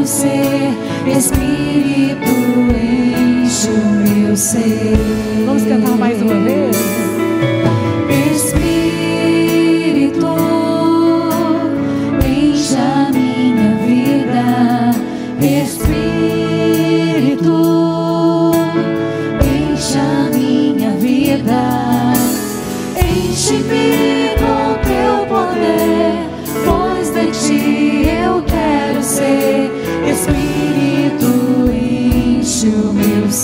quero 0.00 0.06
ser. 0.06 1.16
Espírito, 1.16 1.59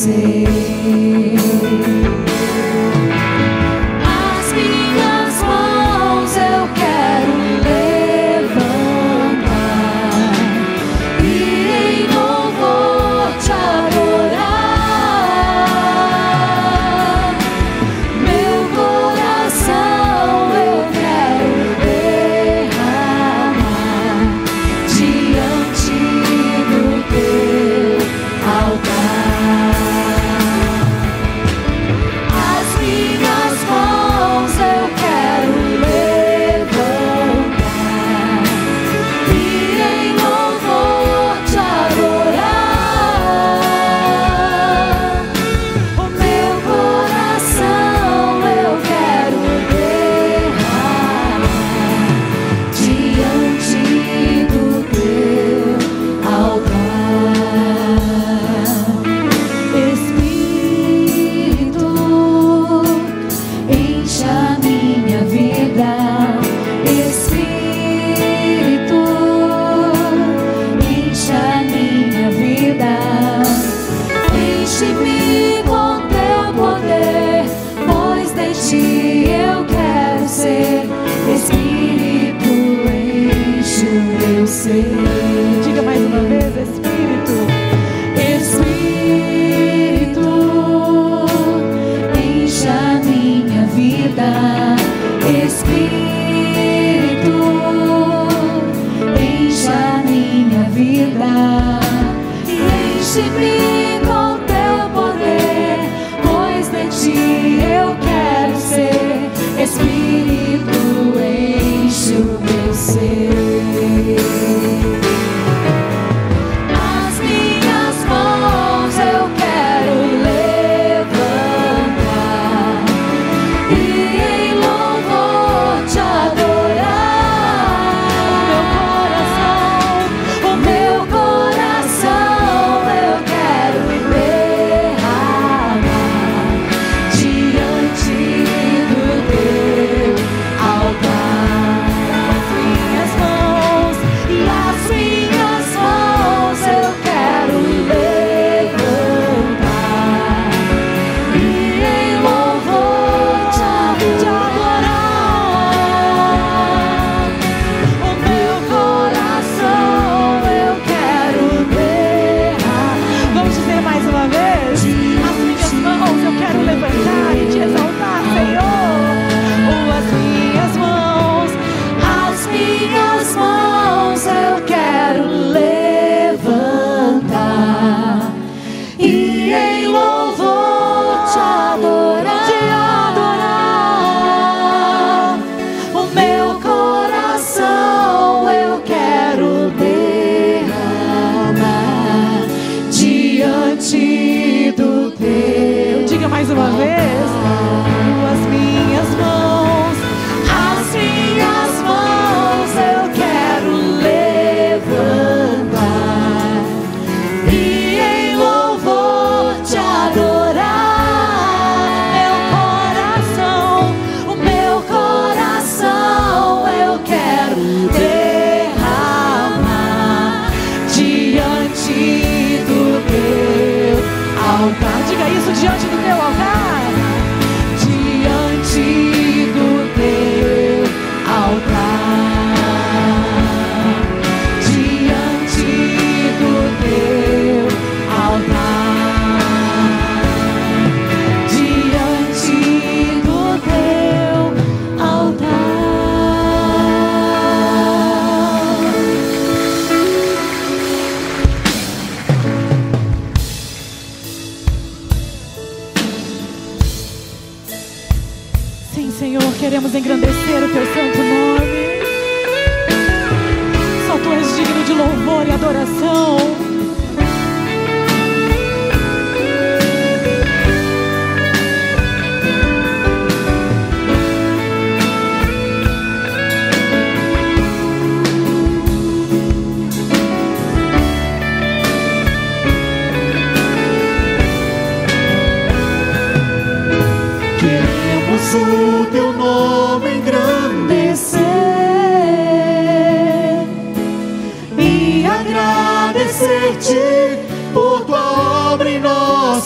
meu 0.06 0.35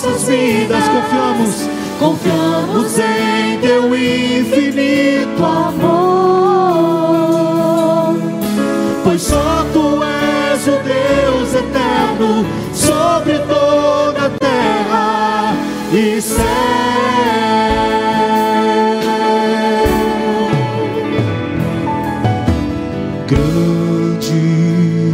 nossas 0.01 0.29
vidas. 0.29 0.85
Confiamos, 0.89 1.69
confiamos 1.99 2.99
em 2.99 3.59
teu 3.61 3.95
infinito 3.95 5.45
amor, 5.45 5.77
pois 9.05 9.21
só 9.23 9.67
tu 9.73 10.03
és 10.03 10.67
o 10.67 10.79
Deus 10.83 11.55
eterno 11.55 12.47
sobre 12.73 13.39
toda 13.41 14.27
a 14.27 14.31
terra 14.31 15.55
e 15.93 16.21
céu. 16.21 16.47
Grande 23.27 25.13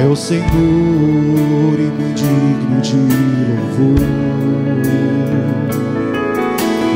é 0.00 0.06
o 0.06 0.16
Senhor 0.16 1.78
e 1.78 2.07
de 2.88 2.96
louvor. 2.96 4.00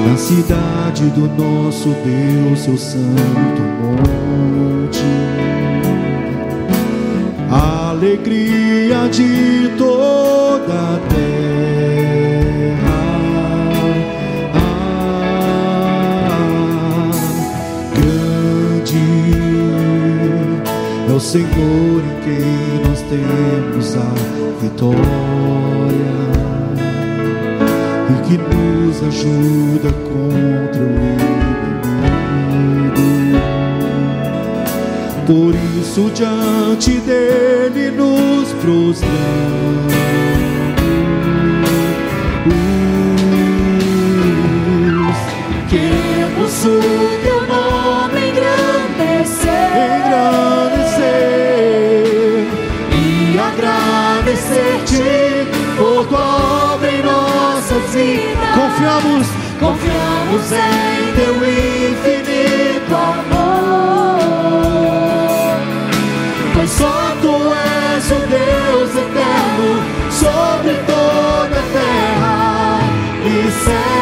Na 0.09 0.17
cidade 0.17 1.05
do 1.11 1.29
nosso 1.29 1.91
Deus, 2.05 2.61
seu 2.61 2.79
santo 2.79 3.63
monte. 3.83 5.05
Alegria 7.51 9.09
de 9.11 9.71
toda 9.77 10.73
a 10.73 10.99
terra. 11.11 11.51
Ah, 14.55 16.31
grande 17.95 19.05
é 21.09 21.13
o 21.13 21.21
Senhor 21.21 22.01
em 22.01 22.17
quem 22.25 22.89
nós 22.89 23.03
temos 23.03 23.97
a 23.97 24.33
vitória 24.63 25.72
que 28.33 28.39
nos 28.39 29.03
ajuda 29.03 29.93
contra 29.93 30.81
o 30.81 30.91
inimigo. 30.91 31.53
Por 35.27 35.55
isso 35.55 36.11
diante 36.15 37.01
dele 37.01 37.91
nos 37.91 38.49
prostramos. 38.55 39.13
Queremos 45.69 46.65
o 46.65 47.12
Confiamos, 58.83 59.29
confiamos 59.61 60.51
em 60.51 61.15
teu 61.15 61.37
infinito 61.37 62.93
amor. 62.97 64.19
Pois 66.53 66.69
só 66.69 67.15
tu 67.23 67.35
és 67.55 68.11
o 68.11 68.17
Deus 68.27 68.91
eterno 68.91 69.85
sobre 70.11 70.75
toda 70.85 71.61
a 71.61 71.65
terra 71.73 72.81
e 73.25 73.29
céu. 73.53 73.93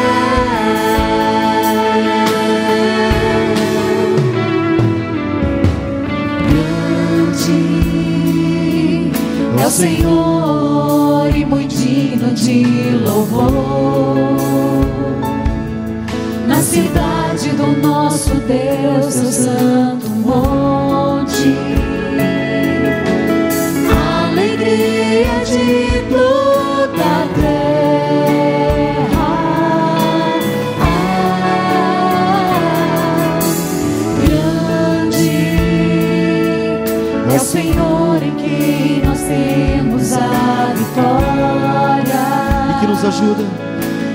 Grande 7.29 7.61
é 9.61 9.67
o 9.67 9.71
Senhor 9.71 11.37
e 11.37 11.45
muito 11.45 11.75
digno 11.77 12.33
de 12.33 12.65
louvor. 13.05 14.50
Nosso 18.31 18.41
Deus, 18.47 19.15
seu 19.15 19.33
santo 19.33 20.09
monte. 20.09 21.57
Alegria 24.23 25.45
de 25.45 26.03
toda 26.09 27.03
a 27.03 27.27
terra. 27.35 27.69
Ah, 30.81 31.11
grande 34.25 35.31
é 37.29 37.37
o 37.37 37.39
Senhor 37.41 38.23
em 38.23 38.35
quem 38.37 39.03
nós 39.05 39.21
temos 39.21 40.13
a 40.13 40.73
vitória 40.77 42.23
E 42.71 42.81
que 42.81 42.87
nos 42.87 43.05
ajuda 43.05 43.45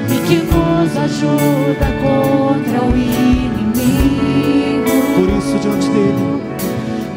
e 0.08 0.18
que 0.28 0.38
nos 0.38 0.98
ajuda 0.98 1.88
contra 2.02 2.82
o 2.86 2.90
inimigo. 2.96 3.55
Por 5.66 5.78
isso 5.78 5.90
diante 5.90 5.90
dele. 5.90 6.46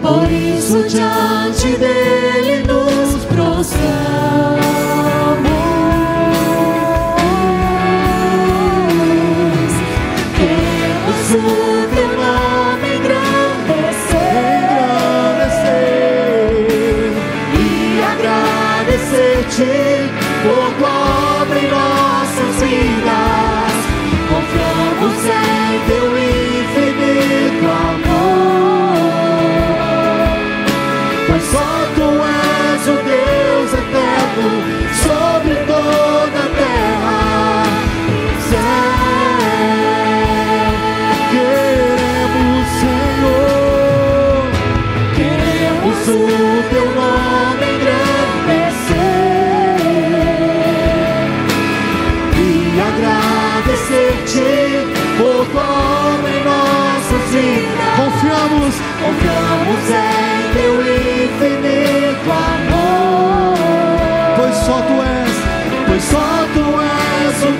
Por 0.00 0.30
isso 0.30 0.88
diante 0.88 1.76
dele 1.76 2.64
nos 2.66 3.24
prostramos. 3.26 4.67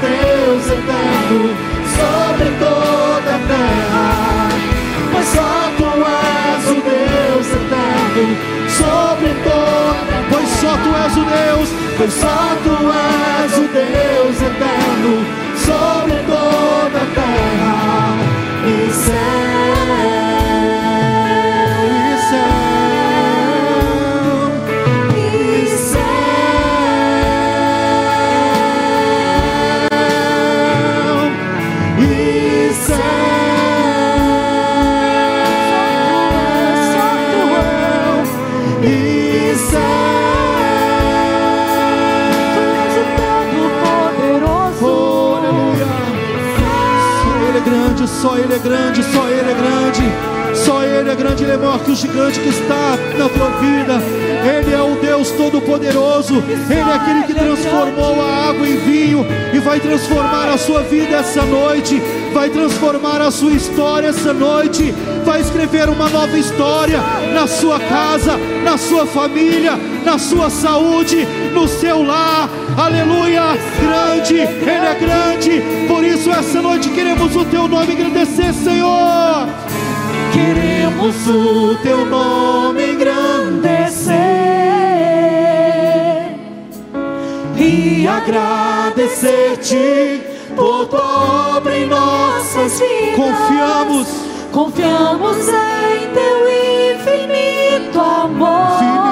Deus 0.00 0.66
eterno 0.66 1.56
sobre 1.96 2.50
toda 2.58 3.34
a 3.34 3.40
terra. 3.48 4.48
Pois 5.12 5.26
só 5.26 5.70
tu 5.76 5.84
és 5.84 6.64
o 6.70 6.80
Deus 6.82 7.46
eterno 7.60 8.24
sobre 8.78 9.30
toda 9.44 10.18
a 10.18 10.28
pois 10.30 10.48
só 10.60 10.72
tu 10.82 10.90
és 11.04 11.16
o 11.16 11.24
Deus, 11.24 11.68
Pois 11.96 12.12
só 12.12 12.56
tu 12.62 12.70
és 12.70 13.52
o 13.58 13.68
Deus 13.72 14.42
eterno 14.42 15.37
é 48.58 48.60
grande, 48.60 49.02
só 49.04 49.28
Ele 49.28 49.50
é 49.50 49.54
grande. 49.54 50.02
Só 50.54 50.82
Ele 50.82 51.10
é 51.10 51.14
grande, 51.14 51.44
Ele 51.44 51.52
é 51.52 51.56
maior 51.56 51.78
que 51.78 51.92
o 51.92 51.94
gigante 51.94 52.40
que 52.40 52.48
está 52.48 52.96
na 53.16 53.28
tua 53.28 53.50
vida. 53.60 54.02
Ele 54.44 54.74
é 54.74 54.82
o 54.82 54.96
Deus 54.96 55.30
Todo-Poderoso. 55.32 56.42
Ele 56.68 56.80
é 56.80 56.94
aquele 56.94 57.22
que 57.24 57.34
transformou 57.34 58.20
a 58.20 58.48
água 58.48 58.66
em 58.66 58.76
vinho 58.76 59.26
e 59.52 59.58
vai 59.58 59.78
transformar 59.78 60.48
a 60.48 60.58
sua 60.58 60.82
vida 60.82 61.16
essa 61.16 61.42
noite. 61.42 62.02
Vai 62.32 62.50
transformar 62.50 63.20
a 63.20 63.30
sua 63.30 63.52
história 63.52 64.08
essa 64.08 64.32
noite. 64.32 64.92
Vai 65.24 65.40
escrever 65.40 65.88
uma 65.88 66.08
nova 66.08 66.36
história 66.36 67.00
na 67.32 67.46
sua 67.46 67.78
casa, 67.78 68.36
na 68.64 68.76
sua 68.76 69.06
família, 69.06 69.78
na 70.04 70.18
sua 70.18 70.50
saúde, 70.50 71.26
no 71.52 71.68
seu 71.68 72.02
lar. 72.02 72.48
Aleluia! 72.78 73.58
Grande, 73.80 74.36
Ele 74.36 74.70
é 74.70 74.94
grande. 74.94 75.60
Por 75.88 76.04
isso, 76.04 76.30
essa 76.30 76.62
noite 76.62 76.88
queremos 76.90 77.34
o 77.34 77.44
Teu 77.44 77.66
nome 77.66 77.92
agradecer, 77.92 78.54
Senhor. 78.54 79.48
Queremos 80.32 81.26
o 81.26 81.74
teu 81.82 82.06
nome 82.06 82.92
engrandecer 82.92 84.14
e 87.56 88.06
agradecer-te 88.06 90.22
por 90.54 90.88
obra 90.94 91.76
em 91.76 91.86
nossas 91.86 92.78
vidas. 92.78 93.16
Confiamos, 93.16 94.06
confiamos 94.52 95.48
em 95.48 96.08
teu 96.14 96.48
infinito 96.94 97.98
amor. 97.98 98.76
Infinito 98.76 98.98
amor, 98.98 99.07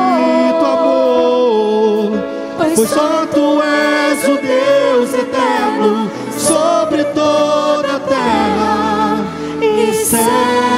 pois, 2.76 2.88
só 2.90 3.26
tu 3.26 3.62
és 3.62 4.24
o 4.24 4.36
Deus 4.36 5.14
eterno 5.14 6.10
sobre 6.38 7.04
toda 7.04 7.96
a 7.96 8.00
terra 8.00 9.24
e 9.60 9.92
céu. 10.04 10.76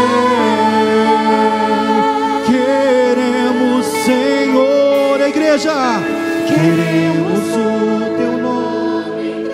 igreja. 5.59 5.73
Queremos 6.47 7.57
o 7.57 8.17
teu 8.17 8.39
nome 8.39 9.53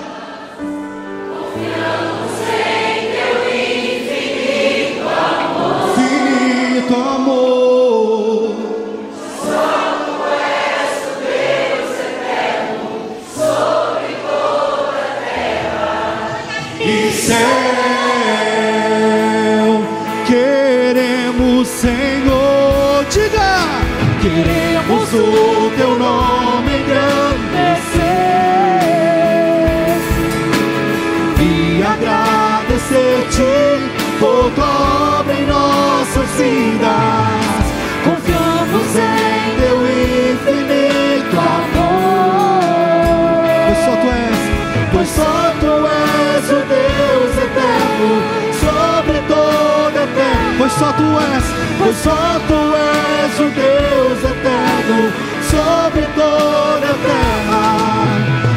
Só 50.83 50.93
tu 50.95 51.05
és, 51.21 51.45
pois 51.79 51.97
só 51.99 52.41
tu 52.49 52.61
és 52.75 53.39
o 53.39 53.49
Deus 53.55 54.19
eterno 54.33 55.12
sobre 55.49 56.03
toda 56.17 56.87
a 56.91 56.99
terra. 57.07 57.65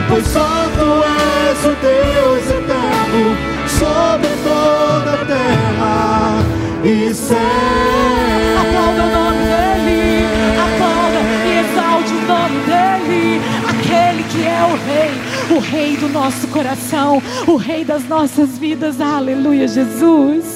Pois 0.10 0.26
só 0.26 0.50
tu 0.76 0.90
és 1.06 1.60
o 1.66 1.76
Deus 1.86 2.46
eterno 2.50 3.38
sobre 3.68 4.30
toda 4.44 5.14
a 5.14 5.26
terra 5.26 6.44
e 6.84 7.14
céu. 7.14 7.38
Aplauda 8.60 9.04
o 9.04 9.12
nome 9.20 9.44
dele, 9.54 10.26
aplauda 10.66 11.20
e 11.46 11.52
exalte 11.60 12.12
o 12.12 12.22
nome 12.28 12.60
dele, 12.66 13.42
aquele 13.70 14.24
que 14.24 14.48
é 14.48 14.64
o 14.64 14.76
Rei, 14.88 15.58
o 15.58 15.60
Rei 15.60 15.98
do 15.98 16.10
nosso 16.10 16.48
coração, 16.48 17.22
o 17.46 17.56
Rei 17.56 17.86
das 17.86 18.08
nossas 18.08 18.58
vidas. 18.58 19.00
Aleluia, 19.00 19.68
Jesus. 19.68 20.55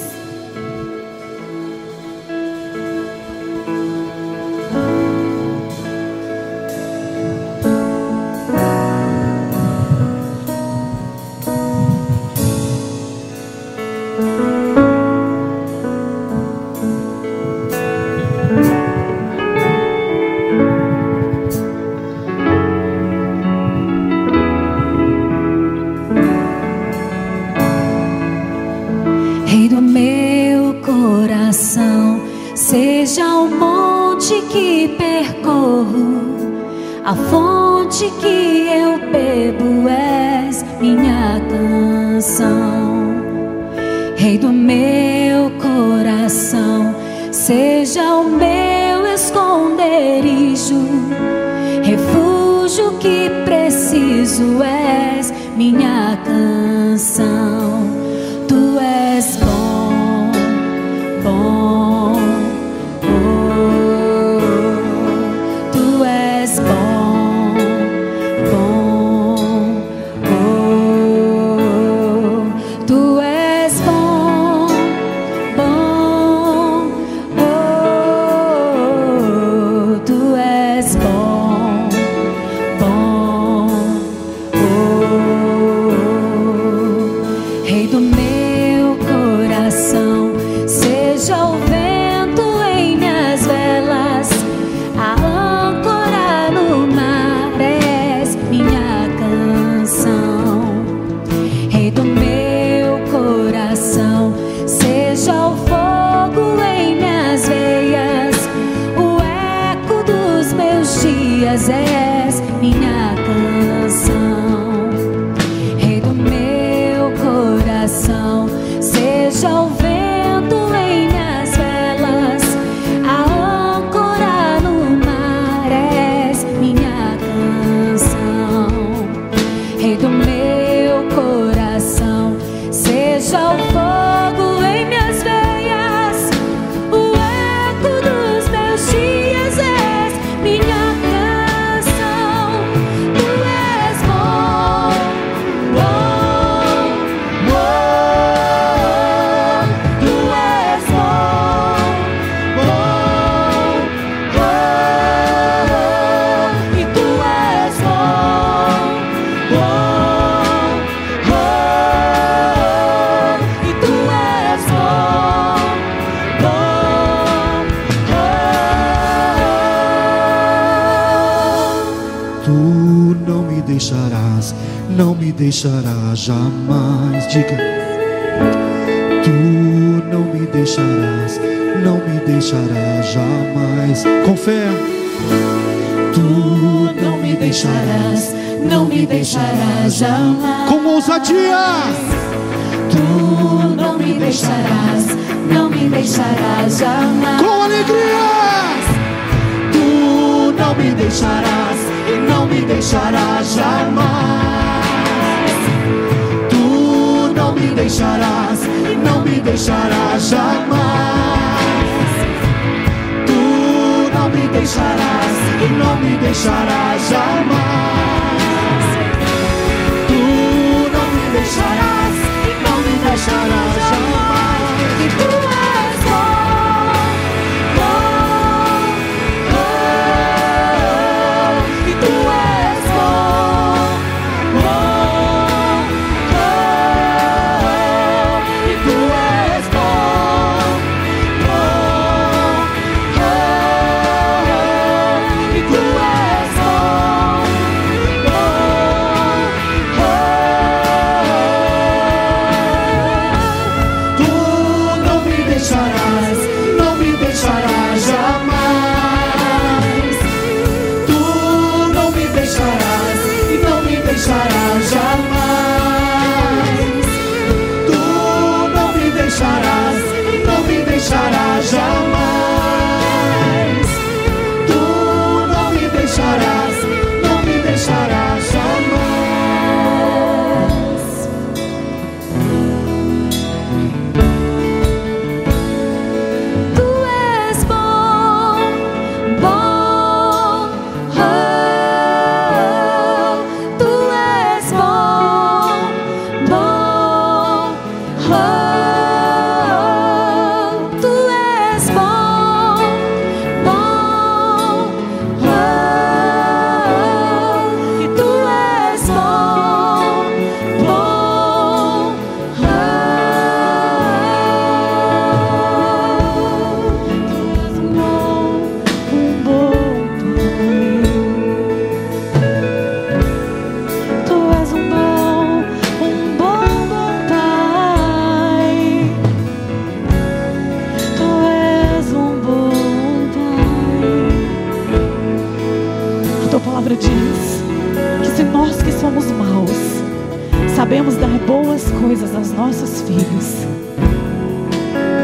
coisas 342.01 342.33
aos 342.35 342.51
nossos 342.51 343.01
filhos. 343.01 343.67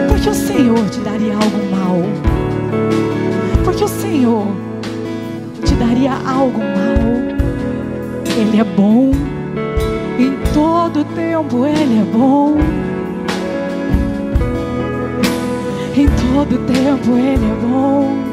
Porque 0.09 0.29
o 0.29 0.33
Senhor 0.33 0.89
te 0.89 0.99
daria 0.99 1.33
algo 1.33 1.71
mal. 1.71 2.01
Porque 3.63 3.83
o 3.83 3.87
Senhor 3.87 4.47
te 5.63 5.73
daria 5.75 6.13
algo 6.13 6.59
mal. 6.59 7.35
Ele 8.37 8.59
é 8.59 8.63
bom. 8.63 9.11
Em 10.19 10.37
todo 10.53 11.03
tempo 11.15 11.65
Ele 11.65 11.99
é 11.99 12.17
bom. 12.17 12.57
Em 15.95 16.07
todo 16.07 16.57
tempo 16.65 17.17
Ele 17.17 17.45
é 17.45 17.55
bom. 17.61 18.24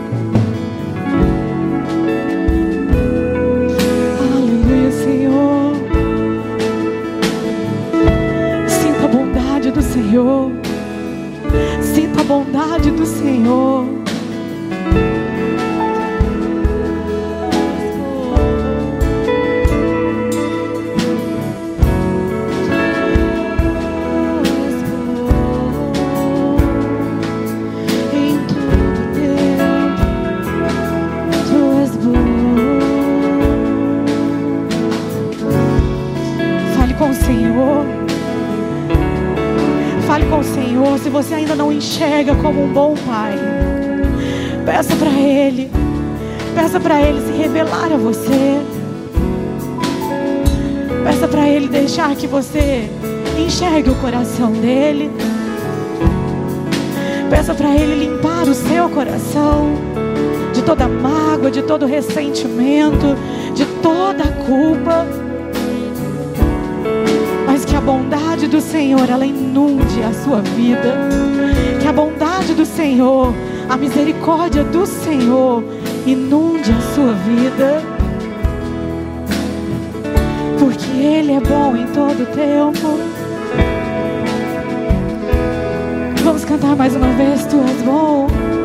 Senhor. 9.93 10.51
Sinta 11.83 12.23
a 12.23 12.25
bondade 12.25 12.91
do 12.91 13.05
Senhor. 13.05 14.02
Enxerga 41.93 42.35
como 42.37 42.65
um 42.65 42.73
bom 42.73 42.95
pai. 43.07 43.35
Peça 44.65 44.97
para 44.97 45.11
Ele, 45.11 45.71
peça 46.55 46.81
para 46.81 47.03
Ele 47.03 47.21
se 47.21 47.33
revelar 47.33 47.93
a 47.93 47.97
você. 47.99 48.59
Peça 51.05 51.29
para 51.29 51.47
Ele 51.47 51.69
deixar 51.69 52.15
que 52.17 52.27
você 52.27 52.89
enxergue 53.39 53.91
o 53.91 53.95
coração 53.97 54.53
dele. 54.53 55.11
Peça 57.29 57.53
para 57.53 57.75
Ele 57.75 58.07
limpar 58.07 58.49
o 58.49 58.55
seu 58.55 58.89
coração 58.89 59.75
de 60.55 60.63
toda 60.63 60.89
mágoa, 60.89 61.51
de 61.51 61.61
todo 61.61 61.85
ressentimento, 61.85 63.17
de 63.55 63.67
toda 63.83 64.25
culpa. 64.47 65.07
Mas 67.47 67.67
que 67.67 67.77
a 67.77 67.81
bondade 67.83 68.47
do 68.47 68.63
Senhor 68.63 69.11
ela 69.11 69.27
inunde 69.27 70.03
a 70.03 70.13
sua 70.25 70.41
vida 70.41 71.13
a 71.93 71.95
bondade 71.95 72.55
do 72.55 72.65
Senhor, 72.65 73.35
a 73.69 73.77
misericórdia 73.77 74.65
do 74.65 74.87
Senhor 74.87 75.63
inunde 76.07 76.73
a 76.73 76.81
sua 76.95 77.13
vida. 77.13 77.83
Porque 80.59 80.91
Ele 80.91 81.33
é 81.33 81.41
bom 81.41 81.77
em 81.77 81.87
todo 81.89 82.27
tempo. 82.35 82.99
Vamos 86.25 86.47
cantar 86.47 86.75
mais 86.77 86.97
uma 86.97 87.09
vez, 87.09 87.45
Tu 87.45 87.57
és 87.61 87.83
bom. 87.83 88.62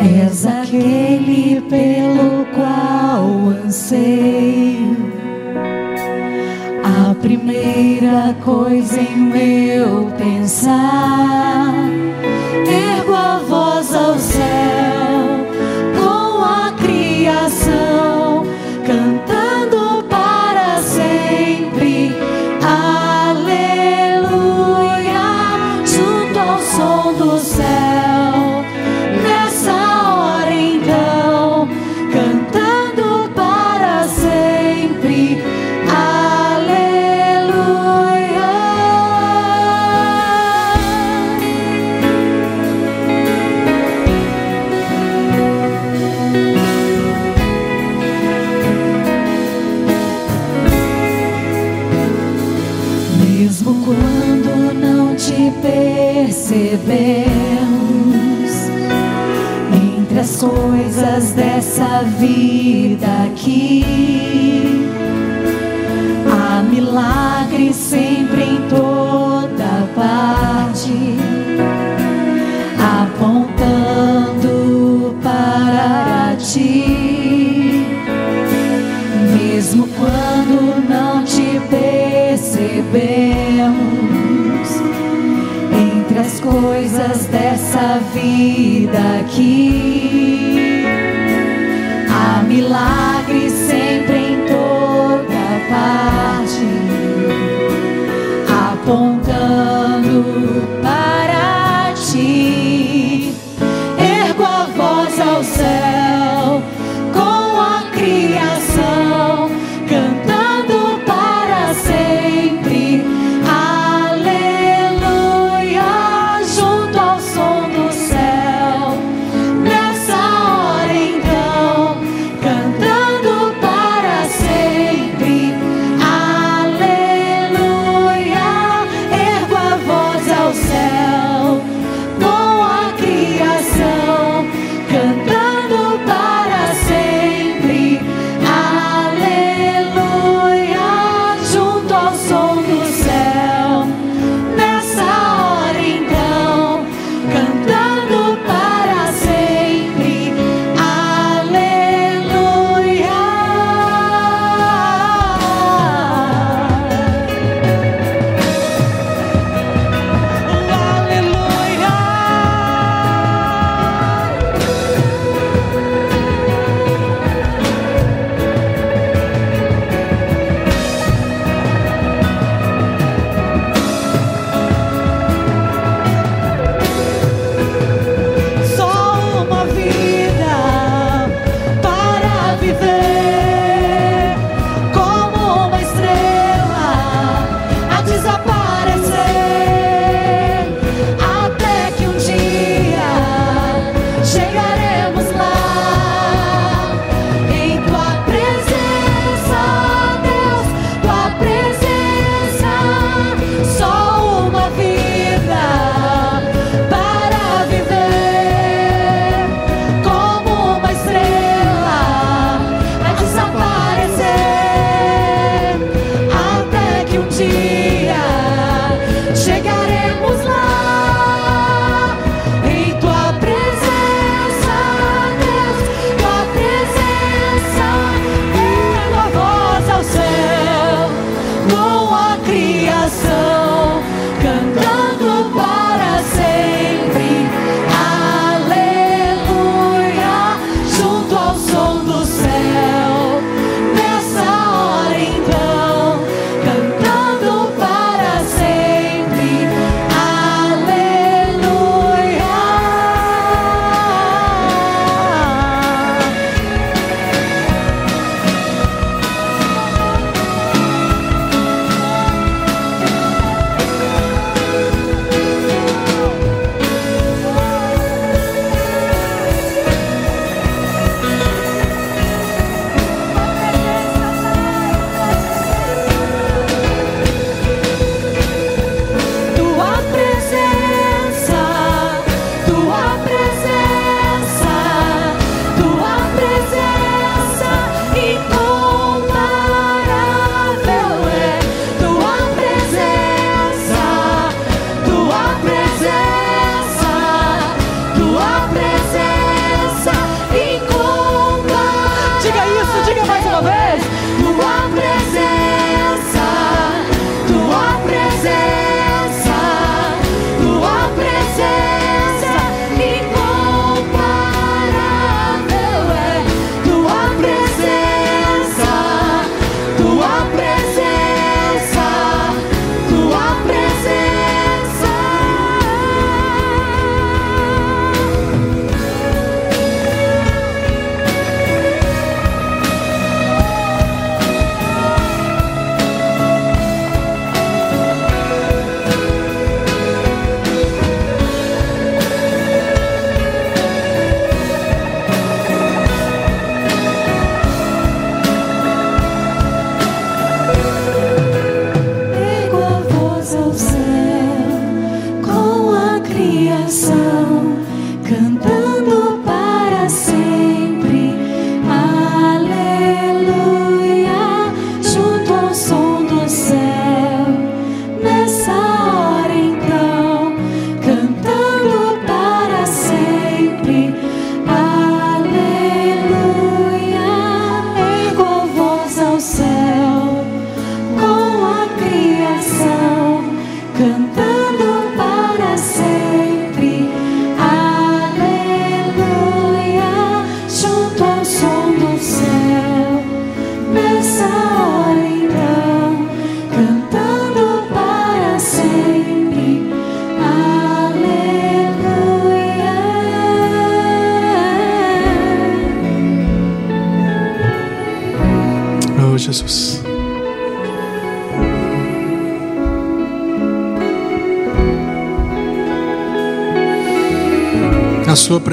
És 0.00 0.46
aquele 0.46 1.60
pelo 1.68 2.46
qual 2.54 3.50
anseio. 3.64 4.96
A 6.82 7.14
primeira 7.14 8.34
coisa 8.42 8.98
em 9.00 9.16
meu 9.16 10.10
pensar, 10.16 11.74
ergo 12.66 13.14
a 13.14 13.38
voz 13.46 13.94
aos 13.94 14.29
essa 61.70 62.02
vida 62.18 63.06
aqui. 63.26 64.88
Há 66.28 66.64
milagres 66.64 67.76
sempre 67.76 68.42
em 68.42 68.60
toda 68.68 69.88
parte, 69.94 71.16
apontando 73.04 74.48
para 75.22 76.34
ti. 76.38 77.86
Mesmo 79.32 79.86
quando 79.96 80.88
não 80.88 81.22
te 81.22 81.60
percebemos, 81.70 82.80
entre 85.72 86.18
as 86.18 86.40
coisas 86.40 87.26
dessa 87.26 88.00
vida 88.12 89.20
aqui 89.20 90.39
lá. 92.70 93.09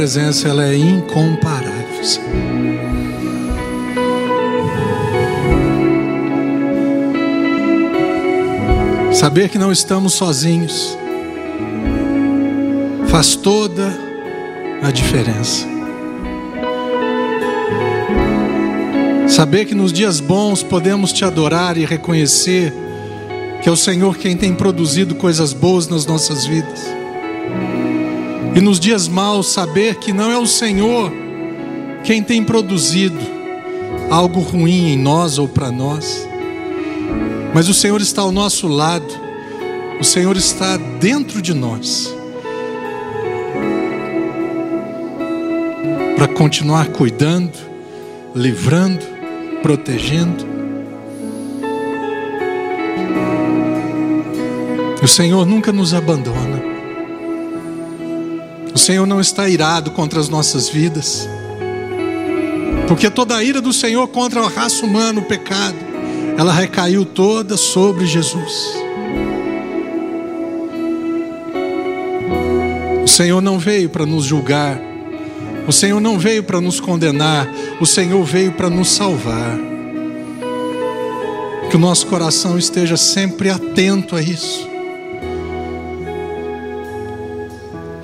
Presença 0.08 0.48
ela 0.48 0.66
é 0.66 0.74
incomparável. 0.74 2.02
Saber 9.12 9.50
que 9.50 9.58
não 9.58 9.70
estamos 9.70 10.14
sozinhos 10.14 10.98
faz 13.10 13.36
toda 13.36 14.00
a 14.82 14.92
diferença. 14.92 15.68
Saber 19.28 19.66
que 19.66 19.76
nos 19.76 19.92
dias 19.92 20.22
bons 20.22 20.64
podemos 20.64 21.12
te 21.12 21.26
adorar 21.26 21.78
e 21.78 21.86
reconhecer 21.86 22.74
que 23.62 23.68
é 23.68 23.72
o 23.72 23.76
Senhor 23.76 24.16
quem 24.16 24.38
tem 24.38 24.56
produzido 24.56 25.16
coisas 25.16 25.52
boas 25.52 25.86
nas 25.90 26.06
nossas 26.06 26.46
vidas. 26.46 26.97
E 28.58 28.60
nos 28.60 28.80
dias 28.80 29.08
maus, 29.08 29.48
saber 29.48 29.96
que 29.96 30.12
não 30.12 30.30
é 30.30 30.38
o 30.38 30.46
Senhor 30.46 31.14
quem 32.04 32.22
tem 32.22 32.44
produzido 32.44 33.20
algo 34.10 34.42
ruim 34.42 34.94
em 34.94 34.98
nós 34.98 35.38
ou 35.38 35.48
para 35.48 35.72
nós 35.72 36.28
mas 37.58 37.68
o 37.70 37.74
Senhor 37.74 38.00
está 38.02 38.22
ao 38.22 38.32
nosso 38.32 38.68
lado, 38.68 39.08
o 40.00 40.04
Senhor 40.04 40.38
está 40.38 40.78
dentro 40.78 41.42
de 41.42 41.56
nós. 41.56 42.14
Para 46.16 46.28
continuar 46.28 46.90
cuidando, 46.90 47.58
livrando, 48.36 49.04
protegendo. 49.64 50.46
O 55.02 55.08
Senhor 55.08 55.44
nunca 55.44 55.72
nos 55.72 55.96
abandona. 55.96 56.47
Senhor 58.88 59.06
não 59.06 59.20
está 59.20 59.50
irado 59.50 59.92
contra 59.92 60.18
as 60.18 60.30
nossas 60.30 60.70
vidas. 60.70 61.28
Porque 62.88 63.10
toda 63.10 63.36
a 63.36 63.44
ira 63.44 63.60
do 63.60 63.74
Senhor 63.74 64.08
contra 64.08 64.40
a 64.40 64.48
raça 64.48 64.86
humana, 64.86 65.20
o 65.20 65.26
pecado, 65.26 65.76
ela 66.38 66.54
recaiu 66.54 67.04
toda 67.04 67.58
sobre 67.58 68.06
Jesus. 68.06 68.54
O 73.04 73.08
Senhor 73.10 73.42
não 73.42 73.60
veio 73.60 73.90
para 73.90 74.06
nos 74.06 74.24
julgar, 74.24 74.80
o 75.68 75.72
Senhor 75.74 76.00
não 76.00 76.18
veio 76.18 76.42
para 76.42 76.62
nos 76.62 76.80
condenar, 76.80 77.46
o 77.82 77.86
Senhor 77.86 78.24
veio 78.24 78.54
para 78.54 78.70
nos 78.70 78.90
salvar. 78.90 79.60
Que 81.70 81.76
o 81.76 81.80
nosso 81.80 82.08
coração 82.08 82.58
esteja 82.58 82.96
sempre 82.96 83.50
atento 83.50 84.16
a 84.16 84.22
isso. 84.22 84.67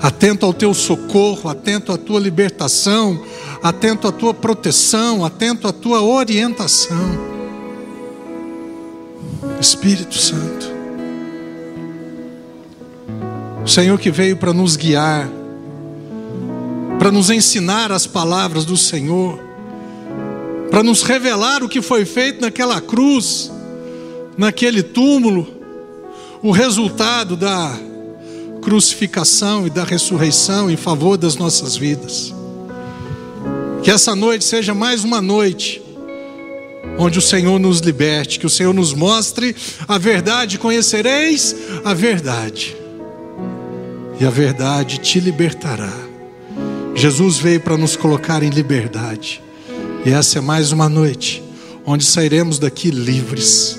Atento 0.04 0.44
ao 0.44 0.52
teu 0.52 0.74
socorro, 0.74 1.48
atento 1.48 1.90
à 1.90 1.96
tua 1.96 2.20
libertação, 2.20 3.24
atento 3.62 4.06
à 4.06 4.12
tua 4.12 4.34
proteção, 4.34 5.24
atento 5.24 5.66
à 5.66 5.72
tua 5.72 6.02
orientação. 6.02 7.18
Espírito 9.58 10.18
Santo. 10.18 10.70
O 13.64 13.66
Senhor 13.66 13.98
que 13.98 14.10
veio 14.10 14.36
para 14.36 14.52
nos 14.52 14.76
guiar, 14.76 15.26
para 16.98 17.10
nos 17.10 17.30
ensinar 17.30 17.90
as 17.90 18.06
palavras 18.06 18.66
do 18.66 18.76
Senhor, 18.76 19.40
para 20.70 20.82
nos 20.82 21.02
revelar 21.02 21.62
o 21.62 21.68
que 21.68 21.80
foi 21.80 22.04
feito 22.04 22.42
naquela 22.42 22.78
cruz, 22.78 23.50
naquele 24.36 24.82
túmulo, 24.82 25.48
o 26.42 26.50
resultado 26.50 27.38
da 27.38 27.74
crucificação 28.64 29.66
e 29.66 29.70
da 29.70 29.84
ressurreição 29.84 30.70
em 30.70 30.76
favor 30.76 31.18
das 31.18 31.36
nossas 31.36 31.76
vidas. 31.76 32.34
Que 33.82 33.90
essa 33.90 34.16
noite 34.16 34.44
seja 34.44 34.72
mais 34.72 35.04
uma 35.04 35.20
noite 35.20 35.82
onde 36.98 37.18
o 37.18 37.22
Senhor 37.22 37.58
nos 37.58 37.80
liberte, 37.80 38.38
que 38.38 38.46
o 38.46 38.50
Senhor 38.50 38.72
nos 38.72 38.94
mostre 38.94 39.54
a 39.86 39.98
verdade, 39.98 40.58
conhecereis 40.58 41.54
a 41.84 41.92
verdade, 41.92 42.74
e 44.18 44.24
a 44.24 44.30
verdade 44.30 44.98
te 44.98 45.20
libertará. 45.20 45.92
Jesus 46.94 47.36
veio 47.38 47.60
para 47.60 47.76
nos 47.76 47.96
colocar 47.96 48.42
em 48.42 48.48
liberdade, 48.48 49.42
e 50.06 50.10
essa 50.10 50.38
é 50.38 50.40
mais 50.40 50.72
uma 50.72 50.88
noite 50.88 51.42
onde 51.84 52.04
sairemos 52.04 52.58
daqui 52.58 52.90
livres, 52.90 53.78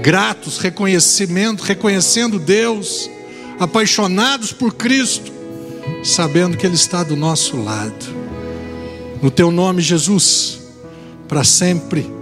gratos, 0.00 0.58
reconhecimento, 0.58 1.64
reconhecendo 1.64 2.38
Deus, 2.38 3.10
apaixonados 3.58 4.52
por 4.52 4.74
Cristo, 4.74 5.32
sabendo 6.02 6.56
que 6.56 6.66
Ele 6.66 6.74
está 6.74 7.02
do 7.02 7.16
nosso 7.16 7.56
lado. 7.62 8.16
No 9.22 9.30
teu 9.30 9.50
nome, 9.50 9.80
Jesus, 9.80 10.60
para 11.26 11.42
sempre 11.42 12.16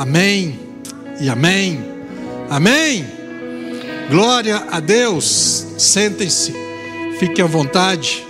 Amém 0.00 0.58
e 1.20 1.28
amém. 1.28 1.78
Amém. 2.48 3.04
Glória 4.08 4.56
a 4.70 4.80
Deus. 4.80 5.66
Sentem-se, 5.76 6.54
fiquem 7.18 7.44
à 7.44 7.46
vontade. 7.46 8.26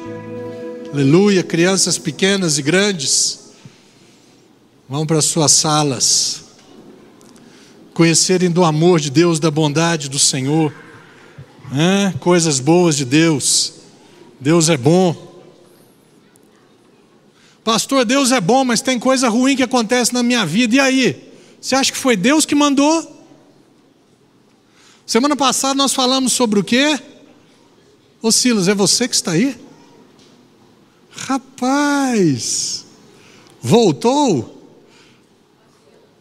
Aleluia. 0.92 1.44
Crianças 1.44 1.96
pequenas 1.96 2.58
e 2.58 2.62
grandes, 2.62 3.52
vão 4.88 5.06
para 5.06 5.22
suas 5.22 5.52
salas. 5.52 6.40
Conhecerem 7.94 8.50
do 8.50 8.64
amor 8.64 8.98
de 8.98 9.10
Deus, 9.10 9.38
da 9.38 9.48
bondade 9.48 10.08
do 10.08 10.18
Senhor. 10.18 10.74
É? 11.72 12.18
Coisas 12.18 12.58
boas 12.58 12.96
de 12.96 13.04
Deus. 13.04 13.74
Deus 14.40 14.68
é 14.68 14.76
bom. 14.76 15.30
Pastor, 17.62 18.04
Deus 18.04 18.32
é 18.32 18.40
bom, 18.40 18.64
mas 18.64 18.80
tem 18.80 18.98
coisa 18.98 19.28
ruim 19.28 19.54
que 19.56 19.62
acontece 19.62 20.12
na 20.12 20.22
minha 20.22 20.44
vida. 20.44 20.76
E 20.76 20.80
aí? 20.80 21.32
Você 21.60 21.74
acha 21.74 21.92
que 21.92 21.98
foi 21.98 22.16
Deus 22.16 22.44
que 22.44 22.54
mandou? 22.54 23.18
Semana 25.06 25.36
passada 25.36 25.74
nós 25.74 25.92
falamos 25.92 26.32
sobre 26.32 26.58
o 26.58 26.64
quê? 26.64 26.98
Ô 28.22 28.30
Silas, 28.30 28.68
é 28.68 28.74
você 28.74 29.08
que 29.08 29.14
está 29.14 29.32
aí? 29.32 29.56
Rapaz, 31.10 32.86
voltou? 33.60 34.56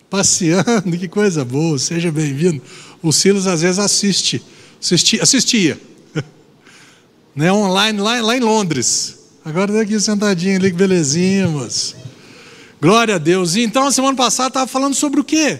Passeando, 0.09 0.91
que 0.97 1.07
coisa 1.07 1.45
boa, 1.45 1.77
seja 1.77 2.11
bem-vindo. 2.11 2.61
O 3.01 3.13
Silas 3.13 3.47
às 3.47 3.61
vezes 3.61 3.79
assiste, 3.79 4.43
assistia, 4.81 5.23
assistia. 5.23 5.79
né, 7.35 7.51
online 7.51 7.99
lá, 7.99 8.21
lá 8.21 8.37
em 8.37 8.41
Londres. 8.41 9.17
Agora 9.43 9.71
está 9.71 9.83
aqui 9.83 9.99
sentadinho 9.99 10.57
ali, 10.57 10.71
que 10.71 10.77
belezinha, 10.77 11.47
moço. 11.47 11.95
Glória 12.81 13.15
a 13.15 13.17
Deus. 13.17 13.55
E 13.55 13.61
então, 13.61 13.89
semana 13.91 14.15
passada, 14.15 14.49
estava 14.49 14.67
falando 14.67 14.93
sobre 14.93 15.19
o 15.19 15.23
quê? 15.23 15.59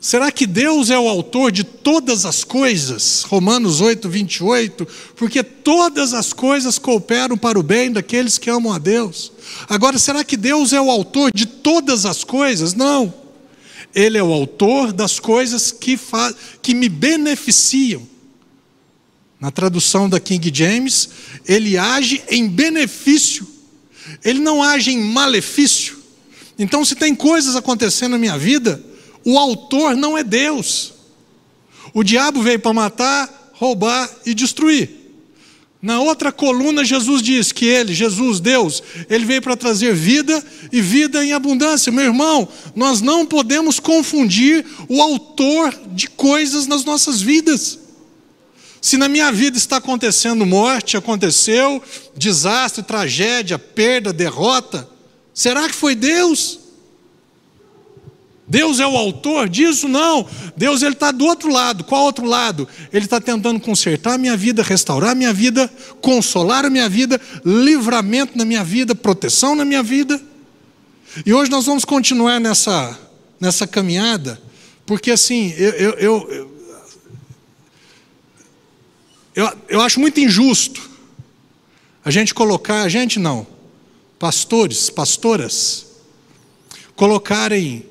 Será 0.00 0.30
que 0.30 0.46
Deus 0.46 0.90
é 0.90 0.98
o 0.98 1.08
autor 1.08 1.50
de 1.50 1.64
todas 1.64 2.24
as 2.24 2.44
coisas? 2.44 3.22
Romanos 3.22 3.80
8, 3.80 4.08
28. 4.08 4.86
Porque 5.16 5.42
todas 5.42 6.14
as 6.14 6.32
coisas 6.32 6.78
cooperam 6.78 7.36
para 7.36 7.58
o 7.58 7.62
bem 7.62 7.90
daqueles 7.90 8.38
que 8.38 8.48
amam 8.48 8.72
a 8.72 8.78
Deus. 8.78 9.32
Agora, 9.68 9.98
será 9.98 10.22
que 10.22 10.36
Deus 10.36 10.72
é 10.72 10.80
o 10.80 10.90
autor 10.90 11.32
de 11.34 11.46
todas 11.46 12.06
as 12.06 12.22
coisas? 12.22 12.74
Não. 12.74 13.12
Ele 13.96 14.16
é 14.16 14.22
o 14.22 14.32
autor 14.32 14.92
das 14.92 15.18
coisas 15.18 15.72
que, 15.72 15.98
que 16.62 16.72
me 16.72 16.88
beneficiam. 16.88 18.06
Na 19.40 19.50
tradução 19.50 20.08
da 20.08 20.20
King 20.20 20.52
James, 20.54 21.08
ele 21.48 21.76
age 21.76 22.22
em 22.30 22.46
benefício 22.46 23.56
ele 24.24 24.40
não 24.40 24.62
age 24.62 24.90
em 24.90 25.00
malefício. 25.00 25.96
Então, 26.58 26.84
se 26.84 26.94
tem 26.94 27.14
coisas 27.14 27.56
acontecendo 27.56 28.12
na 28.12 28.18
minha 28.18 28.38
vida, 28.38 28.82
o 29.24 29.38
autor 29.38 29.96
não 29.96 30.16
é 30.16 30.24
Deus. 30.24 30.94
O 31.92 32.02
diabo 32.02 32.42
veio 32.42 32.58
para 32.58 32.72
matar, 32.72 33.50
roubar 33.52 34.10
e 34.24 34.34
destruir. 34.34 34.95
Na 35.86 36.00
outra 36.00 36.32
coluna, 36.32 36.84
Jesus 36.84 37.22
diz 37.22 37.52
que 37.52 37.64
ele, 37.64 37.94
Jesus, 37.94 38.40
Deus, 38.40 38.82
ele 39.08 39.24
veio 39.24 39.40
para 39.40 39.56
trazer 39.56 39.94
vida 39.94 40.44
e 40.72 40.80
vida 40.80 41.24
em 41.24 41.32
abundância. 41.32 41.92
Meu 41.92 42.06
irmão, 42.06 42.48
nós 42.74 43.00
não 43.00 43.24
podemos 43.24 43.78
confundir 43.78 44.66
o 44.88 45.00
autor 45.00 45.72
de 45.92 46.08
coisas 46.08 46.66
nas 46.66 46.84
nossas 46.84 47.22
vidas. 47.22 47.78
Se 48.82 48.96
na 48.96 49.08
minha 49.08 49.30
vida 49.30 49.56
está 49.56 49.76
acontecendo 49.76 50.44
morte, 50.44 50.96
aconteceu 50.96 51.80
desastre, 52.16 52.82
tragédia, 52.82 53.56
perda, 53.56 54.12
derrota, 54.12 54.88
será 55.32 55.68
que 55.68 55.74
foi 55.76 55.94
Deus? 55.94 56.58
Deus 58.48 58.78
é 58.78 58.86
o 58.86 58.96
autor 58.96 59.48
disso? 59.48 59.88
Não. 59.88 60.26
Deus 60.56 60.82
ele 60.82 60.92
está 60.92 61.10
do 61.10 61.24
outro 61.24 61.50
lado. 61.50 61.82
Qual 61.84 62.04
outro 62.04 62.24
lado? 62.24 62.68
Ele 62.92 63.04
está 63.04 63.20
tentando 63.20 63.58
consertar 63.58 64.14
a 64.14 64.18
minha 64.18 64.36
vida, 64.36 64.62
restaurar 64.62 65.10
a 65.10 65.14
minha 65.14 65.32
vida, 65.32 65.70
consolar 66.00 66.64
a 66.64 66.70
minha 66.70 66.88
vida, 66.88 67.20
livramento 67.44 68.38
na 68.38 68.44
minha 68.44 68.62
vida, 68.62 68.94
proteção 68.94 69.54
na 69.56 69.64
minha 69.64 69.82
vida. 69.82 70.20
E 71.24 71.32
hoje 71.32 71.50
nós 71.50 71.66
vamos 71.66 71.84
continuar 71.84 72.38
nessa 72.38 72.96
nessa 73.40 73.66
caminhada, 73.66 74.40
porque 74.84 75.10
assim, 75.10 75.52
eu, 75.56 75.70
eu, 75.72 75.90
eu, 75.98 76.56
eu, 79.34 79.52
eu 79.68 79.80
acho 79.80 80.00
muito 80.00 80.18
injusto 80.20 80.90
a 82.04 82.10
gente 82.10 82.32
colocar, 82.32 82.82
a 82.82 82.88
gente 82.88 83.18
não, 83.18 83.46
pastores, 84.18 84.88
pastoras, 84.88 85.86
colocarem 86.94 87.84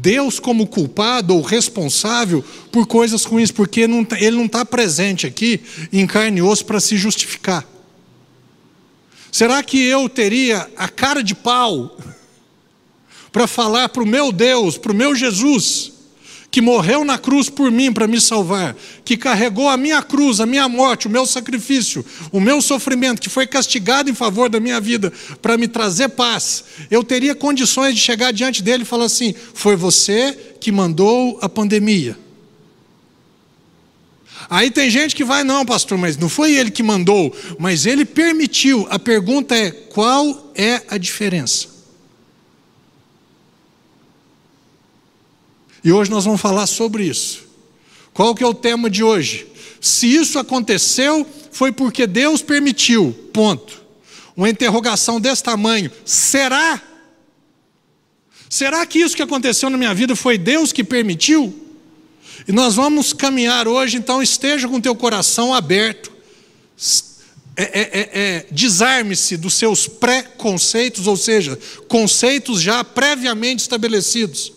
Deus 0.00 0.38
como 0.38 0.66
culpado 0.66 1.34
ou 1.34 1.40
responsável 1.40 2.44
por 2.70 2.86
coisas 2.86 3.24
ruins, 3.24 3.50
porque 3.50 3.86
não, 3.86 4.04
tá, 4.04 4.20
ele 4.20 4.36
não 4.36 4.46
está 4.46 4.64
presente 4.64 5.26
aqui 5.26 5.60
em 5.92 6.06
carne 6.06 6.38
e 6.38 6.42
osso 6.42 6.66
para 6.66 6.80
se 6.80 6.96
justificar. 6.96 7.66
Será 9.30 9.62
que 9.62 9.82
eu 9.82 10.08
teria 10.08 10.68
a 10.76 10.88
cara 10.88 11.22
de 11.22 11.34
pau 11.34 11.96
para 13.32 13.46
falar 13.46 13.88
para 13.88 14.02
o 14.02 14.06
meu 14.06 14.30
Deus, 14.30 14.76
para 14.76 14.92
o 14.92 14.94
meu 14.94 15.14
Jesus, 15.14 15.93
que 16.54 16.60
morreu 16.60 17.04
na 17.04 17.18
cruz 17.18 17.50
por 17.50 17.68
mim 17.68 17.92
para 17.92 18.06
me 18.06 18.20
salvar, 18.20 18.76
que 19.04 19.16
carregou 19.16 19.68
a 19.68 19.76
minha 19.76 20.00
cruz, 20.00 20.38
a 20.38 20.46
minha 20.46 20.68
morte, 20.68 21.08
o 21.08 21.10
meu 21.10 21.26
sacrifício, 21.26 22.06
o 22.30 22.38
meu 22.38 22.62
sofrimento, 22.62 23.20
que 23.20 23.28
foi 23.28 23.44
castigado 23.44 24.08
em 24.08 24.14
favor 24.14 24.48
da 24.48 24.60
minha 24.60 24.80
vida 24.80 25.12
para 25.42 25.58
me 25.58 25.66
trazer 25.66 26.10
paz, 26.10 26.62
eu 26.92 27.02
teria 27.02 27.34
condições 27.34 27.96
de 27.96 28.00
chegar 28.00 28.32
diante 28.32 28.62
dele 28.62 28.84
e 28.84 28.86
falar 28.86 29.06
assim: 29.06 29.34
foi 29.52 29.74
você 29.74 30.54
que 30.60 30.70
mandou 30.70 31.40
a 31.42 31.48
pandemia. 31.48 32.16
Aí 34.48 34.70
tem 34.70 34.88
gente 34.88 35.16
que 35.16 35.24
vai, 35.24 35.42
não, 35.42 35.66
pastor, 35.66 35.98
mas 35.98 36.16
não 36.16 36.28
foi 36.28 36.54
ele 36.54 36.70
que 36.70 36.84
mandou, 36.84 37.36
mas 37.58 37.84
ele 37.84 38.04
permitiu. 38.04 38.86
A 38.90 38.98
pergunta 39.00 39.56
é: 39.56 39.72
qual 39.72 40.52
é 40.54 40.82
a 40.86 40.96
diferença? 40.98 41.73
E 45.84 45.92
hoje 45.92 46.10
nós 46.10 46.24
vamos 46.24 46.40
falar 46.40 46.66
sobre 46.66 47.04
isso. 47.04 47.44
Qual 48.14 48.34
que 48.34 48.42
é 48.42 48.46
o 48.46 48.54
tema 48.54 48.88
de 48.88 49.04
hoje? 49.04 49.46
Se 49.82 50.06
isso 50.06 50.38
aconteceu, 50.38 51.26
foi 51.52 51.70
porque 51.70 52.06
Deus 52.06 52.40
permitiu. 52.40 53.12
Ponto. 53.34 53.84
Uma 54.34 54.48
interrogação 54.48 55.20
desse 55.20 55.42
tamanho. 55.42 55.92
Será? 56.02 56.80
Será 58.48 58.86
que 58.86 58.98
isso 58.98 59.14
que 59.14 59.22
aconteceu 59.22 59.68
na 59.68 59.76
minha 59.76 59.92
vida 59.92 60.16
foi 60.16 60.38
Deus 60.38 60.72
que 60.72 60.82
permitiu? 60.82 61.54
E 62.48 62.52
nós 62.52 62.74
vamos 62.74 63.12
caminhar 63.12 63.68
hoje, 63.68 63.98
então 63.98 64.22
esteja 64.22 64.66
com 64.66 64.80
teu 64.80 64.94
coração 64.94 65.52
aberto. 65.52 66.10
É, 67.56 67.62
é, 67.62 67.80
é, 67.82 68.10
é 68.14 68.46
Desarme-se 68.50 69.36
dos 69.36 69.54
seus 69.54 69.86
pré-conceitos, 69.86 71.06
ou 71.06 71.16
seja, 71.16 71.58
conceitos 71.88 72.62
já 72.62 72.82
previamente 72.82 73.60
estabelecidos 73.60 74.53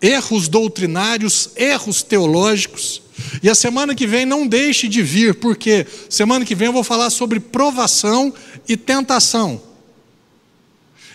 erros 0.00 0.48
doutrinários, 0.48 1.50
erros 1.56 2.02
teológicos. 2.02 3.02
E 3.42 3.50
a 3.50 3.54
semana 3.54 3.94
que 3.94 4.06
vem 4.06 4.24
não 4.24 4.46
deixe 4.46 4.88
de 4.88 5.02
vir, 5.02 5.34
porque 5.34 5.86
semana 6.08 6.44
que 6.44 6.54
vem 6.54 6.66
eu 6.66 6.72
vou 6.72 6.84
falar 6.84 7.10
sobre 7.10 7.38
provação 7.38 8.32
e 8.68 8.76
tentação. 8.76 9.60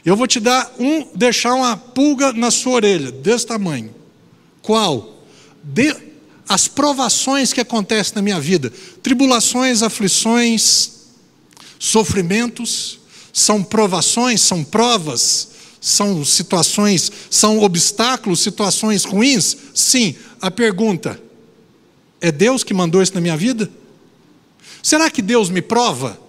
Eu 0.06 0.16
vou 0.16 0.28
te 0.28 0.40
dar 0.40 0.72
um, 0.78 1.08
deixar 1.16 1.56
uma 1.56 1.76
pulga 1.76 2.32
na 2.32 2.52
sua 2.52 2.74
orelha, 2.74 3.12
desse 3.12 3.48
tamanho. 3.48 3.94
Qual? 4.62 5.24
De, 5.64 5.96
as 6.48 6.68
provações 6.68 7.52
que 7.52 7.60
acontecem 7.60 8.14
na 8.16 8.22
minha 8.22 8.40
vida, 8.40 8.72
tribulações, 9.02 9.82
aflições, 9.82 10.92
sofrimentos, 11.80 13.00
são 13.34 13.64
provações, 13.64 14.42
são 14.42 14.64
provas 14.64 15.55
são 15.86 16.26
situações, 16.26 17.12
são 17.30 17.60
obstáculos, 17.60 18.40
situações 18.40 19.04
ruins? 19.04 19.56
Sim. 19.72 20.16
A 20.42 20.50
pergunta: 20.50 21.22
é 22.20 22.32
Deus 22.32 22.64
que 22.64 22.74
mandou 22.74 23.04
isso 23.04 23.14
na 23.14 23.22
minha 23.22 23.38
vida? 23.38 23.70
Será 24.82 25.12
que 25.12 25.22
Deus 25.22 25.48
me 25.48 25.62
prova? 25.62 26.20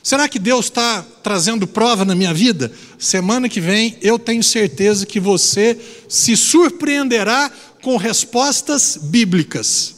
Será 0.00 0.28
que 0.28 0.38
Deus 0.38 0.66
está 0.66 1.04
trazendo 1.24 1.66
prova 1.66 2.04
na 2.04 2.14
minha 2.14 2.32
vida? 2.32 2.70
Semana 3.00 3.48
que 3.48 3.60
vem 3.60 3.98
eu 4.00 4.16
tenho 4.16 4.44
certeza 4.44 5.04
que 5.04 5.18
você 5.18 5.76
se 6.08 6.36
surpreenderá 6.36 7.50
com 7.82 7.96
respostas 7.96 8.96
bíblicas. 9.02 9.96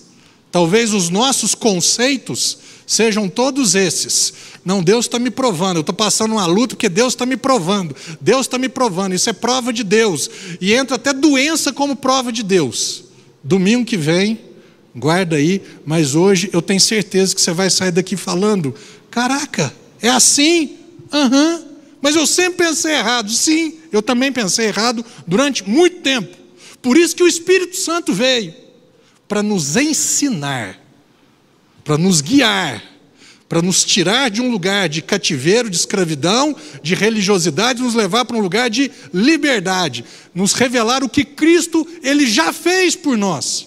Talvez 0.50 0.94
os 0.94 1.10
nossos 1.10 1.54
conceitos 1.54 2.56
sejam 2.86 3.28
todos 3.28 3.74
esses. 3.74 4.32
Não, 4.68 4.82
Deus 4.82 5.06
está 5.06 5.18
me 5.18 5.30
provando, 5.30 5.76
eu 5.76 5.80
estou 5.80 5.94
passando 5.94 6.32
uma 6.32 6.44
luta 6.44 6.76
porque 6.76 6.90
Deus 6.90 7.14
está 7.14 7.24
me 7.24 7.38
provando. 7.38 7.96
Deus 8.20 8.42
está 8.42 8.58
me 8.58 8.68
provando, 8.68 9.14
isso 9.14 9.30
é 9.30 9.32
prova 9.32 9.72
de 9.72 9.82
Deus. 9.82 10.28
E 10.60 10.74
entra 10.74 10.96
até 10.96 11.10
doença 11.10 11.72
como 11.72 11.96
prova 11.96 12.30
de 12.30 12.42
Deus. 12.42 13.04
Domingo 13.42 13.86
que 13.86 13.96
vem, 13.96 14.38
guarda 14.94 15.36
aí, 15.36 15.62
mas 15.86 16.14
hoje 16.14 16.50
eu 16.52 16.60
tenho 16.60 16.82
certeza 16.82 17.34
que 17.34 17.40
você 17.40 17.50
vai 17.50 17.70
sair 17.70 17.92
daqui 17.92 18.14
falando: 18.14 18.74
caraca, 19.10 19.72
é 20.02 20.10
assim? 20.10 20.76
Aham. 21.10 21.54
Uhum. 21.54 21.64
Mas 22.02 22.14
eu 22.14 22.26
sempre 22.26 22.66
pensei 22.66 22.92
errado. 22.92 23.30
Sim, 23.30 23.72
eu 23.90 24.02
também 24.02 24.30
pensei 24.30 24.66
errado 24.66 25.02
durante 25.26 25.66
muito 25.66 26.02
tempo. 26.02 26.36
Por 26.82 26.98
isso 26.98 27.16
que 27.16 27.22
o 27.22 27.26
Espírito 27.26 27.74
Santo 27.74 28.12
veio 28.12 28.52
para 29.26 29.42
nos 29.42 29.76
ensinar 29.76 30.78
para 31.88 31.96
nos 31.96 32.20
guiar, 32.20 32.82
para 33.48 33.62
nos 33.62 33.82
tirar 33.82 34.30
de 34.30 34.42
um 34.42 34.50
lugar 34.50 34.88
de 34.88 35.00
cativeiro, 35.00 35.70
de 35.70 35.76
escravidão, 35.76 36.54
de 36.82 36.94
religiosidade, 36.94 37.82
nos 37.82 37.94
levar 37.94 38.24
para 38.26 38.36
um 38.36 38.40
lugar 38.40 38.68
de 38.68 38.90
liberdade, 39.12 40.04
nos 40.34 40.52
revelar 40.52 41.02
o 41.02 41.08
que 41.08 41.24
Cristo 41.24 41.86
ele 42.02 42.26
já 42.26 42.52
fez 42.52 42.94
por 42.94 43.16
nós. 43.16 43.66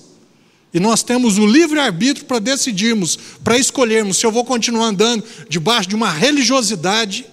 E 0.74 0.80
nós 0.80 1.02
temos 1.04 1.38
o 1.38 1.48
livre 1.48 1.80
arbítrio 1.80 2.26
para 2.26 2.40
decidirmos, 2.40 3.18
para 3.44 3.58
escolhermos 3.58 4.18
se 4.18 4.26
eu 4.26 4.32
vou 4.32 4.46
continuar 4.46 4.86
andando 4.86 5.24
debaixo 5.50 5.90
de 5.90 5.96
uma 5.96 6.12
religiosidade 6.12 7.26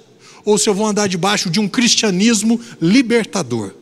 ou 0.44 0.56
se 0.56 0.68
eu 0.68 0.74
vou 0.74 0.86
andar 0.86 1.06
debaixo 1.06 1.50
de 1.50 1.60
um 1.60 1.68
cristianismo 1.68 2.58
libertador. 2.80 3.74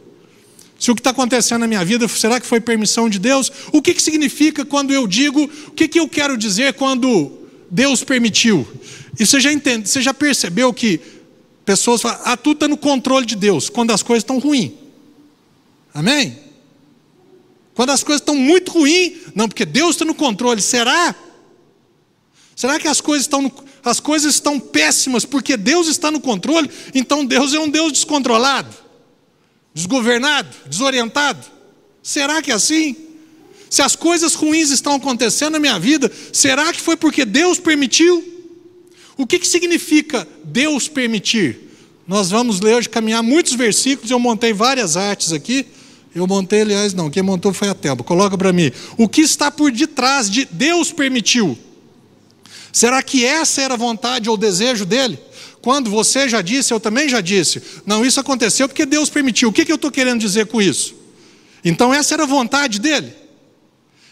Se 0.78 0.90
o 0.90 0.94
que 0.94 1.00
está 1.00 1.10
acontecendo 1.10 1.60
na 1.60 1.66
minha 1.66 1.84
vida, 1.84 2.06
será 2.08 2.38
que 2.38 2.46
foi 2.46 2.60
permissão 2.60 3.08
de 3.08 3.18
Deus? 3.18 3.50
O 3.72 3.80
que, 3.80 3.94
que 3.94 4.02
significa 4.02 4.64
quando 4.64 4.92
eu 4.92 5.06
digo, 5.06 5.48
o 5.68 5.70
que, 5.70 5.88
que 5.88 5.98
eu 5.98 6.08
quero 6.08 6.36
dizer 6.36 6.74
quando 6.74 7.45
Deus 7.70 8.04
permitiu? 8.04 8.66
E 9.18 9.26
você 9.26 9.40
já 9.40 9.52
entende, 9.52 9.88
você 9.88 10.00
já 10.00 10.12
percebeu 10.14 10.72
que 10.72 11.00
pessoas 11.64 12.02
falam, 12.02 12.20
ah, 12.24 12.36
tudo 12.36 12.56
está 12.56 12.68
no 12.68 12.76
controle 12.76 13.26
de 13.26 13.36
Deus, 13.36 13.68
quando 13.68 13.90
as 13.90 14.02
coisas 14.02 14.22
estão 14.22 14.38
ruins. 14.38 14.72
Amém? 15.92 16.38
Quando 17.74 17.90
as 17.90 18.02
coisas 18.02 18.20
estão 18.20 18.34
muito 18.34 18.72
ruins, 18.72 19.12
não, 19.34 19.48
porque 19.48 19.64
Deus 19.64 19.96
está 19.96 20.04
no 20.04 20.14
controle. 20.14 20.62
Será? 20.62 21.14
Será 22.54 22.78
que 22.78 22.88
as 22.88 23.00
coisas 23.00 23.24
estão 23.24 23.42
no, 23.42 23.52
as 23.84 24.00
coisas 24.00 24.34
estão 24.34 24.58
péssimas 24.58 25.24
porque 25.24 25.56
Deus 25.56 25.88
está 25.88 26.10
no 26.10 26.20
controle? 26.20 26.70
Então 26.94 27.24
Deus 27.24 27.52
é 27.52 27.58
um 27.58 27.68
Deus 27.68 27.92
descontrolado? 27.92 28.86
desgovernado, 29.76 30.48
desorientado? 30.64 31.44
Será 32.02 32.40
que 32.40 32.50
é 32.50 32.54
assim? 32.54 32.96
Se 33.68 33.82
as 33.82 33.96
coisas 33.96 34.34
ruins 34.34 34.70
estão 34.70 34.94
acontecendo 34.94 35.54
na 35.54 35.58
minha 35.58 35.78
vida, 35.78 36.10
será 36.32 36.72
que 36.72 36.80
foi 36.80 36.96
porque 36.96 37.24
Deus 37.24 37.58
permitiu? 37.58 38.24
O 39.16 39.26
que, 39.26 39.38
que 39.38 39.48
significa 39.48 40.26
Deus 40.44 40.88
permitir? 40.88 41.66
Nós 42.06 42.30
vamos 42.30 42.60
ler 42.60 42.76
hoje, 42.76 42.88
caminhar 42.88 43.22
muitos 43.22 43.54
versículos, 43.54 44.10
eu 44.10 44.18
montei 44.18 44.52
várias 44.52 44.96
artes 44.96 45.32
aqui. 45.32 45.66
Eu 46.14 46.26
montei, 46.26 46.62
aliás, 46.62 46.94
não, 46.94 47.10
quem 47.10 47.22
montou 47.22 47.52
foi 47.52 47.68
a 47.68 47.74
Telba. 47.74 48.02
Coloca 48.02 48.38
para 48.38 48.50
mim. 48.50 48.72
O 48.96 49.06
que 49.06 49.20
está 49.20 49.50
por 49.50 49.70
detrás 49.70 50.30
de 50.30 50.48
Deus 50.50 50.90
permitiu? 50.90 51.58
Será 52.72 53.02
que 53.02 53.24
essa 53.24 53.60
era 53.60 53.74
a 53.74 53.76
vontade 53.76 54.30
ou 54.30 54.36
desejo 54.36 54.86
dele? 54.86 55.18
Quando 55.60 55.90
você 55.90 56.28
já 56.28 56.40
disse, 56.40 56.72
eu 56.72 56.80
também 56.80 57.08
já 57.08 57.20
disse. 57.20 57.60
Não, 57.84 58.04
isso 58.04 58.20
aconteceu 58.20 58.68
porque 58.68 58.86
Deus 58.86 59.10
permitiu. 59.10 59.48
O 59.50 59.52
que, 59.52 59.64
que 59.64 59.72
eu 59.72 59.76
estou 59.76 59.90
querendo 59.90 60.20
dizer 60.20 60.46
com 60.46 60.62
isso? 60.62 60.94
Então, 61.64 61.92
essa 61.92 62.14
era 62.14 62.22
a 62.22 62.26
vontade 62.26 62.78
dele. 62.78 63.12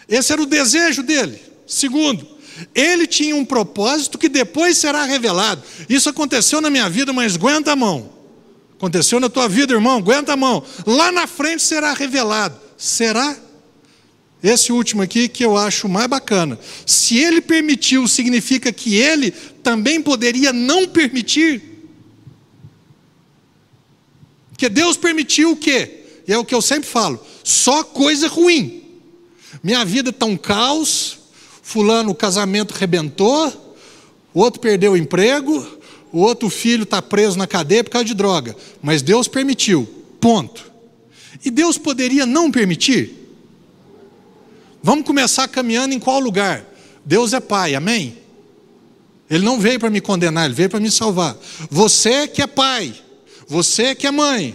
Esse 0.09 0.33
era 0.33 0.43
o 0.43 0.47
desejo 0.47 1.03
dele. 1.03 1.41
Segundo, 1.67 2.27
ele 2.75 3.07
tinha 3.07 3.35
um 3.35 3.45
propósito 3.45 4.19
que 4.19 4.29
depois 4.29 4.77
será 4.79 5.05
revelado. 5.05 5.63
Isso 5.89 6.09
aconteceu 6.09 6.61
na 6.61 6.71
minha 6.71 6.89
vida, 6.89 7.13
mas 7.13 7.37
aguenta 7.37 7.73
a 7.73 7.77
mão. 7.77 8.13
Aconteceu 8.77 9.19
na 9.19 9.29
tua 9.29 9.49
vida, 9.49 9.73
irmão, 9.73 9.99
aguenta 9.99 10.33
a 10.33 10.37
mão. 10.37 10.63
Lá 10.87 11.11
na 11.11 11.27
frente 11.27 11.63
será 11.63 11.95
revelado. 11.95 12.59
Será? 12.77 13.37
Esse 14.43 14.73
último 14.73 15.01
aqui 15.01 15.27
que 15.27 15.45
eu 15.45 15.57
acho 15.57 15.89
mais 15.89 16.07
bacana. 16.07 16.59
Se 16.85 17.17
ele 17.17 17.41
permitiu, 17.41 18.07
significa 18.07 18.71
que 18.71 18.95
ele 18.95 19.31
também 19.31 20.03
poderia 20.03 20.53
não 20.53 20.87
permitir. 20.87 21.63
Porque 24.51 24.69
Deus 24.69 24.99
permitiu 24.99 25.53
o 25.53 25.57
quê? 25.57 26.05
E 26.29 26.33
é 26.33 26.39
o 26.39 26.45
que 26.45 26.55
eu 26.55 26.61
sempre 26.61 26.89
falo: 26.89 27.19
só 27.43 27.83
coisa 27.83 28.29
ruim. 28.29 28.84
Minha 29.63 29.85
vida 29.85 30.11
está 30.11 30.27
um 30.27 30.37
caos. 30.37 31.19
Fulano, 31.63 32.11
o 32.11 32.15
casamento 32.15 32.73
rebentou. 32.73 33.53
O 34.33 34.41
outro 34.41 34.61
perdeu 34.61 34.93
o 34.93 34.97
emprego. 34.97 35.67
o 36.13 36.21
outro 36.21 36.49
filho 36.49 36.85
está 36.85 37.03
preso 37.03 37.37
na 37.37 37.47
cadeia 37.47 37.83
por 37.83 37.91
causa 37.91 38.05
de 38.05 38.15
droga, 38.15 38.57
mas 38.81 39.03
Deus 39.03 39.27
permitiu. 39.27 39.85
Ponto. 40.21 40.73
E 41.45 41.51
Deus 41.51 41.77
poderia 41.77 42.25
não 42.25 42.51
permitir? 42.51 43.13
Vamos 44.83 45.05
começar 45.05 45.49
caminhando 45.49 45.93
em 45.95 45.99
qual 45.99 46.21
lugar? 46.21 46.65
Deus 47.05 47.33
é 47.33 47.41
Pai, 47.41 47.75
amém? 47.75 48.17
Ele 49.29 49.45
não 49.45 49.59
veio 49.59 49.81
para 49.81 49.91
me 49.91 50.01
condenar, 50.01 50.45
ele 50.45 50.55
veio 50.55 50.71
para 50.71 50.79
me 50.79 50.91
salvar. 50.91 51.37
Você 51.71 52.29
que 52.29 52.43
é 52.43 52.47
pai, 52.47 52.95
você 53.49 53.95
que 53.95 54.07
é 54.07 54.11
mãe, 54.11 54.55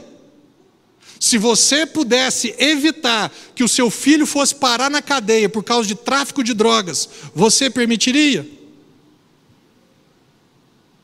se 1.20 1.38
você 1.38 1.86
pudesse 1.86 2.56
evitar 2.58 3.30
que 3.54 3.64
o 3.64 3.68
seu 3.68 3.92
filho 3.92 4.26
fosse 4.26 4.56
parar 4.56 4.90
na 4.90 5.02
cadeia 5.02 5.50
por 5.50 5.64
causa 5.64 5.86
de 5.86 5.94
tráfico 5.94 6.42
de 6.42 6.54
drogas, 6.54 7.10
você 7.36 7.70
permitiria? 7.70 8.48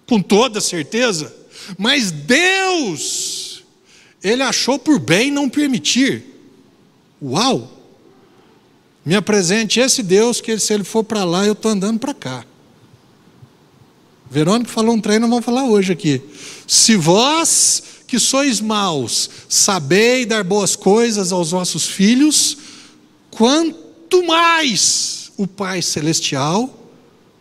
Com 0.08 0.22
toda 0.22 0.62
certeza. 0.62 1.36
Mas 1.78 2.12
Deus, 2.12 3.64
Ele 4.24 4.42
achou 4.42 4.80
por 4.80 5.00
bem 5.00 5.30
não 5.30 5.50
permitir. 5.50 6.24
Uau! 7.22 7.74
Me 9.04 9.16
apresente 9.16 9.80
esse 9.80 10.02
Deus 10.02 10.42
que 10.42 10.58
se 10.58 10.74
ele 10.74 10.84
for 10.84 11.04
para 11.04 11.24
lá, 11.24 11.46
eu 11.46 11.54
estou 11.54 11.70
andando 11.70 12.00
para 12.00 12.14
cá. 12.14 12.44
Verônica 14.32 14.72
falou 14.72 14.96
um 14.96 15.00
trem, 15.00 15.20
nós 15.20 15.30
vamos 15.30 15.46
falar 15.46 15.66
hoje 15.66 15.94
aqui. 15.94 16.22
Se 16.66 16.96
vós 16.96 17.84
que 18.16 18.20
sois 18.20 18.62
maus, 18.62 19.30
sabei 19.50 20.26
dar 20.26 20.42
boas 20.42 20.74
coisas 20.74 21.34
aos 21.34 21.52
vossos 21.52 21.86
filhos, 21.86 22.58
quanto 23.30 24.26
mais 24.26 25.34
o 25.36 25.46
Pai 25.46 25.82
Celestial 25.82 26.74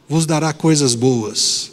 vos 0.08 0.26
dará 0.26 0.52
coisas 0.52 0.96
boas. 0.96 1.70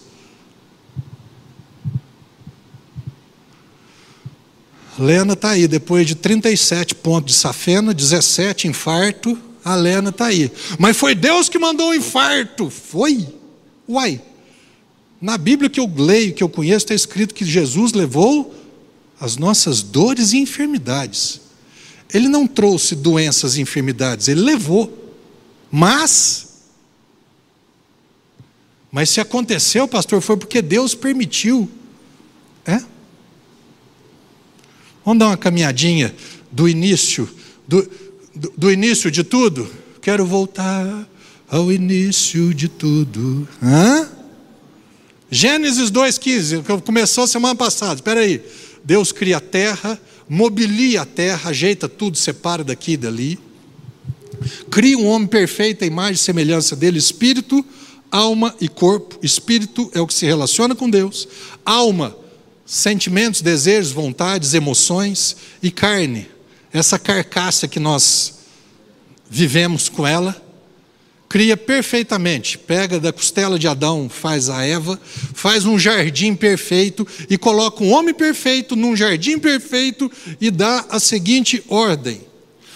Lena 4.99 5.33
está 5.33 5.49
aí, 5.49 5.67
depois 5.67 6.05
de 6.05 6.13
37 6.13 6.93
pontos 6.93 7.33
de 7.33 7.39
safena, 7.39 7.95
17 7.95 8.67
infarto, 8.67 9.35
a 9.65 9.73
Lena 9.73 10.11
está 10.11 10.27
aí. 10.27 10.51
Mas 10.77 10.95
foi 10.95 11.15
Deus 11.15 11.49
que 11.49 11.57
mandou 11.57 11.89
o 11.89 11.95
infarto. 11.95 12.69
Foi? 12.69 13.27
Uai. 13.89 14.21
Na 15.19 15.39
Bíblia 15.39 15.71
que 15.71 15.79
eu 15.79 15.91
leio, 15.91 16.35
que 16.35 16.43
eu 16.43 16.49
conheço, 16.49 16.85
está 16.85 16.93
escrito 16.93 17.33
que 17.33 17.43
Jesus 17.43 17.93
levou 17.93 18.60
as 19.21 19.37
nossas 19.37 19.83
dores 19.83 20.33
e 20.33 20.37
enfermidades. 20.39 21.39
Ele 22.11 22.27
não 22.27 22.47
trouxe 22.47 22.95
doenças 22.95 23.55
e 23.55 23.61
enfermidades, 23.61 24.27
ele 24.27 24.41
levou. 24.41 24.97
Mas, 25.69 26.47
mas 28.91 29.11
se 29.11 29.21
aconteceu, 29.21 29.87
pastor, 29.87 30.21
foi 30.21 30.35
porque 30.35 30.59
Deus 30.61 30.95
permitiu. 30.95 31.69
É? 32.65 32.81
Vamos 35.05 35.19
dar 35.19 35.27
uma 35.27 35.37
caminhadinha 35.37 36.13
do 36.51 36.67
início, 36.67 37.29
do, 37.67 37.89
do, 38.35 38.53
do 38.57 38.71
início 38.71 39.11
de 39.11 39.23
tudo? 39.23 39.71
Quero 40.01 40.25
voltar 40.25 41.07
ao 41.47 41.71
início 41.71 42.53
de 42.55 42.67
tudo. 42.67 43.47
Hã? 43.61 44.09
Gênesis 45.29 45.89
2,15, 45.91 46.63
que 46.63 46.81
começou 46.81 47.25
semana 47.25 47.55
passada, 47.55 47.95
espera 47.95 48.19
aí. 48.19 48.41
Deus 48.83 49.11
cria 49.11 49.37
a 49.37 49.41
terra, 49.41 49.99
mobilia 50.27 51.01
a 51.01 51.05
terra, 51.05 51.49
ajeita 51.49 51.87
tudo, 51.87 52.17
separa 52.17 52.63
daqui 52.63 52.93
e 52.93 52.97
dali. 52.97 53.39
Cria 54.69 54.97
um 54.97 55.07
homem 55.07 55.27
perfeito, 55.27 55.83
a 55.83 55.87
imagem 55.87 56.13
e 56.13 56.17
semelhança 56.17 56.75
dele, 56.75 56.97
espírito, 56.97 57.63
alma 58.11 58.55
e 58.59 58.67
corpo. 58.67 59.19
Espírito 59.21 59.89
é 59.93 60.01
o 60.01 60.07
que 60.07 60.13
se 60.13 60.25
relaciona 60.25 60.75
com 60.75 60.89
Deus. 60.89 61.27
Alma, 61.65 62.15
sentimentos, 62.65 63.41
desejos, 63.41 63.91
vontades, 63.91 64.53
emoções. 64.53 65.35
E 65.61 65.69
carne, 65.69 66.27
essa 66.73 66.97
carcaça 66.97 67.67
que 67.67 67.79
nós 67.79 68.39
vivemos 69.29 69.89
com 69.89 70.05
ela 70.05 70.50
cria 71.31 71.55
perfeitamente. 71.55 72.57
Pega 72.57 72.99
da 72.99 73.13
costela 73.13 73.57
de 73.57 73.65
Adão, 73.65 74.09
faz 74.09 74.49
a 74.49 74.65
Eva, 74.65 74.99
faz 75.33 75.65
um 75.65 75.79
jardim 75.79 76.35
perfeito 76.35 77.07
e 77.29 77.37
coloca 77.37 77.81
um 77.81 77.93
homem 77.93 78.13
perfeito 78.13 78.75
num 78.75 78.97
jardim 78.97 79.39
perfeito 79.39 80.11
e 80.41 80.51
dá 80.51 80.85
a 80.89 80.99
seguinte 80.99 81.63
ordem: 81.69 82.21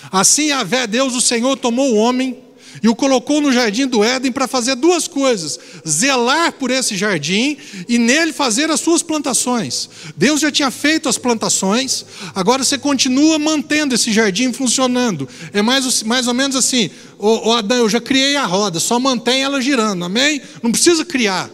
Assim, 0.09 0.51
a 0.51 0.63
vé 0.63 0.87
Deus, 0.87 1.13
o 1.15 1.19
Senhor, 1.19 1.57
tomou 1.57 1.91
o 1.91 1.97
homem 1.97 2.44
e 2.81 2.89
o 2.89 2.95
colocou 2.95 3.41
no 3.41 3.51
jardim 3.51 3.87
do 3.87 4.03
Éden 4.03 4.31
para 4.31 4.47
fazer 4.47 4.75
duas 4.75 5.07
coisas: 5.07 5.59
zelar 5.87 6.53
por 6.53 6.71
esse 6.71 6.95
jardim 6.95 7.57
e 7.87 7.97
nele 7.97 8.33
fazer 8.33 8.69
as 8.69 8.79
suas 8.79 9.01
plantações. 9.01 9.89
Deus 10.15 10.39
já 10.39 10.51
tinha 10.51 10.71
feito 10.71 11.09
as 11.09 11.17
plantações, 11.17 12.05
agora 12.33 12.63
você 12.63 12.77
continua 12.77 13.37
mantendo 13.39 13.95
esse 13.95 14.11
jardim 14.11 14.51
funcionando. 14.53 15.27
É 15.53 15.61
mais, 15.61 16.03
mais 16.03 16.27
ou 16.27 16.33
menos 16.33 16.55
assim: 16.55 16.89
ô 17.17 17.51
Adão, 17.53 17.77
eu 17.77 17.89
já 17.89 18.01
criei 18.01 18.35
a 18.35 18.45
roda, 18.45 18.79
só 18.79 18.99
mantém 18.99 19.43
ela 19.43 19.61
girando, 19.61 20.05
amém? 20.05 20.41
Não 20.61 20.71
precisa 20.71 21.05
criar 21.05 21.49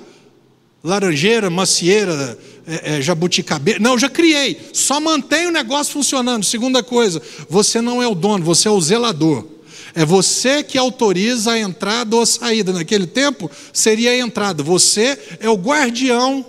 laranjeira, 0.84 1.50
macieira, 1.50 2.38
é, 2.66 2.98
é, 2.98 3.02
jabuticabeira. 3.02 3.80
Não, 3.80 3.98
já 3.98 4.10
criei. 4.10 4.60
Só 4.74 5.00
mantém 5.00 5.48
o 5.48 5.52
negócio 5.52 5.94
funcionando. 5.94 6.44
Segunda 6.44 6.82
coisa, 6.84 7.22
você 7.50 7.82
não 7.82 8.02
é 8.02 8.08
o 8.08 8.16
dono, 8.16 8.44
você 8.44 8.68
é 8.68 8.72
o 8.72 8.82
zelador. 8.82 9.46
É 9.94 10.06
você 10.06 10.64
que 10.64 10.78
autoriza 10.78 11.52
a 11.52 11.60
entrada 11.60 12.16
ou 12.16 12.22
a 12.22 12.26
saída. 12.26 12.72
Naquele 12.72 13.08
tempo 13.08 13.50
seria 13.74 14.12
a 14.12 14.18
entrada. 14.18 14.64
Você 14.64 15.18
é 15.40 15.50
o 15.50 15.56
guardião 15.56 16.46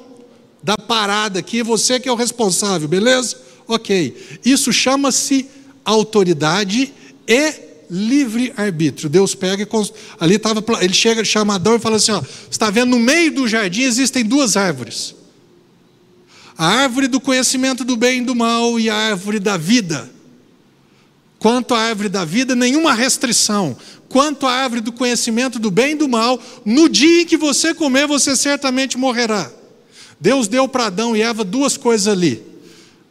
da 0.62 0.76
parada 0.76 1.40
aqui, 1.40 1.62
você 1.62 1.99
que 1.99 2.09
é 2.09 2.12
o 2.12 2.16
responsável, 2.16 2.86
beleza? 2.86 3.36
Ok. 3.66 4.40
Isso 4.45 4.72
chama-se 4.72 5.49
autoridade 5.84 6.93
e 7.26 7.55
livre-arbítrio. 7.90 9.11
Deus 9.11 9.34
pega 9.34 9.62
e 9.62 9.68
ali 10.18 10.36
estava, 10.36 10.64
ele 10.80 10.95
chega, 10.95 11.24
chama 11.24 11.57
Adão 11.57 11.76
e 11.76 11.78
fala 11.78 11.97
assim: 11.97 12.12
ó, 12.12 12.22
está 12.51 12.70
vendo 12.70 12.90
no 12.90 12.99
meio 12.99 13.32
do 13.32 13.47
jardim 13.47 13.82
existem 13.82 14.24
duas 14.24 14.57
árvores. 14.57 15.14
A 16.57 16.66
árvore 16.66 17.09
do 17.09 17.20
conhecimento 17.20 17.84
do 17.84 17.97
bem 17.97 18.20
e 18.20 18.24
do 18.24 18.34
mal 18.34 18.78
e 18.78 18.88
a 18.88 18.95
árvore 18.95 19.38
da 19.38 19.57
vida. 19.57 20.11
Quanto 21.43 21.74
à 21.74 21.80
árvore 21.80 22.09
da 22.09 22.24
vida, 22.24 22.55
nenhuma 22.55 22.95
restrição. 22.95 23.76
Quanto 24.09 24.47
à 24.47 24.53
árvore 24.53 24.80
do 24.80 24.93
conhecimento 24.93 25.59
do 25.59 25.72
bem 25.72 25.90
e 25.90 25.97
do 25.97 26.09
mal, 26.09 26.40
no 26.64 26.88
dia 26.88 27.22
em 27.22 27.26
que 27.26 27.36
você 27.36 27.74
comer, 27.74 28.07
você 28.07 28.36
certamente 28.36 28.97
morrerá. 28.97 29.51
Deus 30.20 30.47
deu 30.47 30.68
para 30.68 30.86
Adão 30.86 31.16
e 31.16 31.20
Eva 31.20 31.43
duas 31.43 31.76
coisas 31.76 32.07
ali: 32.07 32.40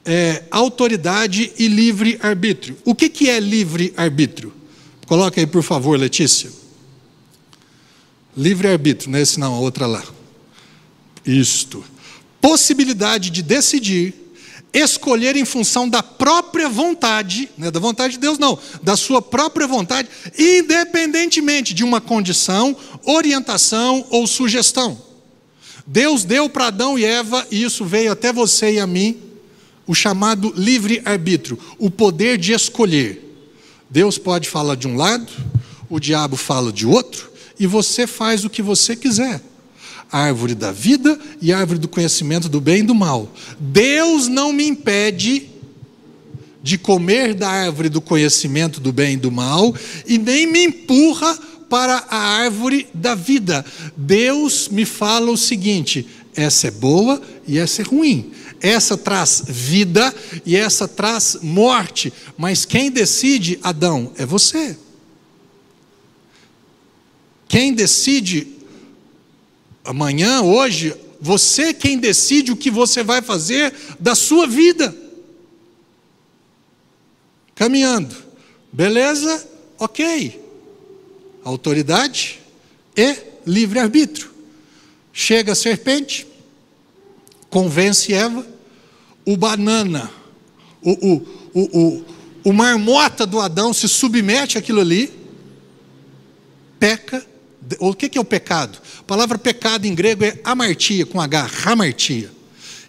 é, 0.05 0.45
autoridade 0.49 1.51
e 1.59 1.67
livre-arbítrio. 1.67 2.77
O 2.85 2.95
que, 2.95 3.09
que 3.09 3.29
é 3.29 3.37
livre-arbítrio? 3.37 4.53
Coloca 5.07 5.41
aí, 5.41 5.45
por 5.45 5.61
favor, 5.61 5.99
Letícia. 5.99 6.49
Livre-arbítrio, 8.37 9.11
não 9.11 9.19
é 9.19 9.23
esse 9.23 9.37
não, 9.37 9.55
a 9.55 9.59
outra 9.59 9.85
lá. 9.85 10.05
Isto. 11.25 11.83
Possibilidade 12.39 13.29
de 13.29 13.41
decidir 13.41 14.20
escolher 14.73 15.35
em 15.35 15.45
função 15.45 15.87
da 15.87 16.01
própria 16.01 16.69
vontade, 16.69 17.49
não 17.57 17.67
é 17.67 17.71
da 17.71 17.79
vontade 17.79 18.13
de 18.13 18.19
Deus, 18.19 18.37
não, 18.37 18.57
da 18.81 18.95
sua 18.95 19.21
própria 19.21 19.67
vontade, 19.67 20.07
independentemente 20.37 21.73
de 21.73 21.83
uma 21.83 21.99
condição, 21.99 22.75
orientação 23.03 24.05
ou 24.09 24.25
sugestão. 24.25 25.01
Deus 25.85 26.23
deu 26.23 26.49
para 26.49 26.67
Adão 26.67 26.97
e 26.97 27.03
Eva, 27.03 27.45
e 27.51 27.63
isso 27.63 27.83
veio 27.83 28.11
até 28.11 28.31
você 28.31 28.73
e 28.73 28.79
a 28.79 28.87
mim, 28.87 29.17
o 29.85 29.93
chamado 29.93 30.53
livre-arbítrio, 30.55 31.59
o 31.77 31.89
poder 31.89 32.37
de 32.37 32.53
escolher. 32.53 33.27
Deus 33.89 34.17
pode 34.17 34.47
falar 34.47 34.75
de 34.75 34.87
um 34.87 34.95
lado, 34.95 35.31
o 35.89 35.99
diabo 35.99 36.37
fala 36.37 36.71
de 36.71 36.85
outro, 36.85 37.29
e 37.59 37.67
você 37.67 38.07
faz 38.07 38.45
o 38.45 38.49
que 38.49 38.61
você 38.61 38.95
quiser 38.95 39.41
árvore 40.11 40.53
da 40.53 40.71
vida 40.71 41.17
e 41.41 41.53
árvore 41.53 41.79
do 41.79 41.87
conhecimento 41.87 42.49
do 42.49 42.59
bem 42.59 42.79
e 42.79 42.83
do 42.83 42.93
mal. 42.93 43.31
Deus 43.59 44.27
não 44.27 44.51
me 44.51 44.67
impede 44.67 45.49
de 46.61 46.77
comer 46.77 47.33
da 47.33 47.49
árvore 47.49 47.89
do 47.89 48.01
conhecimento 48.01 48.79
do 48.79 48.91
bem 48.91 49.13
e 49.13 49.17
do 49.17 49.31
mal 49.31 49.73
e 50.05 50.17
nem 50.17 50.45
me 50.45 50.65
empurra 50.65 51.37
para 51.69 52.05
a 52.09 52.17
árvore 52.17 52.87
da 52.93 53.15
vida. 53.15 53.65
Deus 53.95 54.67
me 54.69 54.85
fala 54.85 55.31
o 55.31 55.37
seguinte: 55.37 56.05
essa 56.35 56.67
é 56.67 56.71
boa 56.71 57.21
e 57.47 57.57
essa 57.57 57.81
é 57.81 57.85
ruim. 57.85 58.31
Essa 58.59 58.95
traz 58.95 59.43
vida 59.47 60.13
e 60.45 60.55
essa 60.55 60.87
traz 60.87 61.37
morte. 61.41 62.13
Mas 62.37 62.63
quem 62.63 62.91
decide, 62.91 63.57
Adão, 63.63 64.11
é 64.17 64.25
você. 64.25 64.77
Quem 67.47 67.73
decide 67.73 68.47
amanhã, 69.83 70.41
hoje, 70.41 70.95
você 71.19 71.73
quem 71.73 71.97
decide 71.97 72.51
o 72.51 72.57
que 72.57 72.71
você 72.71 73.03
vai 73.03 73.21
fazer 73.21 73.73
da 73.99 74.15
sua 74.15 74.47
vida. 74.47 74.95
Caminhando. 77.53 78.15
Beleza? 78.73 79.47
Ok. 79.77 80.39
Autoridade 81.43 82.39
e 82.95 83.15
livre-arbítrio. 83.45 84.31
Chega 85.13 85.51
a 85.51 85.55
serpente, 85.55 86.25
convence 87.49 88.13
Eva, 88.13 88.45
o 89.25 89.35
banana, 89.35 90.09
o, 90.81 90.91
o, 90.91 91.27
o, 91.53 91.79
o, 91.79 92.05
o 92.45 92.53
marmota 92.53 93.25
do 93.25 93.39
Adão 93.39 93.73
se 93.73 93.87
submete 93.87 94.57
àquilo 94.57 94.79
ali, 94.79 95.11
peca. 96.79 97.30
O 97.79 97.93
que 97.93 98.17
é 98.17 98.21
o 98.21 98.25
pecado? 98.25 98.79
A 98.99 99.03
palavra 99.03 99.37
pecado 99.37 99.85
em 99.85 99.93
grego 99.93 100.23
é 100.23 100.39
amartia, 100.43 101.05
com 101.05 101.21
H, 101.21 101.49
hamartia. 101.65 102.31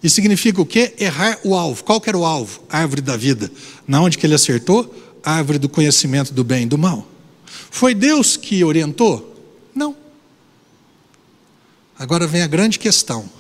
E 0.02 0.10
significa 0.10 0.60
o 0.60 0.66
quê? 0.66 0.94
Errar 0.98 1.38
o 1.44 1.54
alvo. 1.54 1.84
Qual 1.84 2.00
que 2.00 2.08
era 2.08 2.18
o 2.18 2.24
alvo? 2.24 2.62
árvore 2.68 3.00
da 3.00 3.16
vida. 3.16 3.50
Na 3.86 4.00
onde 4.00 4.18
que 4.18 4.26
ele 4.26 4.34
acertou? 4.34 4.92
árvore 5.24 5.58
do 5.58 5.68
conhecimento 5.68 6.34
do 6.34 6.42
bem 6.42 6.64
e 6.64 6.66
do 6.66 6.76
mal. 6.76 7.06
Foi 7.70 7.94
Deus 7.94 8.36
que 8.36 8.64
orientou? 8.64 9.32
Não. 9.74 9.96
Agora 11.96 12.26
vem 12.26 12.42
a 12.42 12.46
grande 12.46 12.78
questão. 12.78 13.30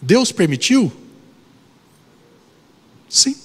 Deus 0.00 0.30
permitiu? 0.30 0.92
Sim. 3.08 3.36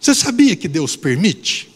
Você 0.00 0.14
sabia 0.14 0.56
que 0.56 0.66
Deus 0.66 0.96
permite? 0.96 1.71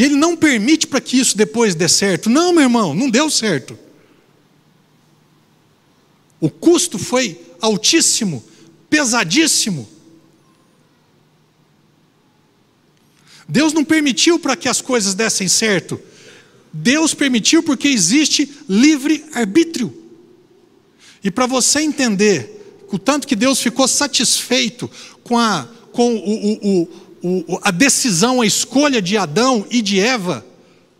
E 0.00 0.02
Ele 0.02 0.16
não 0.16 0.34
permite 0.34 0.86
para 0.86 0.98
que 0.98 1.18
isso 1.18 1.36
depois 1.36 1.74
dê 1.74 1.86
certo. 1.86 2.30
Não, 2.30 2.54
meu 2.54 2.62
irmão, 2.62 2.94
não 2.94 3.10
deu 3.10 3.28
certo. 3.28 3.78
O 6.40 6.48
custo 6.48 6.98
foi 6.98 7.38
altíssimo, 7.60 8.42
pesadíssimo. 8.88 9.86
Deus 13.46 13.74
não 13.74 13.84
permitiu 13.84 14.38
para 14.38 14.56
que 14.56 14.70
as 14.70 14.80
coisas 14.80 15.12
dessem 15.12 15.48
certo. 15.48 16.00
Deus 16.72 17.12
permitiu 17.12 17.62
porque 17.62 17.88
existe 17.88 18.50
livre 18.66 19.26
arbítrio. 19.34 19.94
E 21.22 21.30
para 21.30 21.44
você 21.44 21.82
entender 21.82 22.80
o 22.90 22.98
tanto 22.98 23.28
que 23.28 23.36
Deus 23.36 23.60
ficou 23.60 23.86
satisfeito 23.86 24.90
com 25.22 25.38
a, 25.38 25.68
com 25.92 26.14
o, 26.14 26.18
o, 26.18 26.80
o, 26.84 26.88
a 27.62 27.70
decisão, 27.70 28.40
a 28.40 28.46
escolha 28.46 29.00
de 29.02 29.16
Adão 29.16 29.66
e 29.70 29.82
de 29.82 30.00
Eva, 30.00 30.44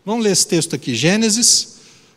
vamos 0.05 0.23
ler 0.23 0.31
esse 0.31 0.47
texto 0.47 0.75
aqui, 0.75 0.93
Gênesis, 0.93 1.75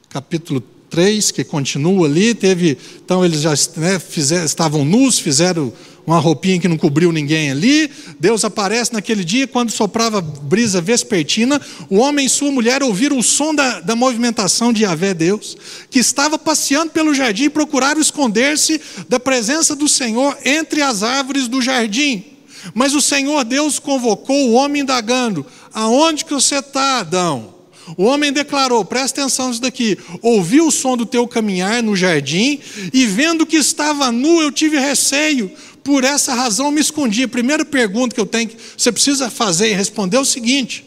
capítulo 0.09 0.63
3, 0.91 1.31
que 1.31 1.43
continua 1.43 2.07
ali, 2.07 2.35
teve, 2.35 2.79
então 3.05 3.25
eles 3.25 3.41
já 3.41 3.53
né, 3.77 3.99
fizeram, 3.99 4.45
estavam 4.45 4.85
nus, 4.85 5.19
fizeram 5.19 5.73
uma 6.07 6.19
roupinha 6.19 6.61
que 6.61 6.69
não 6.69 6.77
cobriu 6.77 7.11
ninguém 7.11 7.51
ali. 7.51 7.91
Deus 8.21 8.45
aparece 8.45 8.93
naquele 8.93 9.25
dia, 9.25 9.47
quando 9.47 9.71
soprava 9.71 10.21
brisa 10.21 10.81
vespertina, 10.81 11.61
o 11.89 11.97
homem 11.97 12.27
e 12.27 12.29
sua 12.29 12.51
mulher 12.51 12.83
ouviram 12.83 13.19
o 13.19 13.23
som 13.23 13.55
da, 13.55 13.81
da 13.81 13.97
movimentação 13.97 14.73
de 14.73 14.85
Yahvé 14.85 15.15
Deus, 15.15 15.57
que 15.91 15.99
estava 15.99 16.39
passeando 16.39 16.93
pelo 16.93 17.15
jardim 17.15 17.45
e 17.45 17.51
procuraram 17.51 18.01
esconder-se 18.01 18.81
da 19.09 19.19
presença 19.19 19.75
do 19.75 19.89
Senhor 19.89 20.37
entre 20.45 20.83
as 20.83 21.03
árvores 21.03 21.49
do 21.49 21.63
jardim. 21.63 22.34
Mas 22.73 22.95
o 22.95 23.01
Senhor 23.01 23.45
Deus 23.45 23.79
convocou 23.79 24.49
o 24.49 24.53
homem 24.53 24.83
indagando: 24.83 25.45
Aonde 25.73 26.25
que 26.25 26.33
você 26.33 26.57
está, 26.57 27.01
Adão? 27.01 27.55
O 27.97 28.05
homem 28.05 28.33
declarou: 28.33 28.85
presta 28.85 29.21
atenção 29.21 29.49
nisso 29.49 29.61
daqui. 29.61 29.99
Ouvi 30.23 30.61
o 30.61 30.71
som 30.71 30.97
do 30.97 31.05
teu 31.05 31.29
caminhar 31.29 31.83
no 31.83 31.95
jardim, 31.95 32.61
e 32.93 33.07
vendo 33.07 33.45
que 33.45 33.57
estava 33.57 34.11
nu, 34.11 34.41
eu 34.41 34.51
tive 34.51 34.79
receio. 34.79 35.51
Por 35.83 36.03
essa 36.03 36.33
razão 36.33 36.71
me 36.71 36.81
escondi. 36.81 37.25
A 37.25 37.29
primeira 37.29 37.63
pergunta 37.63 38.15
que 38.15 38.21
eu 38.21 38.25
tenho 38.25 38.49
que 38.49 38.57
você 38.77 38.91
precisa 38.91 39.29
fazer 39.29 39.71
e 39.71 39.75
responder 39.75 40.17
é 40.17 40.21
o 40.21 40.25
seguinte: 40.25 40.85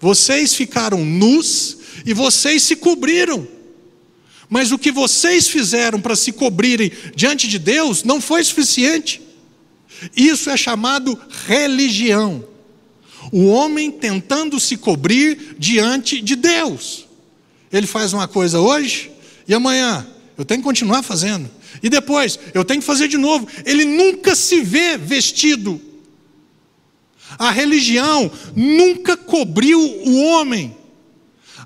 vocês 0.00 0.54
ficaram 0.54 1.04
nus 1.04 1.76
e 2.06 2.14
vocês 2.14 2.62
se 2.62 2.76
cobriram. 2.76 3.46
Mas 4.48 4.72
o 4.72 4.78
que 4.78 4.90
vocês 4.90 5.46
fizeram 5.46 6.00
para 6.00 6.16
se 6.16 6.32
cobrirem 6.32 6.90
diante 7.14 7.46
de 7.46 7.58
Deus 7.58 8.02
não 8.02 8.18
foi 8.18 8.42
suficiente. 8.42 9.20
Isso 10.16 10.50
é 10.50 10.56
chamado 10.56 11.18
religião. 11.46 12.44
O 13.32 13.46
homem 13.46 13.90
tentando 13.90 14.58
se 14.58 14.76
cobrir 14.76 15.56
diante 15.58 16.20
de 16.20 16.36
Deus. 16.36 17.06
Ele 17.72 17.86
faz 17.86 18.12
uma 18.12 18.26
coisa 18.26 18.60
hoje 18.60 19.10
e 19.46 19.54
amanhã 19.54 20.06
eu 20.36 20.44
tenho 20.44 20.60
que 20.60 20.64
continuar 20.64 21.02
fazendo. 21.02 21.50
E 21.82 21.88
depois 21.88 22.38
eu 22.54 22.64
tenho 22.64 22.80
que 22.80 22.86
fazer 22.86 23.08
de 23.08 23.18
novo. 23.18 23.46
Ele 23.64 23.84
nunca 23.84 24.34
se 24.34 24.60
vê 24.60 24.96
vestido. 24.96 25.80
A 27.38 27.50
religião 27.50 28.30
nunca 28.56 29.16
cobriu 29.16 29.80
o 29.80 30.22
homem. 30.24 30.74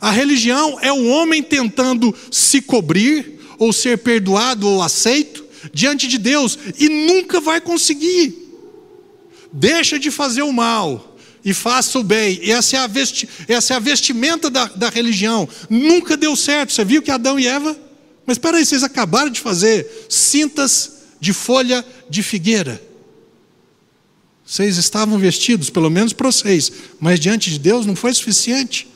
A 0.00 0.10
religião 0.10 0.78
é 0.80 0.92
o 0.92 1.06
homem 1.06 1.42
tentando 1.42 2.12
se 2.30 2.60
cobrir, 2.60 3.38
ou 3.62 3.72
ser 3.72 3.98
perdoado 3.98 4.68
ou 4.68 4.82
aceito 4.82 5.41
diante 5.72 6.08
de 6.08 6.18
Deus, 6.18 6.58
e 6.78 6.88
nunca 6.88 7.40
vai 7.40 7.60
conseguir. 7.60 8.38
Deixa 9.52 9.98
de 9.98 10.10
fazer 10.10 10.42
o 10.42 10.52
mal 10.52 11.16
e 11.44 11.52
faça 11.52 11.98
o 11.98 12.02
bem. 12.02 12.40
Essa 12.50 12.76
é 12.76 12.80
a, 12.80 12.86
vesti 12.86 13.28
essa 13.48 13.74
é 13.74 13.76
a 13.76 13.80
vestimenta 13.80 14.48
da, 14.48 14.66
da 14.66 14.88
religião. 14.88 15.48
Nunca 15.68 16.16
deu 16.16 16.34
certo. 16.36 16.72
Você 16.72 16.84
viu 16.84 17.02
que 17.02 17.10
Adão 17.10 17.38
e 17.38 17.46
Eva? 17.46 17.76
Mas 18.26 18.36
espera 18.36 18.56
aí, 18.56 18.64
vocês 18.64 18.82
acabaram 18.82 19.30
de 19.30 19.40
fazer 19.40 20.06
cintas 20.08 20.92
de 21.20 21.32
folha 21.32 21.84
de 22.08 22.22
figueira. 22.22 22.80
Vocês 24.44 24.76
estavam 24.76 25.18
vestidos, 25.18 25.70
pelo 25.70 25.90
menos 25.90 26.12
para 26.12 26.30
vocês, 26.30 26.70
mas 27.00 27.18
diante 27.18 27.50
de 27.50 27.58
Deus 27.58 27.86
não 27.86 27.96
foi 27.96 28.12
suficiente. 28.12 28.88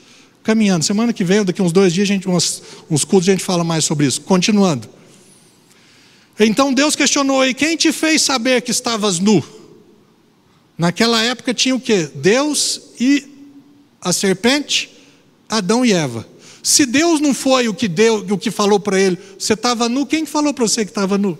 Caminhando. 0.42 0.84
Semana 0.84 1.12
que 1.12 1.24
vem, 1.24 1.44
daqui 1.44 1.60
uns 1.60 1.72
dois 1.72 1.92
dias, 1.92 2.06
gente, 2.06 2.28
uns, 2.28 2.62
uns 2.88 3.04
cultos, 3.04 3.28
a 3.28 3.32
gente 3.32 3.42
fala 3.42 3.64
mais 3.64 3.84
sobre 3.84 4.06
isso. 4.06 4.20
Continuando. 4.20 4.88
Então 6.38 6.72
Deus 6.72 6.94
questionou: 6.94 7.44
e 7.46 7.54
quem 7.54 7.76
te 7.76 7.92
fez 7.92 8.22
saber 8.22 8.62
que 8.62 8.70
estavas 8.70 9.18
nu? 9.18 9.42
Naquela 10.76 11.22
época 11.22 11.54
tinha 11.54 11.74
o 11.74 11.80
que? 11.80 12.10
Deus 12.14 12.80
e 13.00 13.26
a 14.00 14.12
serpente, 14.12 14.90
Adão 15.48 15.84
e 15.84 15.92
Eva. 15.92 16.26
Se 16.62 16.84
Deus 16.84 17.20
não 17.20 17.32
foi 17.32 17.68
o 17.68 17.74
que 17.74 17.88
deu, 17.88 18.26
o 18.28 18.36
que 18.36 18.50
falou 18.50 18.80
para 18.80 19.00
ele, 19.00 19.16
você 19.38 19.52
estava 19.52 19.88
nu, 19.88 20.04
quem 20.04 20.26
falou 20.26 20.52
para 20.52 20.66
você 20.66 20.84
que 20.84 20.90
estava 20.90 21.16
nu? 21.16 21.38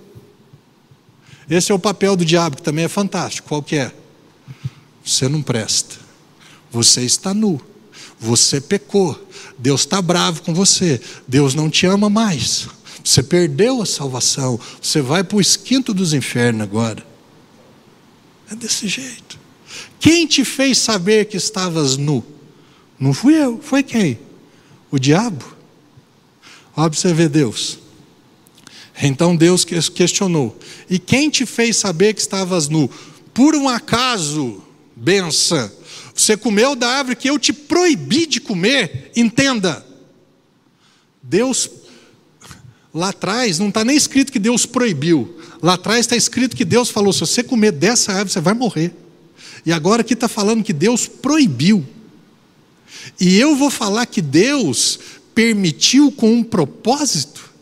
Esse 1.50 1.70
é 1.70 1.74
o 1.74 1.78
papel 1.78 2.16
do 2.16 2.24
diabo, 2.24 2.56
que 2.56 2.62
também 2.62 2.84
é 2.84 2.88
fantástico. 2.88 3.48
Qual 3.48 3.62
que 3.62 3.76
é? 3.76 3.92
Você 5.04 5.28
não 5.28 5.42
presta. 5.42 5.96
Você 6.70 7.02
está 7.02 7.32
nu. 7.32 7.60
Você 8.18 8.60
pecou. 8.60 9.28
Deus 9.58 9.82
está 9.82 10.02
bravo 10.02 10.42
com 10.42 10.52
você. 10.52 11.00
Deus 11.26 11.54
não 11.54 11.70
te 11.70 11.86
ama 11.86 12.10
mais. 12.10 12.68
Você 13.06 13.22
perdeu 13.22 13.80
a 13.80 13.86
salvação. 13.86 14.58
Você 14.82 15.00
vai 15.00 15.22
para 15.22 15.36
o 15.36 15.40
esquinto 15.40 15.94
dos 15.94 16.12
infernos 16.12 16.62
agora. 16.62 17.06
É 18.50 18.56
desse 18.56 18.88
jeito. 18.88 19.38
Quem 20.00 20.26
te 20.26 20.44
fez 20.44 20.78
saber 20.78 21.26
que 21.26 21.36
estavas 21.36 21.96
nu? 21.96 22.24
Não 22.98 23.14
fui 23.14 23.34
eu, 23.34 23.60
foi 23.62 23.84
quem? 23.84 24.18
O 24.90 24.98
diabo. 24.98 25.44
Observe 26.74 27.28
Deus. 27.28 27.78
Então 29.00 29.36
Deus 29.36 29.64
questionou: 29.64 30.58
E 30.90 30.98
quem 30.98 31.30
te 31.30 31.46
fez 31.46 31.76
saber 31.76 32.12
que 32.12 32.20
estavas 32.20 32.68
nu? 32.68 32.90
Por 33.32 33.54
um 33.54 33.68
acaso, 33.68 34.60
benção, 34.96 35.70
você 36.12 36.36
comeu 36.36 36.74
da 36.74 36.88
árvore 36.88 37.14
que 37.14 37.30
eu 37.30 37.38
te 37.38 37.52
proibi 37.52 38.26
de 38.26 38.40
comer? 38.40 39.12
Entenda. 39.14 39.86
Deus, 41.22 41.70
lá 42.96 43.10
atrás, 43.10 43.58
não 43.58 43.68
está 43.68 43.84
nem 43.84 43.94
escrito 43.94 44.32
que 44.32 44.38
Deus 44.38 44.64
proibiu. 44.64 45.38
Lá 45.62 45.74
atrás 45.74 46.00
está 46.00 46.16
escrito 46.16 46.56
que 46.56 46.64
Deus 46.64 46.88
falou: 46.88 47.12
se 47.12 47.20
você 47.20 47.42
comer 47.42 47.70
dessa 47.70 48.10
árvore, 48.10 48.32
você 48.32 48.40
vai 48.40 48.54
morrer. 48.54 48.92
E 49.66 49.72
agora 49.72 50.00
aqui 50.00 50.14
está 50.14 50.28
falando 50.28 50.64
que 50.64 50.72
Deus 50.72 51.06
proibiu. 51.06 51.84
E 53.20 53.36
eu 53.36 53.54
vou 53.54 53.70
falar 53.70 54.06
que 54.06 54.22
Deus 54.22 54.98
permitiu 55.34 56.10
com 56.10 56.32
um 56.32 56.42
propósito 56.42 57.54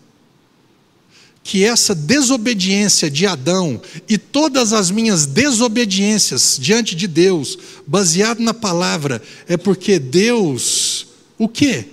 que 1.42 1.62
essa 1.62 1.94
desobediência 1.94 3.10
de 3.10 3.26
Adão 3.26 3.82
e 4.08 4.16
todas 4.16 4.72
as 4.72 4.90
minhas 4.90 5.26
desobediências 5.26 6.56
diante 6.58 6.94
de 6.94 7.06
Deus, 7.06 7.58
baseado 7.86 8.38
na 8.40 8.54
palavra, 8.54 9.20
é 9.46 9.56
porque 9.56 9.98
Deus, 9.98 11.06
o 11.36 11.46
quê? 11.46 11.86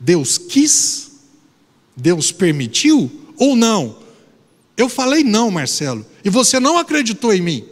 Deus 0.00 0.38
quis? 0.38 1.07
Deus 1.98 2.30
permitiu 2.30 3.10
ou 3.36 3.56
não? 3.56 3.96
Eu 4.76 4.88
falei 4.88 5.24
não, 5.24 5.50
Marcelo, 5.50 6.06
e 6.24 6.30
você 6.30 6.60
não 6.60 6.78
acreditou 6.78 7.34
em 7.34 7.42
mim. 7.42 7.64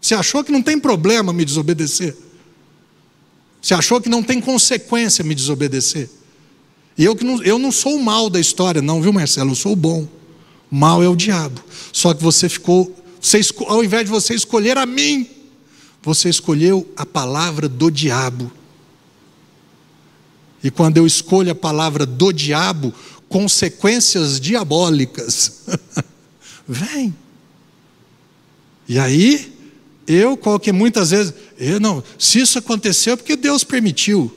Você 0.00 0.14
achou 0.14 0.44
que 0.44 0.52
não 0.52 0.62
tem 0.62 0.78
problema 0.78 1.32
me 1.32 1.44
desobedecer? 1.44 2.14
Você 3.62 3.72
achou 3.72 4.00
que 4.00 4.08
não 4.08 4.22
tem 4.22 4.40
consequência 4.40 5.24
me 5.24 5.34
desobedecer? 5.34 6.10
E 6.96 7.04
eu, 7.04 7.16
que 7.16 7.24
não, 7.24 7.42
eu 7.42 7.58
não 7.58 7.72
sou 7.72 7.96
o 7.96 8.02
mal 8.02 8.28
da 8.28 8.38
história, 8.38 8.80
não, 8.82 9.02
viu, 9.02 9.12
Marcelo? 9.12 9.50
Eu 9.50 9.56
sou 9.56 9.72
o 9.72 9.76
bom. 9.76 10.06
O 10.70 10.76
mal 10.76 11.02
é 11.02 11.08
o 11.08 11.16
diabo. 11.16 11.62
Só 11.92 12.12
que 12.12 12.22
você 12.22 12.48
ficou, 12.48 12.94
você, 13.20 13.40
ao 13.66 13.82
invés 13.82 14.04
de 14.04 14.10
você 14.10 14.34
escolher 14.34 14.76
a 14.76 14.86
mim, 14.86 15.28
você 16.02 16.28
escolheu 16.28 16.86
a 16.96 17.04
palavra 17.04 17.68
do 17.68 17.90
diabo. 17.90 18.52
E 20.62 20.70
quando 20.70 20.96
eu 20.96 21.06
escolho 21.06 21.52
a 21.52 21.54
palavra 21.54 22.04
do 22.04 22.32
diabo, 22.32 22.92
consequências 23.28 24.40
diabólicas. 24.40 25.62
Vem. 26.66 27.14
E 28.88 28.98
aí, 28.98 29.52
eu 30.06 30.36
coloquei 30.36 30.72
muitas 30.72 31.10
vezes, 31.10 31.34
eu 31.58 31.80
não, 31.80 32.02
se 32.18 32.38
isso 32.38 32.58
aconteceu 32.58 33.14
é 33.14 33.16
porque 33.16 33.36
Deus 33.36 33.64
permitiu. 33.64 34.32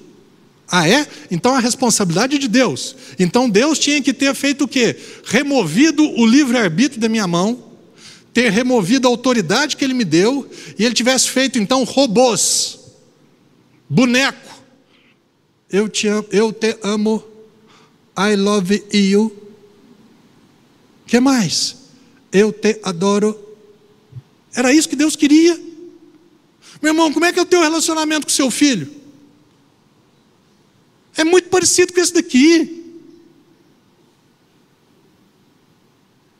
Ah, 0.71 0.87
é? 0.87 1.07
Então 1.31 1.55
a 1.55 1.59
responsabilidade 1.59 2.35
é 2.35 2.39
de 2.39 2.47
Deus. 2.47 2.95
Então 3.17 3.49
Deus 3.49 3.79
tinha 3.79 4.01
que 4.01 4.13
ter 4.13 4.33
feito 4.35 4.65
o 4.65 4.67
quê? 4.67 4.95
Removido 5.25 6.03
o 6.03 6.25
livre-arbítrio 6.25 7.01
da 7.01 7.09
minha 7.09 7.25
mão, 7.25 7.63
ter 8.33 8.51
removido 8.51 9.07
a 9.07 9.11
autoridade 9.11 9.75
que 9.75 9.83
Ele 9.83 9.95
me 9.95 10.05
deu, 10.05 10.47
e 10.77 10.85
Ele 10.85 10.93
tivesse 10.93 11.29
feito 11.29 11.57
então 11.57 11.83
robôs, 11.83 12.79
boneco. 13.89 14.58
Eu 15.71 15.87
te 15.87 16.07
amo, 16.07 16.27
eu 16.31 16.51
te 16.51 16.77
amo, 16.81 17.23
I 18.17 18.35
love 18.35 18.83
you. 18.91 19.35
que 21.05 21.19
mais? 21.19 21.77
Eu 22.31 22.51
te 22.51 22.79
adoro. 22.83 23.37
Era 24.53 24.73
isso 24.73 24.89
que 24.89 24.95
Deus 24.95 25.15
queria. 25.15 25.55
Meu 26.81 26.91
irmão, 26.91 27.13
como 27.13 27.25
é 27.25 27.33
que 27.33 27.39
é 27.39 27.41
o 27.41 27.45
teu 27.45 27.61
relacionamento 27.61 28.25
com 28.25 28.33
seu 28.33 28.49
filho? 28.49 28.91
É 31.15 31.23
muito 31.23 31.49
parecido 31.49 31.93
com 31.93 31.99
esse 31.99 32.13
daqui. 32.13 32.79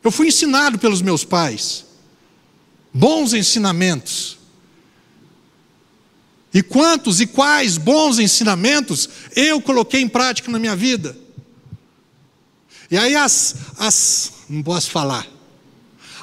Eu 0.02 0.10
fui 0.10 0.28
ensinado 0.28 0.78
pelos 0.78 1.02
meus 1.02 1.24
pais. 1.24 1.84
Bons 2.92 3.32
ensinamentos. 3.34 4.39
E 6.52 6.62
quantos 6.62 7.20
e 7.20 7.26
quais 7.26 7.78
bons 7.78 8.18
ensinamentos 8.18 9.08
eu 9.36 9.60
coloquei 9.60 10.00
em 10.00 10.08
prática 10.08 10.50
na 10.50 10.58
minha 10.58 10.74
vida? 10.74 11.16
E 12.90 12.98
aí 12.98 13.14
as, 13.14 13.54
as 13.78 14.32
não 14.48 14.62
posso 14.62 14.90
falar, 14.90 15.26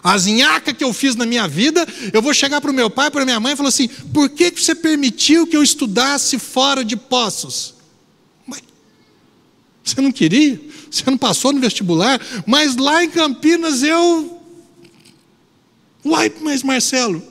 as 0.04 0.26
nhacas 0.26 0.76
que 0.76 0.84
eu 0.84 0.94
fiz 0.94 1.16
na 1.16 1.26
minha 1.26 1.48
vida, 1.48 1.88
eu 2.12 2.22
vou 2.22 2.34
chegar 2.34 2.60
para 2.60 2.72
o 2.72 2.74
meu 2.74 2.90
pai, 2.90 3.10
para 3.10 3.24
minha 3.24 3.40
mãe 3.40 3.54
e 3.54 3.56
falar 3.56 3.70
assim: 3.70 3.88
por 3.88 4.30
que, 4.30 4.52
que 4.52 4.62
você 4.62 4.76
permitiu 4.76 5.48
que 5.48 5.56
eu 5.56 5.64
estudasse 5.64 6.38
fora 6.38 6.84
de 6.84 6.98
poços? 6.98 7.78
Você 9.88 10.02
não 10.02 10.12
queria, 10.12 10.60
você 10.92 11.04
não 11.10 11.18
passou 11.18 11.54
no 11.54 11.62
vestibular, 11.62 12.20
mas 12.46 12.76
lá 12.76 13.06
em 13.06 13.10
Campinas 13.10 13.84
eu. 13.84 14.42
Uai, 16.06 16.32
mas 16.42 16.62
Marcelo, 16.62 17.24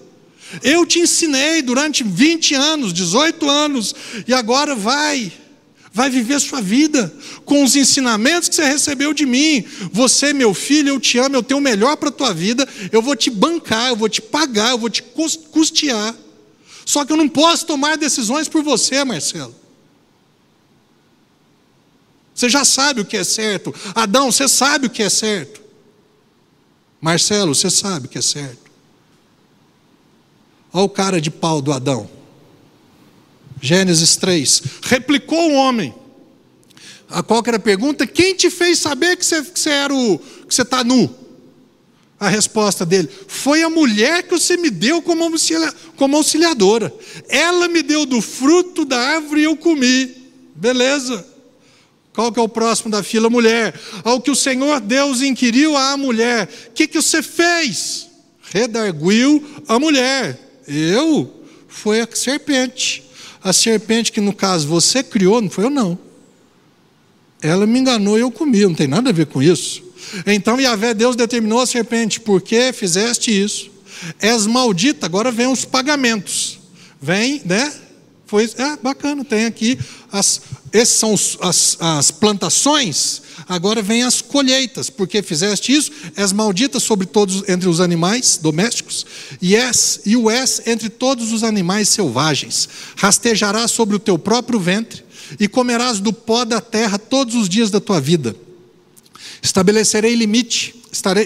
eu 0.63 0.87
te 0.87 1.01
ensinei 1.01 1.63
durante 1.63 2.05
20 2.05 2.55
anos, 2.55 2.93
18 2.93 3.49
anos, 3.49 3.95
e 4.27 4.33
agora 4.33 4.75
vai, 4.75 5.33
vai 5.93 6.09
viver 6.09 6.41
sua 6.41 6.61
vida 6.61 7.13
com 7.45 7.65
os 7.65 7.75
ensinamentos 7.75 8.49
que 8.49 8.55
você 8.55 8.65
recebeu 8.65 9.13
de 9.13 9.27
mim. 9.27 9.65
Você, 9.93 10.33
meu 10.33 10.55
filho, 10.55 10.91
eu 10.91 11.01
te 11.01 11.19
amo, 11.19 11.37
eu 11.37 11.43
tenho 11.43 11.59
o 11.59 11.63
melhor 11.63 11.97
para 11.97 12.09
a 12.09 12.13
tua 12.13 12.33
vida, 12.33 12.67
eu 12.93 13.03
vou 13.03 13.17
te 13.17 13.31
bancar, 13.31 13.89
eu 13.89 13.97
vou 13.97 14.09
te 14.09 14.23
pagar, 14.23 14.71
eu 14.71 14.79
vou 14.79 14.91
te 14.91 15.03
custear. 15.03 16.15
Só 16.85 17.05
que 17.05 17.13
eu 17.13 17.17
não 17.17 17.29
posso 17.29 17.67
tomar 17.67 17.97
decisões 17.97 18.49
por 18.49 18.63
você, 18.63 19.03
Marcelo. 19.05 19.55
Você 22.33 22.51
já 22.51 22.65
sabe 22.65 23.01
o 23.01 23.05
que 23.05 23.17
é 23.17 23.25
certo. 23.25 23.75
Adão, 23.95 24.31
você 24.31 24.47
sabe 24.47 24.87
o 24.87 24.91
que 24.91 25.03
é 25.03 25.09
certo. 25.09 25.63
Marcelo, 27.01 27.55
você 27.55 27.71
sabe 27.71 28.07
o 28.07 28.09
que 28.09 28.19
é 28.19 28.23
certo. 28.23 28.66
Olha 30.77 30.85
o 30.85 30.91
cara 30.91 31.23
de 31.23 31.31
pau 31.31 31.63
do 31.63 31.73
Adão. 31.73 32.07
Gênesis 33.63 34.15
3. 34.17 34.63
Replicou 34.83 35.51
o 35.51 35.55
homem. 35.55 35.95
A 37.09 37.23
qual 37.23 37.43
era 37.47 37.57
a 37.57 37.61
pergunta? 37.61 38.07
Quem 38.07 38.35
te 38.35 38.51
fez 38.51 38.81
saber 38.81 39.17
que 39.17 39.25
você, 39.25 39.43
que 39.43 39.59
você 39.59 39.71
era 39.71 39.95
o. 39.95 40.19
que 40.19 40.55
você 40.55 40.61
está 40.61 40.85
nu? 40.85 41.09
A 42.21 42.29
resposta 42.29 42.85
dele: 42.85 43.09
Foi 43.27 43.63
a 43.63 43.71
mulher 43.71 44.25
que 44.25 44.33
você 44.33 44.59
me 44.59 44.69
deu 44.69 45.01
como, 45.01 45.25
como 45.97 46.17
auxiliadora. 46.19 46.95
Ela 47.27 47.69
me 47.69 47.83
deu 47.83 48.05
do 48.05 48.21
fruto 48.21 48.85
da 48.85 48.99
árvore 48.99 49.41
e 49.41 49.45
eu 49.45 49.57
comi. 49.57 50.15
Beleza. 50.55 51.27
Qual 52.13 52.31
que 52.31 52.39
é 52.39 52.43
o 52.43 52.51
próximo 52.51 52.91
da 52.91 53.03
fila? 53.03 53.31
Mulher. 53.31 53.81
Ao 54.05 54.21
que 54.21 54.31
o 54.31 54.37
Senhor 54.37 54.79
Deus 54.81 55.23
inquiriu 55.23 55.75
à 55.75 55.97
mulher: 55.97 56.51
O 56.69 56.73
que, 56.73 56.87
que 56.87 57.01
você 57.01 57.23
fez? 57.23 58.09
Redarguiu 58.53 59.43
a 59.67 59.79
mulher. 59.79 60.46
Eu? 60.67 61.45
Foi 61.69 62.01
a 62.01 62.09
serpente. 62.13 63.05
A 63.43 63.53
serpente 63.53 64.11
que, 64.11 64.21
no 64.21 64.33
caso, 64.33 64.67
você 64.67 65.03
criou, 65.03 65.41
não 65.41 65.51
foi 65.51 65.65
eu, 65.65 65.71
não. 65.71 65.99
Ela 67.41 67.67
me 67.67 67.79
enganou 67.79 68.19
e 68.19 68.23
eu 68.23 68.31
comi, 68.31 68.63
não 68.63 68.75
tem 68.75 68.87
nada 68.87 69.11
a 69.11 69.13
ver 69.13 69.27
com 69.27 69.43
isso. 69.43 69.85
Então 70.27 70.61
Yahvé, 70.61 70.95
Deus 70.95 71.17
determinou 71.17 71.61
a 71.61 71.67
serpente: 71.67 72.21
Por 72.21 72.41
que 72.41 72.73
fizeste 72.73 73.31
isso? 73.31 73.71
És 74.21 74.47
maldita, 74.47 75.07
agora 75.07 75.31
vem 75.31 75.47
os 75.47 75.65
pagamentos. 75.65 76.59
Vem, 77.01 77.41
né? 77.45 77.73
Foi, 78.27 78.51
é 78.59 78.77
bacana, 78.83 79.25
tem 79.25 79.45
aqui 79.45 79.79
as, 80.11 80.41
esses 80.77 80.97
são 80.97 81.15
os, 81.15 81.39
as, 81.41 81.77
as 81.81 82.11
plantações, 82.11 83.23
agora 83.49 83.81
vem 83.81 84.03
as 84.03 84.21
colheitas, 84.21 84.91
porque 84.91 85.23
fizeste 85.23 85.75
isso, 85.75 85.91
és 86.15 86.33
maldita 86.33 86.79
sobre 86.79 87.07
todos 87.07 87.49
entre 87.49 87.67
os 87.67 87.81
animais 87.81 88.39
domésticos, 88.41 89.07
e 89.41 89.57
és 89.57 90.01
e 90.05 90.17
o 90.17 90.31
és 90.31 90.61
entre 90.67 90.91
todos 90.91 91.33
os 91.33 91.43
animais 91.43 91.89
selvagens. 91.89 92.69
Rastejarás 92.97 93.71
sobre 93.71 93.97
o 93.97 93.99
teu 93.99 94.19
próprio 94.19 94.61
ventre 94.61 95.03
e 95.41 95.49
comerás 95.49 95.99
do 95.99 96.13
pó 96.13 96.45
da 96.45 96.61
terra 96.61 96.99
todos 96.99 97.35
os 97.35 97.49
dias 97.49 97.71
da 97.71 97.81
tua 97.81 97.99
vida. 97.99 98.37
Estabelecerei 99.43 100.15
limite, 100.15 100.75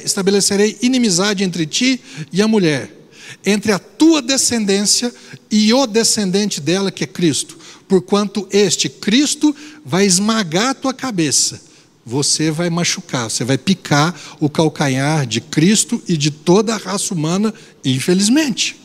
estabelecerei 0.04 0.78
inimizade 0.80 1.42
entre 1.42 1.66
ti 1.66 2.00
e 2.32 2.40
a 2.40 2.46
mulher 2.46 3.00
entre 3.44 3.72
a 3.72 3.78
tua 3.78 4.20
descendência 4.20 5.12
e 5.50 5.72
o 5.72 5.86
descendente 5.86 6.60
dela, 6.60 6.90
que 6.90 7.04
é 7.04 7.06
Cristo. 7.06 7.59
Porquanto 7.90 8.46
este 8.52 8.88
Cristo 8.88 9.52
vai 9.84 10.06
esmagar 10.06 10.68
a 10.68 10.74
tua 10.74 10.94
cabeça, 10.94 11.60
você 12.06 12.48
vai 12.48 12.70
machucar, 12.70 13.28
você 13.28 13.44
vai 13.44 13.58
picar 13.58 14.14
o 14.38 14.48
calcanhar 14.48 15.26
de 15.26 15.40
Cristo 15.40 16.00
e 16.06 16.16
de 16.16 16.30
toda 16.30 16.72
a 16.72 16.76
raça 16.76 17.12
humana, 17.12 17.52
infelizmente. 17.84 18.80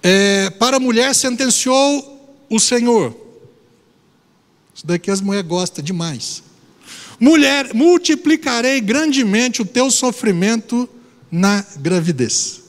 É, 0.00 0.50
para 0.50 0.76
a 0.76 0.80
mulher 0.80 1.12
sentenciou 1.16 2.44
o 2.48 2.60
Senhor. 2.60 3.12
Isso 4.72 4.86
daqui 4.86 5.10
as 5.10 5.20
mulheres 5.20 5.48
gostam 5.48 5.82
demais. 5.82 6.44
Mulher, 7.18 7.74
multiplicarei 7.74 8.80
grandemente 8.80 9.60
o 9.60 9.66
teu 9.66 9.90
sofrimento 9.90 10.88
na 11.28 11.66
gravidez. 11.80 12.61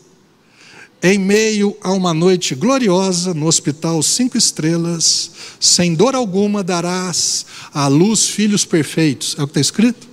Em 1.06 1.20
meio 1.20 1.76
a 1.82 1.92
uma 1.92 2.14
noite 2.14 2.56
gloriosa 2.56 3.34
no 3.34 3.46
hospital 3.46 4.02
cinco 4.02 4.38
estrelas, 4.38 5.32
sem 5.60 5.94
dor 5.94 6.16
alguma 6.16 6.64
darás 6.64 7.46
à 7.74 7.88
luz 7.88 8.30
filhos 8.30 8.64
perfeitos. 8.64 9.36
É 9.38 9.44
o 9.44 9.46
que 9.46 9.52
está 9.52 9.60
escrito? 9.60 10.08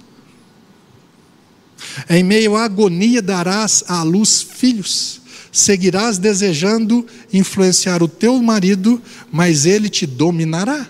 Em 2.09 2.24
meio 2.24 2.57
à 2.57 2.64
agonia 2.64 3.22
darás 3.22 3.84
à 3.86 4.03
luz 4.03 4.43
filhos. 4.43 5.20
Seguirás 5.53 6.18
desejando 6.18 7.07
influenciar 7.32 8.03
o 8.03 8.09
teu 8.09 8.43
marido, 8.43 9.01
mas 9.30 9.66
ele 9.66 9.88
te 9.88 10.07
dominará. 10.07 10.88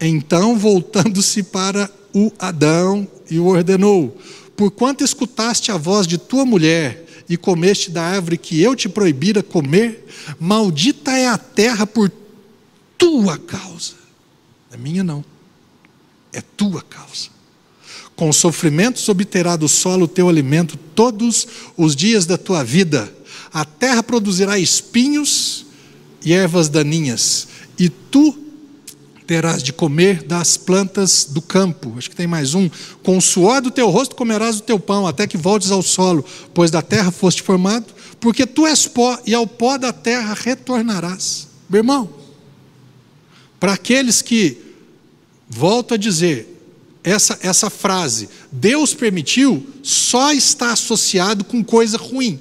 Então, 0.00 0.56
voltando-se 0.56 1.42
para 1.42 1.90
o 2.12 2.30
Adão, 2.38 3.08
e 3.28 3.40
o 3.40 3.46
ordenou: 3.46 4.16
Porquanto 4.56 5.02
escutaste 5.02 5.72
a 5.72 5.76
voz 5.76 6.06
de 6.06 6.16
tua 6.16 6.44
mulher, 6.44 7.03
e 7.28 7.36
comeste 7.36 7.90
da 7.90 8.02
árvore 8.02 8.36
que 8.36 8.60
eu 8.60 8.76
te 8.76 8.88
proibira 8.88 9.42
comer, 9.42 10.06
maldita 10.38 11.12
é 11.12 11.26
a 11.26 11.38
terra 11.38 11.86
por 11.86 12.10
tua 12.98 13.38
causa. 13.38 13.94
É 14.70 14.76
minha 14.76 15.02
não, 15.02 15.24
é 16.32 16.40
tua 16.40 16.82
causa. 16.82 17.28
Com 18.16 18.32
sofrimentos 18.32 19.08
obterá 19.08 19.56
do 19.56 19.68
solo 19.68 20.04
o 20.04 20.08
teu 20.08 20.28
alimento 20.28 20.76
todos 20.94 21.46
os 21.76 21.96
dias 21.96 22.26
da 22.26 22.38
tua 22.38 22.62
vida. 22.62 23.12
A 23.52 23.64
terra 23.64 24.02
produzirá 24.02 24.58
espinhos 24.58 25.66
e 26.24 26.32
ervas 26.32 26.68
daninhas, 26.68 27.48
e 27.78 27.88
tu 27.88 28.43
terás 29.26 29.62
de 29.62 29.72
comer 29.72 30.22
das 30.22 30.56
plantas 30.56 31.24
do 31.24 31.40
campo. 31.40 31.94
Acho 31.96 32.10
que 32.10 32.16
tem 32.16 32.26
mais 32.26 32.54
um. 32.54 32.68
Com 33.02 33.16
o 33.16 33.22
suor 33.22 33.60
do 33.60 33.70
teu 33.70 33.88
rosto 33.90 34.14
comerás 34.14 34.58
o 34.58 34.62
teu 34.62 34.78
pão, 34.78 35.06
até 35.06 35.26
que 35.26 35.36
voltes 35.36 35.70
ao 35.70 35.82
solo, 35.82 36.24
pois 36.52 36.70
da 36.70 36.82
terra 36.82 37.10
foste 37.10 37.42
formado, 37.42 37.86
porque 38.20 38.46
tu 38.46 38.66
és 38.66 38.86
pó, 38.86 39.18
e 39.26 39.34
ao 39.34 39.46
pó 39.46 39.78
da 39.78 39.92
terra 39.92 40.34
retornarás. 40.34 41.48
Meu 41.68 41.80
irmão, 41.80 42.10
para 43.58 43.72
aqueles 43.72 44.20
que, 44.20 44.58
volto 45.48 45.94
a 45.94 45.96
dizer, 45.96 46.50
essa, 47.02 47.38
essa 47.42 47.70
frase, 47.70 48.28
Deus 48.50 48.94
permitiu, 48.94 49.66
só 49.82 50.32
está 50.32 50.72
associado 50.72 51.44
com 51.44 51.62
coisa 51.64 51.96
ruim. 51.96 52.40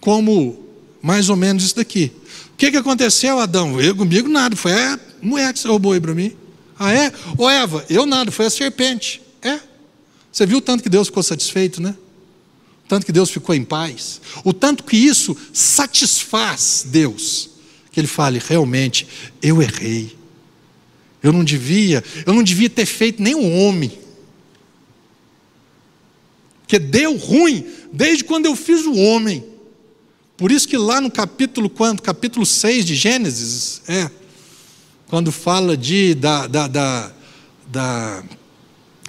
Como 0.00 0.64
mais 1.02 1.28
ou 1.28 1.36
menos 1.36 1.62
isso 1.64 1.76
daqui. 1.76 2.12
O 2.52 2.56
que, 2.56 2.70
que 2.70 2.76
aconteceu, 2.76 3.38
Adão? 3.38 3.80
Eu 3.80 3.94
comigo 3.94 4.28
nada, 4.28 4.56
foi 4.56 4.72
a 4.72 4.98
mulher 5.22 5.52
que 5.52 5.58
você 5.58 5.68
roubou 5.68 5.92
aí 5.92 6.00
para 6.00 6.14
mim. 6.14 6.32
Ah, 6.78 6.92
é? 6.92 7.12
Ô 7.38 7.48
Eva, 7.48 7.84
eu 7.88 8.04
nada, 8.06 8.30
foi 8.30 8.46
a 8.46 8.50
serpente. 8.50 9.22
Você 10.36 10.44
viu 10.44 10.58
o 10.58 10.60
tanto 10.60 10.82
que 10.82 10.90
Deus 10.90 11.08
ficou 11.08 11.22
satisfeito, 11.22 11.80
né? 11.80 11.96
O 12.84 12.88
tanto 12.88 13.06
que 13.06 13.12
Deus 13.12 13.30
ficou 13.30 13.54
em 13.54 13.64
paz. 13.64 14.20
O 14.44 14.52
tanto 14.52 14.84
que 14.84 14.94
isso 14.94 15.34
satisfaz 15.50 16.84
Deus. 16.86 17.48
Que 17.90 18.00
Ele 18.00 18.06
fale, 18.06 18.38
realmente, 18.46 19.08
eu 19.40 19.62
errei. 19.62 20.14
Eu 21.22 21.32
não 21.32 21.42
devia, 21.42 22.04
eu 22.26 22.34
não 22.34 22.42
devia 22.42 22.68
ter 22.68 22.84
feito 22.84 23.22
nenhum 23.22 23.50
homem. 23.62 23.90
Que 26.68 26.78
deu 26.78 27.16
ruim 27.16 27.66
desde 27.90 28.22
quando 28.22 28.44
eu 28.44 28.54
fiz 28.54 28.84
o 28.84 28.94
homem. 28.94 29.42
Por 30.36 30.52
isso 30.52 30.68
que 30.68 30.76
lá 30.76 31.00
no 31.00 31.10
capítulo 31.10 31.70
quanto? 31.70 32.02
Capítulo 32.02 32.44
6 32.44 32.84
de 32.84 32.94
Gênesis, 32.94 33.80
é, 33.88 34.10
quando 35.08 35.30
fala 35.30 35.76
de, 35.76 36.14
da, 36.14 36.46
da, 36.46 36.66
da, 36.66 37.12
da 37.68 38.24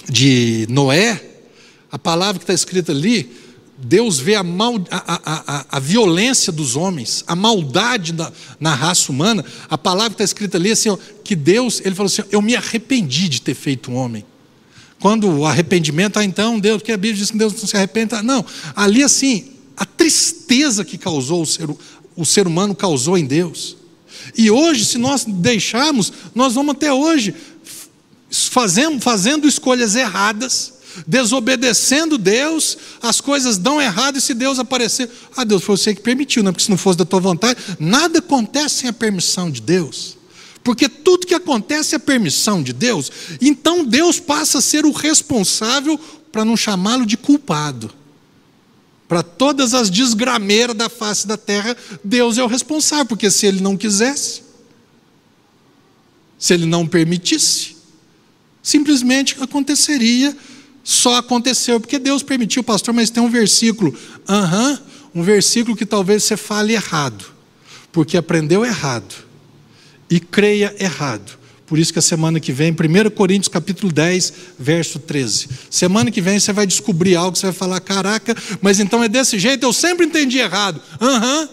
de 0.09 0.65
Noé, 0.69 1.21
a 1.91 1.97
palavra 1.97 2.39
que 2.39 2.43
está 2.43 2.53
escrita 2.53 2.91
ali, 2.91 3.31
Deus 3.77 4.19
vê 4.19 4.35
a, 4.35 4.43
mal, 4.43 4.75
a, 4.89 5.21
a, 5.25 5.65
a, 5.77 5.79
violência 5.79 6.51
dos 6.51 6.75
homens, 6.75 7.23
a 7.27 7.35
maldade 7.35 8.11
da, 8.11 8.31
na 8.59 8.73
raça 8.73 9.11
humana. 9.11 9.45
A 9.69 9.77
palavra 9.77 10.09
que 10.09 10.15
está 10.15 10.23
escrita 10.23 10.57
ali, 10.57 10.71
assim, 10.71 10.89
ó, 10.89 10.97
que 11.23 11.35
Deus, 11.35 11.81
ele 11.85 11.93
falou 11.93 12.07
assim: 12.07 12.23
Eu 12.31 12.41
me 12.41 12.55
arrependi 12.55 13.29
de 13.29 13.41
ter 13.41 13.53
feito 13.53 13.91
um 13.91 13.95
homem. 13.95 14.25
Quando 14.99 15.29
o 15.29 15.45
arrependimento, 15.45 16.17
ah, 16.17 16.23
então, 16.23 16.59
Deus, 16.59 16.77
porque 16.77 16.91
a 16.91 16.97
Bíblia 16.97 17.19
diz 17.19 17.29
que 17.29 17.37
Deus 17.37 17.53
não 17.53 17.67
se 17.67 17.77
arrepende. 17.77 18.15
Não, 18.23 18.43
ali 18.75 19.03
assim, 19.03 19.51
a 19.75 19.85
tristeza 19.85 20.83
que 20.83 20.97
causou 20.97 21.43
o 21.43 21.45
ser, 21.45 21.69
o 22.15 22.25
ser 22.25 22.47
humano 22.47 22.73
causou 22.73 23.15
em 23.15 23.25
Deus. 23.25 23.76
E 24.35 24.49
hoje, 24.49 24.85
se 24.85 24.97
nós 24.97 25.25
deixarmos, 25.25 26.11
nós 26.33 26.53
vamos 26.53 26.75
até 26.75 26.91
hoje 26.91 27.33
fazendo, 28.29 28.99
fazendo 28.99 29.47
escolhas 29.47 29.95
erradas, 29.95 30.73
desobedecendo 31.05 32.17
Deus, 32.17 32.77
as 33.01 33.21
coisas 33.21 33.57
dão 33.57 33.81
errado, 33.81 34.17
e 34.17 34.21
se 34.21 34.33
Deus 34.33 34.57
aparecer, 34.59 35.09
ah, 35.35 35.43
Deus, 35.43 35.63
foi 35.63 35.77
você 35.77 35.93
que 35.93 36.01
permitiu, 36.01 36.41
não, 36.43 36.51
porque 36.51 36.63
se 36.63 36.71
não 36.71 36.77
fosse 36.77 36.97
da 36.97 37.05
tua 37.05 37.19
vontade, 37.19 37.59
nada 37.79 38.19
acontece 38.19 38.75
sem 38.75 38.89
a 38.89 38.93
permissão 38.93 39.51
de 39.51 39.61
Deus. 39.61 40.17
Porque 40.63 40.89
tudo 40.89 41.27
que 41.27 41.35
acontece 41.35 41.95
é 41.95 41.97
a 41.97 41.99
permissão 41.99 42.61
de 42.61 42.73
Deus, 42.73 43.11
então 43.39 43.85
Deus 43.85 44.19
passa 44.19 44.57
a 44.57 44.61
ser 44.61 44.85
o 44.85 44.91
responsável 44.91 45.99
para 46.31 46.43
não 46.43 46.57
chamá-lo 46.57 47.05
de 47.05 47.15
culpado. 47.15 47.93
Para 49.07 49.23
todas 49.23 49.73
as 49.73 49.89
desgrameiras 49.89 50.75
da 50.75 50.89
face 50.89 51.25
da 51.25 51.37
terra, 51.37 51.77
Deus 52.03 52.37
é 52.37 52.43
o 52.43 52.47
responsável, 52.47 53.05
porque 53.05 53.31
se 53.31 53.45
ele 53.45 53.61
não 53.61 53.77
quisesse, 53.77 54.43
se 56.37 56.53
ele 56.53 56.65
não 56.65 56.85
permitisse, 56.85 57.77
simplesmente 58.61 59.35
aconteceria, 59.41 60.35
só 60.83 61.15
aconteceu, 61.15 61.79
porque 61.79 61.97
Deus 61.97 62.21
permitiu, 62.21 62.63
pastor, 62.63 62.93
mas 62.93 63.09
tem 63.09 63.23
um 63.23 63.29
versículo, 63.29 63.97
aham, 64.27 64.79
um 65.15 65.23
versículo 65.23 65.75
que 65.75 65.85
talvez 65.85 66.23
você 66.23 66.35
fale 66.35 66.73
errado, 66.73 67.25
porque 67.91 68.17
aprendeu 68.17 68.65
errado 68.65 69.15
e 70.09 70.19
creia 70.19 70.75
errado. 70.79 71.37
Por 71.67 71.77
isso 71.77 71.91
que 71.91 71.99
a 71.99 72.01
semana 72.01 72.39
que 72.39 72.53
vem, 72.53 72.71
1 72.71 73.09
Coríntios 73.11 73.49
capítulo 73.49 73.91
10, 73.91 74.33
verso 74.57 74.99
13. 74.99 75.49
Semana 75.69 76.09
que 76.09 76.21
vem 76.21 76.39
você 76.39 76.53
vai 76.53 76.65
descobrir 76.65 77.17
algo, 77.17 77.37
você 77.37 77.47
vai 77.47 77.53
falar, 77.53 77.81
caraca, 77.81 78.33
mas 78.61 78.79
então 78.79 79.03
é 79.03 79.09
desse 79.09 79.37
jeito, 79.37 79.63
eu 79.63 79.73
sempre 79.73 80.05
entendi 80.05 80.37
errado. 80.37 80.81
Aham, 80.99 81.41
uhum, 81.41 81.49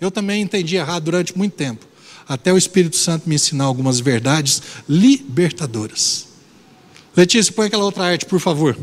eu 0.00 0.10
também 0.10 0.40
entendi 0.40 0.76
errado 0.76 1.04
durante 1.04 1.36
muito 1.36 1.52
tempo. 1.52 1.86
Até 2.26 2.50
o 2.50 2.56
Espírito 2.56 2.96
Santo 2.96 3.28
me 3.28 3.34
ensinar 3.34 3.64
algumas 3.64 4.00
verdades 4.00 4.62
libertadoras. 4.88 6.26
Letícia, 7.14 7.52
põe 7.52 7.66
aquela 7.66 7.84
outra 7.84 8.04
arte, 8.04 8.24
por 8.24 8.40
favor. 8.40 8.78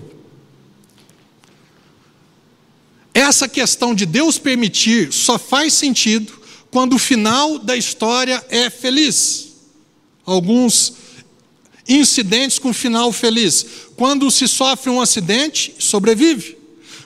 Essa 3.12 3.48
questão 3.48 3.96
de 3.96 4.06
Deus 4.06 4.38
permitir 4.38 5.12
só 5.12 5.40
faz 5.40 5.74
sentido 5.74 6.32
quando 6.70 6.94
o 6.94 7.00
final 7.00 7.58
da 7.58 7.76
história 7.76 8.46
é 8.50 8.70
feliz. 8.70 9.55
Alguns 10.26 10.94
incidentes 11.88 12.58
com 12.58 12.74
final 12.74 13.12
feliz. 13.12 13.66
Quando 13.96 14.30
se 14.32 14.48
sofre 14.48 14.90
um 14.90 15.02
acidente, 15.02 15.76
sobrevive. 15.80 16.58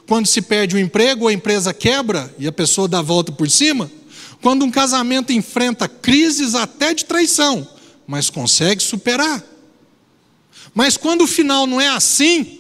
Quando 0.08 0.26
se 0.26 0.42
perde 0.42 0.76
um 0.76 0.80
emprego, 0.80 1.28
a 1.28 1.34
empresa 1.34 1.74
quebra 1.74 2.34
e 2.40 2.48
a 2.48 2.52
pessoa 2.52 2.88
dá 2.88 3.00
a 3.00 3.04
volta 3.04 3.32
por 3.32 3.50
cima. 3.50 3.92
Quando 4.42 4.64
um 4.64 4.72
casamento 4.72 5.34
enfrenta 5.34 5.88
crises 5.88 6.56
até 6.56 6.94
de 6.94 7.06
traição, 7.06 7.68
mas 8.08 8.30
consegue 8.30 8.82
superar. 8.82 9.44
Mas 10.74 10.98
quando 10.98 11.24
o 11.24 11.28
final 11.28 11.68
não 11.68 11.80
é 11.80 11.90
assim, 11.90 12.60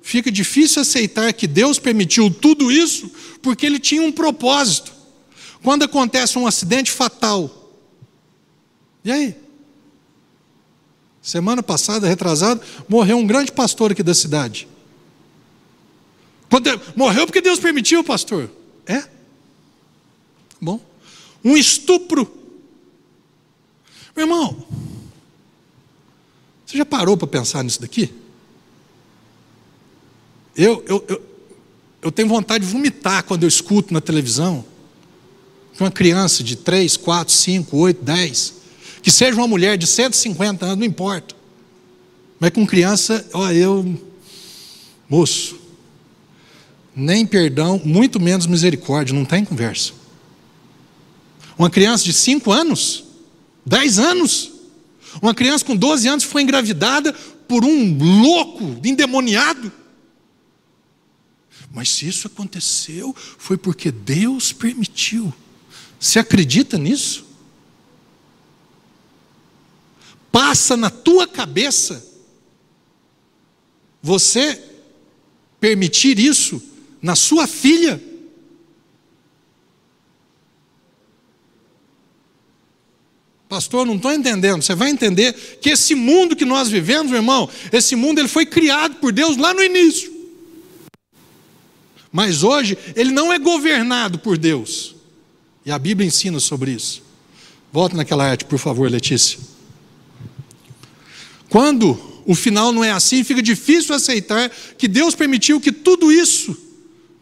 fica 0.00 0.30
difícil 0.30 0.80
aceitar 0.80 1.32
que 1.32 1.46
Deus 1.46 1.78
permitiu 1.78 2.30
tudo 2.30 2.70
isso 2.70 3.10
porque 3.42 3.66
ele 3.66 3.78
tinha 3.78 4.02
um 4.02 4.12
propósito. 4.12 4.92
Quando 5.62 5.82
acontece 5.82 6.38
um 6.38 6.46
acidente 6.46 6.90
fatal, 6.90 7.74
e 9.04 9.10
aí? 9.10 9.36
Semana 11.28 11.62
passada, 11.62 12.08
retrasado, 12.08 12.62
morreu 12.88 13.18
um 13.18 13.26
grande 13.26 13.52
pastor 13.52 13.92
aqui 13.92 14.02
da 14.02 14.14
cidade. 14.14 14.66
Quando, 16.48 16.80
morreu 16.96 17.26
porque 17.26 17.42
Deus 17.42 17.60
permitiu, 17.60 18.02
pastor. 18.02 18.50
É? 18.86 19.04
Bom. 20.58 20.80
Um 21.44 21.54
estupro. 21.54 22.26
Meu 24.16 24.24
irmão, 24.24 24.66
você 26.64 26.78
já 26.78 26.86
parou 26.86 27.14
para 27.14 27.28
pensar 27.28 27.62
nisso 27.62 27.82
daqui? 27.82 28.10
Eu, 30.56 30.82
eu, 30.88 31.04
eu, 31.08 31.22
eu 32.00 32.10
tenho 32.10 32.26
vontade 32.26 32.64
de 32.64 32.72
vomitar 32.72 33.22
quando 33.24 33.42
eu 33.42 33.48
escuto 33.50 33.92
na 33.92 34.00
televisão 34.00 34.64
que 35.74 35.82
uma 35.82 35.90
criança 35.90 36.42
de 36.42 36.56
3, 36.56 36.96
4, 36.96 37.34
5, 37.34 37.76
8, 37.76 38.02
10, 38.02 38.57
que 39.08 39.14
seja 39.14 39.40
uma 39.40 39.48
mulher 39.48 39.78
de 39.78 39.86
150 39.86 40.66
anos, 40.66 40.76
não 40.76 40.84
importa. 40.84 41.34
Mas 42.38 42.50
com 42.50 42.66
criança, 42.66 43.26
ó, 43.32 43.50
eu, 43.50 43.98
moço, 45.08 45.58
nem 46.94 47.24
perdão, 47.24 47.80
muito 47.82 48.20
menos 48.20 48.46
misericórdia, 48.46 49.14
não 49.14 49.24
tem 49.24 49.46
conversa. 49.46 49.94
Uma 51.56 51.70
criança 51.70 52.04
de 52.04 52.12
5 52.12 52.52
anos, 52.52 53.04
10 53.64 53.98
anos, 53.98 54.52
uma 55.22 55.34
criança 55.34 55.64
com 55.64 55.74
12 55.74 56.06
anos 56.06 56.24
foi 56.24 56.42
engravidada 56.42 57.10
por 57.48 57.64
um 57.64 57.96
louco, 58.20 58.78
endemoniado. 58.84 59.72
Mas 61.72 61.88
se 61.88 62.06
isso 62.06 62.26
aconteceu, 62.26 63.16
foi 63.38 63.56
porque 63.56 63.90
Deus 63.90 64.52
permitiu. 64.52 65.32
Você 65.98 66.18
acredita 66.18 66.76
nisso? 66.76 67.26
Passa 70.38 70.76
na 70.76 70.88
tua 70.88 71.26
cabeça 71.26 72.06
você 74.00 74.62
permitir 75.58 76.16
isso 76.16 76.62
na 77.02 77.16
sua 77.16 77.48
filha? 77.48 78.00
Pastor, 83.48 83.84
não 83.84 83.96
estou 83.96 84.12
entendendo. 84.12 84.62
Você 84.62 84.76
vai 84.76 84.90
entender 84.90 85.32
que 85.60 85.70
esse 85.70 85.96
mundo 85.96 86.36
que 86.36 86.44
nós 86.44 86.68
vivemos, 86.68 87.10
meu 87.10 87.18
irmão, 87.18 87.50
esse 87.72 87.96
mundo 87.96 88.20
ele 88.20 88.28
foi 88.28 88.46
criado 88.46 88.94
por 89.00 89.10
Deus 89.10 89.36
lá 89.36 89.52
no 89.52 89.60
início. 89.60 90.08
Mas 92.12 92.44
hoje 92.44 92.78
ele 92.94 93.10
não 93.10 93.32
é 93.32 93.40
governado 93.40 94.20
por 94.20 94.38
Deus. 94.38 94.94
E 95.66 95.72
a 95.72 95.78
Bíblia 95.80 96.06
ensina 96.06 96.38
sobre 96.38 96.70
isso. 96.70 97.02
Volta 97.72 97.96
naquela 97.96 98.24
arte, 98.24 98.44
por 98.44 98.60
favor, 98.60 98.88
Letícia. 98.88 99.57
Quando 101.48 101.98
o 102.26 102.34
final 102.34 102.72
não 102.72 102.84
é 102.84 102.90
assim, 102.90 103.24
fica 103.24 103.40
difícil 103.40 103.94
aceitar 103.94 104.50
que 104.76 104.86
Deus 104.86 105.14
permitiu 105.14 105.60
que 105.60 105.72
tudo 105.72 106.12
isso, 106.12 106.56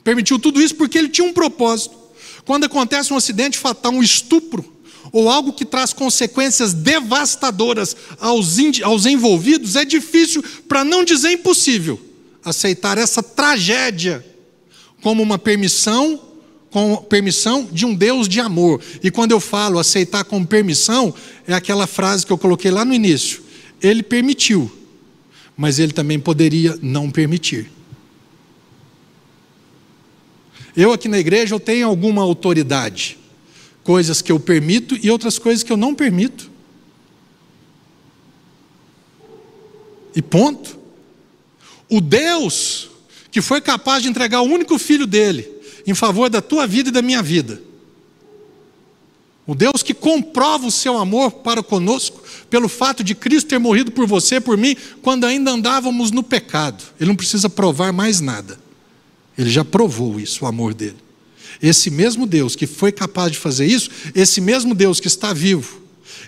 permitiu 0.03 0.39
tudo 0.39 0.61
isso 0.61 0.74
porque 0.74 0.99
ele 0.99 1.09
tinha 1.09 1.27
um 1.27 1.33
propósito. 1.33 1.97
Quando 2.45 2.64
acontece 2.64 3.12
um 3.12 3.16
acidente 3.16 3.59
fatal, 3.59 3.93
um 3.93 4.03
estupro, 4.03 4.77
ou 5.12 5.31
algo 5.31 5.53
que 5.53 5.64
traz 5.64 5.93
consequências 5.93 6.72
devastadoras 6.72 7.97
aos, 8.18 8.57
aos 8.83 9.07
envolvidos, 9.07 9.77
é 9.77 9.85
difícil, 9.85 10.45
para 10.68 10.85
não 10.85 11.05
dizer 11.05 11.31
impossível, 11.31 12.01
aceitar 12.45 12.99
essa 12.99 13.22
tragédia 13.22 14.24
como 15.03 15.22
uma 15.22 15.39
permissão, 15.39 16.20
com 16.70 16.97
permissão 16.97 17.68
de 17.70 17.87
um 17.87 17.95
Deus 17.95 18.29
de 18.29 18.41
amor. 18.41 18.81
E 19.03 19.11
quando 19.11 19.33
eu 19.33 19.41
falo 19.41 19.79
aceitar 19.79 20.24
como 20.24 20.47
permissão, 20.47 21.14
é 21.47 21.55
aquela 21.55 21.87
frase 21.87 22.27
que 22.27 22.33
eu 22.33 22.39
coloquei 22.39 22.70
lá 22.70 22.85
no 22.85 22.93
início. 22.93 23.45
Ele 23.83 24.03
permitiu, 24.03 24.70
mas 25.57 25.79
ele 25.79 25.93
também 25.93 26.18
poderia 26.18 26.79
não 26.83 27.11
permitir. 27.11 27.70
Eu 30.77 30.93
aqui 30.93 31.09
na 31.09 31.18
igreja 31.18 31.55
eu 31.55 31.61
tenho 31.61 31.87
alguma 31.87 32.22
autoridade 32.22 33.18
coisas 33.83 34.20
que 34.20 34.33
eu 34.33 34.41
permito 34.41 34.99
e 35.01 35.11
outras 35.11 35.39
coisas 35.39 35.62
que 35.62 35.72
eu 35.72 35.77
não 35.77 35.95
permito. 35.95 36.51
E 40.14 40.20
ponto. 40.20 40.77
O 41.89 42.01
Deus 42.01 42.91
que 43.31 43.41
foi 43.41 43.61
capaz 43.61 44.03
de 44.03 44.09
entregar 44.09 44.41
o 44.41 44.47
único 44.47 44.79
filho 44.79 45.07
dele 45.07 45.49
em 45.87 45.95
favor 45.95 46.29
da 46.29 46.41
tua 46.41 46.66
vida 46.66 46.89
e 46.89 46.93
da 46.93 47.01
minha 47.01 47.22
vida. 47.22 47.62
O 49.47 49.55
Deus 49.55 49.83
que 49.85 49.95
comprova 49.95 50.66
o 50.66 50.70
seu 50.70 50.99
amor 50.99 51.31
para 51.31 51.62
conosco 51.62 52.22
pelo 52.51 52.68
fato 52.68 53.03
de 53.03 53.14
Cristo 53.14 53.49
ter 53.49 53.59
morrido 53.59 53.90
por 53.90 54.07
você, 54.07 54.40
por 54.40 54.57
mim, 54.57 54.76
quando 55.03 55.24
ainda 55.24 55.51
andávamos 55.51 56.11
no 56.11 56.22
pecado. 56.22 56.82
Ele 57.01 57.09
não 57.09 57.16
precisa 57.16 57.49
provar 57.49 57.92
mais 57.92 58.20
nada. 58.20 58.59
Ele 59.36 59.51
já 59.51 59.64
provou 59.64 60.18
isso, 60.18 60.44
o 60.44 60.49
amor 60.49 60.72
dele. 60.72 60.97
Esse 61.62 61.90
mesmo 61.90 62.26
Deus 62.26 62.55
que 62.55 62.66
foi 62.66 62.92
capaz 62.92 63.32
de 63.32 63.38
fazer 63.38 63.66
isso, 63.66 63.90
esse 64.14 64.40
mesmo 64.40 64.74
Deus 64.74 65.01
que 65.01 65.07
está 65.07 65.32
vivo, 65.32 65.82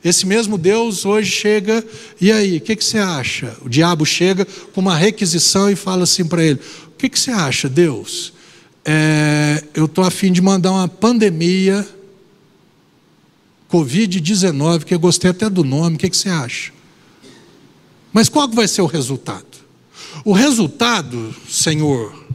esse 0.05 0.27
mesmo 0.27 0.57
Deus 0.57 1.05
hoje 1.05 1.31
chega, 1.31 1.85
e 2.21 2.31
aí, 2.31 2.59
o 2.59 2.61
que, 2.61 2.77
que, 2.77 2.85
você 2.85 2.99
acha? 2.99 3.57
O 3.63 3.69
diabo 3.69 4.05
chega 4.05 4.47
com 4.73 4.81
uma 4.81 4.97
requisição 4.97 5.71
e 5.71 5.77
fala 5.77 6.05
assim 6.05 6.25
para 6.25 6.45
ele: 6.45 6.61
O 6.87 6.97
que, 6.99 7.09
que, 7.09 7.19
você 7.19 7.31
acha, 7.31 7.69
Deus? 7.69 8.33
É, 8.85 9.63
eu 9.75 9.87
estou 9.87 10.05
a 10.05 10.11
fim 10.11 10.33
de 10.33 10.41
mandar 10.41 10.71
uma 10.71 10.89
pandemia 10.89 11.87
Covid-19, 13.71 14.85
que 14.85 14.95
eu 14.95 15.01
gostei 15.01 15.31
até 15.31 15.49
do 15.51 15.63
nome, 15.63 15.97
o 15.97 15.99
que, 15.99 16.09
que 16.09 16.17
você 16.17 16.29
acha? 16.29 16.73
Mas 18.13 18.29
qual 18.29 18.49
vai 18.49 18.67
ser 18.67 18.83
o 18.83 18.87
resultado? 18.87 19.47
O 20.25 20.33
resultado, 20.33 21.35
Senhor 21.49 22.27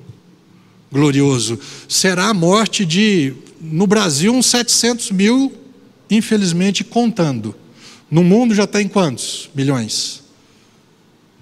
glorioso, 0.93 1.59
será 1.89 2.27
a 2.27 2.33
morte 2.33 2.85
de, 2.85 3.33
no 3.59 3.87
Brasil, 3.87 4.31
uns 4.31 4.45
700 4.45 5.09
mil, 5.09 5.51
infelizmente, 6.09 6.83
contando. 6.83 7.55
No 8.09 8.23
mundo 8.23 8.53
já 8.53 8.65
está 8.65 8.79
em 8.79 8.87
quantos 8.87 9.49
milhões? 9.55 10.21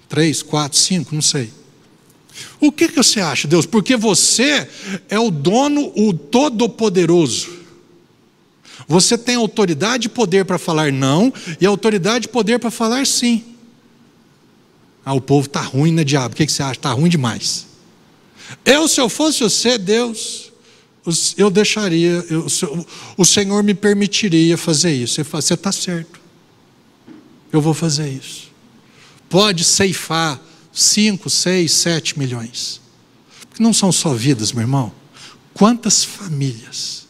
Três, 0.08 0.42
quatro, 0.42 0.78
cinco, 0.78 1.14
não 1.14 1.20
sei. 1.20 1.50
O 2.58 2.72
que, 2.72 2.88
que 2.88 2.96
você 2.96 3.20
acha, 3.20 3.46
Deus? 3.46 3.66
Porque 3.66 3.94
você 3.94 4.66
é 5.10 5.18
o 5.18 5.30
dono, 5.30 5.92
o 5.94 6.14
todo-poderoso. 6.14 7.61
Você 8.86 9.16
tem 9.16 9.36
autoridade 9.36 10.06
e 10.06 10.10
poder 10.10 10.44
para 10.44 10.58
falar 10.58 10.92
não, 10.92 11.32
e 11.60 11.66
autoridade 11.66 12.26
e 12.26 12.28
poder 12.28 12.58
para 12.58 12.70
falar 12.70 13.06
sim. 13.06 13.44
Ah, 15.04 15.14
o 15.14 15.20
povo 15.20 15.46
está 15.46 15.60
ruim, 15.60 15.92
né, 15.92 16.04
diabo? 16.04 16.34
O 16.34 16.36
que, 16.36 16.46
você 16.46 16.62
acha? 16.62 16.72
Está 16.72 16.92
ruim 16.92 17.08
demais. 17.08 17.66
Eu, 18.64 18.86
se 18.86 19.00
eu 19.00 19.08
fosse 19.08 19.40
você, 19.42 19.76
Deus, 19.78 20.52
eu 21.36 21.50
deixaria, 21.50 22.24
eu, 22.30 22.46
o 23.16 23.24
Senhor 23.24 23.62
me 23.62 23.74
permitiria 23.74 24.56
fazer 24.56 24.92
isso. 24.92 25.22
Você 25.24 25.54
está 25.54 25.72
certo. 25.72 26.20
Eu 27.52 27.60
vou 27.60 27.74
fazer 27.74 28.08
isso. 28.08 28.50
Pode 29.28 29.64
ceifar 29.64 30.40
5, 30.72 31.28
6, 31.28 31.72
7 31.72 32.18
milhões. 32.18 32.80
Porque 33.48 33.62
não 33.62 33.72
são 33.72 33.90
só 33.90 34.14
vidas, 34.14 34.52
meu 34.52 34.62
irmão. 34.62 34.92
Quantas 35.52 36.04
famílias 36.04 37.01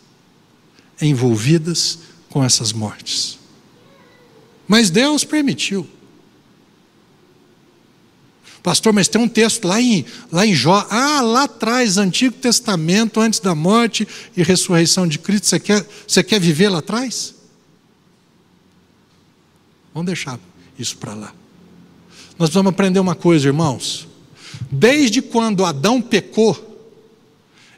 envolvidas 1.06 1.98
com 2.28 2.42
essas 2.42 2.72
mortes. 2.72 3.38
Mas 4.66 4.90
Deus 4.90 5.24
permitiu. 5.24 5.86
Pastor, 8.62 8.92
mas 8.92 9.08
tem 9.08 9.20
um 9.20 9.28
texto 9.28 9.66
lá 9.66 9.80
em, 9.80 10.04
lá 10.30 10.46
em 10.46 10.54
Jó, 10.54 10.86
ah, 10.88 11.20
lá 11.20 11.44
atrás, 11.44 11.98
Antigo 11.98 12.36
Testamento, 12.36 13.20
antes 13.20 13.40
da 13.40 13.54
morte 13.54 14.06
e 14.36 14.42
ressurreição 14.42 15.06
de 15.06 15.18
Cristo, 15.18 15.48
você 15.48 15.58
quer, 15.58 15.86
você 16.06 16.22
quer 16.22 16.40
viver 16.40 16.68
lá 16.68 16.78
atrás? 16.78 17.34
Vamos 19.92 20.06
deixar 20.06 20.38
isso 20.78 20.96
para 20.96 21.12
lá. 21.12 21.34
Nós 22.38 22.50
vamos 22.50 22.70
aprender 22.70 23.00
uma 23.00 23.16
coisa, 23.16 23.48
irmãos. 23.48 24.08
Desde 24.70 25.20
quando 25.20 25.64
Adão 25.64 26.00
pecou, 26.00 26.71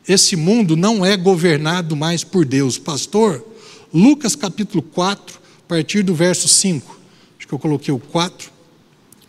esse 0.06 0.36
mundo 0.36 0.76
não 0.76 1.04
é 1.04 1.16
governado 1.16 1.96
mais 1.96 2.22
por 2.22 2.44
Deus. 2.44 2.78
Pastor, 2.78 3.44
Lucas 3.92 4.36
capítulo 4.36 4.82
4, 4.82 5.40
a 5.64 5.68
partir 5.68 6.02
do 6.02 6.14
verso 6.14 6.46
5. 6.46 7.00
Acho 7.38 7.48
que 7.48 7.54
eu 7.54 7.58
coloquei 7.58 7.92
o 7.92 7.98
4. 7.98 8.50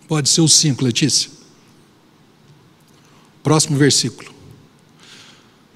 Pode 0.07 0.29
ser 0.29 0.41
o 0.41 0.47
5, 0.47 0.83
Letícia. 0.83 1.29
Próximo 3.41 3.77
versículo. 3.77 4.33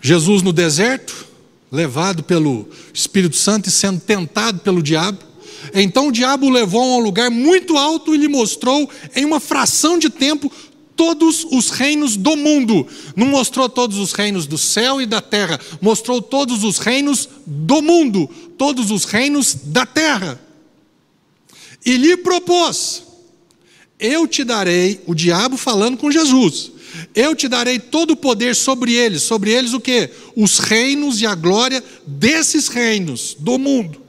Jesus 0.01 0.41
no 0.41 0.51
deserto, 0.51 1.27
levado 1.71 2.23
pelo 2.23 2.67
Espírito 2.93 3.35
Santo 3.35 3.69
e 3.69 3.71
sendo 3.71 3.99
tentado 3.99 4.59
pelo 4.59 4.81
diabo. 4.81 5.19
Então 5.73 6.07
o 6.07 6.11
diabo 6.11 6.47
o 6.47 6.49
levou 6.49 6.81
a 6.81 6.97
um 6.97 6.99
lugar 6.99 7.29
muito 7.29 7.77
alto 7.77 8.15
e 8.15 8.17
lhe 8.17 8.27
mostrou, 8.27 8.89
em 9.15 9.25
uma 9.25 9.39
fração 9.39 9.99
de 9.99 10.09
tempo, 10.09 10.51
todos 10.99 11.47
os 11.49 11.69
reinos 11.69 12.17
do 12.17 12.35
mundo. 12.35 12.85
Não 13.15 13.27
mostrou 13.27 13.69
todos 13.69 13.97
os 13.97 14.11
reinos 14.11 14.45
do 14.45 14.57
céu 14.57 15.01
e 15.01 15.05
da 15.05 15.21
terra, 15.21 15.57
mostrou 15.79 16.21
todos 16.21 16.65
os 16.65 16.77
reinos 16.77 17.29
do 17.47 17.81
mundo, 17.81 18.29
todos 18.57 18.91
os 18.91 19.05
reinos 19.05 19.55
da 19.55 19.85
terra. 19.85 20.37
E 21.85 21.95
lhe 21.95 22.17
propôs: 22.17 23.03
Eu 23.97 24.27
te 24.27 24.43
darei, 24.43 24.99
o 25.07 25.15
diabo 25.15 25.55
falando 25.55 25.95
com 25.97 26.11
Jesus, 26.11 26.73
eu 27.15 27.33
te 27.33 27.47
darei 27.47 27.79
todo 27.79 28.11
o 28.11 28.17
poder 28.17 28.53
sobre 28.53 28.91
eles, 28.91 29.21
sobre 29.21 29.51
eles 29.51 29.71
o 29.71 29.79
que? 29.79 30.09
Os 30.35 30.59
reinos 30.59 31.21
e 31.21 31.25
a 31.25 31.33
glória 31.33 31.81
desses 32.05 32.67
reinos 32.67 33.37
do 33.39 33.57
mundo, 33.57 34.01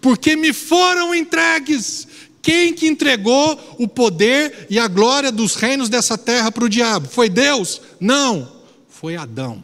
porque 0.00 0.34
me 0.34 0.52
foram 0.52 1.14
entregues 1.14 2.08
quem 2.42 2.74
que 2.74 2.88
entregou 2.88 3.76
o 3.78 3.86
poder 3.86 4.66
e 4.68 4.76
a 4.76 4.88
glória 4.88 5.30
dos 5.30 5.54
reinos 5.54 5.88
dessa 5.88 6.18
terra 6.18 6.50
para 6.50 6.64
o 6.64 6.68
diabo? 6.68 7.06
Foi 7.06 7.30
Deus? 7.30 7.80
Não, 8.00 8.50
foi 8.88 9.14
Adão. 9.14 9.62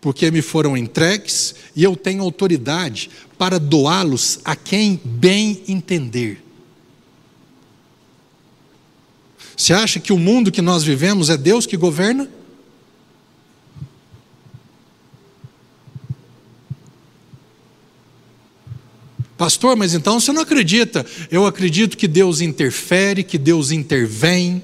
Porque 0.00 0.30
me 0.30 0.40
foram 0.40 0.74
entregues 0.74 1.54
e 1.76 1.84
eu 1.84 1.94
tenho 1.94 2.22
autoridade 2.22 3.10
para 3.36 3.60
doá-los 3.60 4.40
a 4.42 4.56
quem 4.56 4.98
bem 5.04 5.62
entender. 5.68 6.42
Você 9.54 9.72
acha 9.72 10.00
que 10.00 10.12
o 10.12 10.18
mundo 10.18 10.50
que 10.50 10.62
nós 10.62 10.82
vivemos 10.82 11.28
é 11.28 11.36
Deus 11.36 11.66
que 11.66 11.76
governa? 11.76 12.28
Pastor, 19.36 19.74
mas 19.76 19.94
então 19.94 20.20
você 20.20 20.32
não 20.32 20.42
acredita? 20.42 21.04
Eu 21.30 21.44
acredito 21.44 21.96
que 21.96 22.06
Deus 22.06 22.40
interfere, 22.40 23.24
que 23.24 23.36
Deus 23.36 23.72
intervém. 23.72 24.62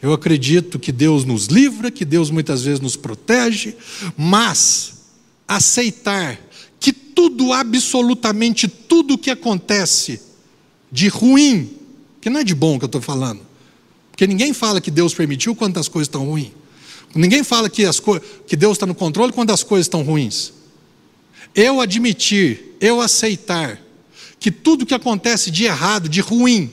Eu 0.00 0.12
acredito 0.12 0.78
que 0.78 0.92
Deus 0.92 1.24
nos 1.24 1.46
livra, 1.46 1.90
que 1.90 2.04
Deus 2.04 2.30
muitas 2.30 2.62
vezes 2.62 2.80
nos 2.80 2.96
protege, 2.96 3.74
mas 4.16 4.94
aceitar 5.46 6.40
que 6.78 6.92
tudo, 6.92 7.52
absolutamente 7.52 8.68
tudo 8.68 9.18
que 9.18 9.30
acontece 9.30 10.20
de 10.90 11.08
ruim, 11.08 11.70
que 12.20 12.30
não 12.30 12.40
é 12.40 12.44
de 12.44 12.54
bom 12.54 12.78
que 12.78 12.84
eu 12.84 12.86
estou 12.86 13.02
falando, 13.02 13.42
porque 14.10 14.26
ninguém 14.26 14.54
fala 14.54 14.80
que 14.80 14.90
Deus 14.90 15.12
permitiu 15.12 15.54
quando 15.54 15.78
as 15.78 15.88
coisas 15.88 16.06
estão 16.06 16.24
ruins, 16.24 16.52
ninguém 17.14 17.44
fala 17.44 17.68
que, 17.68 17.82
que 18.46 18.56
Deus 18.56 18.72
está 18.76 18.86
no 18.86 18.94
controle 18.94 19.32
quando 19.32 19.50
as 19.50 19.62
coisas 19.62 19.86
estão 19.86 20.02
ruins. 20.02 20.59
Eu 21.54 21.80
admitir, 21.80 22.76
eu 22.80 23.00
aceitar 23.00 23.80
que 24.38 24.50
tudo 24.50 24.86
que 24.86 24.94
acontece 24.94 25.50
de 25.50 25.64
errado, 25.64 26.08
de 26.08 26.20
ruim, 26.20 26.72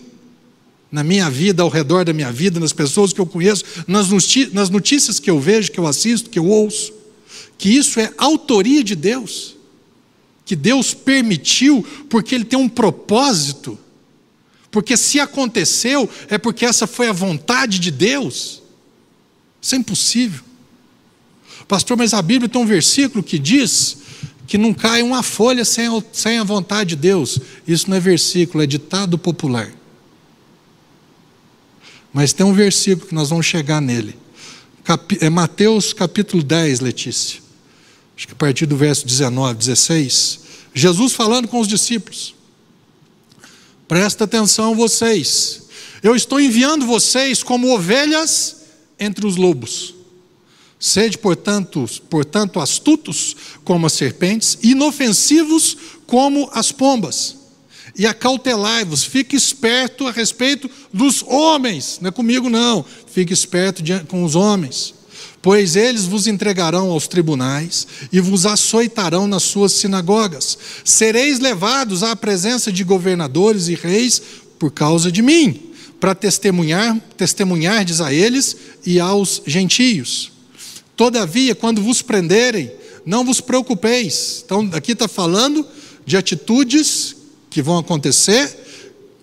na 0.91 1.03
minha 1.03 1.29
vida, 1.29 1.63
ao 1.63 1.69
redor 1.69 2.05
da 2.05 2.13
minha 2.13 2.31
vida, 2.31 2.59
nas 2.59 2.71
pessoas 2.71 3.11
que 3.11 3.19
eu 3.19 3.25
conheço, 3.25 3.63
nas 3.87 4.69
notícias 4.69 5.19
que 5.19 5.29
eu 5.29 5.39
vejo, 5.39 5.71
que 5.71 5.79
eu 5.79 5.85
assisto, 5.85 6.29
que 6.29 6.39
eu 6.39 6.45
ouço, 6.45 6.93
que 7.57 7.69
isso 7.69 7.99
é 7.99 8.13
autoria 8.17 8.83
de 8.83 8.95
Deus, 8.95 9.55
que 10.45 10.55
Deus 10.55 10.93
permitiu 10.93 11.85
porque 12.09 12.33
Ele 12.33 12.45
tem 12.45 12.57
um 12.57 12.69
propósito, 12.69 13.77
porque 14.71 14.95
se 14.95 15.19
aconteceu 15.19 16.09
é 16.29 16.37
porque 16.37 16.65
essa 16.65 16.87
foi 16.87 17.07
a 17.07 17.13
vontade 17.13 17.79
de 17.79 17.91
Deus. 17.91 18.61
Isso 19.61 19.75
é 19.75 19.77
impossível. 19.77 20.41
Pastor, 21.67 21.97
mas 21.97 22.13
a 22.13 22.21
Bíblia 22.21 22.47
tem 22.47 22.61
um 22.61 22.65
versículo 22.65 23.23
que 23.23 23.39
diz 23.39 23.97
que 24.47 24.57
não 24.57 24.73
cai 24.73 25.03
uma 25.03 25.21
folha 25.21 25.65
sem, 25.65 25.87
sem 26.13 26.39
a 26.39 26.43
vontade 26.43 26.91
de 26.91 26.95
Deus. 26.95 27.37
Isso 27.67 27.89
não 27.89 27.97
é 27.97 27.99
versículo, 27.99 28.63
é 28.63 28.65
ditado 28.65 29.17
popular. 29.17 29.69
Mas 32.13 32.31
tem 32.31 32.45
um 32.45 32.53
versículo 32.53 33.09
que 33.09 33.13
nós 33.13 33.29
vamos 33.29 33.45
chegar 33.45 33.81
nele. 33.81 34.17
É 35.19 35.29
Mateus 35.29 35.91
capítulo 35.91 36.41
10, 36.41 36.79
Letícia. 36.79 37.41
Acho 38.15 38.25
que 38.25 38.33
a 38.33 38.37
partir 38.37 38.65
do 38.65 38.77
verso 38.77 39.05
19, 39.05 39.59
16. 39.59 40.39
Jesus 40.73 41.11
falando 41.11 41.49
com 41.49 41.59
os 41.59 41.67
discípulos. 41.67 42.33
Presta 43.85 44.23
atenção 44.23 44.73
vocês. 44.73 45.63
Eu 46.01 46.15
estou 46.15 46.39
enviando 46.39 46.85
vocês 46.85 47.43
como 47.43 47.73
ovelhas 47.73 48.63
entre 48.97 49.27
os 49.27 49.35
lobos. 49.35 49.96
Sede, 50.79 51.17
portanto, 51.17 51.87
portanto, 52.09 52.59
astutos 52.59 53.35
como 53.63 53.87
as 53.87 53.93
serpentes, 53.93 54.57
inofensivos 54.61 55.77
como 56.05 56.49
as 56.53 56.71
pombas. 56.71 57.35
e 57.97 58.05
acautelai-vos, 58.05 59.03
fique 59.03 59.35
esperto 59.35 60.07
a 60.07 60.11
respeito 60.11 60.69
dos 60.93 61.23
homens, 61.23 61.97
não 61.99 62.09
é 62.09 62.11
comigo 62.11 62.47
não, 62.47 62.85
fique 63.11 63.33
esperto 63.33 63.81
com 64.07 64.23
os 64.23 64.35
homens, 64.35 64.93
pois 65.41 65.75
eles 65.75 66.05
vos 66.05 66.27
entregarão 66.27 66.91
aos 66.91 67.07
tribunais 67.07 67.87
e 68.11 68.19
vos 68.19 68.45
açoitarão 68.45 69.27
nas 69.27 69.41
suas 69.43 69.71
sinagogas, 69.71 70.57
sereis 70.83 71.39
levados 71.39 72.03
à 72.03 72.15
presença 72.15 72.71
de 72.71 72.83
governadores 72.83 73.67
e 73.67 73.73
reis 73.73 74.21
por 74.59 74.69
causa 74.69 75.11
de 75.11 75.23
mim, 75.23 75.71
para 75.99 76.13
testemunhar, 76.13 76.99
testemunhardes 77.17 77.99
a 77.99 78.13
eles 78.13 78.55
e 78.85 78.99
aos 78.99 79.41
gentios. 79.47 80.36
Todavia, 80.97 81.53
quando 81.53 81.79
vos 81.79 82.01
prenderem, 82.01 82.71
não 83.05 83.23
vos 83.23 83.39
preocupeis. 83.39 84.41
Então, 84.43 84.67
aqui 84.73 84.93
está 84.93 85.07
falando 85.07 85.65
de 86.03 86.17
atitudes 86.17 87.15
que 87.51 87.61
vão 87.61 87.77
acontecer, 87.77 88.65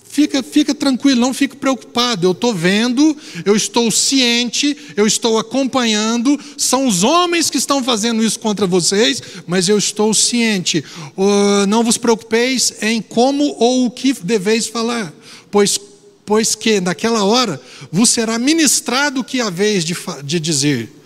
fica, 0.08 0.40
fica 0.40 0.72
tranquilo, 0.72 1.20
não 1.20 1.34
fique 1.34 1.56
preocupado. 1.56 2.28
Eu 2.28 2.30
estou 2.30 2.54
vendo, 2.54 3.16
eu 3.44 3.56
estou 3.56 3.90
ciente, 3.90 4.76
eu 4.96 5.04
estou 5.04 5.36
acompanhando. 5.36 6.38
São 6.56 6.86
os 6.86 7.02
homens 7.02 7.50
que 7.50 7.58
estão 7.58 7.82
fazendo 7.82 8.22
isso 8.22 8.38
contra 8.38 8.68
vocês, 8.68 9.20
mas 9.44 9.68
eu 9.68 9.76
estou 9.76 10.14
ciente. 10.14 10.84
Uh, 11.16 11.66
não 11.66 11.82
vos 11.82 11.98
preocupeis 11.98 12.74
em 12.82 13.02
como 13.02 13.44
ou 13.58 13.86
o 13.86 13.90
que 13.90 14.12
deveis 14.22 14.68
falar, 14.68 15.12
pois, 15.50 15.76
pois 16.24 16.54
que 16.54 16.80
naquela 16.80 17.24
hora 17.24 17.60
vos 17.90 18.10
será 18.10 18.38
ministrado 18.38 19.22
o 19.22 19.24
que 19.24 19.40
haveis 19.40 19.84
de, 19.84 19.96
de 20.22 20.38
dizer. 20.38 21.03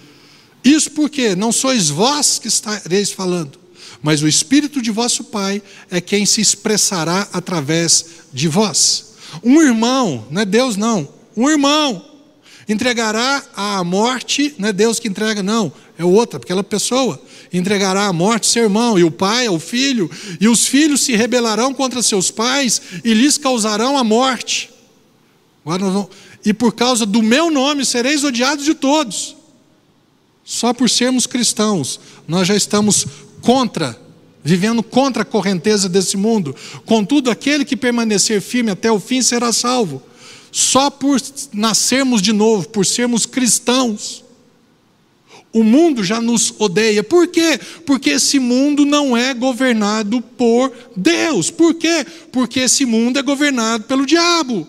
Isso 0.65 0.91
porque 0.91 1.35
não 1.35 1.53
sois 1.53 1.89
vós 1.89 2.39
que 2.39 2.49
estareis 2.49 3.11
falando 3.11 3.59
mas 4.03 4.23
o 4.23 4.29
Espírito 4.29 4.81
de 4.81 4.91
vosso 4.91 5.25
Pai 5.25 5.63
é 5.91 6.01
quem 6.01 6.25
se 6.25 6.41
expressará 6.41 7.29
através 7.33 8.07
de 8.33 8.49
vós. 8.49 9.15
Um 9.43 9.61
irmão, 9.61 10.27
não 10.31 10.43
é 10.43 10.45
Deus 10.45 10.77
não, 10.77 11.09
um 11.37 11.49
irmão 11.49 12.05
entregará 12.69 13.43
à 13.57 13.83
morte, 13.83 14.55
não 14.59 14.69
é 14.69 14.73
Deus 14.75 15.01
que 15.01 15.09
entrega, 15.09 15.43
não, 15.43 15.73
é 15.97 16.05
outra, 16.05 16.39
aquela 16.39 16.63
pessoa 16.63 17.21
entregará 17.51 18.09
à 18.09 18.13
morte 18.13 18.47
seu 18.47 18.65
irmão, 18.65 18.99
e 18.99 19.05
o 19.05 19.11
pai 19.11 19.47
ao 19.47 19.59
filho, 19.59 20.11
e 20.39 20.47
os 20.49 20.67
filhos 20.67 21.01
se 21.01 21.17
rebelarão 21.17 21.73
contra 21.73 22.03
seus 22.03 22.31
pais 22.31 22.83
e 23.03 23.15
lhes 23.15 23.39
causarão 23.39 23.97
a 23.97 24.05
morte. 24.05 24.69
E 26.45 26.53
por 26.53 26.75
causa 26.75 27.07
do 27.07 27.23
meu 27.23 27.51
nome 27.51 27.87
sereis 27.87 28.23
odiados 28.23 28.67
de 28.67 28.75
todos. 28.75 29.38
Só 30.49 30.73
por 30.73 30.89
sermos 30.89 31.27
cristãos, 31.27 32.01
nós 32.27 32.49
já 32.49 32.57
estamos 32.57 33.07
contra, 33.43 34.01
vivendo 34.43 34.83
contra 34.83 35.21
a 35.21 35.27
correnteza 35.27 35.91
desse 35.91 36.17
mundo. 36.17 36.57
Contudo, 36.87 37.31
aquele 37.31 37.67
que 37.67 37.77
permanecer 37.77 38.41
firme 38.41 38.71
até 38.71 38.91
o 38.91 38.99
fim 38.99 39.21
será 39.21 39.53
salvo. 39.53 40.03
Só 40.51 40.89
por 40.89 41.21
nascermos 41.53 42.23
de 42.23 42.33
novo, 42.33 42.67
por 42.71 42.87
sermos 42.87 43.27
cristãos, 43.27 44.25
o 45.53 45.63
mundo 45.63 46.03
já 46.03 46.19
nos 46.19 46.55
odeia. 46.59 47.05
Por 47.05 47.29
quê? 47.29 47.61
Porque 47.85 48.09
esse 48.09 48.39
mundo 48.39 48.87
não 48.87 49.15
é 49.15 49.35
governado 49.35 50.23
por 50.23 50.73
Deus. 50.97 51.51
Por 51.51 51.75
quê? 51.75 52.07
Porque 52.33 52.61
esse 52.61 52.87
mundo 52.87 53.19
é 53.19 53.23
governado 53.23 53.85
pelo 53.85 54.07
diabo. 54.07 54.67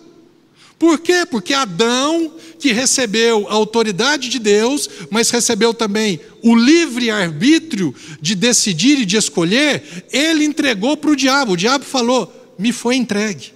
Por 0.80 0.98
quê? 0.98 1.26
Porque 1.30 1.52
Adão, 1.52 2.32
que 2.58 2.72
recebeu 2.72 3.46
a 3.50 3.52
autoridade 3.52 4.30
de 4.30 4.38
Deus, 4.38 4.88
mas 5.10 5.28
recebeu 5.28 5.74
também 5.74 6.18
o 6.42 6.56
livre 6.56 7.10
arbítrio 7.10 7.94
de 8.18 8.34
decidir 8.34 8.98
e 8.98 9.04
de 9.04 9.18
escolher, 9.18 10.06
ele 10.10 10.42
entregou 10.42 10.96
para 10.96 11.10
o 11.10 11.16
diabo. 11.16 11.52
O 11.52 11.56
diabo 11.56 11.84
falou: 11.84 12.32
me 12.58 12.72
foi 12.72 12.96
entregue, 12.96 13.52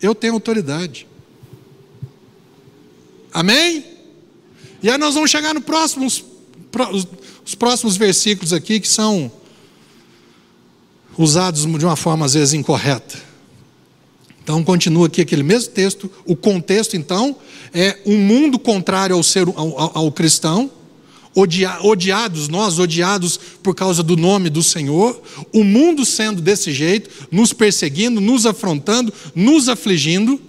eu 0.00 0.14
tenho 0.14 0.32
autoridade. 0.32 1.06
Amém? 3.34 3.84
E 4.82 4.88
aí 4.88 4.96
nós 4.96 5.12
vamos 5.12 5.30
chegar 5.30 5.52
no 5.52 5.60
próximo, 5.60 6.06
os 6.06 7.54
próximos 7.54 7.98
versículos 7.98 8.54
aqui 8.54 8.80
que 8.80 8.88
são 8.88 9.30
usados 11.18 11.66
de 11.66 11.84
uma 11.84 11.96
forma 11.96 12.24
às 12.24 12.32
vezes 12.32 12.54
incorreta. 12.54 13.35
Então 14.46 14.62
continua 14.62 15.08
aqui 15.08 15.20
aquele 15.20 15.42
mesmo 15.42 15.72
texto. 15.72 16.08
O 16.24 16.36
contexto, 16.36 16.96
então, 16.96 17.34
é 17.74 17.98
um 18.06 18.16
mundo 18.16 18.60
contrário 18.60 19.16
ao, 19.16 19.22
ser, 19.24 19.44
ao, 19.48 19.98
ao 19.98 20.12
cristão, 20.12 20.70
odia, 21.34 21.78
odiados, 21.82 22.46
nós 22.46 22.78
odiados 22.78 23.40
por 23.60 23.74
causa 23.74 24.04
do 24.04 24.16
nome 24.16 24.48
do 24.48 24.62
Senhor, 24.62 25.20
o 25.52 25.64
mundo 25.64 26.04
sendo 26.04 26.40
desse 26.40 26.70
jeito, 26.70 27.10
nos 27.28 27.52
perseguindo, 27.52 28.20
nos 28.20 28.46
afrontando, 28.46 29.12
nos 29.34 29.68
afligindo, 29.68 30.40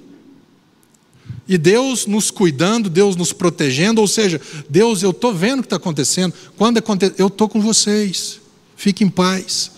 e 1.48 1.58
Deus 1.58 2.06
nos 2.06 2.30
cuidando, 2.30 2.92
Deus 2.92 3.16
nos 3.16 3.34
protegendo, 3.34 4.00
ou 4.00 4.08
seja, 4.08 4.40
Deus, 4.70 5.02
eu 5.02 5.10
estou 5.10 5.34
vendo 5.34 5.60
o 5.60 5.62
que 5.64 5.66
está 5.66 5.78
acontecendo, 5.78 6.36
quando 6.56 6.78
acontece, 6.78 7.16
eu 7.18 7.28
estou 7.28 7.50
com 7.50 7.60
vocês, 7.60 8.40
fique 8.76 9.04
em 9.04 9.10
paz 9.10 9.72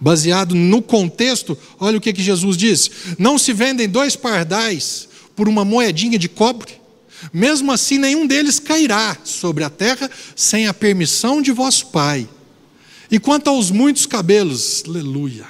baseado 0.00 0.54
no 0.54 0.80
contexto, 0.80 1.56
olha 1.78 1.98
o 1.98 2.00
que, 2.00 2.12
que 2.12 2.22
Jesus 2.22 2.56
disse: 2.56 2.90
Não 3.18 3.38
se 3.38 3.52
vendem 3.52 3.88
dois 3.88 4.16
pardais 4.16 5.08
por 5.36 5.48
uma 5.48 5.64
moedinha 5.64 6.18
de 6.18 6.28
cobre, 6.28 6.72
mesmo 7.32 7.70
assim 7.70 7.98
nenhum 7.98 8.26
deles 8.26 8.58
cairá 8.58 9.16
sobre 9.24 9.62
a 9.62 9.70
terra 9.70 10.10
sem 10.34 10.66
a 10.66 10.74
permissão 10.74 11.42
de 11.42 11.52
vosso 11.52 11.88
Pai. 11.88 12.28
E 13.10 13.18
quanto 13.18 13.50
aos 13.50 13.70
muitos 13.70 14.06
cabelos, 14.06 14.84
aleluia. 14.86 15.46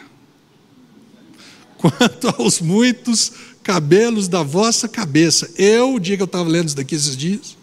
Quanto 1.77 2.29
aos 2.39 2.61
muitos 2.61 3.33
cabelos 3.63 4.29
da 4.29 4.43
vossa 4.43 4.89
cabeça, 4.89 5.51
eu, 5.57 5.95
o 5.95 6.01
dia 6.01 6.17
que 6.17 6.23
eu 6.23 6.27
estava 6.27 6.49
lendo 6.49 6.69
isso 6.69 6.77
daqui 6.77 6.95
esses 6.95 7.17
dias, 7.17 7.57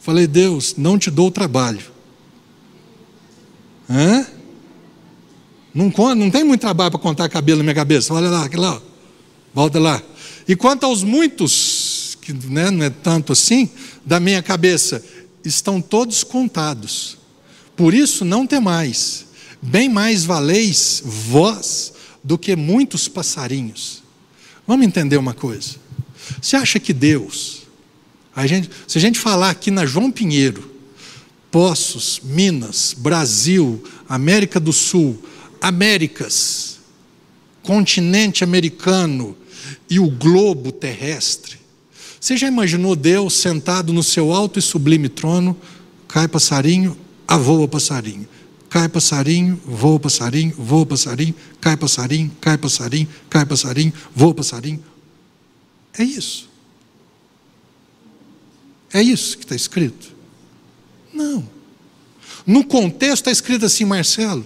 falei, 0.00 0.26
Deus, 0.26 0.74
não 0.76 0.98
te 0.98 1.10
dou 1.10 1.30
trabalho. 1.30 1.82
Hã? 3.88 4.26
Não, 5.76 5.92
não 6.14 6.30
tem 6.30 6.42
muito 6.42 6.62
trabalho 6.62 6.90
para 6.90 6.98
contar 6.98 7.28
cabelo 7.28 7.58
na 7.58 7.64
minha 7.64 7.74
cabeça. 7.74 8.14
Olha 8.14 8.30
lá, 8.30 8.46
aquilo 8.46 8.62
lá. 8.62 8.80
Volta 9.52 9.78
lá. 9.78 10.02
E 10.48 10.56
quanto 10.56 10.86
aos 10.86 11.02
muitos, 11.02 12.16
que 12.22 12.32
né, 12.32 12.70
não 12.70 12.82
é 12.82 12.88
tanto 12.88 13.34
assim, 13.34 13.68
da 14.02 14.18
minha 14.18 14.42
cabeça, 14.42 15.04
estão 15.44 15.78
todos 15.82 16.24
contados. 16.24 17.18
Por 17.76 17.92
isso 17.92 18.24
não 18.24 18.46
temais. 18.46 19.26
Bem 19.60 19.86
mais 19.86 20.24
valeis 20.24 21.02
vós 21.04 21.92
do 22.24 22.38
que 22.38 22.56
muitos 22.56 23.06
passarinhos. 23.06 24.02
Vamos 24.66 24.86
entender 24.86 25.18
uma 25.18 25.34
coisa. 25.34 25.76
Você 26.40 26.56
acha 26.56 26.80
que 26.80 26.94
Deus, 26.94 27.64
a 28.34 28.46
gente, 28.46 28.70
se 28.88 28.96
a 28.96 29.00
gente 29.00 29.18
falar 29.18 29.50
aqui 29.50 29.70
na 29.70 29.84
João 29.84 30.10
Pinheiro, 30.10 30.70
Poços, 31.50 32.18
Minas, 32.24 32.94
Brasil, 32.96 33.84
América 34.08 34.58
do 34.58 34.72
Sul, 34.72 35.22
Américas, 35.60 36.78
continente 37.62 38.44
americano 38.44 39.36
e 39.90 39.98
o 39.98 40.08
globo 40.08 40.70
terrestre. 40.72 41.58
Você 42.20 42.36
já 42.36 42.48
imaginou 42.48 42.96
Deus 42.96 43.34
sentado 43.34 43.92
no 43.92 44.02
seu 44.02 44.32
alto 44.32 44.58
e 44.58 44.62
sublime 44.62 45.08
trono? 45.08 45.56
Cai 46.08 46.26
passarinho, 46.26 46.96
avoa 47.26 47.68
passarinho. 47.68 48.28
Cai 48.68 48.88
passarinho, 48.88 49.60
voa 49.64 49.98
passarinho, 50.00 50.54
voa 50.58 50.84
passarinho, 50.84 51.34
cai 51.60 51.76
passarinho, 51.76 52.30
cai 52.40 52.58
passarinho, 52.58 53.08
cai 53.30 53.46
passarinho, 53.46 53.92
voa 54.14 54.34
passarinho. 54.34 54.82
É 55.96 56.02
isso. 56.02 56.48
É 58.92 59.02
isso 59.02 59.38
que 59.38 59.44
está 59.44 59.54
escrito? 59.54 60.14
Não. 61.12 61.48
No 62.46 62.64
contexto 62.64 63.22
está 63.22 63.30
escrito 63.30 63.64
assim, 63.66 63.84
Marcelo. 63.84 64.44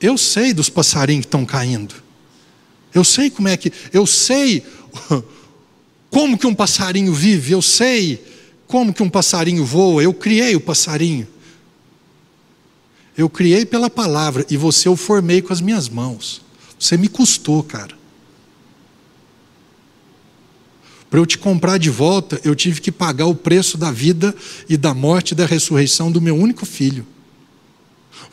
Eu 0.00 0.18
sei 0.18 0.52
dos 0.52 0.68
passarinhos 0.68 1.24
que 1.24 1.28
estão 1.28 1.44
caindo. 1.44 1.94
Eu 2.92 3.04
sei 3.04 3.30
como 3.30 3.48
é 3.48 3.56
que. 3.56 3.72
Eu 3.92 4.06
sei 4.06 4.64
como 6.10 6.38
que 6.38 6.46
um 6.46 6.54
passarinho 6.54 7.12
vive. 7.12 7.52
Eu 7.52 7.62
sei 7.62 8.24
como 8.66 8.92
que 8.92 9.02
um 9.02 9.10
passarinho 9.10 9.64
voa. 9.64 10.02
Eu 10.02 10.14
criei 10.14 10.54
o 10.54 10.60
passarinho. 10.60 11.26
Eu 13.16 13.28
criei 13.28 13.64
pela 13.64 13.88
palavra 13.88 14.44
e 14.50 14.56
você 14.56 14.88
eu 14.88 14.96
formei 14.96 15.40
com 15.40 15.52
as 15.52 15.60
minhas 15.60 15.88
mãos. 15.88 16.42
Você 16.78 16.96
me 16.96 17.08
custou, 17.08 17.62
cara. 17.62 17.96
Para 21.08 21.20
eu 21.20 21.26
te 21.26 21.38
comprar 21.38 21.78
de 21.78 21.90
volta, 21.90 22.40
eu 22.42 22.56
tive 22.56 22.80
que 22.80 22.90
pagar 22.90 23.26
o 23.26 23.36
preço 23.36 23.78
da 23.78 23.92
vida 23.92 24.34
e 24.68 24.76
da 24.76 24.92
morte 24.92 25.30
e 25.30 25.34
da 25.36 25.46
ressurreição 25.46 26.10
do 26.10 26.20
meu 26.20 26.34
único 26.34 26.66
filho. 26.66 27.06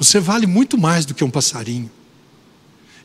Você 0.02 0.20
vale 0.20 0.48
muito 0.48 0.80
mais 0.80 1.06
do 1.06 1.14
que 1.14 1.24
um 1.24 1.30
passarinho. 1.30 1.90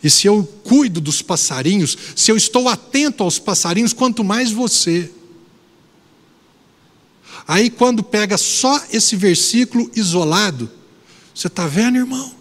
E 0.02 0.08
se 0.08 0.26
eu 0.26 0.42
cuido 0.64 0.98
dos 0.98 1.20
passarinhos, 1.20 1.96
se 2.16 2.30
eu 2.30 2.38
estou 2.38 2.70
atento 2.70 3.22
aos 3.22 3.38
passarinhos, 3.38 3.92
quanto 3.92 4.24
mais 4.24 4.50
você. 4.50 5.12
Aí, 7.46 7.68
quando 7.68 8.02
pega 8.02 8.38
só 8.38 8.82
esse 8.90 9.14
versículo 9.14 9.90
isolado, 9.94 10.70
você 11.34 11.48
está 11.48 11.66
vendo, 11.66 11.98
irmão? 11.98 12.34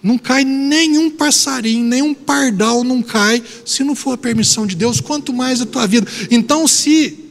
Não 0.00 0.16
cai 0.16 0.44
nenhum 0.44 1.10
passarinho, 1.10 1.84
nenhum 1.84 2.14
pardal 2.14 2.84
não 2.84 3.02
cai, 3.02 3.42
se 3.64 3.82
não 3.82 3.96
for 3.96 4.12
a 4.12 4.18
permissão 4.18 4.68
de 4.68 4.76
Deus, 4.76 5.00
quanto 5.00 5.32
mais 5.32 5.60
a 5.60 5.66
tua 5.66 5.84
vida. 5.84 6.06
Então, 6.30 6.68
se 6.68 7.25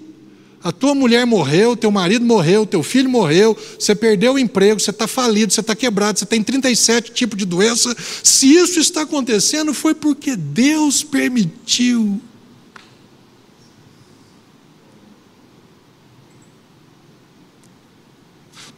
a 0.65 0.71
tua 0.71 0.95
mulher 0.95 1.27
morreu, 1.27 1.77
teu 1.77 1.91
marido 1.91 2.25
morreu, 2.25 2.65
teu 2.65 2.81
filho 2.81 3.07
morreu, 3.07 3.55
você 3.77 3.93
perdeu 3.93 4.33
o 4.33 4.39
emprego, 4.39 4.79
você 4.79 4.89
está 4.89 5.07
falido, 5.07 5.53
você 5.53 5.59
está 5.59 5.75
quebrado, 5.75 6.17
você 6.17 6.25
tem 6.25 6.41
37 6.41 7.11
tipos 7.11 7.37
de 7.37 7.45
doença. 7.45 7.95
Se 8.23 8.51
isso 8.51 8.79
está 8.79 9.03
acontecendo, 9.03 9.75
foi 9.75 9.93
porque 9.93 10.35
Deus 10.35 11.03
permitiu. 11.03 12.19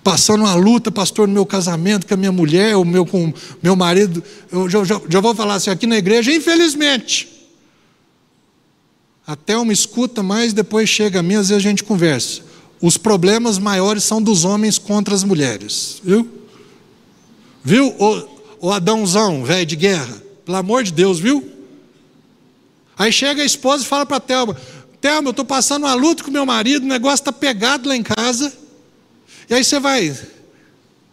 Passando 0.04 0.42
uma 0.42 0.56
luta, 0.56 0.92
pastor, 0.92 1.26
no 1.26 1.34
meu 1.34 1.46
casamento 1.46 2.06
com 2.06 2.16
a 2.16 2.18
minha 2.18 2.34
mulher, 2.34 2.76
o 2.76 2.84
meu 2.84 3.06
com 3.06 3.34
meu 3.64 3.78
marido. 3.78 4.22
Eu 4.52 4.70
já, 4.70 4.84
já, 4.84 5.02
já 5.08 5.22
vou 5.22 5.34
falar 5.34 5.56
assim, 5.56 5.70
aqui 5.70 5.88
na 5.88 5.98
igreja, 5.98 6.34
infelizmente 6.34 7.37
até 9.28 9.58
uma 9.58 9.74
escuta, 9.74 10.24
mas 10.24 10.54
depois 10.54 10.88
chega 10.88 11.20
a 11.20 11.24
mim, 11.24 11.36
às 11.36 11.50
vezes 11.50 11.66
a 11.66 11.70
gente 11.70 11.84
conversa. 11.84 12.42
Os 12.82 12.96
problemas 12.96 13.60
maiores 13.60 14.06
são 14.06 14.22
dos 14.22 14.46
homens 14.46 14.78
contra 14.78 15.14
as 15.14 15.26
mulheres, 15.26 16.02
viu? 16.02 16.30
Viu, 17.62 17.94
o, 18.00 18.68
o 18.68 18.72
Adãozão, 18.72 19.44
velho 19.44 19.66
de 19.66 19.76
guerra? 19.76 20.24
Pelo 20.46 20.58
amor 20.58 20.84
de 20.84 20.94
Deus, 20.94 21.20
viu? 21.20 21.46
Aí 22.98 23.12
chega 23.12 23.42
a 23.42 23.46
esposa 23.46 23.84
e 23.84 23.88
fala 23.88 24.06
para 24.06 24.16
a 24.16 24.22
Thelma: 24.22 24.56
Thelma, 25.02 25.28
eu 25.28 25.32
estou 25.32 25.44
passando 25.44 25.84
uma 25.84 25.94
luta 25.94 26.24
com 26.24 26.32
meu 26.32 26.46
marido, 26.46 26.84
o 26.84 26.88
negócio 26.88 27.22
está 27.22 27.34
pegado 27.34 27.90
lá 27.90 27.96
em 27.98 28.04
casa. 28.04 28.54
E 29.50 29.54
aí 29.54 29.64
você 29.64 29.80
vai, 29.80 30.18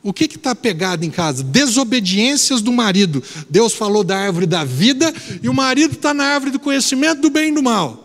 o 0.04 0.12
que 0.12 0.24
está 0.24 0.54
pegado 0.54 1.04
em 1.04 1.10
casa? 1.10 1.42
Desobediências 1.42 2.60
do 2.60 2.72
marido. 2.72 3.22
Deus 3.50 3.72
falou 3.72 4.04
da 4.04 4.16
árvore 4.16 4.46
da 4.46 4.62
vida 4.62 5.12
e 5.42 5.48
o 5.48 5.54
marido 5.54 5.94
está 5.94 6.14
na 6.14 6.24
árvore 6.24 6.52
do 6.52 6.60
conhecimento 6.60 7.20
do 7.20 7.30
bem 7.30 7.50
e 7.50 7.54
do 7.54 7.62
mal. 7.62 8.03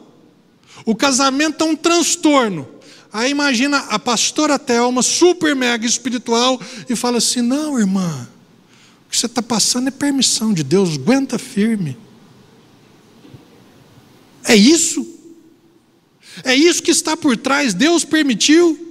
O 0.85 0.95
casamento 0.95 1.64
é 1.64 1.68
um 1.68 1.76
transtorno. 1.76 2.68
Aí 3.11 3.31
imagina 3.31 3.77
a 3.89 3.97
pastora 3.97 4.60
Thelma, 4.60 5.01
super 5.01 5.56
mega 5.56 5.85
espiritual, 5.85 6.61
e 6.88 6.95
fala 6.95 7.18
assim: 7.18 7.41
não, 7.41 7.80
irmã, 7.80 8.27
o 9.06 9.10
que 9.10 9.18
você 9.18 9.26
está 9.26 9.41
passando 9.41 9.88
é 9.88 9.91
permissão 9.91 10.53
de 10.53 10.64
Deus, 10.64 10.95
aguenta 10.95 11.39
firme. 11.39 11.97
É 14.43 14.56
isso. 14.56 15.06
É 16.43 16.56
isso 16.56 16.81
que 16.81 16.91
está 16.91 17.18
por 17.18 17.35
trás, 17.35 17.73
Deus 17.73 18.06
permitiu. 18.06 18.89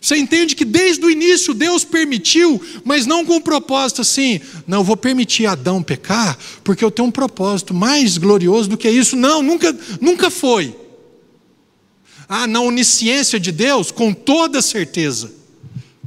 Você 0.00 0.16
entende 0.16 0.54
que 0.54 0.64
desde 0.64 1.04
o 1.04 1.10
início 1.10 1.52
Deus 1.52 1.84
permitiu, 1.84 2.60
mas 2.84 3.04
não 3.04 3.24
com 3.24 3.36
um 3.36 3.40
propósito 3.40 4.02
assim, 4.02 4.40
não, 4.66 4.84
vou 4.84 4.96
permitir 4.96 5.46
Adão 5.46 5.82
pecar, 5.82 6.38
porque 6.62 6.84
eu 6.84 6.90
tenho 6.90 7.08
um 7.08 7.12
propósito 7.12 7.74
mais 7.74 8.16
glorioso 8.16 8.68
do 8.68 8.76
que 8.76 8.88
isso. 8.88 9.16
Não, 9.16 9.42
nunca, 9.42 9.76
nunca 10.00 10.30
foi. 10.30 10.74
Ah, 12.28 12.46
na 12.46 12.60
onisciência 12.60 13.40
de 13.40 13.50
Deus, 13.50 13.90
com 13.90 14.12
toda 14.12 14.62
certeza. 14.62 15.32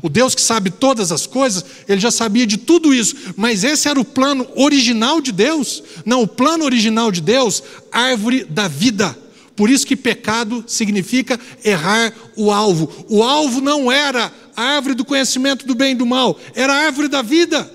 O 0.01 0.09
Deus 0.09 0.33
que 0.33 0.41
sabe 0.41 0.71
todas 0.71 1.11
as 1.11 1.27
coisas, 1.27 1.63
ele 1.87 2.01
já 2.01 2.09
sabia 2.09 2.47
de 2.47 2.57
tudo 2.57 2.93
isso, 2.93 3.15
mas 3.35 3.63
esse 3.63 3.87
era 3.87 3.99
o 3.99 4.05
plano 4.05 4.47
original 4.55 5.21
de 5.21 5.31
Deus? 5.31 5.83
Não, 6.05 6.23
o 6.23 6.27
plano 6.27 6.65
original 6.65 7.11
de 7.11 7.21
Deus, 7.21 7.61
árvore 7.91 8.45
da 8.45 8.67
vida. 8.67 9.15
Por 9.61 9.69
isso 9.69 9.85
que 9.85 9.95
pecado 9.95 10.63
significa 10.65 11.39
errar 11.63 12.11
o 12.35 12.51
alvo. 12.51 13.05
O 13.07 13.21
alvo 13.21 13.61
não 13.61 13.91
era 13.91 14.33
a 14.55 14.63
árvore 14.63 14.95
do 14.95 15.05
conhecimento 15.05 15.67
do 15.67 15.75
bem 15.75 15.91
e 15.91 15.95
do 15.95 16.03
mal, 16.03 16.35
era 16.55 16.73
a 16.73 16.77
árvore 16.87 17.07
da 17.07 17.21
vida. 17.21 17.71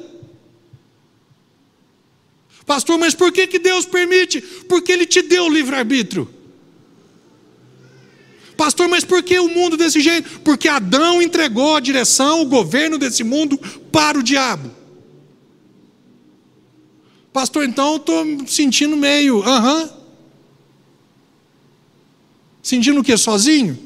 Pastor, 2.66 2.98
mas 2.98 3.14
por 3.14 3.30
que, 3.30 3.46
que 3.46 3.60
Deus 3.60 3.86
permite? 3.86 4.40
Porque 4.68 4.90
Ele 4.90 5.06
te 5.06 5.22
deu 5.22 5.44
o 5.44 5.48
livre-arbítrio. 5.48 6.28
Pastor, 8.56 8.88
mas 8.88 9.04
por 9.04 9.22
que 9.22 9.38
o 9.38 9.48
mundo 9.48 9.76
desse 9.76 10.00
jeito? 10.00 10.40
Porque 10.40 10.66
Adão 10.66 11.22
entregou 11.22 11.76
a 11.76 11.80
direção, 11.80 12.42
o 12.42 12.46
governo 12.46 12.98
desse 12.98 13.22
mundo 13.22 13.56
para 13.92 14.18
o 14.18 14.24
diabo. 14.24 14.72
Pastor, 17.32 17.64
então 17.64 17.92
eu 17.92 17.96
estou 17.98 18.26
sentindo 18.48 18.96
meio, 18.96 19.40
aham. 19.44 19.96
Sentindo 22.66 23.04
que? 23.04 23.16
Sozinho? 23.16 23.78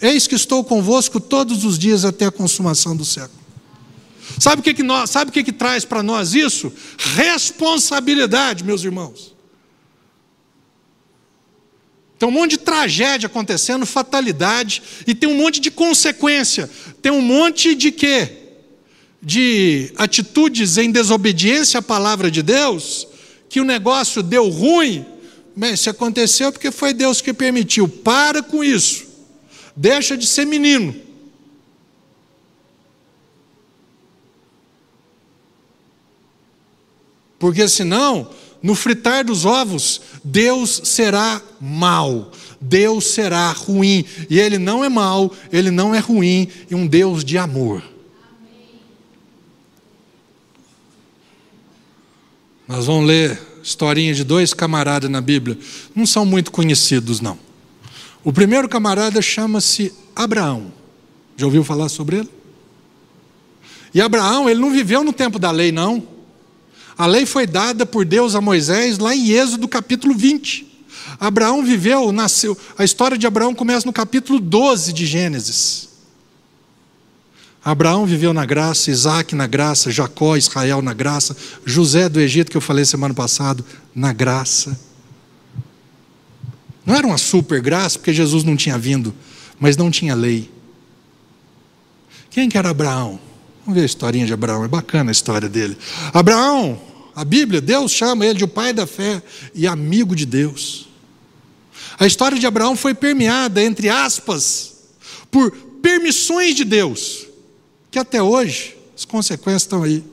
Eis 0.00 0.28
que 0.28 0.36
estou 0.36 0.62
convosco 0.62 1.18
todos 1.18 1.64
os 1.64 1.76
dias 1.76 2.04
até 2.04 2.26
a 2.26 2.30
consumação 2.30 2.94
do 2.96 3.04
século. 3.04 3.40
Sabe 4.38 4.60
o 4.60 4.62
que, 4.62 4.72
que, 4.72 4.84
nós, 4.84 5.10
sabe 5.10 5.30
o 5.30 5.32
que, 5.32 5.42
que 5.42 5.50
traz 5.50 5.84
para 5.84 6.00
nós 6.00 6.32
isso? 6.32 6.72
Responsabilidade, 6.96 8.62
meus 8.62 8.84
irmãos. 8.84 9.34
Tem 12.20 12.28
um 12.28 12.30
monte 12.30 12.52
de 12.52 12.58
tragédia 12.58 13.26
acontecendo, 13.26 13.84
fatalidade, 13.84 14.80
e 15.08 15.12
tem 15.12 15.28
um 15.28 15.36
monte 15.36 15.58
de 15.58 15.68
consequência. 15.68 16.70
Tem 17.02 17.10
um 17.10 17.20
monte 17.20 17.74
de 17.74 17.90
quê? 17.90 18.30
De 19.20 19.92
atitudes 19.96 20.78
em 20.78 20.92
desobediência 20.92 21.80
à 21.80 21.82
palavra 21.82 22.30
de 22.30 22.44
Deus, 22.44 23.08
que 23.48 23.60
o 23.60 23.64
negócio 23.64 24.22
deu 24.22 24.48
ruim, 24.48 25.04
Bem, 25.60 25.76
se 25.76 25.90
aconteceu 25.90 26.50
porque 26.50 26.70
foi 26.70 26.94
Deus 26.94 27.20
que 27.20 27.34
permitiu. 27.34 27.86
Para 27.86 28.42
com 28.42 28.64
isso. 28.64 29.06
Deixa 29.76 30.16
de 30.16 30.26
ser 30.26 30.46
menino. 30.46 30.96
Porque 37.38 37.68
senão, 37.68 38.30
no 38.62 38.74
fritar 38.74 39.22
dos 39.22 39.44
ovos, 39.44 40.00
Deus 40.24 40.80
será 40.84 41.42
mal, 41.60 42.32
Deus 42.58 43.08
será 43.08 43.52
ruim. 43.52 44.06
E 44.30 44.40
Ele 44.40 44.56
não 44.56 44.82
é 44.82 44.88
mal, 44.88 45.30
Ele 45.52 45.70
não 45.70 45.94
é 45.94 45.98
ruim, 45.98 46.48
e 46.70 46.74
um 46.74 46.86
Deus 46.86 47.22
de 47.22 47.36
amor. 47.36 47.84
Nós 52.66 52.86
vamos 52.86 53.06
ler 53.06 53.49
historinha 53.62 54.14
de 54.14 54.24
dois 54.24 54.54
camaradas 54.54 55.10
na 55.10 55.20
Bíblia, 55.20 55.58
não 55.94 56.06
são 56.06 56.24
muito 56.24 56.50
conhecidos, 56.50 57.20
não. 57.20 57.38
O 58.24 58.32
primeiro 58.32 58.68
camarada 58.68 59.20
chama-se 59.20 59.92
Abraão. 60.14 60.72
Já 61.36 61.46
ouviu 61.46 61.64
falar 61.64 61.88
sobre 61.88 62.18
ele? 62.18 62.28
E 63.92 64.00
Abraão, 64.00 64.48
ele 64.48 64.60
não 64.60 64.70
viveu 64.70 65.02
no 65.02 65.12
tempo 65.12 65.38
da 65.38 65.50
lei, 65.50 65.72
não. 65.72 66.06
A 66.96 67.06
lei 67.06 67.24
foi 67.26 67.46
dada 67.46 67.86
por 67.86 68.04
Deus 68.04 68.34
a 68.34 68.40
Moisés 68.40 68.98
lá 68.98 69.14
em 69.14 69.30
Êxodo 69.30 69.66
capítulo 69.66 70.14
20. 70.14 70.66
Abraão 71.18 71.64
viveu, 71.64 72.12
nasceu. 72.12 72.56
A 72.78 72.84
história 72.84 73.16
de 73.16 73.26
Abraão 73.26 73.54
começa 73.54 73.86
no 73.86 73.92
capítulo 73.92 74.38
12 74.38 74.92
de 74.92 75.06
Gênesis. 75.06 75.89
Abraão 77.62 78.06
viveu 78.06 78.32
na 78.32 78.46
graça, 78.46 78.90
Isaac 78.90 79.34
na 79.34 79.46
graça, 79.46 79.90
Jacó, 79.90 80.36
Israel 80.36 80.80
na 80.80 80.94
graça, 80.94 81.36
José 81.64 82.08
do 82.08 82.18
Egito, 82.18 82.50
que 82.50 82.56
eu 82.56 82.60
falei 82.60 82.86
semana 82.86 83.12
passada, 83.12 83.62
na 83.94 84.12
graça. 84.14 84.78
Não 86.86 86.94
era 86.94 87.06
uma 87.06 87.18
super 87.18 87.60
graça, 87.60 87.98
porque 87.98 88.14
Jesus 88.14 88.44
não 88.44 88.56
tinha 88.56 88.78
vindo, 88.78 89.14
mas 89.58 89.76
não 89.76 89.90
tinha 89.90 90.14
lei. 90.14 90.50
Quem 92.30 92.48
que 92.48 92.56
era 92.56 92.70
Abraão? 92.70 93.20
Vamos 93.60 93.74
ver 93.74 93.82
a 93.82 93.86
historinha 93.86 94.24
de 94.24 94.32
Abraão, 94.32 94.64
é 94.64 94.68
bacana 94.68 95.10
a 95.10 95.12
história 95.12 95.48
dele. 95.48 95.76
Abraão, 96.14 96.80
a 97.14 97.24
Bíblia, 97.26 97.60
Deus 97.60 97.92
chama 97.92 98.24
ele 98.24 98.38
de 98.38 98.44
o 98.44 98.48
pai 98.48 98.72
da 98.72 98.86
fé 98.86 99.22
e 99.54 99.66
amigo 99.66 100.16
de 100.16 100.24
Deus. 100.24 100.88
A 101.98 102.06
história 102.06 102.38
de 102.38 102.46
Abraão 102.46 102.74
foi 102.74 102.94
permeada, 102.94 103.62
entre 103.62 103.90
aspas, 103.90 104.76
por 105.30 105.50
permissões 105.82 106.54
de 106.54 106.64
Deus 106.64 107.29
que 107.90 107.98
até 107.98 108.22
hoje 108.22 108.76
as 108.96 109.04
consequências 109.04 109.62
estão 109.62 109.82
aí. 109.82 110.04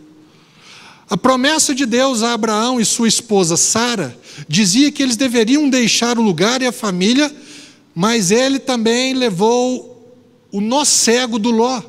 A 1.09 1.15
promessa 1.15 1.73
de 1.73 1.85
Deus 1.85 2.21
a 2.21 2.33
Abraão 2.33 2.81
e 2.81 2.85
sua 2.85 3.07
esposa 3.07 3.55
Sara 3.55 4.17
dizia 4.47 4.91
que 4.91 5.01
eles 5.01 5.15
deveriam 5.15 5.69
deixar 5.69 6.17
o 6.17 6.21
lugar 6.21 6.61
e 6.61 6.67
a 6.67 6.71
família, 6.71 7.33
mas 7.95 8.29
ele 8.29 8.59
também 8.59 9.13
levou 9.13 10.15
o 10.51 10.59
nó 10.59 10.83
cego 10.83 11.39
do 11.39 11.49
Ló. 11.49 11.81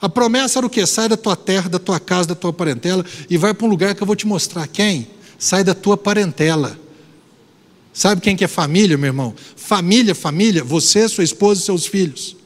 A 0.00 0.08
promessa 0.08 0.58
era 0.58 0.66
o 0.66 0.70
quê? 0.70 0.84
Sai 0.84 1.08
da 1.08 1.16
tua 1.16 1.36
terra, 1.36 1.68
da 1.68 1.78
tua 1.78 2.00
casa, 2.00 2.28
da 2.28 2.34
tua 2.34 2.52
parentela 2.52 3.04
e 3.30 3.36
vai 3.36 3.54
para 3.54 3.66
um 3.66 3.70
lugar 3.70 3.94
que 3.94 4.02
eu 4.02 4.06
vou 4.06 4.16
te 4.16 4.26
mostrar. 4.26 4.66
Quem? 4.66 5.06
Sai 5.38 5.62
da 5.62 5.74
tua 5.74 5.96
parentela. 5.96 6.76
Sabe 7.92 8.20
quem 8.20 8.34
que 8.34 8.42
é 8.42 8.48
família, 8.48 8.96
meu 8.96 9.08
irmão? 9.08 9.34
Família, 9.54 10.14
família, 10.14 10.64
você, 10.64 11.08
sua 11.08 11.22
esposa 11.22 11.60
e 11.60 11.64
seus 11.64 11.86
filhos. 11.86 12.36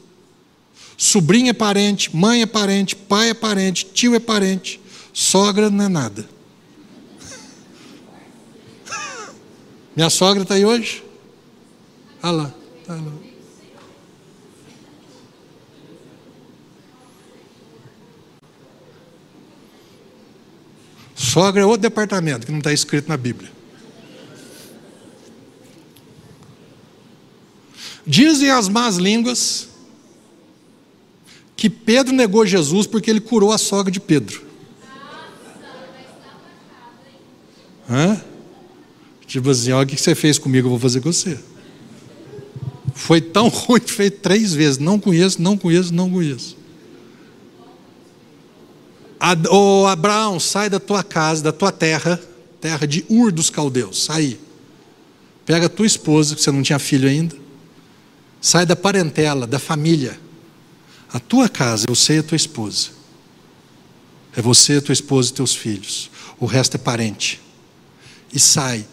Sobrinho 0.97 1.51
é 1.51 1.53
parente, 1.53 2.17
mãe 2.17 2.41
é 2.41 2.47
parente, 2.47 2.97
pai 2.97 3.31
é 3.31 3.35
parente, 3.35 3.85
tio 3.85 4.15
é 4.15 4.19
parente, 4.19 4.81
sogra 5.13 5.69
não 5.69 5.85
é 5.85 5.89
nada. 5.89 6.27
Minha 9.95 10.09
sogra 10.09 10.43
está 10.43 10.55
aí 10.55 10.65
hoje? 10.65 11.05
Olha 12.23 12.33
lá, 12.33 12.55
tá 12.87 12.95
lá. 12.95 13.13
Sogra 21.15 21.61
é 21.61 21.67
outro 21.67 21.83
departamento 21.83 22.47
que 22.47 22.53
não 22.53 22.59
está 22.59 22.73
escrito 22.73 23.09
na 23.09 23.17
Bíblia. 23.17 23.53
Dizem 28.07 28.51
as 28.51 28.69
más 28.69 28.97
línguas 28.97 29.69
que 31.57 31.71
Pedro 31.71 32.15
negou 32.15 32.47
Jesus 32.47 32.87
porque 32.87 33.11
ele 33.11 33.21
curou 33.21 33.51
a 33.51 33.59
sogra 33.59 33.91
de 33.91 33.99
Pedro. 33.99 34.45
Hã? 37.89 38.21
Tipo 39.27 39.51
assim, 39.51 39.73
olha 39.73 39.85
o 39.85 39.87
que 39.87 39.97
você 39.97 40.15
fez 40.15 40.39
comigo, 40.39 40.67
eu 40.67 40.71
vou 40.71 40.79
fazer 40.79 41.01
com 41.01 41.11
você. 41.11 41.39
Foi 42.95 43.21
tão 43.21 43.49
ruim 43.49 43.81
que 43.81 43.93
fez 43.93 44.13
três 44.23 44.53
vezes. 44.53 44.79
Não 44.79 44.99
conheço, 45.01 45.41
não 45.41 45.57
conheço, 45.57 45.95
não 45.95 46.11
conheço. 46.11 46.57
Ô 49.51 49.83
oh, 49.83 49.87
Abraão, 49.87 50.39
sai 50.39 50.69
da 50.69 50.79
tua 50.79 51.03
casa, 51.03 51.43
da 51.43 51.53
tua 51.53 51.73
terra, 51.73 52.21
terra 52.61 52.87
de 52.87 53.05
Ur 53.09 53.33
dos 53.33 53.49
Caldeus, 53.49 54.05
sai. 54.05 54.39
Pega 55.45 55.67
a 55.67 55.71
tua 55.71 55.87
esposa, 55.87 56.35
que 56.35 56.43
você 56.43 56.51
não 56.51 56.63
tinha 56.63 56.79
filho 56.79 57.09
ainda. 57.09 57.35
Sai 58.41 58.67
da 58.67 58.77
parentela, 58.77 59.47
da 59.47 59.59
família. 59.59 60.19
A 61.17 61.19
tua 61.19 61.49
casa 61.49 61.87
é 61.89 61.91
você 61.91 62.17
e 62.17 62.19
a 62.19 62.23
tua 62.23 62.37
esposa. 62.37 62.91
É 64.37 64.43
você, 64.43 64.75
a 64.75 64.83
tua 64.83 64.93
esposa 64.93 65.31
e 65.31 65.33
teus 65.33 65.55
filhos. 65.55 66.11
O 66.39 66.45
resto 66.45 66.75
é 66.75 66.79
parente. 66.79 67.41
E 68.35 68.39
sai. 68.39 68.87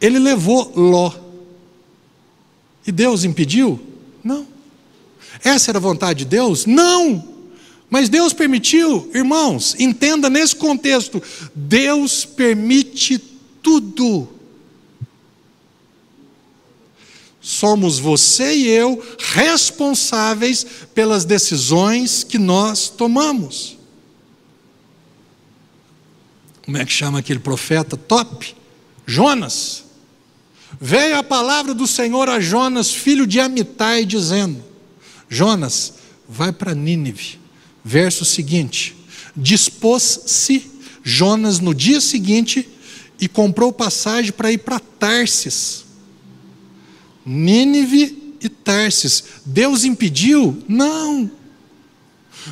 Ele 0.00 0.18
levou 0.18 0.72
Ló 0.74 1.14
e 2.84 2.90
Deus 2.90 3.22
impediu? 3.22 3.80
Não. 4.24 4.48
Essa 5.44 5.70
era 5.70 5.78
a 5.78 5.80
vontade 5.80 6.24
de 6.24 6.24
Deus? 6.24 6.66
Não. 6.66 7.24
Mas 7.88 8.08
Deus 8.08 8.32
permitiu, 8.32 9.08
irmãos, 9.14 9.76
entenda 9.78 10.28
nesse 10.28 10.56
contexto: 10.56 11.22
Deus 11.54 12.24
permite 12.24 13.16
tudo. 13.62 14.28
Somos 17.50 17.98
você 17.98 18.54
e 18.54 18.68
eu 18.68 19.04
responsáveis 19.18 20.64
pelas 20.94 21.24
decisões 21.24 22.22
que 22.22 22.38
nós 22.38 22.88
tomamos. 22.88 23.76
Como 26.64 26.76
é 26.78 26.84
que 26.84 26.92
chama 26.92 27.18
aquele 27.18 27.40
profeta 27.40 27.96
top? 27.96 28.54
Jonas. 29.04 29.82
Veio 30.80 31.16
a 31.16 31.24
palavra 31.24 31.74
do 31.74 31.88
Senhor 31.88 32.28
a 32.28 32.38
Jonas, 32.38 32.92
filho 32.92 33.26
de 33.26 33.40
Amitai, 33.40 34.04
dizendo: 34.04 34.62
Jonas, 35.28 35.94
vai 36.28 36.52
para 36.52 36.72
Nínive. 36.72 37.40
Verso 37.84 38.24
seguinte: 38.24 38.94
Dispôs-se 39.36 40.70
Jonas 41.02 41.58
no 41.58 41.74
dia 41.74 42.00
seguinte 42.00 42.68
e 43.20 43.26
comprou 43.26 43.72
passagem 43.72 44.30
para 44.30 44.52
ir 44.52 44.58
para 44.58 44.78
Tarsis. 44.78 45.89
Nínive 47.24 48.36
e 48.40 48.48
Tarsis. 48.48 49.24
Deus 49.44 49.84
impediu? 49.84 50.62
Não. 50.68 51.30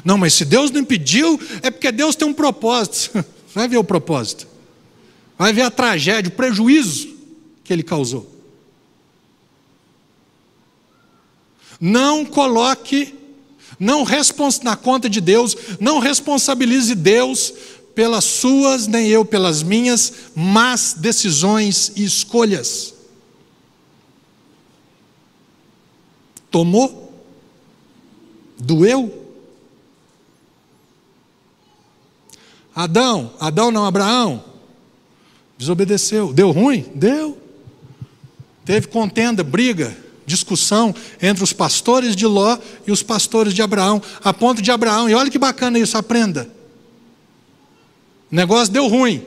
Não, 0.05 0.19
mas 0.19 0.35
se 0.35 0.45
Deus 0.45 0.71
não 0.71 0.81
impediu, 0.81 1.41
é 1.63 1.71
porque 1.71 1.91
Deus 1.91 2.15
tem 2.15 2.29
um 2.29 2.35
propósito. 2.35 3.25
Vai 3.55 3.67
ver 3.69 3.79
o 3.79 3.85
propósito. 3.85 4.47
Vai 5.39 5.53
ver 5.53 5.63
a 5.63 5.71
tragédia, 5.71 6.29
o 6.29 6.35
prejuízo 6.35 7.17
que 7.65 7.73
ele 7.73 7.83
causou. 7.83 8.35
Não 11.81 12.25
coloque, 12.25 13.15
não 13.79 14.05
na 14.65 14.77
conta 14.77 15.09
de 15.09 15.21
Deus, 15.21 15.57
não 15.79 16.01
responsabilize 16.01 16.95
Deus 16.95 17.55
pelas 17.95 18.25
suas, 18.25 18.87
nem 18.87 19.09
eu 19.09 19.25
pelas 19.25 19.63
minhas, 19.63 20.13
más 20.35 20.95
decisões 20.95 21.93
e 21.95 22.05
escolhas. 22.05 22.95
Tomou? 26.51 27.13
Doeu? 28.59 29.27
Adão, 32.75 33.33
Adão 33.41 33.71
não, 33.73 33.85
Abraão, 33.85 34.45
desobedeceu. 35.57 36.33
Deu 36.33 36.51
ruim? 36.53 36.87
Deu. 36.95 37.37
Teve 38.65 38.87
contenda, 38.87 39.43
briga, 39.43 39.97
discussão 40.25 40.95
entre 41.21 41.43
os 41.43 41.53
pastores 41.53 42.15
de 42.15 42.27
Ló 42.27 42.57
e 42.87 42.93
os 42.93 43.03
pastores 43.03 43.55
de 43.55 43.63
Abraão, 43.63 44.01
a 44.23 44.33
ponto 44.33 44.63
de 44.63 44.71
Abraão, 44.71 45.09
e 45.09 45.15
olha 45.15 45.31
que 45.31 45.39
bacana 45.39 45.79
isso, 45.79 45.97
aprenda. 45.97 46.49
O 48.31 48.37
negócio 48.37 48.73
deu 48.73 48.87
ruim. 48.87 49.25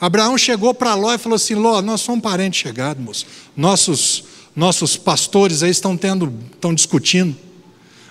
Abraão 0.00 0.36
chegou 0.36 0.74
para 0.74 0.94
Ló 0.94 1.14
e 1.14 1.18
falou 1.18 1.36
assim: 1.36 1.54
Ló, 1.54 1.80
nós 1.80 2.00
somos 2.00 2.20
parentes 2.20 2.60
chegados, 2.60 3.02
moço. 3.02 3.26
Nossos, 3.56 4.24
nossos 4.58 4.96
pastores 4.96 5.62
aí 5.62 5.70
estão 5.70 5.96
tendo, 5.96 6.34
estão 6.52 6.74
discutindo. 6.74 7.36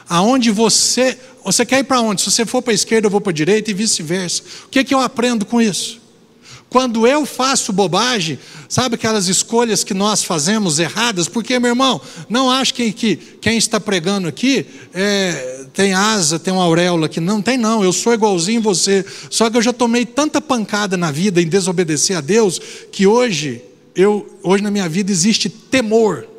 Aonde 0.07 0.49
você, 0.49 1.19
você 1.43 1.65
quer 1.65 1.79
ir 1.79 1.83
para 1.83 1.99
onde? 1.99 2.21
Se 2.21 2.31
você 2.31 2.45
for 2.45 2.61
para 2.61 2.71
a 2.71 2.73
esquerda, 2.73 3.07
eu 3.07 3.11
vou 3.11 3.19
para 3.19 3.31
a 3.31 3.35
direita 3.35 3.69
e 3.69 3.73
vice-versa. 3.73 4.43
O 4.65 4.69
que, 4.69 4.79
é 4.79 4.83
que 4.85 4.93
eu 4.93 5.01
aprendo 5.01 5.45
com 5.45 5.61
isso? 5.61 5.99
Quando 6.69 7.05
eu 7.05 7.25
faço 7.25 7.73
bobagem, 7.73 8.39
sabe 8.69 8.95
aquelas 8.95 9.27
escolhas 9.27 9.83
que 9.83 9.93
nós 9.93 10.23
fazemos 10.23 10.79
erradas? 10.79 11.27
Porque, 11.27 11.59
meu 11.59 11.71
irmão, 11.71 11.99
não 12.29 12.49
acho 12.49 12.73
que, 12.73 12.93
que 12.93 13.17
quem 13.41 13.57
está 13.57 13.77
pregando 13.77 14.29
aqui 14.29 14.65
é, 14.93 15.65
tem 15.73 15.93
asa, 15.93 16.39
tem 16.39 16.53
uma 16.53 16.63
auréola 16.63 17.07
aqui. 17.07 17.19
Não 17.19 17.41
tem, 17.41 17.57
não. 17.57 17.83
Eu 17.83 17.91
sou 17.91 18.13
igualzinho 18.13 18.61
você. 18.61 19.05
Só 19.29 19.49
que 19.49 19.57
eu 19.57 19.61
já 19.61 19.73
tomei 19.73 20.05
tanta 20.05 20.39
pancada 20.39 20.95
na 20.95 21.11
vida 21.11 21.41
em 21.41 21.47
desobedecer 21.47 22.15
a 22.17 22.21
Deus 22.21 22.57
que 22.89 23.05
hoje, 23.05 23.61
eu, 23.93 24.39
hoje 24.41 24.63
na 24.63 24.71
minha 24.71 24.87
vida 24.87 25.11
existe 25.11 25.49
temor. 25.49 26.36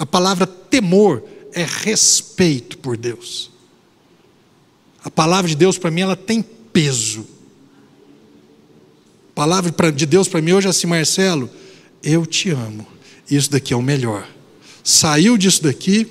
A 0.00 0.04
palavra 0.04 0.48
temor 0.48 1.22
é 1.52 1.64
respeito 1.64 2.76
por 2.78 2.96
Deus. 2.96 3.52
A 5.04 5.10
palavra 5.10 5.48
de 5.48 5.54
Deus 5.54 5.78
para 5.78 5.92
mim 5.92 6.00
ela 6.00 6.16
tem 6.16 6.42
peso 6.42 7.24
palavra 9.40 9.90
de 9.90 10.04
Deus 10.04 10.28
para 10.28 10.42
mim 10.42 10.52
hoje 10.52 10.66
é 10.66 10.70
assim, 10.70 10.86
Marcelo, 10.86 11.48
eu 12.02 12.26
te 12.26 12.50
amo. 12.50 12.86
Isso 13.30 13.50
daqui 13.50 13.72
é 13.72 13.76
o 13.76 13.80
melhor. 13.80 14.28
Saiu 14.84 15.38
disso 15.38 15.62
daqui 15.62 16.06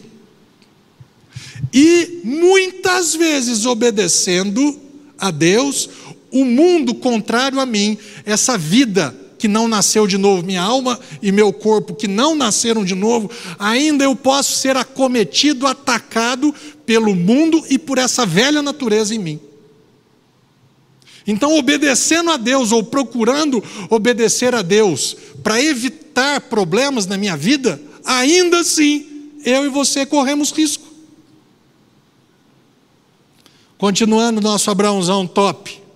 e 1.72 2.22
muitas 2.24 3.14
vezes 3.14 3.68
obedecendo 3.68 4.80
a 5.16 5.30
Deus, 5.30 5.88
o 6.32 6.44
mundo 6.44 6.95
contrário 6.95 7.60
a 7.60 7.68
mim, 7.68 7.99
essa 8.26 8.57
vida 8.57 9.16
que 9.40 9.48
não 9.48 9.68
nasceu 9.68 10.06
de 10.06 10.18
novo, 10.18 10.45
minha 10.45 10.61
alma 10.61 10.99
e 11.22 11.32
meu 11.32 11.52
corpo 11.53 11.95
que 11.95 12.07
não 12.07 12.36
nasceram 12.36 12.84
de 12.84 12.94
novo, 12.94 13.32
ainda 13.57 14.03
eu 14.03 14.16
posso 14.16 14.57
ser 14.57 14.76
acometido, 14.76 15.66
atacado 15.66 16.53
pelo 16.86 17.16
mundo 17.16 17.64
e 17.70 17.80
por 17.80 17.98
essa 17.98 18.26
velha 18.26 18.61
natureza 18.61 19.16
em 19.16 19.20
mim. 19.20 19.40
Então, 21.26 21.57
obedecendo 21.57 22.32
a 22.32 22.38
Deus 22.38 22.72
ou 22.72 22.84
procurando 22.84 23.64
obedecer 23.90 24.53
a 24.53 24.61
Deus 24.61 25.16
para 25.41 25.61
evitar 25.61 26.41
problemas 26.41 27.06
na 27.06 27.18
minha 27.18 27.38
vida, 27.38 27.82
ainda 28.03 28.60
assim, 28.60 29.32
eu 29.45 29.66
e 29.66 29.70
você 29.70 30.06
corremos 30.06 30.52
risco. 30.52 30.84
Continuando 33.78 34.41
nosso 34.41 34.70
Abraãozão 34.70 35.26
top. 35.26 35.89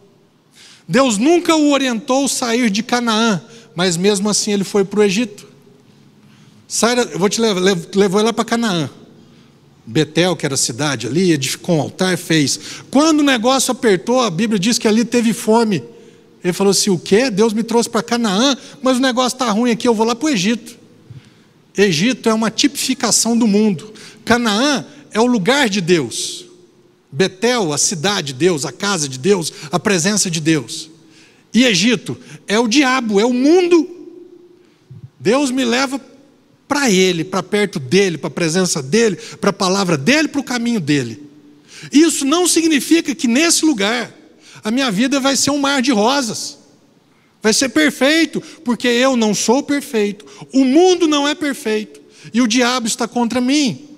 Deus 0.94 1.18
nunca 1.18 1.56
o 1.56 1.72
orientou 1.72 2.26
a 2.26 2.30
sair 2.30 2.70
de 2.70 2.84
Canaã, 2.84 3.42
mas 3.74 3.98
mesmo 3.98 4.30
assim 4.30 4.54
ele 4.54 4.64
foi 4.64 4.86
para 4.86 5.00
o 5.00 5.04
Egito. 5.04 5.48
Sai, 6.68 7.00
eu 7.00 7.18
vou 7.18 7.28
te 7.28 7.42
levar, 7.42 7.60
levou 7.96 8.20
ele 8.20 8.28
lá 8.28 8.32
para 8.32 8.46
Canaã. 8.46 8.88
Betel, 9.88 10.36
que 10.36 10.46
era 10.46 10.54
a 10.54 10.58
cidade 10.58 11.08
ali, 11.08 11.32
edificou 11.32 11.78
um 11.78 11.82
altar, 11.82 12.16
fez. 12.16 12.60
Quando 12.92 13.22
o 13.22 13.24
negócio 13.24 13.72
apertou, 13.72 14.22
a 14.22 14.30
Bíblia 14.30 14.60
diz 14.60 14.78
que 14.78 14.88
ali 14.88 15.04
teve 15.04 15.34
fome. 15.34 15.84
Ele 16.44 16.54
falou 16.54 16.70
assim: 16.70 16.92
o 16.92 17.00
quê? 17.00 17.32
Deus 17.32 17.54
me 17.54 17.64
trouxe 17.64 17.90
para 17.90 18.04
Canaã, 18.04 18.56
mas 18.80 18.98
o 18.98 19.02
negócio 19.02 19.36
está 19.36 19.50
ruim 19.50 19.72
aqui, 19.72 19.88
eu 19.88 19.96
vou 19.96 20.06
lá 20.06 20.14
para 20.14 20.28
o 20.28 20.30
Egito. 20.30 20.78
Egito 21.76 22.30
é 22.30 22.34
uma 22.36 22.52
tipificação 22.52 23.36
do 23.36 23.48
mundo. 23.48 23.92
Canaã 24.24 24.86
é 25.12 25.20
o 25.20 25.26
lugar 25.26 25.68
de 25.70 25.82
Deus. 25.82 26.46
Betel, 27.14 27.72
a 27.72 27.78
cidade 27.78 28.28
de 28.28 28.34
Deus, 28.34 28.66
a 28.66 28.72
casa 28.72 29.08
de 29.08 29.20
Deus, 29.20 29.54
a 29.72 29.80
presença 29.80 30.32
de 30.32 30.42
Deus. 30.42 30.90
E 31.54 31.64
Egito 31.64 32.18
é 32.48 32.58
o 32.58 32.68
diabo, 32.68 33.20
é 33.20 33.26
o 33.26 33.32
mundo. 33.32 33.88
Deus 35.20 35.52
me 35.52 35.64
leva 35.64 36.02
para 36.68 36.90
Ele, 36.90 37.24
para 37.24 37.44
perto 37.44 37.80
dEle, 37.80 38.18
para 38.18 38.30
a 38.30 38.32
presença 38.32 38.82
dEle, 38.82 39.16
para 39.40 39.52
a 39.52 39.54
palavra 39.54 39.96
dEle, 39.96 40.28
para 40.28 40.42
o 40.42 40.44
caminho 40.44 40.80
dEle. 40.80 41.22
Isso 41.92 42.26
não 42.26 42.48
significa 42.48 43.14
que 43.14 43.28
nesse 43.28 43.64
lugar 43.64 44.12
a 44.64 44.72
minha 44.72 44.90
vida 44.90 45.20
vai 45.20 45.36
ser 45.36 45.52
um 45.52 45.60
mar 45.60 45.84
de 45.84 45.92
rosas, 45.92 46.58
vai 47.44 47.54
ser 47.54 47.70
perfeito, 47.70 48.42
porque 48.66 48.88
eu 48.88 49.16
não 49.16 49.36
sou 49.36 49.62
perfeito, 49.62 50.26
o 50.52 50.66
mundo 50.66 51.08
não 51.08 51.28
é 51.28 51.36
perfeito 51.36 52.02
e 52.34 52.42
o 52.42 52.48
diabo 52.48 52.88
está 52.88 53.08
contra 53.08 53.40
mim. 53.40 53.93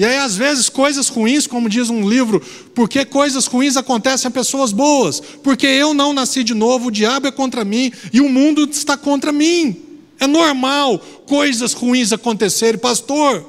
E 0.00 0.04
aí, 0.06 0.16
às 0.16 0.34
vezes, 0.34 0.70
coisas 0.70 1.08
ruins, 1.08 1.46
como 1.46 1.68
diz 1.68 1.90
um 1.90 2.08
livro, 2.08 2.40
porque 2.74 3.04
coisas 3.04 3.44
ruins 3.44 3.76
acontecem 3.76 4.28
a 4.28 4.30
pessoas 4.30 4.72
boas, 4.72 5.20
porque 5.20 5.66
eu 5.66 5.92
não 5.92 6.14
nasci 6.14 6.42
de 6.42 6.54
novo, 6.54 6.88
o 6.88 6.90
diabo 6.90 7.26
é 7.26 7.30
contra 7.30 7.66
mim 7.66 7.92
e 8.10 8.18
o 8.18 8.26
mundo 8.30 8.64
está 8.64 8.96
contra 8.96 9.30
mim. 9.30 9.78
É 10.18 10.26
normal 10.26 10.98
coisas 11.26 11.74
ruins 11.74 12.14
acontecerem, 12.14 12.80
pastor. 12.80 13.44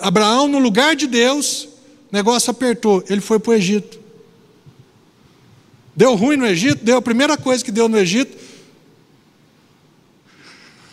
Abraão, 0.00 0.48
no 0.48 0.58
lugar 0.58 0.96
de 0.96 1.06
Deus, 1.06 1.68
negócio 2.10 2.50
apertou, 2.50 3.04
ele 3.10 3.20
foi 3.20 3.38
para 3.38 3.50
o 3.50 3.54
Egito. 3.54 4.00
Deu 5.94 6.14
ruim 6.14 6.38
no 6.38 6.46
Egito, 6.46 6.82
deu 6.82 6.96
a 6.96 7.02
primeira 7.02 7.36
coisa 7.36 7.62
que 7.62 7.70
deu 7.70 7.86
no 7.86 7.98
Egito, 7.98 8.34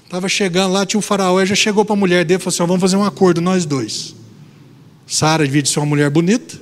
Estava 0.07 0.29
chegando 0.29 0.71
lá, 0.71 0.85
tinha 0.85 0.97
um 0.97 1.01
faraó, 1.01 1.43
já 1.43 1.53
chegou 1.53 1.83
para 1.83 1.93
a 1.93 1.97
mulher 1.97 2.23
dele 2.23 2.39
e 2.39 2.41
falou 2.41 2.55
assim: 2.55 2.65
vamos 2.65 2.79
fazer 2.79 2.95
um 2.95 3.03
acordo 3.03 3.41
nós 3.41 3.65
dois. 3.65 4.15
Sara 5.05 5.43
devia 5.43 5.65
ser 5.65 5.79
uma 5.79 5.85
mulher 5.85 6.09
bonita. 6.09 6.61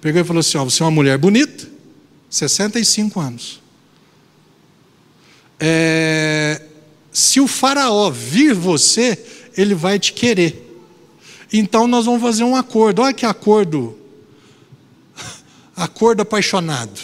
Pegou 0.00 0.22
e 0.22 0.24
falou 0.24 0.40
assim: 0.40 0.56
ó, 0.56 0.64
você 0.64 0.82
é 0.82 0.86
uma 0.86 0.90
mulher 0.90 1.18
bonita, 1.18 1.68
65 2.30 3.20
anos. 3.20 3.60
É, 5.60 6.62
se 7.12 7.38
o 7.38 7.46
faraó 7.46 8.10
vir 8.10 8.54
você, 8.54 9.22
ele 9.58 9.74
vai 9.74 9.98
te 9.98 10.14
querer. 10.14 10.66
Então 11.52 11.86
nós 11.86 12.06
vamos 12.06 12.22
fazer 12.22 12.44
um 12.44 12.56
acordo. 12.56 13.02
Olha 13.02 13.12
que 13.12 13.26
acordo. 13.26 13.98
Acordo 15.76 16.22
apaixonado. 16.22 16.98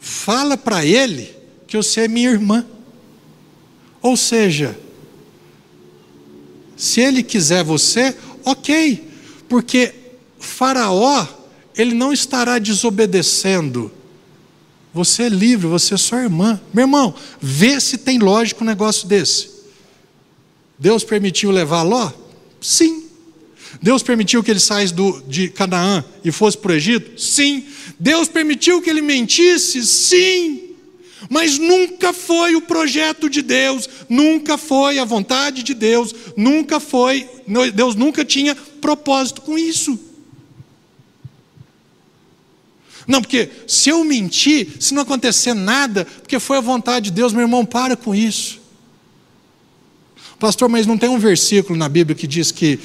Fala 0.00 0.56
para 0.56 0.82
ele 0.82 1.30
que 1.66 1.76
você 1.76 2.02
é 2.02 2.08
minha 2.08 2.30
irmã. 2.30 2.64
Ou 4.02 4.16
seja, 4.16 4.78
se 6.76 7.00
ele 7.00 7.22
quiser 7.22 7.64
você, 7.64 8.14
ok, 8.44 9.02
porque 9.48 9.94
Faraó, 10.38 11.26
ele 11.76 11.94
não 11.94 12.12
estará 12.12 12.58
desobedecendo. 12.58 13.90
Você 14.92 15.24
é 15.24 15.28
livre, 15.28 15.66
você 15.66 15.94
é 15.94 15.96
sua 15.96 16.22
irmã. 16.22 16.60
Meu 16.72 16.84
irmão, 16.84 17.14
vê 17.40 17.78
se 17.80 17.98
tem 17.98 18.18
lógico 18.18 18.64
um 18.64 18.66
negócio 18.66 19.06
desse. 19.06 19.50
Deus 20.78 21.04
permitiu 21.04 21.50
levar 21.50 21.82
Ló? 21.82 22.10
Sim. 22.60 23.04
Deus 23.82 24.02
permitiu 24.02 24.42
que 24.42 24.50
ele 24.50 24.60
saísse 24.60 24.94
de 25.26 25.48
Canaã 25.48 26.04
e 26.24 26.30
fosse 26.30 26.56
para 26.56 26.72
o 26.72 26.74
Egito? 26.74 27.20
Sim. 27.20 27.64
Deus 27.98 28.28
permitiu 28.28 28.80
que 28.80 28.88
ele 28.88 29.02
mentisse? 29.02 29.84
Sim. 29.86 30.65
Mas 31.30 31.58
nunca 31.58 32.12
foi 32.12 32.54
o 32.54 32.60
projeto 32.60 33.28
de 33.28 33.42
Deus, 33.42 33.88
nunca 34.08 34.58
foi 34.58 34.98
a 34.98 35.04
vontade 35.04 35.62
de 35.62 35.74
Deus, 35.74 36.14
nunca 36.36 36.78
foi, 36.78 37.28
Deus 37.74 37.94
nunca 37.94 38.24
tinha 38.24 38.54
propósito 38.54 39.40
com 39.40 39.58
isso. 39.58 39.98
Não, 43.06 43.22
porque 43.22 43.50
se 43.66 43.88
eu 43.88 44.04
mentir, 44.04 44.76
se 44.80 44.92
não 44.92 45.02
acontecer 45.02 45.54
nada, 45.54 46.04
porque 46.04 46.38
foi 46.40 46.58
a 46.58 46.60
vontade 46.60 47.06
de 47.06 47.12
Deus, 47.12 47.32
meu 47.32 47.42
irmão, 47.42 47.64
para 47.64 47.96
com 47.96 48.14
isso. 48.14 48.60
Pastor, 50.38 50.68
mas 50.68 50.86
não 50.86 50.98
tem 50.98 51.08
um 51.08 51.18
versículo 51.18 51.78
na 51.78 51.88
Bíblia 51.88 52.16
que 52.16 52.26
diz 52.26 52.50
que, 52.50 52.78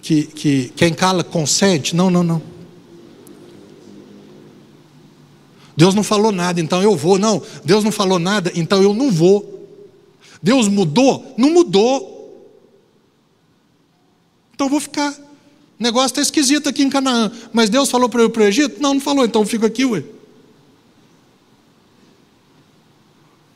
que, 0.00 0.22
que 0.24 0.72
quem 0.74 0.94
cala 0.94 1.22
consente? 1.22 1.94
Não, 1.94 2.08
não, 2.08 2.22
não. 2.22 2.55
Deus 5.76 5.94
não 5.94 6.02
falou 6.02 6.32
nada, 6.32 6.60
então 6.60 6.82
eu 6.82 6.96
vou. 6.96 7.18
Não, 7.18 7.42
Deus 7.64 7.84
não 7.84 7.92
falou 7.92 8.18
nada, 8.18 8.50
então 8.54 8.82
eu 8.82 8.94
não 8.94 9.10
vou. 9.10 9.68
Deus 10.42 10.68
mudou? 10.68 11.34
Não 11.36 11.50
mudou. 11.50 12.14
Então 14.54 14.66
eu 14.66 14.70
vou 14.70 14.80
ficar. 14.80 15.12
O 15.12 15.82
negócio 15.82 16.06
está 16.06 16.22
esquisito 16.22 16.68
aqui 16.68 16.82
em 16.82 16.88
Canaã. 16.88 17.30
Mas 17.52 17.68
Deus 17.68 17.90
falou 17.90 18.08
para 18.08 18.22
eu 18.22 18.26
ir 18.26 18.30
para 18.30 18.42
o 18.42 18.46
Egito? 18.46 18.80
Não, 18.80 18.94
não 18.94 19.00
falou, 19.00 19.24
então 19.24 19.42
eu 19.42 19.46
fico 19.46 19.66
aqui, 19.66 19.84
ué. 19.84 20.02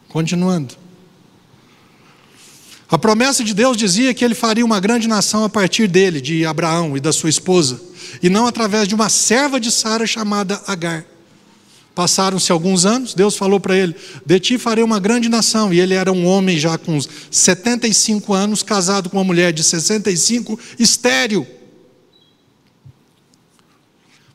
Continuando. 0.09 0.74
A 2.90 2.98
promessa 2.98 3.44
de 3.44 3.55
Deus 3.55 3.76
dizia 3.76 4.12
que 4.12 4.24
ele 4.24 4.34
faria 4.34 4.64
uma 4.64 4.80
grande 4.80 5.09
nação 5.09 5.44
a 5.44 5.48
partir 5.48 5.86
dele, 5.86 6.20
de 6.20 6.44
Abraão 6.44 6.97
e 6.97 7.01
da 7.01 7.12
sua 7.12 7.30
esposa, 7.30 7.80
e 8.20 8.28
não 8.28 8.47
através 8.47 8.88
de 8.88 8.94
uma 8.97 9.09
serva 9.09 9.60
de 9.60 9.70
Sara 9.70 10.06
chamada 10.06 10.60
Agar. 10.66 11.06
Passaram-se 11.94 12.52
alguns 12.52 12.86
anos, 12.86 13.14
Deus 13.14 13.36
falou 13.36 13.58
para 13.58 13.76
ele: 13.76 13.94
De 14.24 14.38
ti 14.38 14.58
farei 14.58 14.82
uma 14.82 15.00
grande 15.00 15.28
nação. 15.28 15.72
E 15.72 15.80
ele 15.80 15.94
era 15.94 16.12
um 16.12 16.26
homem 16.26 16.58
já 16.58 16.78
com 16.78 16.98
75 17.30 18.32
anos, 18.32 18.62
casado 18.62 19.10
com 19.10 19.16
uma 19.16 19.24
mulher 19.24 19.52
de 19.52 19.62
65, 19.62 20.58
estéril. 20.78 21.46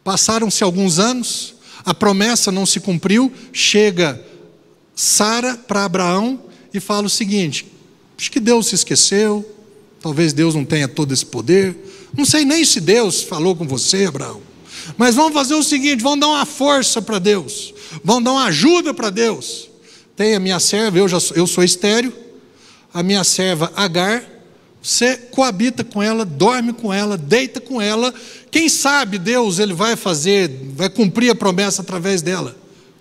Passaram-se 0.03 0.63
alguns 0.63 0.99
anos, 0.99 1.55
a 1.83 1.93
promessa 1.93 2.51
não 2.51 2.65
se 2.65 2.79
cumpriu. 2.79 3.31
Chega 3.51 4.23
Sara 4.95 5.55
para 5.57 5.85
Abraão 5.85 6.41
e 6.73 6.79
fala 6.79 7.07
o 7.07 7.09
seguinte: 7.09 7.65
Acho 8.17 8.31
que 8.31 8.39
Deus 8.39 8.67
se 8.67 8.75
esqueceu, 8.75 9.49
talvez 10.01 10.33
Deus 10.33 10.55
não 10.55 10.65
tenha 10.65 10.87
todo 10.87 11.13
esse 11.13 11.25
poder. 11.25 11.75
Não 12.15 12.25
sei 12.25 12.45
nem 12.45 12.63
se 12.63 12.79
Deus 12.79 13.23
falou 13.23 13.55
com 13.55 13.67
você, 13.67 14.05
Abraão. 14.05 14.41
Mas 14.97 15.15
vamos 15.15 15.33
fazer 15.33 15.55
o 15.55 15.63
seguinte: 15.63 16.01
vamos 16.01 16.19
dar 16.19 16.27
uma 16.27 16.45
força 16.45 17.01
para 17.01 17.19
Deus, 17.19 17.73
vamos 18.03 18.23
dar 18.23 18.31
uma 18.31 18.45
ajuda 18.45 18.93
para 18.93 19.09
Deus. 19.09 19.69
Tem 20.15 20.35
a 20.35 20.39
minha 20.39 20.59
serva, 20.59 20.97
eu, 20.97 21.07
já 21.07 21.19
sou, 21.19 21.35
eu 21.35 21.45
sou 21.45 21.63
estéreo, 21.63 22.13
a 22.93 23.03
minha 23.03 23.23
serva 23.23 23.71
Agar, 23.75 24.23
você 24.81 25.17
coabita 25.17 25.83
com 25.83 26.01
ela, 26.01 26.23
dorme 26.23 26.71
com 26.71 26.93
ela, 26.93 27.17
deita 27.17 27.59
com 27.59 27.81
ela. 27.81 28.13
Quem 28.49 28.69
sabe 28.69 29.17
Deus 29.17 29.59
ele 29.59 29.73
vai 29.73 29.95
fazer, 29.95 30.49
vai 30.75 30.89
cumprir 30.89 31.31
a 31.31 31.35
promessa 31.35 31.81
através 31.81 32.21
dela. 32.21 32.55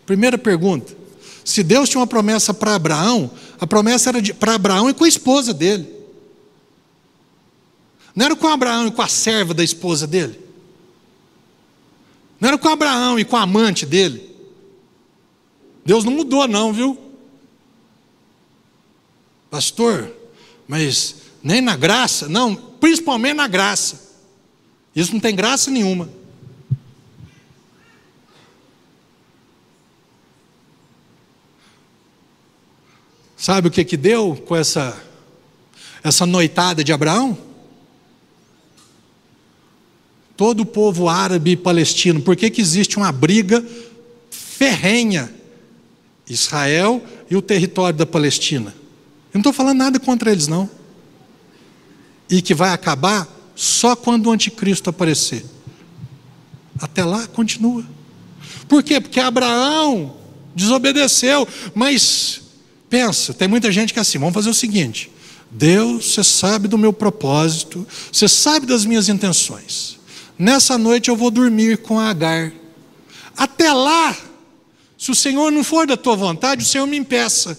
Primeira 0.05 0.37
pergunta: 0.37 0.97
se 1.45 1.63
Deus 1.63 1.89
tinha 1.89 2.01
uma 2.01 2.07
promessa 2.07 2.53
para 2.53 2.75
Abraão, 2.75 3.31
a 3.61 3.67
promessa 3.67 4.11
era 4.11 4.35
para 4.35 4.55
Abraão 4.55 4.91
e 4.91 4.95
com 4.95 5.05
a 5.05 5.09
esposa 5.09 5.55
dele. 5.55 5.87
Não 8.17 8.27
era 8.27 8.37
com 8.37 8.49
Abraão 8.49 8.89
e 8.89 8.91
com 8.91 9.03
a 9.03 9.09
serva 9.09 9.53
da 9.53 9.63
esposa 9.63 10.07
dele. 10.07 10.44
Não 12.45 12.49
era 12.49 12.59
com 12.59 12.69
Abraão 12.69 13.19
e 13.19 13.25
com 13.25 13.39
a 13.39 13.41
amante 13.41 13.87
dele. 13.87 14.31
Deus 15.83 16.05
não 16.05 16.13
mudou, 16.13 16.47
não, 16.47 16.75
viu? 16.75 16.99
Pastor, 19.51 20.15
mas 20.69 21.23
nem 21.43 21.63
na 21.63 21.75
graça, 21.75 22.29
não, 22.29 22.55
principalmente 22.55 23.37
na 23.37 23.49
graça. 23.49 24.13
Isso 24.95 25.15
não 25.15 25.21
tem 25.21 25.35
graça 25.35 25.71
nenhuma. 25.71 26.07
Sabe 33.39 33.69
o 33.69 33.71
que 33.71 33.87
que 33.87 33.97
deu 33.97 34.37
com 34.47 34.55
essa 34.55 35.03
essa 36.03 36.27
noitada 36.27 36.85
de 36.85 36.93
Abraão? 36.93 37.39
Todo 40.37 40.61
o 40.61 40.67
povo 40.67 41.09
árabe 41.09 41.53
e 41.53 41.57
palestino. 41.57 42.21
Por 42.21 42.37
que, 42.37 42.51
que 42.51 42.61
existe 42.61 42.97
uma 42.97 43.13
briga 43.13 43.65
ferrenha? 44.31 45.33
Israel 46.29 47.05
e 47.31 47.37
o 47.37 47.43
território 47.43 47.99
da 47.99 48.07
Palestina. 48.07 48.75
Eu 49.33 49.35
não 49.35 49.41
estou 49.41 49.53
falando 49.53 49.79
nada 49.79 50.01
contra 50.01 50.31
eles, 50.33 50.47
não. 50.47 50.69
E 52.31 52.41
que 52.41 52.55
vai 52.55 52.71
acabar 52.71 53.29
só 53.55 53.95
quando 53.95 54.27
o 54.27 54.31
anticristo 54.31 54.89
aparecer. 54.91 55.45
Até 56.81 57.05
lá, 57.05 57.27
continua. 57.27 57.85
Por 58.67 58.83
quê? 58.83 59.01
Porque 59.01 59.21
Abraão 59.21 60.17
desobedeceu. 60.55 61.47
Mas, 61.75 62.41
pensa, 62.89 63.35
tem 63.35 63.47
muita 63.47 63.71
gente 63.71 63.93
que 63.93 63.99
é 63.99 64.03
assim: 64.03 64.19
vamos 64.19 64.35
fazer 64.35 64.49
o 64.49 64.55
seguinte. 64.55 65.11
Deus, 65.51 66.13
você 66.13 66.25
sabe 66.25 66.67
do 66.67 66.79
meu 66.79 66.93
propósito, 66.93 67.87
você 68.11 68.27
sabe 68.27 68.67
das 68.67 68.85
minhas 68.85 69.09
intenções. 69.09 69.99
Nessa 70.39 70.77
noite 70.77 71.09
eu 71.09 71.17
vou 71.17 71.31
dormir 71.31 71.79
com 71.79 71.99
Agar. 71.99 72.53
Até 73.37 73.73
lá, 73.73 74.17
se 74.99 75.11
o 75.11 75.15
Senhor 75.15 75.51
não 75.51 75.63
for 75.63 75.87
da 75.87 75.97
tua 75.97 76.17
vontade, 76.17 76.65
o 76.65 76.67
Senhor 76.67 76.87
me 76.87 76.97
impeça. 76.97 77.59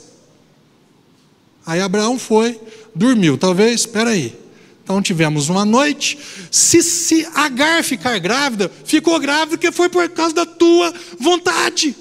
Aí 1.65 1.81
Abraão 1.81 2.19
foi, 2.19 2.59
dormiu. 2.93 3.37
Talvez, 3.37 3.81
espera 3.81 4.11
aí. 4.11 4.37
Então 4.83 5.01
tivemos 5.01 5.49
uma 5.49 5.65
noite. 5.65 6.17
Se, 6.51 6.83
se 6.83 7.27
Agar 7.33 7.83
ficar 7.83 8.19
grávida, 8.19 8.71
ficou 8.83 9.19
grávida 9.19 9.57
porque 9.57 9.71
foi 9.71 9.89
por 9.89 10.07
causa 10.09 10.35
da 10.35 10.45
tua 10.45 10.93
vontade. 11.19 11.95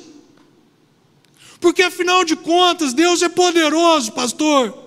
Porque 1.61 1.83
afinal 1.83 2.25
de 2.25 2.37
contas, 2.37 2.93
Deus 2.93 3.23
é 3.23 3.29
poderoso, 3.29 4.13
pastor. 4.13 4.84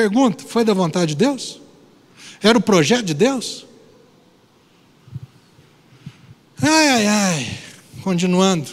Pergunta: 0.00 0.44
foi 0.46 0.64
da 0.64 0.72
vontade 0.72 1.14
de 1.14 1.16
Deus? 1.16 1.60
Era 2.42 2.56
o 2.56 2.60
projeto 2.62 3.04
de 3.04 3.12
Deus? 3.12 3.66
Ai, 6.62 6.88
ai, 6.88 7.06
ai. 7.06 7.58
Continuando. 8.02 8.70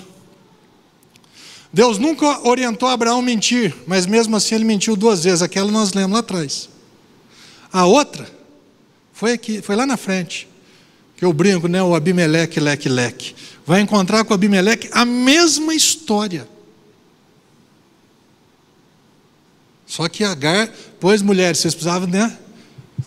Deus 1.74 1.98
nunca 1.98 2.48
orientou 2.48 2.88
Abraão 2.88 3.20
a 3.20 3.22
mentir, 3.22 3.76
mas 3.86 4.06
mesmo 4.06 4.38
assim 4.38 4.56
ele 4.56 4.64
mentiu 4.64 4.96
duas 4.96 5.26
vezes. 5.26 5.42
Aquela 5.42 5.70
nós 5.70 5.92
lemos 5.92 6.14
lá 6.14 6.20
atrás. 6.20 6.70
A 7.74 7.86
outra 7.86 8.26
foi 9.12 9.34
aqui, 9.34 9.62
foi 9.62 9.76
lá 9.76 9.86
na 9.86 9.98
frente. 9.98 10.48
Que 11.18 11.26
eu 11.26 11.34
brinco, 11.34 11.68
né? 11.68 11.84
O 11.84 11.94
Abimeleque, 11.94 12.58
leque, 12.62 12.88
leque. 12.88 13.36
Vai 13.66 13.82
encontrar 13.82 14.24
com 14.24 14.32
o 14.32 14.34
Abimeleque 14.34 14.88
a 14.94 15.04
mesma 15.04 15.76
história. 15.76 16.48
Só 19.88 20.08
que 20.10 20.24
Agar, 20.24 20.70
pois 21.00 21.22
mulheres, 21.22 21.60
vocês 21.60 21.74
precisavam, 21.74 22.08
né? 22.08 22.38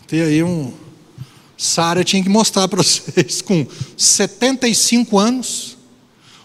Ter 0.07 0.23
aí 0.23 0.43
um. 0.43 0.73
Sara 1.55 2.03
tinha 2.03 2.23
que 2.23 2.29
mostrar 2.29 2.67
para 2.67 2.81
vocês, 2.83 3.41
com 3.41 3.65
75 3.95 5.17
anos, 5.19 5.77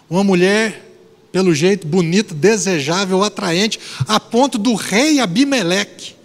uma 0.07 0.23
mulher, 0.23 0.85
pelo 1.31 1.53
jeito, 1.55 1.87
bonita, 1.87 2.35
desejável, 2.35 3.23
atraente, 3.23 3.79
a 4.07 4.19
ponto 4.19 4.59
do 4.59 4.75
rei 4.75 5.19
Abimeleque 5.19 6.17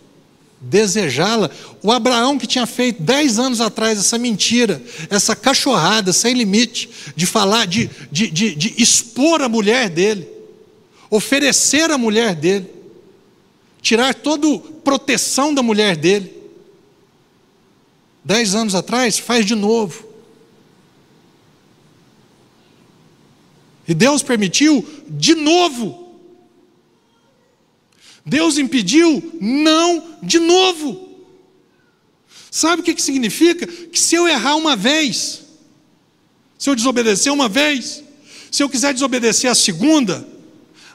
desejá-la. 0.62 1.51
O 1.82 1.90
Abraão 1.90 2.39
que 2.39 2.47
tinha 2.47 2.66
feito 2.66 3.02
dez 3.02 3.39
anos 3.39 3.60
atrás 3.60 3.98
essa 3.98 4.16
mentira, 4.16 4.80
essa 5.10 5.34
cachorrada 5.34 6.12
sem 6.12 6.34
limite, 6.34 6.89
de 7.16 7.26
falar, 7.26 7.66
de, 7.66 7.90
de, 8.10 8.30
de, 8.30 8.55
de 8.55 8.74
expor 8.78 9.43
a 9.43 9.48
mulher 9.48 9.90
dele, 9.90 10.28
oferecer 11.10 11.90
a 11.90 11.98
mulher 11.98 12.34
dele, 12.34 12.70
tirar 13.82 14.14
toda 14.14 14.59
proteção 14.84 15.52
da 15.52 15.62
mulher 15.62 15.96
dele. 15.96 16.32
Dez 18.24 18.54
anos 18.54 18.74
atrás, 18.74 19.18
faz 19.18 19.44
de 19.44 19.56
novo. 19.56 20.06
E 23.86 23.92
Deus 23.92 24.22
permitiu 24.22 24.88
de 25.09 25.34
novo. 25.34 26.16
Deus 28.24 28.56
impediu 28.56 29.36
não 29.40 30.16
de 30.22 30.38
novo. 30.38 31.10
Sabe 32.48 32.82
o 32.82 32.84
que, 32.84 32.94
que 32.94 33.02
significa? 33.02 33.66
Que 33.66 33.98
se 33.98 34.14
eu 34.14 34.28
errar 34.28 34.54
uma 34.54 34.76
vez, 34.76 35.42
se 36.56 36.70
eu 36.70 36.76
desobedecer 36.76 37.32
uma 37.32 37.48
vez, 37.48 38.04
se 38.50 38.62
eu 38.62 38.68
quiser 38.68 38.94
desobedecer 38.94 39.50
a 39.50 39.54
segunda, 39.54 40.28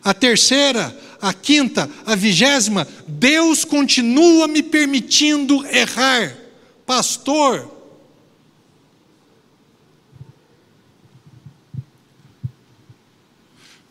a 0.02 0.14
terceira, 0.14 0.98
a 1.22 1.34
quinta, 1.34 1.90
a 2.06 2.16
vigésima, 2.16 2.88
Deus 3.08 3.66
continua 3.66 4.48
me 4.48 4.62
permitindo 4.62 5.66
errar. 5.68 6.36
Pastor, 6.86 7.70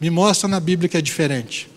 me 0.00 0.10
mostra 0.10 0.48
na 0.48 0.60
Bíblia 0.60 0.88
que 0.88 0.96
é 0.96 1.02
diferente. 1.02 1.68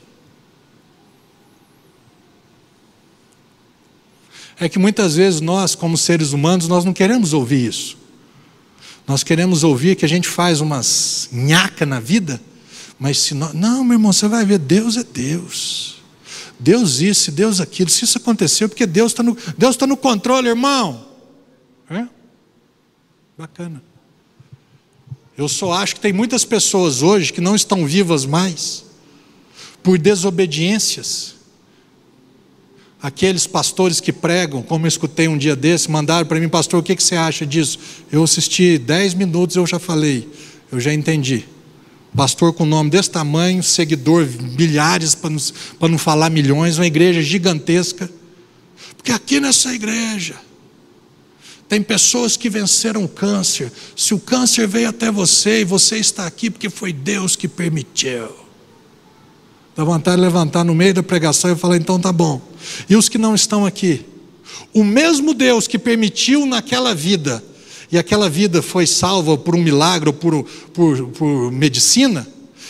é 4.59 4.67
que 4.67 4.77
muitas 4.77 5.15
vezes 5.15 5.39
nós, 5.39 5.73
como 5.73 5.97
seres 5.97 6.33
humanos, 6.33 6.67
nós 6.67 6.83
não 6.83 6.91
queremos 6.91 7.31
ouvir 7.33 7.65
isso. 7.65 7.97
Nós 9.07 9.23
queremos 9.23 9.63
ouvir 9.63 9.95
que 9.95 10.03
a 10.03 10.09
gente 10.09 10.27
faz 10.27 10.59
umas 10.59 11.29
nhaca 11.31 11.85
na 11.85 11.99
vida, 11.99 12.41
mas 12.99 13.17
se 13.19 13.33
nós, 13.33 13.53
não, 13.53 13.83
meu 13.83 13.95
irmão, 13.95 14.11
você 14.11 14.27
vai 14.27 14.45
ver, 14.45 14.59
Deus 14.59 14.97
é 14.97 15.03
Deus. 15.03 16.01
Deus 16.59 16.99
isso, 16.99 17.31
Deus 17.31 17.61
aquilo. 17.61 17.89
Se 17.89 18.03
isso 18.03 18.17
aconteceu, 18.17 18.67
porque 18.67 18.85
Deus 18.85 19.11
está 19.11 19.23
no, 19.23 19.37
Deus 19.57 19.77
tá 19.77 19.87
no 19.87 19.95
controle, 19.95 20.49
irmão. 20.49 21.07
É? 21.89 22.05
Bacana. 23.37 23.81
Eu 25.37 25.47
só 25.47 25.71
acho 25.71 25.95
que 25.95 26.01
tem 26.01 26.11
muitas 26.11 26.43
pessoas 26.43 27.01
hoje 27.01 27.31
que 27.31 27.39
não 27.39 27.55
estão 27.55 27.85
vivas 27.85 28.25
mais 28.25 28.83
por 29.81 29.97
desobediências 29.97 31.39
Aqueles 33.01 33.47
pastores 33.47 34.01
que 34.01 34.11
pregam, 34.11 34.61
como 34.61 34.85
eu 34.85 34.89
escutei 34.89 35.29
um 35.29 35.37
dia 35.37 35.55
desse, 35.55 35.89
mandaram 35.89 36.27
para 36.27 36.37
mim, 36.37 36.49
pastor, 36.49 36.81
o 36.81 36.83
que, 36.83 36.93
que 36.97 37.03
você 37.03 37.15
acha 37.15 37.45
disso? 37.45 37.79
Eu 38.11 38.21
assisti 38.23 38.77
dez 38.77 39.13
minutos, 39.13 39.55
eu 39.55 39.65
já 39.65 39.79
falei, 39.79 40.27
eu 40.69 40.81
já 40.81 40.93
entendi. 40.93 41.45
Pastor 42.19 42.51
com 42.51 42.65
nome 42.65 42.89
desse 42.89 43.09
tamanho, 43.09 43.63
seguidor, 43.63 44.27
milhares, 44.57 45.15
para 45.15 45.29
não, 45.29 45.39
não 45.89 45.97
falar 45.97 46.29
milhões, 46.29 46.77
uma 46.77 46.85
igreja 46.85 47.21
gigantesca. 47.21 48.11
Porque 48.97 49.13
aqui 49.13 49.39
nessa 49.39 49.73
igreja, 49.73 50.35
tem 51.69 51.81
pessoas 51.81 52.35
que 52.35 52.49
venceram 52.49 53.05
o 53.05 53.07
câncer. 53.07 53.71
Se 53.95 54.13
o 54.13 54.19
câncer 54.19 54.67
veio 54.67 54.89
até 54.89 55.09
você 55.09 55.61
e 55.61 55.63
você 55.63 55.95
está 55.95 56.27
aqui 56.27 56.49
porque 56.49 56.69
foi 56.69 56.91
Deus 56.91 57.37
que 57.37 57.47
permitiu. 57.47 58.27
Dá 59.73 59.85
vontade 59.85 60.17
de 60.17 60.21
levantar 60.21 60.65
no 60.65 60.75
meio 60.75 60.93
da 60.93 61.01
pregação 61.01 61.53
e 61.53 61.55
falar: 61.55 61.77
então 61.77 61.97
tá 61.97 62.11
bom. 62.11 62.41
E 62.89 62.97
os 62.97 63.07
que 63.07 63.17
não 63.17 63.33
estão 63.33 63.65
aqui? 63.65 64.05
O 64.73 64.83
mesmo 64.83 65.33
Deus 65.33 65.69
que 65.69 65.79
permitiu 65.79 66.45
naquela 66.45 66.93
vida, 66.93 67.41
e 67.91 67.97
aquela 67.97 68.29
vida 68.29 68.61
foi 68.61 68.85
salva 68.85 69.37
por 69.37 69.55
um 69.55 69.61
milagre 69.61 70.09
ou 70.09 70.13
por, 70.13 70.43
por, 70.73 71.07
por 71.09 71.51
medicina, 71.51 72.27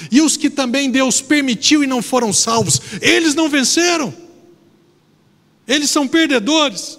e 0.09 0.21
os 0.21 0.37
que 0.37 0.49
também 0.49 0.89
Deus 0.89 1.21
permitiu 1.21 1.83
e 1.83 1.87
não 1.87 2.01
foram 2.01 2.31
salvos, 2.31 2.81
eles 3.01 3.35
não 3.35 3.49
venceram. 3.49 4.13
Eles 5.67 5.89
são 5.89 6.07
perdedores. 6.07 6.97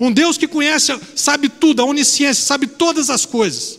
Um 0.00 0.10
Deus 0.10 0.38
que 0.38 0.48
conhece, 0.48 0.98
sabe 1.14 1.48
tudo, 1.48 1.82
a 1.82 1.84
onisciência, 1.84 2.42
sabe 2.42 2.66
todas 2.66 3.10
as 3.10 3.26
coisas. 3.26 3.78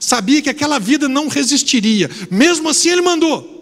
Sabia 0.00 0.40
que 0.40 0.50
aquela 0.50 0.78
vida 0.78 1.08
não 1.08 1.28
resistiria, 1.28 2.10
mesmo 2.30 2.68
assim 2.68 2.88
ele 2.88 3.02
mandou. 3.02 3.52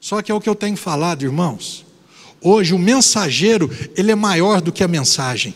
Só 0.00 0.20
que 0.20 0.30
é 0.30 0.34
o 0.34 0.40
que 0.40 0.48
eu 0.48 0.54
tenho 0.54 0.76
falado, 0.76 1.24
irmãos. 1.24 1.84
Hoje 2.40 2.74
o 2.74 2.78
mensageiro, 2.78 3.70
ele 3.96 4.10
é 4.10 4.14
maior 4.14 4.60
do 4.60 4.72
que 4.72 4.84
a 4.84 4.88
mensagem. 4.88 5.54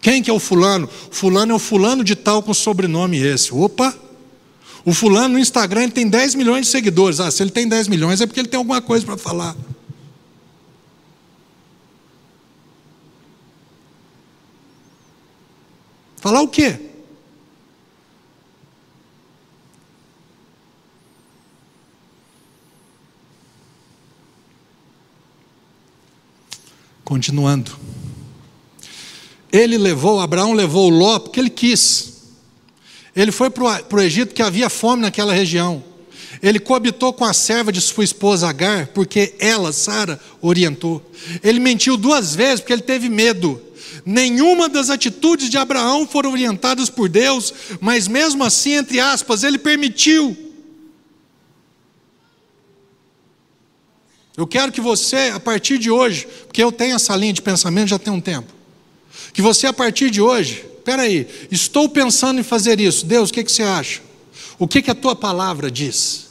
Quem 0.00 0.22
que 0.22 0.30
é 0.30 0.32
o 0.32 0.38
fulano? 0.38 0.88
Fulano 1.10 1.52
é 1.52 1.54
o 1.54 1.58
fulano 1.58 2.02
de 2.02 2.16
tal 2.16 2.42
com 2.42 2.54
sobrenome 2.54 3.18
esse. 3.18 3.52
Opa! 3.52 3.94
O 4.84 4.94
fulano 4.94 5.34
no 5.34 5.38
Instagram 5.38 5.82
ele 5.82 5.92
tem 5.92 6.08
10 6.08 6.34
milhões 6.34 6.66
de 6.66 6.72
seguidores. 6.72 7.20
Ah, 7.20 7.30
se 7.30 7.42
ele 7.42 7.50
tem 7.50 7.68
10 7.68 7.88
milhões 7.88 8.20
é 8.20 8.26
porque 8.26 8.40
ele 8.40 8.48
tem 8.48 8.58
alguma 8.58 8.80
coisa 8.80 9.04
para 9.04 9.18
falar. 9.18 9.54
Falar 16.16 16.42
o 16.42 16.48
quê? 16.48 16.78
Continuando. 27.04 27.72
Ele 29.52 29.76
levou, 29.76 30.20
Abraão 30.20 30.52
levou 30.52 30.88
Ló 30.88 31.18
porque 31.18 31.40
ele 31.40 31.50
quis. 31.50 32.10
Ele 33.14 33.32
foi 33.32 33.50
para 33.50 33.84
o 33.92 34.00
Egito 34.00 34.34
que 34.34 34.42
havia 34.42 34.70
fome 34.70 35.02
naquela 35.02 35.32
região. 35.32 35.82
Ele 36.42 36.58
coabitou 36.58 37.12
com 37.12 37.24
a 37.24 37.34
serva 37.34 37.72
de 37.72 37.80
sua 37.80 38.04
esposa 38.04 38.48
Agar, 38.48 38.88
porque 38.88 39.34
ela, 39.38 39.72
Sara, 39.72 40.18
orientou. 40.40 41.02
Ele 41.42 41.60
mentiu 41.60 41.96
duas 41.96 42.34
vezes 42.34 42.60
porque 42.60 42.72
ele 42.72 42.82
teve 42.82 43.08
medo. 43.08 43.60
Nenhuma 44.06 44.68
das 44.68 44.88
atitudes 44.88 45.50
de 45.50 45.58
Abraão 45.58 46.06
foram 46.06 46.30
orientadas 46.30 46.88
por 46.88 47.08
Deus, 47.08 47.52
mas 47.80 48.08
mesmo 48.08 48.44
assim, 48.44 48.72
entre 48.72 49.00
aspas, 49.00 49.42
ele 49.42 49.58
permitiu. 49.58 50.36
Eu 54.36 54.46
quero 54.46 54.72
que 54.72 54.80
você, 54.80 55.30
a 55.34 55.40
partir 55.40 55.76
de 55.76 55.90
hoje, 55.90 56.26
porque 56.46 56.62
eu 56.62 56.72
tenho 56.72 56.96
essa 56.96 57.14
linha 57.14 57.32
de 57.32 57.42
pensamento 57.42 57.88
já 57.88 57.98
tem 57.98 58.12
um 58.12 58.20
tempo, 58.20 58.50
que 59.32 59.42
você, 59.42 59.66
a 59.66 59.72
partir 59.72 60.10
de 60.10 60.20
hoje, 60.20 60.70
aí, 60.98 61.26
estou 61.50 61.88
pensando 61.88 62.40
em 62.40 62.42
fazer 62.42 62.80
isso. 62.80 63.06
Deus, 63.06 63.30
o 63.30 63.32
que, 63.32 63.44
que 63.44 63.52
você 63.52 63.62
acha? 63.62 64.00
O 64.58 64.66
que, 64.66 64.82
que 64.82 64.90
a 64.90 64.94
tua 64.94 65.14
palavra 65.14 65.70
diz? 65.70 66.28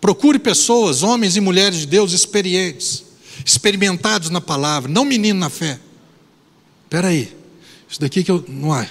Procure 0.00 0.38
pessoas, 0.38 1.02
homens 1.02 1.36
e 1.36 1.40
mulheres 1.40 1.80
de 1.80 1.86
Deus 1.86 2.12
experientes, 2.12 3.04
experimentados 3.44 4.30
na 4.30 4.40
palavra, 4.40 4.90
não 4.90 5.04
menino 5.04 5.38
na 5.38 5.48
fé. 5.48 5.78
Espera 6.84 7.08
aí, 7.08 7.34
isso 7.88 8.00
daqui 8.00 8.24
que 8.24 8.30
eu. 8.30 8.44
Não 8.48 8.76
é. 8.76 8.90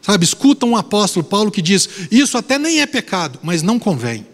Sabe, 0.00 0.24
escuta 0.24 0.64
um 0.64 0.76
apóstolo 0.76 1.24
Paulo 1.24 1.50
que 1.50 1.60
diz: 1.60 1.88
Isso 2.10 2.38
até 2.38 2.58
nem 2.58 2.80
é 2.80 2.86
pecado, 2.86 3.38
mas 3.42 3.62
não 3.62 3.78
convém. 3.78 4.26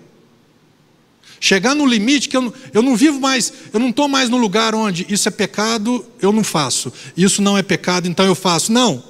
Chegar 1.44 1.74
no 1.74 1.84
limite 1.84 2.28
que 2.28 2.36
eu 2.36 2.42
não, 2.42 2.54
eu 2.72 2.82
não 2.82 2.94
vivo 2.94 3.18
mais, 3.18 3.52
eu 3.72 3.80
não 3.80 3.88
estou 3.88 4.06
mais 4.06 4.28
no 4.28 4.36
lugar 4.36 4.76
onde 4.76 5.04
isso 5.08 5.26
é 5.26 5.30
pecado, 5.32 6.06
eu 6.20 6.30
não 6.32 6.44
faço. 6.44 6.92
Isso 7.16 7.42
não 7.42 7.58
é 7.58 7.64
pecado, 7.64 8.06
então 8.06 8.24
eu 8.24 8.36
faço. 8.36 8.70
Não. 8.70 9.02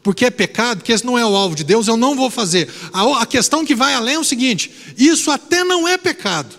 Porque 0.00 0.26
é 0.26 0.30
pecado, 0.30 0.78
porque 0.78 0.92
esse 0.92 1.04
não 1.04 1.18
é 1.18 1.26
o 1.26 1.34
alvo 1.34 1.56
de 1.56 1.64
Deus, 1.64 1.88
eu 1.88 1.96
não 1.96 2.14
vou 2.14 2.30
fazer. 2.30 2.68
A, 2.92 3.22
a 3.22 3.26
questão 3.26 3.64
que 3.64 3.74
vai 3.74 3.94
além 3.94 4.14
é 4.14 4.18
o 4.20 4.22
seguinte: 4.22 4.70
isso 4.96 5.28
até 5.28 5.64
não 5.64 5.88
é 5.88 5.98
pecado, 5.98 6.54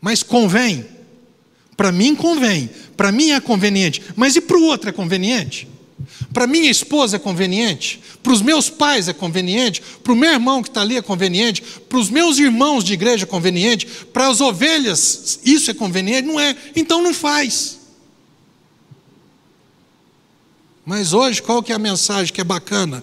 mas 0.00 0.22
convém. 0.22 0.86
Para 1.76 1.90
mim 1.90 2.14
convém, 2.14 2.70
para 2.96 3.10
mim 3.10 3.32
é 3.32 3.40
conveniente, 3.40 4.00
mas 4.14 4.36
e 4.36 4.40
para 4.40 4.56
o 4.56 4.62
outro 4.62 4.88
é 4.88 4.92
conveniente? 4.92 5.66
Para 6.32 6.46
minha 6.46 6.70
esposa 6.70 7.16
é 7.16 7.18
conveniente? 7.18 8.00
Para 8.22 8.32
os 8.32 8.42
meus 8.42 8.68
pais 8.68 9.08
é 9.08 9.12
conveniente? 9.12 9.82
Para 10.02 10.12
o 10.12 10.16
meu 10.16 10.32
irmão 10.32 10.62
que 10.62 10.68
está 10.68 10.80
ali 10.80 10.96
é 10.96 11.02
conveniente? 11.02 11.62
Para 11.62 11.98
os 11.98 12.10
meus 12.10 12.38
irmãos 12.38 12.84
de 12.84 12.92
igreja 12.92 13.24
é 13.24 13.26
conveniente? 13.26 13.86
Para 13.86 14.28
as 14.28 14.40
ovelhas 14.40 15.40
isso 15.44 15.70
é 15.70 15.74
conveniente? 15.74 16.26
Não 16.26 16.38
é. 16.38 16.56
Então 16.74 17.02
não 17.02 17.14
faz. 17.14 17.78
Mas 20.84 21.12
hoje, 21.12 21.42
qual 21.42 21.62
que 21.62 21.72
é 21.72 21.74
a 21.74 21.78
mensagem 21.80 22.32
que 22.32 22.40
é 22.40 22.44
bacana? 22.44 23.02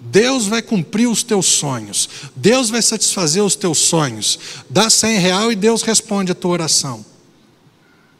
Deus 0.00 0.46
vai 0.46 0.60
cumprir 0.60 1.08
os 1.08 1.22
teus 1.22 1.46
sonhos. 1.46 2.08
Deus 2.36 2.68
vai 2.68 2.82
satisfazer 2.82 3.42
os 3.42 3.54
teus 3.54 3.78
sonhos. 3.78 4.38
Dá 4.68 4.90
cem 4.90 5.18
real 5.18 5.50
e 5.50 5.56
Deus 5.56 5.82
responde 5.82 6.32
a 6.32 6.34
tua 6.34 6.52
oração. 6.52 7.04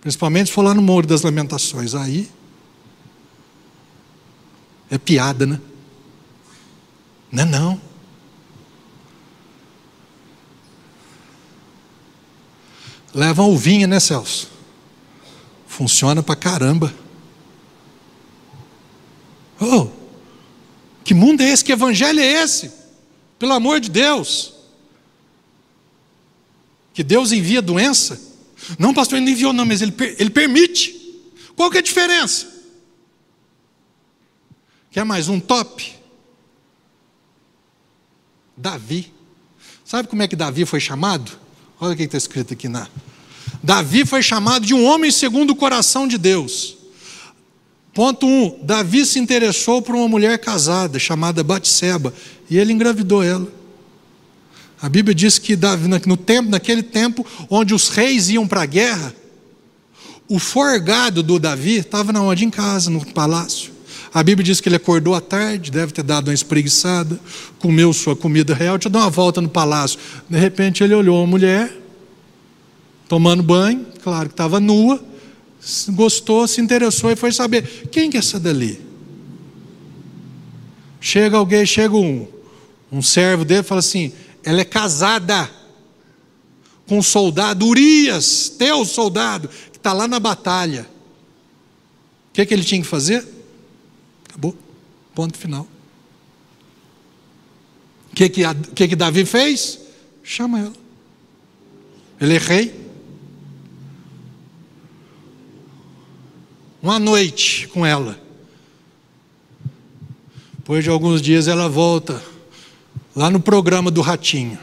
Principalmente 0.00 0.48
se 0.48 0.52
for 0.52 0.62
lá 0.62 0.74
no 0.74 0.82
Muro 0.82 1.06
das 1.06 1.22
Lamentações. 1.22 1.94
Aí 1.94 2.28
é 4.90 4.98
piada, 4.98 5.46
né? 5.46 5.60
Não 7.30 7.42
é 7.42 7.46
não. 7.46 7.80
Leva 13.14 13.42
uma 13.42 13.48
uvinha, 13.48 13.86
né, 13.86 14.00
Celso? 14.00 14.48
Funciona 15.66 16.22
pra 16.22 16.36
caramba. 16.36 16.92
Oh, 19.60 19.88
que 21.04 21.14
mundo 21.14 21.40
é 21.40 21.50
esse? 21.50 21.64
Que 21.64 21.72
evangelho 21.72 22.20
é 22.20 22.42
esse? 22.42 22.72
Pelo 23.38 23.52
amor 23.52 23.80
de 23.80 23.90
Deus. 23.90 24.52
Que 26.92 27.02
Deus 27.02 27.32
envia 27.32 27.60
doença? 27.60 28.20
Não, 28.78 28.94
pastor, 28.94 29.18
ele 29.18 29.26
não 29.26 29.32
enviou, 29.32 29.52
não, 29.52 29.66
mas 29.66 29.82
ele, 29.82 29.94
ele 30.18 30.30
permite. 30.30 30.94
Qual 31.56 31.70
que 31.70 31.76
é 31.76 31.80
a 31.80 31.82
diferença? 31.82 32.53
Quer 34.94 35.04
mais 35.04 35.28
um 35.28 35.40
top? 35.40 35.92
Davi. 38.56 39.12
Sabe 39.84 40.06
como 40.06 40.22
é 40.22 40.28
que 40.28 40.36
Davi 40.36 40.64
foi 40.64 40.78
chamado? 40.78 41.32
Olha 41.80 41.94
o 41.94 41.96
que 41.96 42.04
está 42.04 42.16
escrito 42.16 42.54
aqui 42.54 42.68
na. 42.68 42.86
Davi 43.60 44.06
foi 44.06 44.22
chamado 44.22 44.64
de 44.64 44.72
um 44.72 44.84
homem 44.84 45.10
segundo 45.10 45.50
o 45.50 45.56
coração 45.56 46.06
de 46.06 46.16
Deus. 46.16 46.76
Ponto 47.92 48.24
1. 48.24 48.30
Um, 48.30 48.64
Davi 48.64 49.04
se 49.04 49.18
interessou 49.18 49.82
por 49.82 49.96
uma 49.96 50.06
mulher 50.06 50.38
casada 50.38 50.96
chamada 50.96 51.42
Batseba 51.42 52.14
e 52.48 52.56
ele 52.56 52.72
engravidou 52.72 53.20
ela. 53.20 53.48
A 54.80 54.88
Bíblia 54.88 55.12
diz 55.12 55.40
que 55.40 55.56
Davi, 55.56 55.88
no 55.88 56.16
tempo, 56.16 56.50
naquele 56.50 56.84
tempo 56.84 57.26
onde 57.50 57.74
os 57.74 57.88
reis 57.88 58.28
iam 58.28 58.46
para 58.46 58.62
a 58.62 58.66
guerra, 58.66 59.12
o 60.28 60.38
forgado 60.38 61.20
do 61.20 61.40
Davi 61.40 61.78
estava 61.78 62.12
na 62.12 62.22
onde? 62.22 62.44
Em 62.44 62.50
casa, 62.50 62.90
no 62.90 63.04
palácio. 63.06 63.73
A 64.14 64.22
Bíblia 64.22 64.44
diz 64.44 64.60
que 64.60 64.68
ele 64.68 64.76
acordou 64.76 65.12
à 65.12 65.20
tarde, 65.20 65.72
deve 65.72 65.92
ter 65.92 66.04
dado 66.04 66.28
uma 66.28 66.34
espreguiçada, 66.34 67.18
comeu 67.58 67.92
sua 67.92 68.14
comida 68.14 68.54
real, 68.54 68.78
eu 68.80 68.88
dar 68.88 69.00
uma 69.00 69.10
volta 69.10 69.40
no 69.40 69.48
palácio. 69.48 69.98
De 70.30 70.38
repente 70.38 70.84
ele 70.84 70.94
olhou 70.94 71.18
uma 71.18 71.26
mulher, 71.26 71.76
tomando 73.08 73.42
banho, 73.42 73.84
claro 74.04 74.28
que 74.28 74.34
estava 74.34 74.60
nua, 74.60 75.02
gostou, 75.88 76.46
se 76.46 76.60
interessou 76.60 77.10
e 77.10 77.16
foi 77.16 77.32
saber 77.32 77.88
quem 77.90 78.08
que 78.08 78.16
é 78.16 78.20
essa 78.20 78.38
dali. 78.38 78.80
Chega 81.00 81.36
alguém, 81.36 81.66
chega 81.66 81.96
um, 81.96 82.28
um 82.92 83.02
servo 83.02 83.44
dele 83.44 83.64
fala 83.64 83.80
assim: 83.80 84.12
ela 84.44 84.60
é 84.60 84.64
casada 84.64 85.50
com 86.86 86.98
um 86.98 87.02
soldado, 87.02 87.66
Urias, 87.66 88.48
teu 88.48 88.84
soldado, 88.84 89.48
que 89.72 89.76
está 89.76 89.92
lá 89.92 90.06
na 90.06 90.20
batalha. 90.20 90.86
O 92.30 92.34
que, 92.34 92.46
que 92.46 92.54
ele 92.54 92.62
tinha 92.62 92.80
que 92.80 92.86
fazer? 92.86 93.34
Acabou. 94.34 94.56
Ponto 95.14 95.38
final. 95.38 95.64
O 98.10 98.16
que, 98.16 98.28
que, 98.28 98.42
que, 98.74 98.88
que 98.88 98.96
Davi 98.96 99.24
fez? 99.24 99.78
Chama 100.24 100.58
ela. 100.58 100.72
Ele 102.20 102.34
é 102.34 102.38
rei. 102.38 102.84
Uma 106.82 106.98
noite 106.98 107.68
com 107.68 107.86
ela. 107.86 108.20
Depois 110.58 110.82
de 110.82 110.90
alguns 110.90 111.22
dias 111.22 111.46
ela 111.46 111.68
volta 111.68 112.20
lá 113.14 113.30
no 113.30 113.38
programa 113.38 113.88
do 113.88 114.00
Ratinho. 114.00 114.58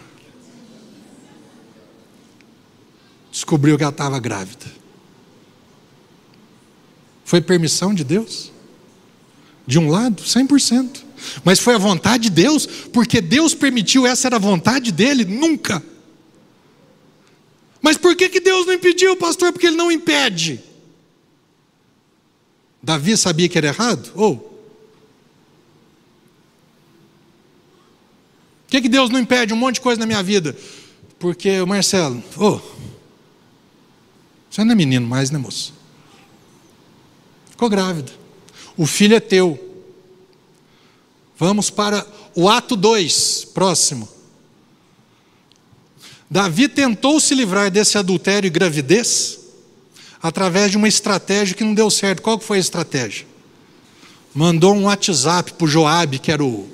Descobriu 3.31 3.77
que 3.77 3.83
ela 3.83 3.91
estava 3.91 4.19
grávida. 4.19 4.65
Foi 7.23 7.39
permissão 7.39 7.93
de 7.93 8.03
Deus? 8.03 8.50
De 9.65 9.79
um 9.79 9.89
lado, 9.89 10.23
100%. 10.23 11.03
Mas 11.43 11.59
foi 11.59 11.75
a 11.75 11.77
vontade 11.77 12.23
de 12.23 12.29
Deus, 12.29 12.65
porque 12.65 13.21
Deus 13.21 13.53
permitiu, 13.53 14.05
essa 14.05 14.27
era 14.27 14.35
a 14.37 14.39
vontade 14.39 14.91
dele? 14.91 15.23
Nunca. 15.25 15.83
Mas 17.81 17.97
por 17.97 18.15
que, 18.15 18.29
que 18.29 18.39
Deus 18.39 18.65
não 18.65 18.73
impediu, 18.73 19.15
pastor? 19.15 19.51
Porque 19.51 19.67
ele 19.67 19.75
não 19.75 19.91
impede. 19.91 20.61
Davi 22.81 23.15
sabia 23.17 23.47
que 23.47 23.57
era 23.57 23.67
errado? 23.67 24.11
Ou? 24.15 24.37
Por 28.65 28.71
que, 28.71 28.81
que 28.81 28.89
Deus 28.89 29.09
não 29.09 29.19
impede 29.19 29.53
um 29.53 29.57
monte 29.57 29.75
de 29.75 29.81
coisa 29.81 29.99
na 29.99 30.05
minha 30.05 30.23
vida? 30.23 30.57
Porque 31.19 31.63
Marcelo, 31.65 32.23
ô, 32.37 32.45
oh, 32.45 32.61
você 34.49 34.63
não 34.63 34.71
é 34.71 34.75
menino 34.75 35.05
mais, 35.07 35.29
né, 35.29 35.37
moço? 35.37 35.73
Ficou 37.51 37.69
grávida 37.69 38.20
o 38.81 38.87
filho 38.87 39.15
é 39.15 39.19
teu. 39.19 39.59
Vamos 41.37 41.69
para 41.69 42.03
o 42.33 42.49
ato 42.49 42.75
2, 42.75 43.49
próximo. 43.53 44.09
Davi 46.27 46.67
tentou 46.67 47.19
se 47.19 47.35
livrar 47.35 47.69
desse 47.69 47.99
adultério 47.99 48.47
e 48.47 48.49
gravidez 48.49 49.39
através 50.19 50.71
de 50.71 50.77
uma 50.77 50.87
estratégia 50.87 51.55
que 51.55 51.63
não 51.63 51.75
deu 51.75 51.91
certo. 51.91 52.23
Qual 52.23 52.39
foi 52.39 52.57
a 52.57 52.59
estratégia? 52.59 53.27
Mandou 54.33 54.73
um 54.73 54.85
WhatsApp 54.85 55.53
para 55.53 55.65
o 55.65 55.67
Joabe, 55.67 56.17
que 56.17 56.31
era 56.31 56.43
o. 56.43 56.67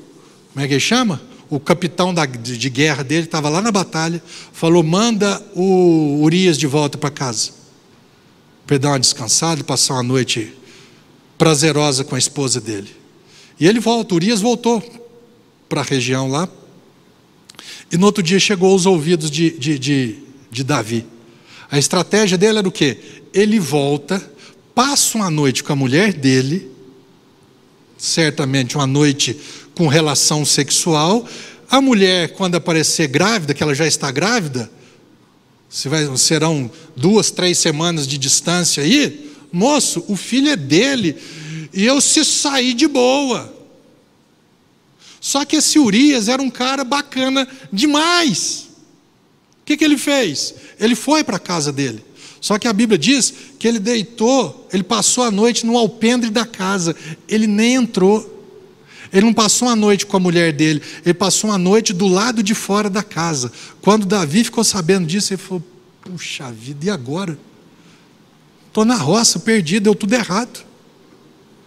Como 0.54 0.64
é 0.64 0.66
que 0.66 0.76
ele 0.76 0.80
chama? 0.80 1.22
O 1.50 1.60
capitão 1.60 2.14
da, 2.14 2.26
de, 2.26 2.58
de 2.58 2.70
guerra 2.70 3.04
dele, 3.04 3.26
estava 3.26 3.50
lá 3.50 3.62
na 3.62 3.70
batalha, 3.70 4.24
falou: 4.54 4.82
manda 4.82 5.46
o 5.54 6.22
Urias 6.22 6.58
de 6.58 6.68
volta 6.68 6.98
para 6.98 7.12
casa. 7.12 7.52
Para 8.66 8.78
dar 8.78 8.90
uma 8.92 9.00
descansada, 9.00 9.62
passar 9.62 9.96
uma 9.96 10.04
noite 10.04 10.54
prazerosa 11.38 12.04
com 12.04 12.16
a 12.16 12.20
esposa 12.20 12.60
dele. 12.60 12.96
E 13.60 13.68
ele 13.68 13.80
volta, 13.80 14.16
Urias 14.16 14.42
voltou 14.42 14.82
para 15.68 15.82
a 15.82 15.84
região 15.84 16.30
lá. 16.30 16.48
E 17.92 17.98
no 17.98 18.06
outro 18.06 18.22
dia 18.22 18.40
chegou 18.40 18.72
aos 18.72 18.86
ouvidos 18.86 19.32
de, 19.32 19.52
de, 19.52 19.80
de, 19.80 20.20
de 20.52 20.64
Davi. 20.64 21.06
A 21.70 21.78
estratégia 21.78 22.38
dele 22.38 22.60
era 22.60 22.68
o 22.68 22.72
quê? 22.72 22.98
Ele 23.34 23.60
volta, 23.60 24.22
passa 24.74 25.18
uma 25.18 25.30
noite 25.30 25.64
com 25.64 25.74
a 25.74 25.76
mulher 25.76 26.14
dele, 26.14 26.72
certamente 27.98 28.76
uma 28.76 28.88
noite 28.88 29.38
com 29.76 29.88
relação 29.88 30.46
sexual. 30.46 31.28
A 31.70 31.82
mulher, 31.82 32.34
quando 32.34 32.56
aparecer 32.56 33.08
grávida, 33.08 33.54
que 33.54 33.62
ela 33.62 33.76
já 33.76 33.86
está 33.86 34.12
grávida, 34.12 34.72
serão 35.70 36.72
duas, 36.96 37.32
três 37.32 37.58
semanas 37.58 38.08
de 38.08 38.18
distância 38.18 38.84
aí, 38.84 39.36
moço, 39.52 40.04
o 40.08 40.16
filho 40.16 40.50
é 40.50 40.56
dele, 40.56 41.18
e 41.74 41.86
eu 41.86 42.00
se 42.02 42.24
sair 42.24 42.74
de 42.74 42.88
boa. 42.88 43.54
Só 45.20 45.44
que 45.44 45.58
esse 45.58 45.78
Urias 45.80 46.28
era 46.28 46.42
um 46.42 46.50
cara 46.50 46.84
bacana 46.84 47.48
demais. 47.72 48.68
O 49.62 49.66
que, 49.66 49.76
que 49.76 49.84
ele 49.84 49.98
fez? 49.98 50.56
Ele 50.80 50.96
foi 50.96 51.24
para 51.24 51.38
a 51.38 51.40
casa 51.40 51.72
dele. 51.72 52.04
Só 52.40 52.58
que 52.58 52.68
a 52.68 52.74
Bíblia 52.74 52.98
diz 52.98 53.34
que 53.60 53.68
ele 53.68 53.80
deitou, 53.80 54.68
ele 54.72 54.84
passou 54.84 55.24
a 55.24 55.32
noite 55.32 55.66
no 55.66 55.78
alpendre 55.78 56.30
da 56.30 56.46
casa, 56.46 56.96
ele 57.28 57.48
nem 57.48 57.76
entrou. 57.76 58.36
Ele 59.12 59.26
não 59.26 59.34
passou 59.34 59.68
uma 59.68 59.76
noite 59.76 60.06
com 60.06 60.18
a 60.18 60.20
mulher 60.20 60.52
dele, 60.52 60.82
ele 61.06 61.14
passou 61.14 61.50
uma 61.50 61.58
noite 61.58 61.94
do 61.94 62.08
lado 62.08 62.44
de 62.44 62.54
fora 62.54 62.90
da 62.90 63.02
casa. 63.02 63.52
Quando 63.82 64.06
Davi 64.06 64.44
ficou 64.44 64.64
sabendo 64.64 65.08
disso, 65.08 65.34
ele 65.34 65.42
falou: 65.42 65.64
Puxa 66.02 66.52
vida, 66.52 66.86
e 66.86 66.90
agora? 66.90 67.38
Estou 68.78 68.86
na 68.86 68.96
roça, 68.96 69.40
perdido, 69.40 69.86
deu 69.86 69.96
tudo 69.96 70.14
errado. 70.14 70.64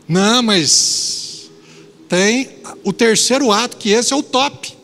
Não, 0.07 0.45
mas 0.45 1.51
tem 2.09 2.49
o 2.85 2.93
terceiro 2.93 3.51
ato, 3.51 3.79
que 3.79 3.91
esse 3.91 4.13
é 4.13 4.17
o 4.17 4.23
top. 4.23 4.79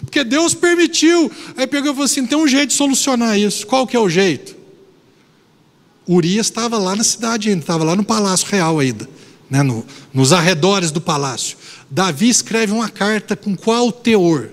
Porque 0.00 0.24
Deus 0.24 0.52
permitiu. 0.52 1.30
Aí 1.56 1.64
pegou 1.68 1.92
e 1.92 1.94
falou 1.94 2.06
assim: 2.06 2.26
tem 2.26 2.36
um 2.36 2.48
jeito 2.48 2.70
de 2.70 2.74
solucionar 2.74 3.38
isso. 3.38 3.64
Qual 3.68 3.86
que 3.86 3.94
é 3.96 4.00
o 4.00 4.08
jeito? 4.08 4.56
Urias 6.08 6.46
estava 6.48 6.76
lá 6.76 6.96
na 6.96 7.04
cidade 7.04 7.48
ainda, 7.48 7.60
estava 7.60 7.84
lá 7.84 7.94
no 7.94 8.02
palácio 8.02 8.48
real 8.48 8.80
ainda, 8.80 9.08
né, 9.48 9.62
no, 9.62 9.86
nos 10.12 10.32
arredores 10.32 10.90
do 10.90 11.00
palácio. 11.00 11.56
Davi 11.88 12.28
escreve 12.28 12.72
uma 12.72 12.88
carta 12.88 13.36
com 13.36 13.56
qual 13.56 13.92
teor? 13.92 14.50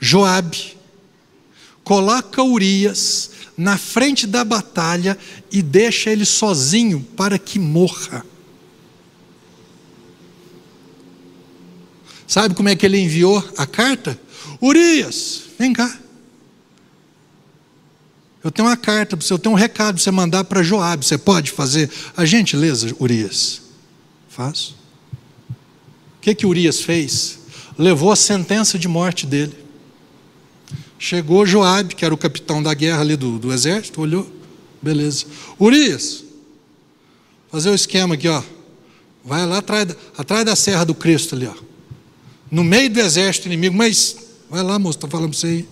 Joabe 0.00 0.76
coloca 1.84 2.42
Urias 2.42 3.30
na 3.56 3.78
frente 3.78 4.26
da 4.26 4.44
batalha 4.44 5.16
e 5.50 5.62
deixa 5.62 6.10
ele 6.10 6.24
sozinho 6.24 7.00
para 7.16 7.38
que 7.38 7.58
morra. 7.58 8.24
Sabe 12.26 12.54
como 12.54 12.68
é 12.68 12.76
que 12.76 12.84
ele 12.84 12.98
enviou 12.98 13.42
a 13.56 13.66
carta? 13.66 14.18
Urias, 14.60 15.42
vem 15.58 15.72
cá. 15.72 15.98
Eu 18.42 18.50
tenho 18.50 18.68
uma 18.68 18.76
carta 18.76 19.16
para 19.16 19.26
você, 19.26 19.32
eu 19.32 19.38
tenho 19.38 19.54
um 19.54 19.58
recado 19.58 19.94
para 19.94 20.04
você 20.04 20.10
mandar 20.10 20.44
para 20.44 20.62
Joabe. 20.62 21.04
Você 21.04 21.18
pode 21.18 21.50
fazer 21.50 21.90
a 22.16 22.24
gentileza, 22.24 22.94
Urias? 23.00 23.62
Faço. 24.28 24.76
O 25.50 26.20
que 26.20 26.34
que 26.34 26.46
Urias 26.46 26.80
fez? 26.80 27.38
Levou 27.78 28.12
a 28.12 28.16
sentença 28.16 28.78
de 28.78 28.86
morte 28.86 29.26
dele. 29.26 29.65
Chegou 30.98 31.44
Joabe, 31.44 31.94
que 31.94 32.04
era 32.04 32.14
o 32.14 32.18
capitão 32.18 32.62
da 32.62 32.72
guerra 32.72 33.00
ali 33.00 33.16
do, 33.16 33.38
do 33.38 33.52
exército, 33.52 34.00
olhou, 34.00 34.30
beleza. 34.80 35.26
Urias, 35.60 36.24
fazer 37.50 37.70
o 37.70 37.74
esquema 37.74 38.14
aqui, 38.14 38.28
ó. 38.28 38.42
Vai 39.24 39.44
lá 39.44 39.58
atrás, 39.58 39.88
atrás 40.16 40.44
da 40.44 40.56
Serra 40.56 40.84
do 40.84 40.94
Cristo 40.94 41.34
ali, 41.34 41.46
ó. 41.46 41.54
No 42.50 42.62
meio 42.62 42.88
do 42.88 43.00
exército 43.00 43.48
inimigo, 43.48 43.76
mas 43.76 44.16
vai 44.48 44.62
lá, 44.62 44.78
moço, 44.78 44.96
estou 44.96 45.10
falando 45.10 45.30
para 45.30 45.38
você 45.38 45.46
aí. 45.46 45.68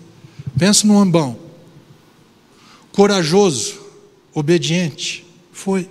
Pensa 0.58 0.86
no 0.86 0.98
ambão. 0.98 1.38
Corajoso, 2.92 3.80
obediente. 4.32 5.24
Foi. 5.52 5.88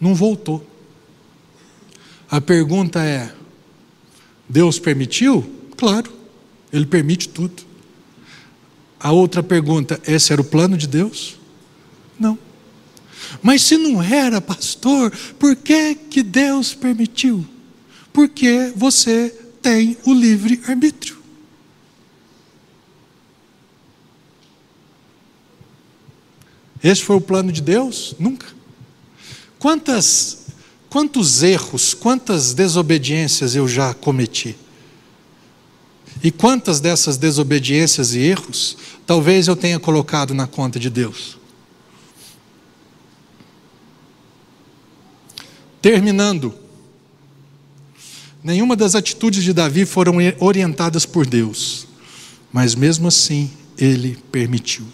Não 0.00 0.14
voltou. 0.14 0.66
A 2.30 2.40
pergunta 2.40 3.02
é: 3.04 3.32
Deus 4.48 4.78
permitiu? 4.78 5.48
Claro, 5.76 6.12
Ele 6.72 6.86
permite 6.86 7.28
tudo. 7.28 7.64
A 8.98 9.12
outra 9.12 9.42
pergunta: 9.42 10.00
esse 10.06 10.32
era 10.32 10.40
o 10.40 10.44
plano 10.44 10.76
de 10.76 10.86
Deus? 10.86 11.38
Não. 12.18 12.38
Mas 13.42 13.62
se 13.62 13.76
não 13.76 14.02
era, 14.02 14.40
pastor, 14.40 15.12
por 15.38 15.56
que, 15.56 15.94
que 15.94 16.22
Deus 16.22 16.74
permitiu? 16.74 17.44
Porque 18.12 18.72
você 18.74 19.34
tem 19.60 19.96
o 20.04 20.14
livre 20.14 20.62
arbítrio. 20.66 21.16
Esse 26.82 27.02
foi 27.02 27.16
o 27.16 27.20
plano 27.20 27.50
de 27.50 27.60
Deus? 27.60 28.14
Nunca. 28.18 28.46
Quantas, 29.58 30.46
quantos 30.88 31.42
erros, 31.42 31.94
quantas 31.94 32.54
desobediências 32.54 33.56
eu 33.56 33.66
já 33.66 33.92
cometi? 33.92 34.56
E 36.22 36.30
quantas 36.30 36.80
dessas 36.80 37.16
desobediências 37.16 38.14
e 38.14 38.20
erros 38.20 38.76
talvez 39.06 39.48
eu 39.48 39.56
tenha 39.56 39.78
colocado 39.78 40.34
na 40.34 40.46
conta 40.46 40.78
de 40.78 40.90
Deus? 40.90 41.38
Terminando, 45.80 46.52
nenhuma 48.42 48.74
das 48.74 48.94
atitudes 48.94 49.44
de 49.44 49.52
Davi 49.52 49.84
foram 49.84 50.16
orientadas 50.40 51.06
por 51.06 51.26
Deus, 51.26 51.86
mas 52.52 52.74
mesmo 52.74 53.06
assim 53.06 53.50
ele 53.78 54.18
permitiu. 54.32 54.86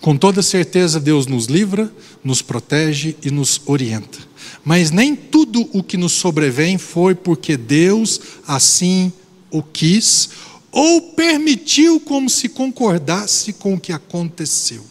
Com 0.00 0.16
toda 0.16 0.40
certeza, 0.40 1.00
Deus 1.00 1.26
nos 1.26 1.46
livra, 1.46 1.92
nos 2.22 2.40
protege 2.40 3.16
e 3.22 3.30
nos 3.30 3.60
orienta. 3.66 4.18
Mas 4.64 4.90
nem 4.90 5.16
tudo 5.16 5.68
o 5.72 5.82
que 5.82 5.96
nos 5.96 6.12
sobrevém 6.12 6.78
foi 6.78 7.14
porque 7.14 7.56
Deus 7.56 8.20
assim 8.46 9.12
o 9.58 9.62
quis 9.62 10.30
ou 10.70 11.12
permitiu 11.12 11.98
como 11.98 12.28
se 12.28 12.48
concordasse 12.48 13.52
com 13.52 13.74
o 13.74 13.80
que 13.80 13.92
aconteceu. 13.92 14.84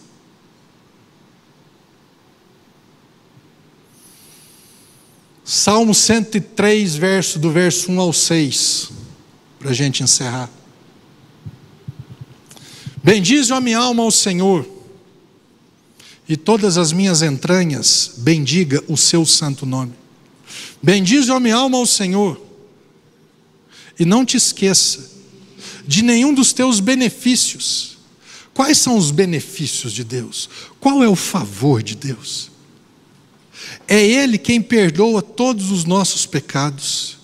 Salmo 5.44 5.94
103, 5.94 6.96
verso 6.96 7.38
do 7.38 7.52
verso 7.52 7.92
1 7.92 8.00
ao 8.00 8.12
6, 8.12 8.90
para 9.60 9.70
a 9.70 9.74
gente 9.74 10.02
encerrar. 10.02 10.50
Bendize 13.04 13.54
a 13.54 13.62
minha 13.62 13.78
alma 13.78 14.02
ao 14.02 14.10
Senhor, 14.10 14.68
e 16.28 16.36
todas 16.36 16.80
as 16.80 16.92
minhas 16.92 17.22
entranhas, 17.22 18.14
bendiga 18.18 18.84
o 18.88 18.98
seu 18.98 19.24
santo 19.24 19.68
nome. 19.68 19.94
Bendize 20.82 21.32
a 21.32 21.40
minha 21.40 21.58
alma 21.58 21.78
ao 21.78 21.86
Senhor, 21.86 22.42
e 24.00 24.06
não 24.06 24.26
te 24.26 24.38
esqueça 24.38 25.12
de 25.88 26.02
nenhum 26.02 26.34
dos 26.34 26.54
teus 26.54 26.80
benefícios. 26.80 27.98
Quais 28.54 28.78
são 28.78 28.98
os 28.98 29.12
benefícios 29.12 29.92
de 29.92 30.04
Deus? 30.04 30.50
Qual 30.80 31.04
é 31.04 31.08
o 31.08 31.16
favor 31.16 31.84
de 31.84 31.96
Deus? 31.96 32.50
É 33.88 34.04
Ele 34.04 34.38
quem 34.38 34.62
perdoa 34.62 35.22
todos 35.22 35.72
os 35.72 35.86
nossos 35.86 36.26
pecados 36.26 37.18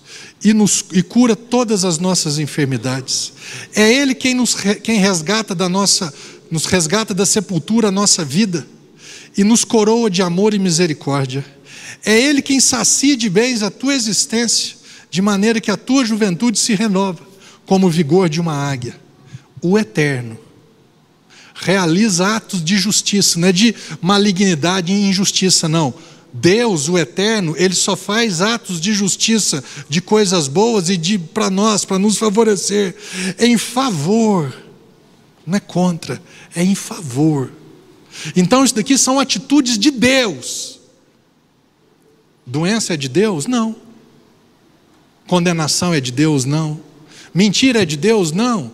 e, 0.44 0.52
nos, 0.52 0.84
e 0.92 1.02
cura 1.02 1.34
todas 1.34 1.84
as 1.84 1.98
nossas 1.98 2.38
enfermidades. 2.38 3.32
É 3.74 3.92
Ele 3.92 4.14
quem 4.14 4.34
nos 4.34 4.54
quem 4.82 4.98
resgata 4.98 5.54
da 5.54 5.68
nossa, 5.68 6.12
nos 6.50 6.66
resgata 6.66 7.14
da 7.14 7.26
sepultura 7.26 7.88
a 7.88 7.92
nossa 7.92 8.24
vida 8.24 8.66
e 9.36 9.44
nos 9.44 9.64
coroa 9.64 10.10
de 10.10 10.22
amor 10.22 10.54
e 10.54 10.58
misericórdia. 10.58 11.44
É 12.04 12.18
Ele 12.18 12.42
quem 12.42 12.60
sacia 12.60 13.16
de 13.16 13.30
bens 13.30 13.62
a 13.62 13.70
tua 13.70 13.94
existência, 13.94 14.76
de 15.12 15.22
maneira 15.22 15.60
que 15.60 15.70
a 15.70 15.76
tua 15.76 16.04
juventude 16.04 16.58
se 16.58 16.74
renova, 16.74 17.20
como 17.66 17.86
o 17.86 17.90
vigor 17.90 18.28
de 18.28 18.40
uma 18.40 18.54
águia. 18.54 18.98
O 19.60 19.78
Eterno 19.78 20.38
realiza 21.54 22.34
atos 22.34 22.64
de 22.64 22.76
justiça, 22.76 23.38
não 23.38 23.46
é 23.46 23.52
de 23.52 23.72
malignidade 24.00 24.90
e 24.90 25.08
injustiça, 25.08 25.68
não 25.68 25.94
Deus, 26.32 26.88
o 26.88 26.96
eterno, 26.96 27.54
ele 27.58 27.74
só 27.74 27.94
faz 27.94 28.40
atos 28.40 28.80
de 28.80 28.94
justiça, 28.94 29.62
de 29.86 30.00
coisas 30.00 30.48
boas 30.48 30.88
e 30.88 30.96
de 30.96 31.18
para 31.18 31.50
nós, 31.50 31.84
para 31.84 31.98
nos 31.98 32.16
favorecer, 32.16 32.96
em 33.38 33.58
favor. 33.58 34.50
Não 35.46 35.56
é 35.56 35.60
contra, 35.60 36.22
é 36.54 36.64
em 36.64 36.74
favor. 36.74 37.52
Então 38.34 38.64
isso 38.64 38.74
daqui 38.74 38.96
são 38.96 39.20
atitudes 39.20 39.78
de 39.78 39.90
Deus. 39.90 40.80
Doença 42.46 42.94
é 42.94 42.96
de 42.96 43.10
Deus? 43.10 43.46
Não. 43.46 43.76
Condenação 45.32 45.94
é 45.94 45.98
de 45.98 46.12
Deus? 46.12 46.44
Não. 46.44 46.78
Mentira 47.32 47.84
é 47.84 47.86
de 47.86 47.96
Deus? 47.96 48.32
Não. 48.32 48.70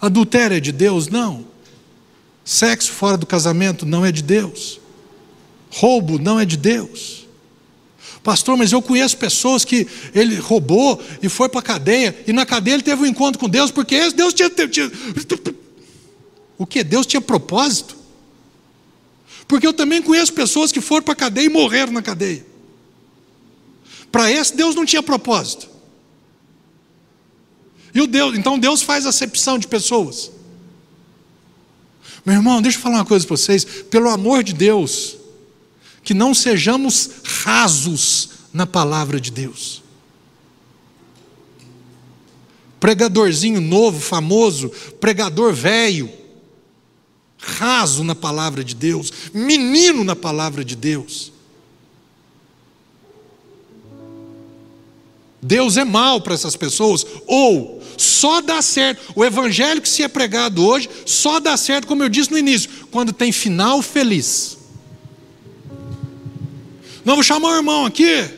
Adultério 0.00 0.56
é 0.56 0.60
de 0.60 0.70
Deus? 0.70 1.08
Não. 1.08 1.44
Sexo 2.44 2.92
fora 2.92 3.16
do 3.16 3.26
casamento 3.26 3.84
não 3.84 4.06
é 4.06 4.12
de 4.12 4.22
Deus. 4.22 4.80
Roubo 5.72 6.16
não 6.16 6.38
é 6.38 6.44
de 6.44 6.56
Deus. 6.56 7.26
Pastor, 8.22 8.56
mas 8.56 8.70
eu 8.70 8.80
conheço 8.80 9.16
pessoas 9.16 9.64
que 9.64 9.88
ele 10.14 10.36
roubou 10.36 11.02
e 11.20 11.28
foi 11.28 11.48
para 11.48 11.58
a 11.58 11.64
cadeia, 11.64 12.16
e 12.28 12.32
na 12.32 12.46
cadeia 12.46 12.74
ele 12.74 12.84
teve 12.84 13.02
um 13.02 13.06
encontro 13.06 13.40
com 13.40 13.48
Deus, 13.48 13.72
porque 13.72 14.08
Deus 14.12 14.32
tinha. 14.32 14.48
O 16.56 16.64
que? 16.64 16.84
Deus 16.84 17.06
tinha 17.06 17.20
propósito? 17.20 17.96
Porque 19.48 19.66
eu 19.66 19.72
também 19.72 20.00
conheço 20.00 20.32
pessoas 20.32 20.70
que 20.70 20.80
foram 20.80 21.02
para 21.02 21.14
a 21.14 21.16
cadeia 21.16 21.46
e 21.46 21.48
morreram 21.48 21.92
na 21.92 22.02
cadeia. 22.02 22.46
Para 24.12 24.30
esse, 24.30 24.54
Deus 24.54 24.76
não 24.76 24.86
tinha 24.86 25.02
propósito. 25.02 25.77
E 27.98 28.00
o 28.00 28.06
Deus, 28.06 28.38
então 28.38 28.56
Deus 28.56 28.80
faz 28.80 29.04
acepção 29.06 29.58
de 29.58 29.66
pessoas. 29.66 30.30
Meu 32.24 32.36
irmão, 32.36 32.62
deixa 32.62 32.78
eu 32.78 32.82
falar 32.82 32.98
uma 32.98 33.04
coisa 33.04 33.26
para 33.26 33.36
vocês. 33.36 33.64
Pelo 33.64 34.08
amor 34.08 34.44
de 34.44 34.52
Deus, 34.52 35.16
que 36.04 36.14
não 36.14 36.32
sejamos 36.32 37.10
rasos 37.24 38.28
na 38.52 38.68
palavra 38.68 39.20
de 39.20 39.32
Deus. 39.32 39.82
Pregadorzinho 42.78 43.60
novo, 43.60 43.98
famoso, 43.98 44.70
pregador 45.00 45.52
velho, 45.52 46.08
raso 47.36 48.04
na 48.04 48.14
palavra 48.14 48.62
de 48.62 48.76
Deus, 48.76 49.12
menino 49.34 50.04
na 50.04 50.14
palavra 50.14 50.64
de 50.64 50.76
Deus. 50.76 51.32
Deus 55.42 55.76
é 55.76 55.84
mal 55.84 56.20
para 56.20 56.34
essas 56.34 56.54
pessoas, 56.54 57.04
ou 57.26 57.77
só 57.98 58.40
dá 58.40 58.62
certo. 58.62 59.12
O 59.14 59.24
evangelho 59.24 59.82
que 59.82 59.88
se 59.88 60.02
é 60.02 60.08
pregado 60.08 60.64
hoje 60.64 60.88
só 61.04 61.40
dá 61.40 61.56
certo, 61.56 61.86
como 61.86 62.02
eu 62.02 62.08
disse 62.08 62.30
no 62.30 62.38
início, 62.38 62.70
quando 62.90 63.12
tem 63.12 63.32
final 63.32 63.82
feliz. 63.82 64.56
Não, 67.04 67.14
vou 67.14 67.22
chamar 67.22 67.48
o 67.48 67.56
irmão 67.56 67.86
aqui. 67.86 68.04
Olha 68.14 68.28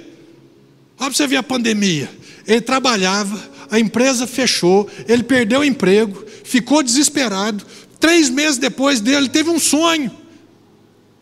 para 0.97 1.11
você 1.11 1.27
ver 1.27 1.37
a 1.37 1.43
pandemia. 1.43 2.11
Ele 2.47 2.61
trabalhava, 2.61 3.39
a 3.71 3.79
empresa 3.79 4.27
fechou, 4.27 4.89
ele 5.09 5.23
perdeu 5.23 5.61
o 5.61 5.65
emprego, 5.65 6.25
ficou 6.45 6.83
desesperado. 6.83 7.65
Três 7.99 8.31
meses 8.31 8.59
depois 8.59 9.01
dele, 9.01 9.29
teve 9.29 9.51
um 9.51 9.59
sonho. 9.59 10.11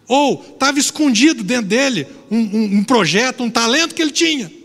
Ou 0.06 0.42
estava 0.54 0.78
escondido 0.78 1.42
dentro 1.42 1.66
dele 1.66 2.06
um, 2.30 2.38
um, 2.38 2.64
um 2.78 2.84
projeto, 2.84 3.42
um 3.42 3.50
talento 3.50 3.94
que 3.94 4.02
ele 4.02 4.12
tinha. 4.12 4.57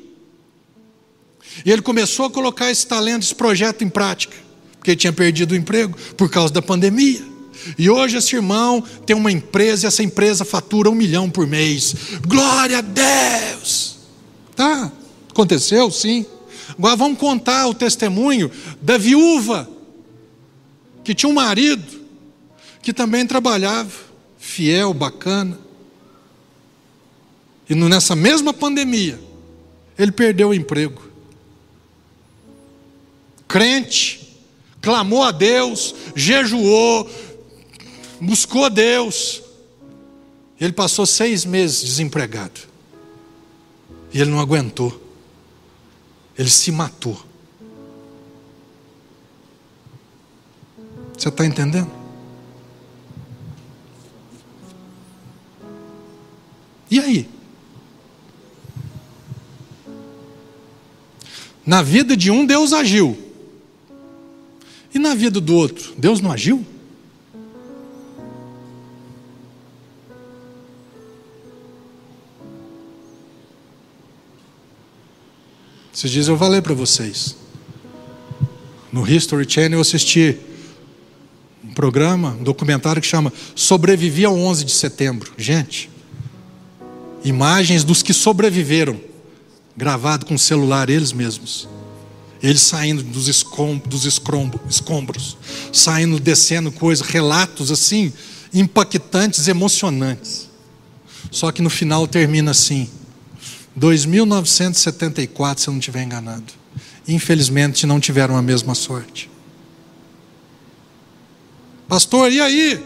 E 1.66 1.72
ele 1.72 1.82
começou 1.82 2.26
a 2.26 2.32
colocar 2.32 2.72
esse 2.72 2.86
talento, 2.86 3.24
esse 3.24 3.36
projeto 3.36 3.84
em 3.84 3.90
prática, 3.90 4.36
porque 4.78 4.92
ele 4.92 4.98
tinha 4.98 5.14
perdido 5.14 5.52
o 5.52 5.56
emprego 5.56 5.98
por 6.18 6.30
causa 6.30 6.54
da 6.54 6.62
pandemia. 6.62 7.34
E 7.78 7.90
hoje 7.90 8.18
esse 8.18 8.36
irmão 8.36 8.82
tem 9.06 9.16
uma 9.16 9.32
empresa 9.32 9.86
e 9.86 9.88
essa 9.88 10.04
empresa 10.04 10.44
fatura 10.44 10.90
um 10.90 10.96
milhão 10.96 11.30
por 11.30 11.48
mês. 11.48 11.96
Glória 12.28 12.80
a 12.80 12.82
Deus! 12.82 13.98
Tá? 14.56 14.92
Aconteceu, 15.30 15.90
sim. 15.90 16.26
Agora 16.78 16.96
vamos 16.96 17.18
contar 17.18 17.68
o 17.68 17.74
testemunho 17.74 18.52
da 18.82 18.98
viúva 18.98 19.70
que 21.04 21.14
tinha 21.14 21.30
um 21.30 21.34
marido 21.34 22.02
que 22.82 22.94
também 22.94 23.26
trabalhava, 23.26 23.92
fiel, 24.38 24.94
bacana. 24.94 25.58
E 27.70 27.76
nessa 27.76 28.16
mesma 28.16 28.54
pandemia, 28.54 29.20
ele 29.98 30.12
perdeu 30.12 30.50
o 30.50 30.54
emprego. 30.54 31.13
Crente, 33.54 34.36
clamou 34.82 35.22
a 35.22 35.30
Deus, 35.30 35.94
jejuou, 36.16 37.08
buscou 38.20 38.66
a 38.66 38.70
Deus. 38.70 39.44
Ele 40.60 40.74
passou 40.74 41.06
seis 41.06 41.46
meses 41.46 41.84
desempregado. 41.84 42.62
E 44.12 44.20
ele 44.20 44.32
não 44.32 44.40
aguentou. 44.40 45.00
Ele 46.36 46.50
se 46.50 46.72
matou. 46.72 47.16
Você 51.16 51.30
está 51.30 51.46
entendendo? 51.46 51.92
E 56.90 57.00
aí? 57.00 57.30
Na 61.64 61.84
vida 61.84 62.18
de 62.18 62.32
um, 62.32 62.48
Deus 62.48 62.74
agiu. 62.74 63.23
E 64.94 65.00
na 65.00 65.16
vida 65.16 65.42
do 65.42 65.56
outro, 65.56 65.94
Deus 65.98 66.22
não 66.22 66.32
agiu? 66.32 66.64
Esses 75.94 76.12
dias 76.12 76.28
eu 76.28 76.38
falei 76.38 76.62
para 76.62 76.74
vocês. 76.74 77.36
No 78.92 79.10
History 79.10 79.50
Channel 79.50 79.78
eu 79.78 79.82
assisti 79.82 80.38
um 81.64 81.74
programa, 81.74 82.38
um 82.40 82.44
documentário 82.44 83.02
que 83.02 83.08
chama 83.08 83.34
Sobrevivi 83.56 84.26
ao 84.26 84.38
11 84.38 84.66
de 84.66 84.72
setembro. 84.72 85.34
Gente, 85.38 85.90
imagens 87.24 87.84
dos 87.84 88.04
que 88.04 88.14
sobreviveram, 88.14 89.00
gravado 89.78 90.26
com 90.26 90.38
celular 90.38 90.90
eles 90.90 91.14
mesmos. 91.14 91.68
Eles 92.44 92.62
saindo 92.62 93.02
dos, 93.02 93.30
escom 93.30 93.78
dos 93.78 94.04
escombros, 94.04 95.38
saindo, 95.72 96.20
descendo 96.20 96.74
coisas, 96.74 97.08
relatos 97.08 97.72
assim, 97.72 98.12
impactantes, 98.54 99.48
emocionantes. 99.48 100.50
Só 101.32 101.54
que 101.54 101.62
no 101.62 101.70
final 101.70 102.06
termina 102.06 102.52
assim: 102.52 102.90
2.974, 103.80 105.60
se 105.60 105.70
eu 105.70 105.72
não 105.72 105.80
estiver 105.80 106.04
enganado. 106.04 106.52
Infelizmente 107.08 107.88
não 107.88 107.98
tiveram 107.98 108.36
a 108.36 108.42
mesma 108.42 108.76
sorte. 108.76 109.32
Pastor, 111.88 112.30
e 112.30 112.42
aí? 112.42 112.84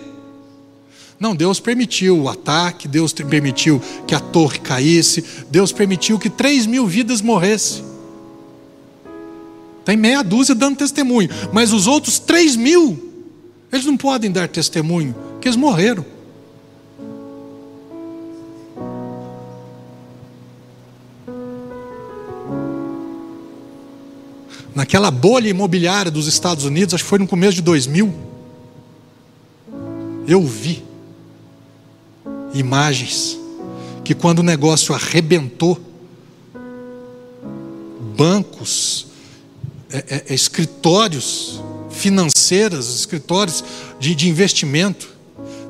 Não, 1.20 1.36
Deus 1.36 1.60
permitiu 1.60 2.22
o 2.22 2.30
ataque, 2.30 2.88
Deus 2.88 3.12
permitiu 3.12 3.82
que 4.06 4.14
a 4.14 4.20
torre 4.20 4.60
caísse, 4.60 5.24
Deus 5.50 5.72
permitiu 5.72 6.20
que 6.20 6.30
3 6.30 6.68
mil 6.68 6.86
vidas 6.86 7.22
morressem. 7.22 7.87
Tem 9.88 9.96
meia 9.96 10.22
dúzia 10.22 10.54
dando 10.54 10.76
testemunho, 10.76 11.30
mas 11.54 11.72
os 11.72 11.88
outros 11.88 12.20
3 12.20 12.58
mil, 12.58 13.10
eles 13.72 13.86
não 13.86 13.96
podem 13.96 14.30
dar 14.30 14.50
testemunho, 14.50 15.16
porque 15.32 15.48
eles 15.48 15.56
morreram. 15.56 16.06
naquela 24.76 25.10
bolha 25.10 25.50
imobiliária 25.50 26.12
dos 26.12 26.28
Estados 26.28 26.66
Unidos, 26.66 26.94
acho 26.94 27.04
que 27.04 27.10
foi 27.10 27.18
no 27.18 27.28
começo 27.28 27.56
de 27.56 27.62
2000, 27.64 28.14
eu 30.28 30.44
vi 30.44 30.84
imagens 32.54 33.40
que 34.04 34.14
quando 34.14 34.40
o 34.40 34.44
negócio 34.44 34.94
arrebentou, 34.94 35.80
bancos, 38.16 39.07
é, 39.92 39.98
é, 40.10 40.24
é 40.30 40.34
escritórios 40.34 41.62
financeiros, 41.90 43.00
escritórios 43.00 43.64
de, 44.00 44.14
de 44.16 44.30
investimento, 44.30 45.10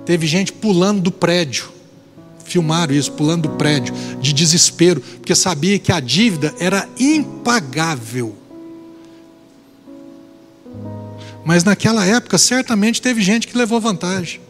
teve 0.06 0.27
gente 0.27 0.52
pulando 0.52 1.02
do 1.02 1.11
prédio, 1.11 1.69
filmaram 2.44 2.94
isso, 2.94 3.11
pulando 3.14 3.44
do 3.44 3.56
prédio, 3.56 3.94
de 4.22 4.34
desespero, 4.34 5.02
porque 5.02 5.34
sabia 5.34 5.80
que 5.80 5.91
a 5.91 5.99
dívida 5.99 6.53
era 6.60 6.88
impagável. 6.99 8.35
Mas 11.45 11.64
naquela 11.64 12.06
época, 12.06 12.38
certamente 12.38 13.02
teve 13.02 13.22
gente 13.22 13.48
que 13.48 13.57
levou 13.57 13.80
vantagem. 13.80 14.41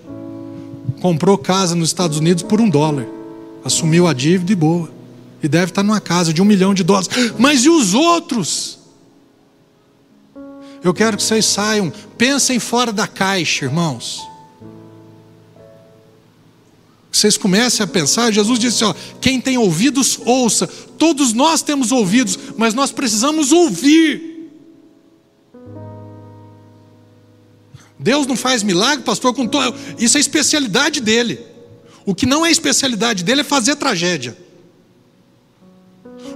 Comprou 0.99 1.37
casa 1.37 1.75
nos 1.75 1.89
Estados 1.89 2.17
Unidos 2.17 2.41
por 2.41 2.59
um 2.59 2.67
dólar. 2.67 3.05
Assumiu 3.63 4.07
a 4.07 4.13
dívida 4.13 4.51
e 4.51 4.55
boa. 4.55 4.89
E 5.43 5.47
deve 5.47 5.65
estar 5.65 5.83
numa 5.83 6.01
casa 6.01 6.33
de 6.33 6.41
um 6.41 6.45
milhão 6.45 6.73
de 6.73 6.83
dólares. 6.83 7.09
Mas 7.37 7.65
e 7.65 7.69
os 7.69 7.93
outros? 7.93 8.76
Eu 10.87 10.93
quero 10.93 11.17
que 11.17 11.23
vocês 11.23 11.45
saiam, 11.45 11.91
pensem 12.17 12.59
fora 12.59 12.93
da 12.93 13.05
caixa, 13.05 13.65
irmãos. 13.65 14.25
Vocês 17.11 17.35
comecem 17.35 17.83
a 17.83 17.87
pensar, 17.87 18.31
Jesus 18.31 18.57
disse: 18.57 18.85
ó, 18.85 18.95
quem 19.19 19.41
tem 19.41 19.57
ouvidos, 19.57 20.17
ouça. 20.23 20.65
Todos 20.65 21.33
nós 21.33 21.61
temos 21.61 21.91
ouvidos, 21.91 22.39
mas 22.55 22.73
nós 22.73 22.89
precisamos 22.89 23.51
ouvir. 23.51 24.49
Deus 27.99 28.25
não 28.25 28.37
faz 28.37 28.63
milagre, 28.63 29.03
pastor, 29.03 29.33
com 29.33 29.45
to... 29.45 29.57
isso 29.99 30.15
é 30.15 30.21
especialidade 30.21 31.01
dele. 31.01 31.45
O 32.05 32.15
que 32.15 32.25
não 32.25 32.45
é 32.45 32.49
especialidade 32.49 33.25
dele 33.25 33.41
é 33.41 33.43
fazer 33.43 33.75
tragédia. 33.75 34.37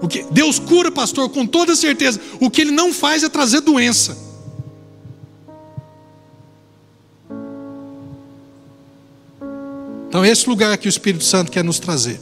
O 0.01 0.09
que 0.09 0.23
Deus 0.29 0.59
cura, 0.59 0.91
pastor, 0.91 1.29
com 1.29 1.47
toda 1.47 1.73
certeza. 1.73 2.19
O 2.41 2.51
que 2.51 2.59
ele 2.59 2.71
não 2.71 2.91
faz 2.91 3.23
é 3.23 3.29
trazer 3.29 3.61
doença. 3.61 4.30
Então, 10.11 10.25
esse 10.25 10.49
lugar 10.49 10.77
que 10.77 10.89
o 10.89 10.89
Espírito 10.89 11.23
Santo 11.23 11.49
quer 11.49 11.63
nos 11.63 11.79
trazer, 11.79 12.19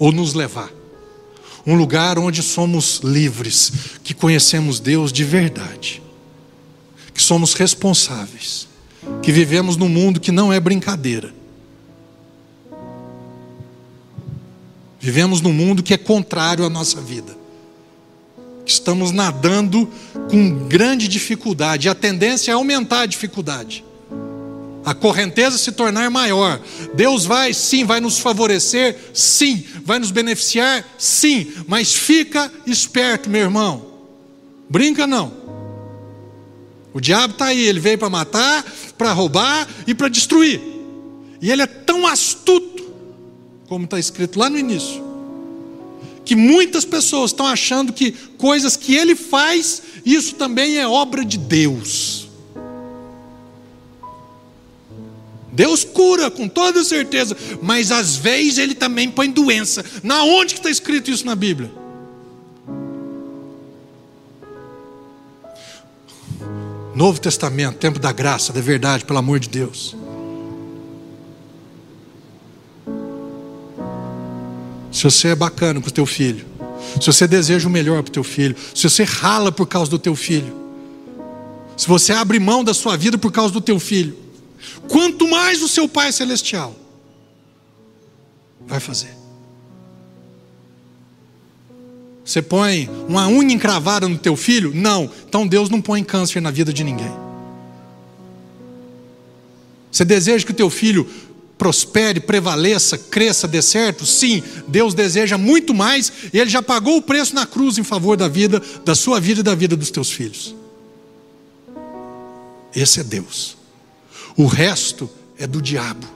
ou 0.00 0.10
nos 0.10 0.34
levar, 0.34 0.68
um 1.64 1.76
lugar 1.76 2.18
onde 2.18 2.42
somos 2.42 2.98
livres, 3.04 3.72
que 4.02 4.12
conhecemos 4.12 4.80
Deus 4.80 5.12
de 5.12 5.22
verdade 5.22 6.02
que 7.18 7.24
somos 7.24 7.52
responsáveis, 7.54 8.68
que 9.24 9.32
vivemos 9.32 9.76
num 9.76 9.88
mundo 9.88 10.20
que 10.20 10.30
não 10.30 10.52
é 10.52 10.60
brincadeira. 10.60 11.34
Vivemos 15.00 15.40
num 15.40 15.52
mundo 15.52 15.82
que 15.82 15.92
é 15.92 15.98
contrário 15.98 16.64
à 16.64 16.70
nossa 16.70 17.00
vida. 17.00 17.36
Estamos 18.64 19.10
nadando 19.10 19.90
com 20.30 20.68
grande 20.68 21.08
dificuldade, 21.08 21.88
a 21.88 21.94
tendência 21.94 22.52
é 22.52 22.54
aumentar 22.54 23.00
a 23.00 23.06
dificuldade. 23.06 23.84
A 24.88 24.94
correnteza 24.94 25.58
se 25.58 25.70
tornar 25.70 26.10
maior. 26.10 26.58
Deus 26.94 27.26
vai, 27.26 27.52
sim, 27.52 27.84
vai 27.84 28.00
nos 28.00 28.18
favorecer, 28.20 28.96
sim, 29.12 29.62
vai 29.84 29.98
nos 29.98 30.10
beneficiar, 30.10 30.82
sim, 30.96 31.52
mas 31.66 31.92
fica 31.92 32.50
esperto, 32.66 33.28
meu 33.28 33.42
irmão. 33.42 33.84
Brinca 34.66 35.06
não. 35.06 35.30
O 36.94 37.02
diabo 37.02 37.34
está 37.34 37.48
aí, 37.48 37.66
ele 37.66 37.78
veio 37.78 37.98
para 37.98 38.08
matar, 38.08 38.64
para 38.96 39.12
roubar 39.12 39.68
e 39.86 39.94
para 39.94 40.08
destruir. 40.08 40.58
E 41.42 41.50
ele 41.50 41.60
é 41.60 41.66
tão 41.66 42.06
astuto, 42.06 42.90
como 43.68 43.84
está 43.84 43.98
escrito 43.98 44.38
lá 44.38 44.48
no 44.48 44.56
início, 44.56 45.04
que 46.24 46.34
muitas 46.34 46.86
pessoas 46.86 47.30
estão 47.30 47.46
achando 47.46 47.92
que 47.92 48.12
coisas 48.38 48.74
que 48.74 48.94
ele 48.94 49.14
faz, 49.14 49.82
isso 50.02 50.36
também 50.36 50.78
é 50.78 50.88
obra 50.88 51.26
de 51.26 51.36
Deus. 51.36 52.27
Deus 55.58 55.82
cura 55.82 56.30
com 56.30 56.46
toda 56.46 56.84
certeza, 56.84 57.36
mas 57.60 57.90
às 57.90 58.14
vezes 58.14 58.58
ele 58.58 58.76
também 58.76 59.10
põe 59.10 59.28
doença. 59.28 59.84
Na 60.04 60.22
onde 60.22 60.54
que 60.54 60.60
está 60.60 60.70
escrito 60.70 61.10
isso 61.10 61.26
na 61.26 61.34
Bíblia? 61.34 61.68
Novo 66.94 67.20
Testamento, 67.20 67.76
tempo 67.76 67.98
da 67.98 68.12
graça, 68.12 68.52
da 68.52 68.60
verdade, 68.60 69.04
pelo 69.04 69.18
amor 69.18 69.40
de 69.40 69.48
Deus. 69.48 69.96
Se 74.92 75.02
você 75.02 75.28
é 75.28 75.34
bacana 75.34 75.80
com 75.80 75.88
o 75.88 75.92
teu 75.92 76.06
filho, 76.06 76.46
se 77.00 77.06
você 77.06 77.26
deseja 77.26 77.66
o 77.66 77.70
melhor 77.70 78.04
para 78.04 78.10
o 78.10 78.12
teu 78.12 78.24
filho, 78.24 78.54
se 78.72 78.88
você 78.88 79.02
rala 79.02 79.50
por 79.50 79.66
causa 79.66 79.90
do 79.90 79.98
teu 79.98 80.14
filho, 80.14 80.54
se 81.76 81.88
você 81.88 82.12
abre 82.12 82.38
mão 82.38 82.62
da 82.62 82.72
sua 82.72 82.96
vida 82.96 83.18
por 83.18 83.32
causa 83.32 83.52
do 83.52 83.60
teu 83.60 83.80
filho, 83.80 84.27
quanto 84.88 85.28
mais 85.28 85.62
o 85.62 85.68
seu 85.68 85.88
Pai 85.88 86.12
Celestial 86.12 86.74
vai 88.66 88.80
fazer. 88.80 89.16
Você 92.24 92.42
põe 92.42 92.90
uma 93.08 93.26
unha 93.26 93.54
encravada 93.54 94.06
no 94.06 94.18
teu 94.18 94.36
filho? 94.36 94.72
Não. 94.74 95.10
Então 95.26 95.46
Deus 95.46 95.70
não 95.70 95.80
põe 95.80 96.04
câncer 96.04 96.40
na 96.40 96.50
vida 96.50 96.72
de 96.72 96.84
ninguém. 96.84 97.10
Você 99.90 100.04
deseja 100.04 100.44
que 100.44 100.52
o 100.52 100.54
teu 100.54 100.68
filho 100.68 101.08
prospere, 101.58 102.20
prevaleça, 102.20 102.96
cresça, 102.96 103.48
dê 103.48 103.60
certo? 103.60 104.06
Sim, 104.06 104.42
Deus 104.68 104.94
deseja 104.94 105.36
muito 105.36 105.74
mais 105.74 106.12
e 106.32 106.38
Ele 106.38 106.48
já 106.48 106.62
pagou 106.62 106.98
o 106.98 107.02
preço 107.02 107.34
na 107.34 107.44
cruz 107.44 107.78
em 107.78 107.82
favor 107.82 108.16
da 108.16 108.28
vida, 108.28 108.62
da 108.84 108.94
sua 108.94 109.18
vida 109.18 109.40
e 109.40 109.42
da 109.42 109.54
vida 109.54 109.76
dos 109.76 109.90
teus 109.90 110.10
filhos. 110.10 110.54
Esse 112.74 113.00
é 113.00 113.04
Deus. 113.04 113.57
O 114.38 114.46
resto 114.46 115.10
é 115.36 115.48
do 115.48 115.60
diabo. 115.60 116.06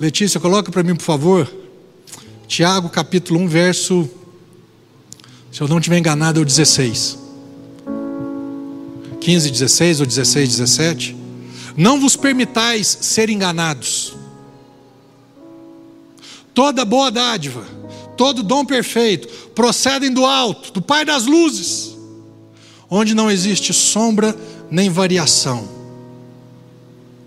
Letícia, 0.00 0.40
coloca 0.40 0.72
para 0.72 0.82
mim, 0.82 0.96
por 0.96 1.04
favor, 1.04 1.52
Tiago 2.48 2.88
capítulo 2.88 3.40
1, 3.40 3.46
verso 3.46 4.08
se 5.52 5.60
eu 5.60 5.68
não 5.68 5.78
estiver 5.78 5.98
enganado, 5.98 6.40
é 6.40 6.42
o 6.42 6.46
16. 6.46 7.18
15, 9.20 9.50
16 9.50 10.00
ou 10.00 10.06
16, 10.06 10.48
17. 10.48 11.16
Não 11.76 12.00
vos 12.00 12.16
permitais 12.16 12.98
ser 13.02 13.28
enganados. 13.28 14.16
Toda 16.54 16.86
boa 16.86 17.10
dádiva, 17.10 17.66
todo 18.16 18.42
dom 18.42 18.64
perfeito, 18.64 19.28
procedem 19.50 20.10
do 20.10 20.24
alto, 20.24 20.72
do 20.72 20.80
Pai 20.80 21.04
das 21.04 21.26
luzes, 21.26 21.94
onde 22.88 23.14
não 23.14 23.30
existe 23.30 23.74
sombra 23.74 24.34
nem 24.70 24.88
variação. 24.88 25.73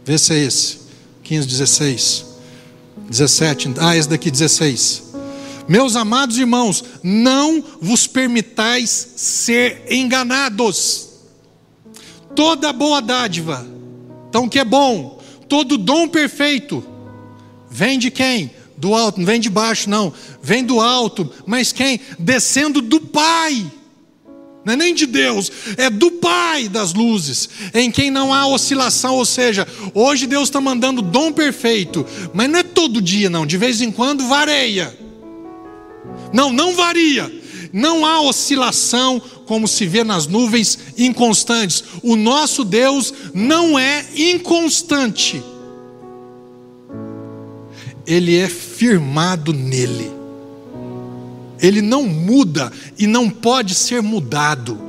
Vê 0.08 0.18
se 0.18 0.34
é 0.34 0.38
esse. 0.38 0.78
15, 1.22 1.46
16. 1.46 2.26
17. 3.10 3.74
Ah, 3.78 3.98
esse 3.98 4.08
daqui, 4.08 4.32
16. 4.32 5.04
Meus 5.68 5.98
amados 5.98 6.38
irmãos, 6.38 6.82
não 7.04 7.62
vos 7.82 8.08
permitais 8.08 9.10
ser 9.18 9.84
enganados. 9.90 11.10
Toda 12.34 12.72
boa 12.72 13.02
dádiva, 13.02 13.68
então 14.30 14.48
que 14.48 14.60
é 14.60 14.64
bom, 14.64 15.22
todo 15.50 15.78
dom 15.78 16.08
perfeito, 16.08 16.82
vem 17.70 18.00
de 18.00 18.10
quem? 18.10 18.52
Do 18.78 18.96
alto, 18.96 19.20
não 19.20 19.26
vem 19.26 19.42
de 19.42 19.50
baixo, 19.50 19.90
não, 19.90 20.14
vem 20.42 20.64
do 20.64 20.80
alto, 20.80 21.30
mas 21.46 21.74
quem? 21.74 22.00
Descendo 22.18 22.82
do 22.82 23.02
Pai, 23.02 23.70
não 24.68 24.74
é 24.74 24.76
nem 24.76 24.94
de 24.94 25.06
Deus, 25.06 25.50
é 25.78 25.90
do 25.90 26.12
Pai 26.12 26.68
das 26.68 26.94
luzes, 26.94 27.48
em 27.74 27.90
quem 27.90 28.12
não 28.12 28.34
há 28.34 28.46
oscilação, 28.48 29.16
ou 29.16 29.24
seja, 29.24 29.66
hoje 29.94 30.28
Deus 30.28 30.50
está 30.50 30.60
mandando 30.60 31.02
dom 31.02 31.32
perfeito, 31.32 32.06
mas 32.34 32.50
não 32.50 32.60
é 32.60 32.64
todo 32.64 33.02
dia, 33.02 33.30
não, 33.30 33.46
de 33.46 33.56
vez 33.56 33.80
em 33.82 33.90
quando 33.90 34.28
vareia. 34.28 34.94
Não, 36.34 36.52
não 36.52 36.76
varia. 36.76 37.32
Não 37.72 38.06
há 38.06 38.20
oscilação 38.20 39.22
como 39.46 39.70
se 39.70 39.86
vê 39.86 40.04
nas 40.04 40.28
nuvens 40.28 40.78
inconstantes. 40.98 41.84
O 42.04 42.18
nosso 42.18 42.66
Deus 42.66 43.14
não 43.34 43.80
é 43.80 44.06
inconstante. 44.18 45.42
Ele 48.06 48.38
é 48.38 48.50
firmado 48.50 49.54
nele. 49.54 50.17
Ele 51.62 51.82
não 51.82 52.04
muda 52.04 52.72
e 52.98 53.08
não 53.08 53.30
pode 53.30 53.74
ser 53.76 54.02
mudado. 54.02 54.88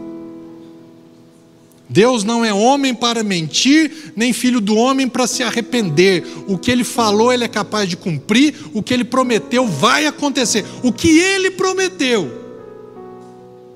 Deus 1.89 2.23
não 2.23 2.45
é 2.45 2.53
homem 2.53 2.95
para 2.95 3.23
mentir, 3.23 4.13
nem 4.15 4.33
filho 4.33 4.61
do 4.61 4.77
homem 4.77 5.09
para 5.09 5.27
se 5.27 5.43
arrepender. 5.43 6.27
O 6.47 6.59
que 6.59 6.71
ele 6.71 6.85
falou, 6.85 7.33
ele 7.33 7.45
é 7.45 7.49
capaz 7.49 7.89
de 7.89 7.97
cumprir, 7.97 8.55
o 8.75 8.83
que 8.83 8.93
ele 8.93 9.05
prometeu 9.05 9.67
vai 9.67 10.07
acontecer. 10.07 10.67
O 10.83 10.93
que 10.93 11.19
ele 11.19 11.51
prometeu, 11.51 12.31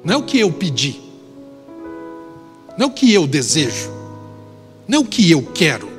não 0.04 0.14
é 0.14 0.16
o 0.18 0.24
que 0.24 0.38
eu 0.38 0.52
pedi, 0.52 1.00
não 2.76 2.86
é 2.86 2.88
o 2.90 2.92
que 2.92 3.10
eu 3.10 3.26
desejo, 3.26 3.90
não 4.86 4.98
é 4.98 5.00
o 5.00 5.06
que 5.06 5.30
eu 5.30 5.42
quero. 5.42 5.90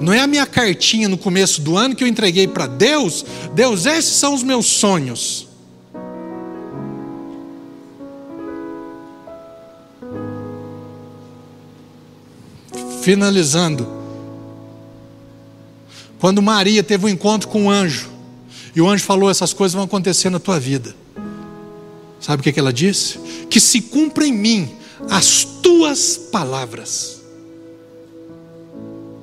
Não 0.00 0.12
é 0.12 0.20
a 0.20 0.26
minha 0.26 0.46
cartinha 0.46 1.08
no 1.08 1.16
começo 1.16 1.60
do 1.60 1.76
ano 1.76 1.94
que 1.94 2.04
eu 2.04 2.08
entreguei 2.08 2.46
para 2.46 2.66
Deus, 2.66 3.24
Deus, 3.54 3.86
esses 3.86 4.12
são 4.12 4.34
os 4.34 4.42
meus 4.42 4.66
sonhos. 4.66 5.45
Finalizando. 13.06 13.86
Quando 16.18 16.42
Maria 16.42 16.82
teve 16.82 17.06
um 17.06 17.08
encontro 17.08 17.46
com 17.46 17.66
um 17.66 17.70
anjo, 17.70 18.10
e 18.74 18.80
o 18.80 18.88
anjo 18.88 19.04
falou: 19.04 19.30
essas 19.30 19.52
coisas 19.52 19.76
vão 19.76 19.84
acontecer 19.84 20.28
na 20.28 20.40
tua 20.40 20.58
vida. 20.58 20.92
Sabe 22.20 22.40
o 22.40 22.42
que, 22.42 22.52
que 22.52 22.58
ela 22.58 22.72
disse? 22.72 23.16
Que 23.48 23.60
se 23.60 23.80
cumpra 23.80 24.26
em 24.26 24.32
mim 24.32 24.68
as 25.08 25.44
tuas 25.62 26.16
palavras. 26.32 27.22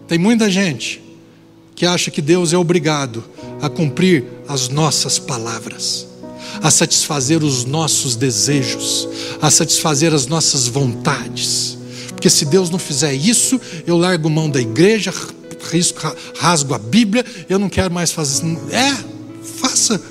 Tem 0.08 0.18
muita 0.18 0.50
gente 0.50 1.04
que 1.76 1.86
acha 1.86 2.10
que 2.10 2.22
Deus 2.22 2.54
é 2.54 2.58
obrigado 2.58 3.22
a 3.62 3.68
cumprir 3.68 4.24
as 4.48 4.70
nossas 4.70 5.20
palavras, 5.20 6.08
a 6.62 6.72
satisfazer 6.72 7.44
os 7.44 7.66
nossos 7.66 8.16
desejos, 8.16 9.10
a 9.42 9.52
satisfazer 9.52 10.14
as 10.14 10.26
nossas 10.26 10.70
vontades. 10.70 11.83
Porque 12.24 12.30
se 12.30 12.46
Deus 12.46 12.70
não 12.70 12.80
fizer 12.80 13.14
isso, 13.14 13.60
eu 13.86 13.98
largo 13.98 14.30
mão 14.30 14.50
da 14.50 14.62
igreja, 14.62 15.14
rasgo 16.38 16.74
a 16.74 16.80
Bíblia, 16.80 17.26
eu 17.50 17.60
não 17.60 17.68
quero 17.68 17.94
mais 17.94 18.14
fazer 18.14 18.46
isso. 18.46 18.62
É, 18.72 18.96
faça. 19.44 20.02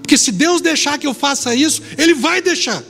Porque 0.00 0.16
se 0.16 0.32
Deus 0.32 0.62
deixar 0.62 0.98
que 0.98 1.06
eu 1.06 1.12
faça 1.12 1.54
isso, 1.54 1.82
Ele 1.98 2.14
vai 2.14 2.40
deixar. 2.40 2.82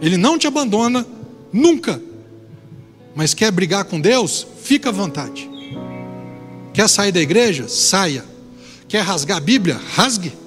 Ele 0.00 0.16
não 0.16 0.36
te 0.36 0.48
abandona 0.48 1.06
nunca. 1.52 2.02
Mas 3.14 3.34
quer 3.34 3.52
brigar 3.52 3.84
com 3.84 4.00
Deus? 4.00 4.44
Fica 4.64 4.88
à 4.88 4.92
vontade. 4.92 5.48
Quer 6.74 6.88
sair 6.88 7.12
da 7.12 7.20
igreja? 7.20 7.68
Saia. 7.68 8.24
Quer 8.88 9.02
rasgar 9.02 9.36
a 9.36 9.40
Bíblia? 9.40 9.80
Rasgue. 9.94 10.41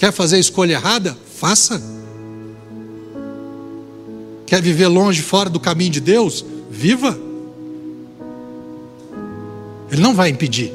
Quer 0.00 0.12
fazer 0.12 0.36
a 0.36 0.38
escolha 0.38 0.72
errada? 0.72 1.14
Faça. 1.36 1.78
Quer 4.46 4.62
viver 4.62 4.88
longe, 4.88 5.20
fora 5.20 5.50
do 5.50 5.60
caminho 5.60 5.90
de 5.90 6.00
Deus? 6.00 6.42
Viva. 6.70 7.18
Ele 9.92 10.00
não 10.00 10.14
vai 10.14 10.30
impedir. 10.30 10.72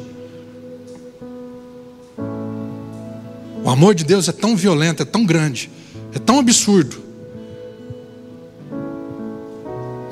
O 3.64 3.68
amor 3.68 3.96
de 3.96 4.04
Deus 4.04 4.30
é 4.30 4.32
tão 4.32 4.56
violento, 4.56 5.02
é 5.02 5.06
tão 5.06 5.26
grande, 5.26 5.72
é 6.14 6.20
tão 6.20 6.38
absurdo. 6.38 6.96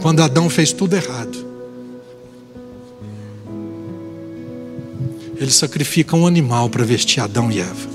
Quando 0.01 0.23
Adão 0.23 0.49
fez 0.49 0.73
tudo 0.73 0.95
errado, 0.95 1.37
ele 5.37 5.51
sacrifica 5.51 6.15
um 6.15 6.25
animal 6.25 6.67
para 6.67 6.83
vestir 6.83 7.21
Adão 7.21 7.51
e 7.51 7.59
Eva. 7.59 7.92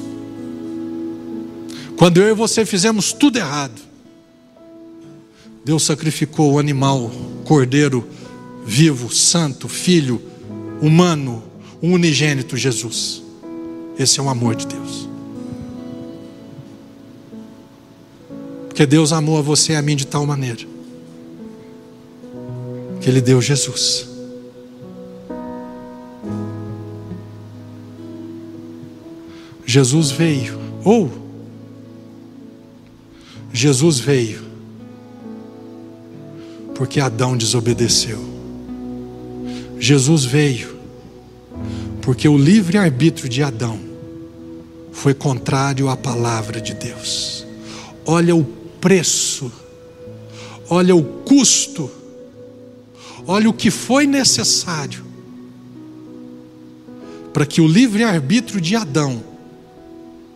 Quando 1.98 2.22
eu 2.22 2.28
e 2.28 2.32
você 2.32 2.64
fizemos 2.64 3.12
tudo 3.12 3.38
errado, 3.38 3.82
Deus 5.64 5.82
sacrificou 5.82 6.52
o 6.52 6.58
animal, 6.60 7.10
cordeiro 7.44 8.08
vivo, 8.64 9.12
santo, 9.12 9.68
filho, 9.68 10.22
humano, 10.80 11.42
unigênito 11.82 12.56
Jesus. 12.56 13.20
Esse 13.98 14.20
é 14.20 14.22
o 14.22 14.28
amor 14.28 14.54
de 14.54 14.68
Deus. 14.68 15.08
Porque 18.68 18.86
Deus 18.86 19.12
amou 19.12 19.36
a 19.36 19.42
você 19.42 19.72
e 19.72 19.76
a 19.76 19.82
mim 19.82 19.96
de 19.96 20.06
tal 20.06 20.24
maneira 20.24 20.64
que 23.00 23.08
Ele 23.08 23.20
deu 23.20 23.42
Jesus. 23.42 24.06
Jesus 29.66 30.12
veio, 30.12 30.58
ou 30.84 31.27
Jesus 33.58 33.98
veio 33.98 34.40
porque 36.76 37.00
Adão 37.00 37.36
desobedeceu. 37.36 38.16
Jesus 39.80 40.24
veio 40.24 40.78
porque 42.00 42.28
o 42.28 42.38
livre-arbítrio 42.38 43.28
de 43.28 43.42
Adão 43.42 43.80
foi 44.92 45.12
contrário 45.12 45.88
à 45.88 45.96
palavra 45.96 46.60
de 46.60 46.72
Deus. 46.72 47.44
Olha 48.06 48.36
o 48.36 48.44
preço, 48.80 49.50
olha 50.70 50.94
o 50.94 51.02
custo, 51.02 51.90
olha 53.26 53.50
o 53.50 53.52
que 53.52 53.72
foi 53.72 54.06
necessário 54.06 55.04
para 57.32 57.44
que 57.44 57.60
o 57.60 57.66
livre-arbítrio 57.66 58.60
de 58.60 58.76
Adão 58.76 59.20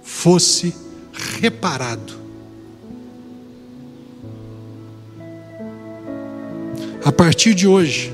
fosse 0.02 0.74
reparado 1.40 2.21
A 7.04 7.10
partir 7.10 7.52
de 7.54 7.66
hoje, 7.66 8.12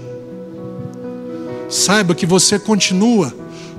saiba 1.68 2.14
que 2.14 2.24
você 2.24 2.58
continua 2.58 3.34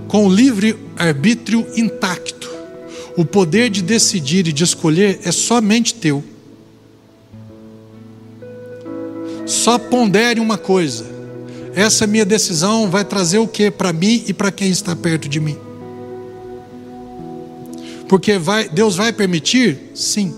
com 0.07 0.27
o 0.27 0.33
livre 0.33 0.77
arbítrio 0.95 1.65
intacto. 1.75 2.47
O 3.17 3.25
poder 3.25 3.69
de 3.69 3.81
decidir 3.81 4.47
e 4.47 4.53
de 4.53 4.63
escolher 4.63 5.19
é 5.23 5.31
somente 5.31 5.95
teu. 5.95 6.23
Só 9.47 9.79
pondere 9.79 10.39
uma 10.39 10.59
coisa: 10.59 11.05
essa 11.73 12.05
minha 12.05 12.25
decisão 12.25 12.89
vai 12.89 13.03
trazer 13.03 13.39
o 13.39 13.47
que 13.47 13.71
para 13.71 13.91
mim 13.91 14.23
e 14.27 14.33
para 14.33 14.51
quem 14.51 14.69
está 14.69 14.95
perto 14.95 15.27
de 15.27 15.39
mim? 15.39 15.57
Porque 18.07 18.37
vai, 18.37 18.69
Deus 18.69 18.95
vai 18.95 19.11
permitir? 19.11 19.91
Sim. 19.95 20.33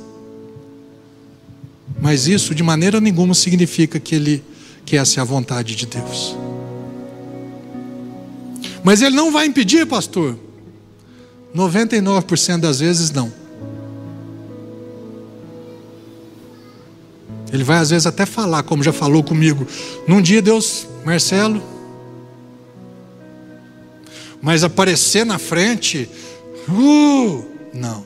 Mas 2.01 2.25
isso 2.27 2.55
de 2.55 2.63
maneira 2.63 2.99
nenhuma 3.01 3.33
significa 3.33 3.99
que 3.99 4.15
Ele 4.15 4.43
que 4.91 4.97
essa 4.97 5.21
é 5.21 5.21
a 5.21 5.23
vontade 5.23 5.73
de 5.73 5.85
Deus. 5.85 6.35
Mas 8.83 9.01
Ele 9.01 9.15
não 9.15 9.31
vai 9.31 9.45
impedir, 9.45 9.85
pastor? 9.85 10.37
99% 11.55 12.57
das 12.57 12.81
vezes 12.81 13.09
não. 13.09 13.31
Ele 17.53 17.63
vai 17.63 17.77
às 17.77 17.89
vezes 17.89 18.05
até 18.05 18.25
falar, 18.25 18.63
como 18.63 18.83
já 18.83 18.91
falou 18.91 19.23
comigo. 19.23 19.65
Num 20.05 20.21
dia 20.21 20.41
Deus, 20.41 20.85
Marcelo, 21.05 21.63
mas 24.41 24.61
aparecer 24.61 25.25
na 25.25 25.39
frente, 25.39 26.09
uh, 26.67 27.45
não. 27.73 28.05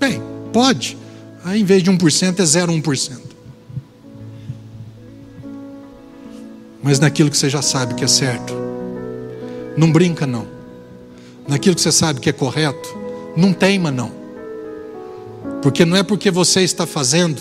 Bem, 0.00 0.22
pode. 0.54 0.96
Aí 1.44 1.60
em 1.60 1.64
vez 1.66 1.82
de 1.82 1.90
1% 1.90 2.40
é 2.40 2.42
0,1%. 2.42 3.21
Mas 6.82 6.98
naquilo 6.98 7.30
que 7.30 7.36
você 7.36 7.48
já 7.48 7.62
sabe 7.62 7.94
que 7.94 8.04
é 8.04 8.08
certo, 8.08 8.54
não 9.76 9.90
brinca 9.90 10.26
não. 10.26 10.46
Naquilo 11.46 11.74
que 11.74 11.80
você 11.80 11.92
sabe 11.92 12.20
que 12.20 12.28
é 12.28 12.32
correto, 12.32 12.96
não 13.36 13.52
teima 13.52 13.90
não. 13.90 14.10
Porque 15.62 15.84
não 15.84 15.96
é 15.96 16.02
porque 16.02 16.30
você 16.30 16.62
está 16.62 16.86
fazendo 16.86 17.40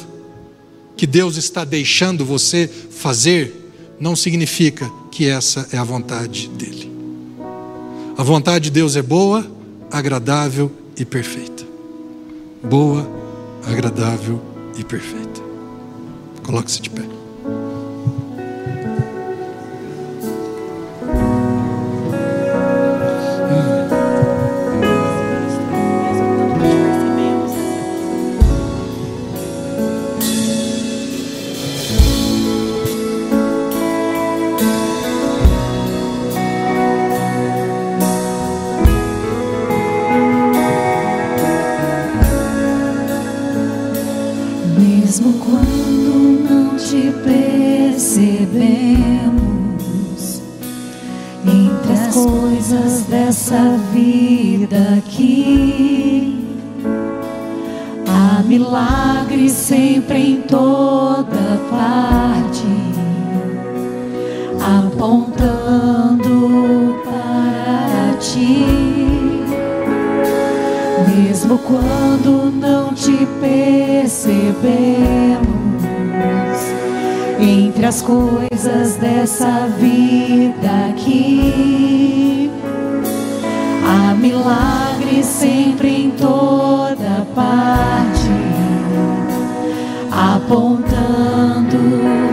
que 0.96 1.08
Deus 1.08 1.38
está 1.38 1.64
deixando 1.66 2.24
você 2.24 2.68
fazer, 2.68 3.74
não 4.00 4.16
significa 4.16 4.90
que 5.10 5.28
essa 5.28 5.68
é 5.72 5.78
a 5.78 5.84
vontade 5.84 6.48
dele. 6.50 6.92
A 8.18 8.24
vontade 8.24 8.66
de 8.66 8.72
Deus 8.72 8.96
é 8.96 9.02
boa, 9.02 9.46
agradável 9.90 10.72
e 10.96 11.04
perfeita. 11.04 11.66
Boa, 12.64 13.10
agradável 13.66 14.40
e 14.78 14.84
perfeita. 14.84 15.42
Coloque-se 16.44 16.82
de 16.82 16.90
pé. 16.90 17.11
sempre 60.12 60.32
em 60.32 60.42
toda 60.42 61.60
parte, 61.70 62.68
apontando 64.86 66.22
para 67.06 68.18
ti. 68.20 68.66
Mesmo 71.16 71.58
quando 71.60 72.52
não 72.52 72.94
te 72.94 73.26
percebemos, 73.40 74.52
entre 77.40 77.86
as 77.86 78.02
coisas 78.02 78.98
dessa 78.98 79.68
vida 79.80 80.90
aqui, 80.90 82.52
há 83.86 84.14
milagres 84.16 85.26
sempre 85.26 86.04
em 86.06 86.12
toda 86.12 87.26
parte 87.34 87.71
apontando. 90.52 92.31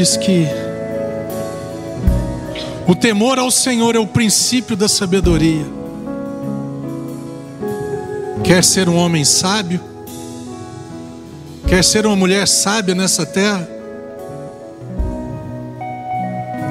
Diz 0.00 0.16
que 0.16 0.46
o 2.88 2.94
temor 2.94 3.38
ao 3.38 3.50
Senhor 3.50 3.94
é 3.94 3.98
o 3.98 4.06
princípio 4.06 4.74
da 4.74 4.88
sabedoria. 4.88 5.66
Quer 8.42 8.64
ser 8.64 8.88
um 8.88 8.96
homem 8.96 9.26
sábio? 9.26 9.78
Quer 11.68 11.84
ser 11.84 12.06
uma 12.06 12.16
mulher 12.16 12.48
sábia 12.48 12.94
nessa 12.94 13.26
terra? 13.26 13.68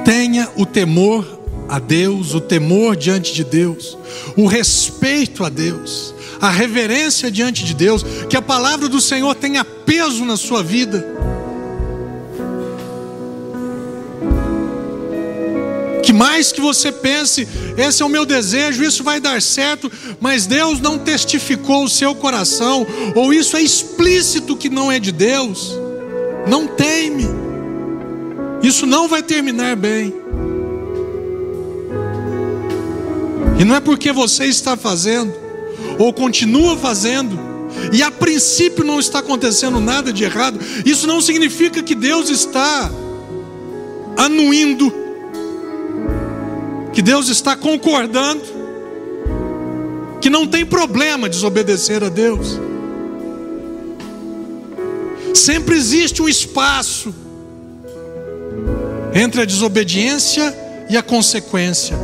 Tenha 0.04 0.48
o 0.56 0.66
temor 0.66 1.24
a 1.68 1.78
Deus, 1.78 2.34
o 2.34 2.40
temor 2.40 2.96
diante 2.96 3.32
de 3.32 3.44
Deus, 3.44 3.96
o 4.36 4.46
respeito 4.46 5.44
a 5.44 5.48
Deus, 5.48 6.12
a 6.40 6.50
reverência 6.50 7.30
diante 7.30 7.64
de 7.64 7.74
Deus, 7.74 8.04
que 8.28 8.36
a 8.36 8.42
palavra 8.42 8.88
do 8.88 9.00
Senhor 9.00 9.36
tenha 9.36 9.64
peso 9.64 10.24
na 10.24 10.36
sua 10.36 10.64
vida. 10.64 11.09
Mais 16.20 16.52
que 16.52 16.60
você 16.60 16.92
pense, 16.92 17.48
esse 17.78 18.02
é 18.02 18.04
o 18.04 18.08
meu 18.10 18.26
desejo, 18.26 18.84
isso 18.84 19.02
vai 19.02 19.18
dar 19.18 19.40
certo, 19.40 19.90
mas 20.20 20.44
Deus 20.44 20.78
não 20.78 20.98
testificou 20.98 21.84
o 21.84 21.88
seu 21.88 22.14
coração, 22.14 22.86
ou 23.14 23.32
isso 23.32 23.56
é 23.56 23.62
explícito 23.62 24.54
que 24.54 24.68
não 24.68 24.92
é 24.92 24.98
de 24.98 25.12
Deus, 25.12 25.74
não 26.46 26.66
teme, 26.66 27.26
isso 28.62 28.84
não 28.84 29.08
vai 29.08 29.22
terminar 29.22 29.74
bem. 29.76 30.12
E 33.58 33.64
não 33.64 33.74
é 33.74 33.80
porque 33.80 34.12
você 34.12 34.44
está 34.44 34.76
fazendo, 34.76 35.32
ou 35.98 36.12
continua 36.12 36.76
fazendo, 36.76 37.40
e 37.94 38.02
a 38.02 38.10
princípio 38.10 38.84
não 38.84 39.00
está 39.00 39.20
acontecendo 39.20 39.80
nada 39.80 40.12
de 40.12 40.22
errado, 40.22 40.60
isso 40.84 41.06
não 41.06 41.22
significa 41.22 41.82
que 41.82 41.94
Deus 41.94 42.28
está 42.28 42.90
anuindo 44.18 44.99
que 47.00 47.04
Deus 47.04 47.30
está 47.30 47.56
concordando, 47.56 48.42
que 50.20 50.28
não 50.28 50.46
tem 50.46 50.66
problema 50.66 51.30
desobedecer 51.30 52.04
a 52.04 52.10
Deus. 52.10 52.60
Sempre 55.32 55.76
existe 55.76 56.20
um 56.20 56.28
espaço 56.28 57.14
entre 59.14 59.40
a 59.40 59.46
desobediência 59.46 60.54
e 60.90 60.96
a 60.98 61.02
consequência. 61.02 61.96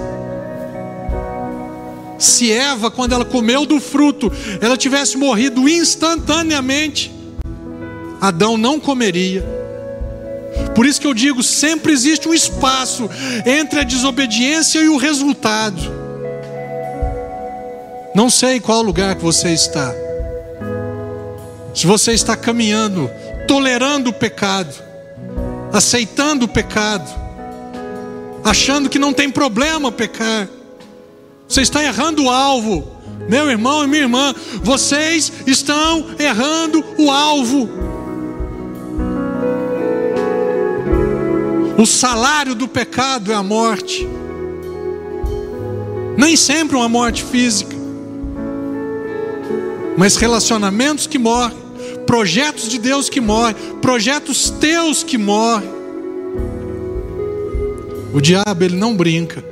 Se 2.19 2.51
Eva, 2.51 2.91
quando 2.91 3.13
ela 3.13 3.27
comeu 3.27 3.67
do 3.67 3.79
fruto, 3.79 4.33
ela 4.63 4.79
tivesse 4.79 5.19
morrido 5.19 5.69
instantaneamente, 5.69 7.13
Adão 8.19 8.57
não 8.57 8.81
comeria. 8.81 9.56
Por 10.75 10.85
isso 10.85 11.01
que 11.01 11.07
eu 11.07 11.15
digo, 11.15 11.43
sempre 11.43 11.93
existe 11.93 12.29
um 12.29 12.35
espaço 12.35 13.09
entre 13.45 13.81
a 13.81 13.85
desobediência 13.85 14.81
e 14.81 14.89
o 14.89 14.97
resultado. 14.97 15.81
Não 18.15 18.31
sei 18.31 18.61
qual 18.61 18.83
lugar 18.83 19.15
que 19.17 19.23
você 19.23 19.51
está. 19.51 19.93
Se 21.75 21.87
você 21.87 22.13
está 22.13 22.35
caminhando, 22.35 23.11
tolerando 23.47 24.11
o 24.11 24.13
pecado, 24.13 24.75
aceitando 25.73 26.47
o 26.47 26.49
pecado, 26.49 27.07
achando 28.43 28.89
que 28.89 28.99
não 28.99 29.13
tem 29.13 29.31
problema 29.31 29.93
pecar, 29.93 30.49
você 31.49 31.61
está 31.61 31.83
errando 31.83 32.25
o 32.25 32.31
alvo. 32.31 32.97
Meu 33.29 33.51
irmão 33.51 33.85
e 33.85 33.87
minha 33.87 34.03
irmã, 34.03 34.35
vocês 34.63 35.33
estão 35.47 36.07
errando 36.19 36.85
o 36.99 37.11
alvo. 37.11 37.69
O 41.79 41.85
salário 41.85 42.55
do 42.55 42.67
pecado 42.67 43.31
é 43.31 43.35
a 43.35 43.43
morte. 43.43 44.09
Nem 46.17 46.35
sempre 46.35 46.75
uma 46.75 46.89
morte 46.89 47.23
física, 47.23 47.77
mas 49.99 50.17
relacionamentos 50.17 51.07
que 51.07 51.19
morrem, 51.19 51.59
projetos 52.07 52.71
de 52.71 52.79
Deus 52.79 53.11
que 53.11 53.21
morrem, 53.21 53.55
projetos 53.83 54.49
teus 54.49 55.03
que 55.03 55.19
morrem. 55.19 55.69
O 58.15 58.21
diabo 58.21 58.65
ele 58.65 58.77
não 58.77 58.97
brinca. 58.97 59.45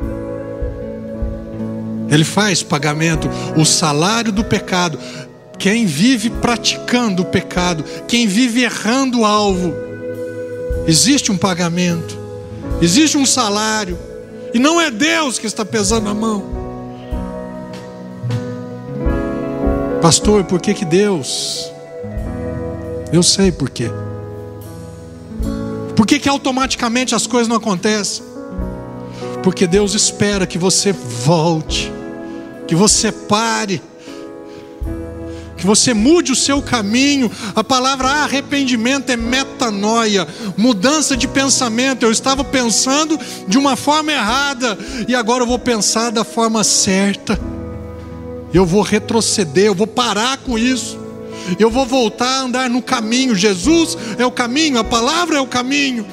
Ele 2.11 2.25
faz 2.25 2.63
pagamento, 2.63 3.29
o 3.57 3.65
salário 3.67 4.33
do 4.33 4.45
pecado. 4.45 4.99
Quem 5.59 5.85
vive 5.85 6.31
praticando 6.31 7.23
o 7.23 7.27
pecado, 7.27 7.85
quem 8.09 8.27
vive 8.27 8.63
errando 8.63 9.21
o 9.21 9.25
alvo, 9.27 9.75
existe 10.86 11.31
um 11.32 11.39
pagamento, 11.39 12.16
existe 12.81 13.16
um 13.16 13.27
salário, 13.27 13.98
e 14.52 14.59
não 14.59 14.81
é 14.81 14.90
Deus 14.90 15.39
que 15.39 15.47
está 15.47 15.65
pesando 15.65 16.09
a 16.09 16.15
mão. 16.15 16.44
Pastor, 20.01 20.44
por 20.44 20.61
que 20.61 20.74
que 20.74 20.85
Deus? 20.85 21.70
Eu 23.12 23.23
sei 23.23 23.51
por 23.51 23.70
quê. 23.70 23.90
Por 25.97 26.06
que 26.06 26.19
que 26.19 26.28
automaticamente 26.28 27.15
as 27.15 27.27
coisas 27.27 27.48
não 27.48 27.56
acontecem? 27.56 28.24
Porque 29.43 29.66
Deus 29.66 29.94
espera 29.94 30.47
que 30.47 30.59
você 30.59 30.93
volte 30.93 31.93
que 32.66 32.74
você 32.74 33.12
pare, 33.12 33.81
que 35.65 35.66
você 35.66 35.95
mude 35.95 36.31
o 36.31 36.36
seu 36.36 36.61
caminho. 36.61 37.31
A 37.57 37.65
palavra 37.65 38.11
arrependimento 38.11 39.09
é 39.09 39.16
metanoia, 39.16 40.28
mudança 40.59 41.16
de 41.16 41.27
pensamento. 41.27 42.03
Eu 42.03 42.12
estava 42.12 42.45
pensando 42.45 43.19
de 43.49 43.57
uma 43.57 43.74
forma 43.74 44.12
errada 44.12 44.77
e 45.09 45.15
agora 45.15 45.43
eu 45.43 45.47
vou 45.47 45.59
pensar 45.59 46.11
da 46.11 46.23
forma 46.23 46.62
certa. 46.62 47.41
Eu 48.53 48.66
vou 48.66 48.82
retroceder, 48.82 49.65
eu 49.65 49.74
vou 49.74 49.86
parar 49.86 50.36
com 50.36 50.59
isso. 50.59 50.99
Eu 51.59 51.70
vou 51.70 51.86
voltar 51.86 52.28
a 52.28 52.41
andar 52.43 52.69
no 52.69 52.82
caminho. 52.82 53.35
Jesus 53.35 53.97
é 54.19 54.27
o 54.27 54.31
caminho, 54.31 54.78
a 54.78 54.85
palavra 54.85 55.39
é 55.39 55.41
o 55.41 55.47
caminho. 55.47 56.07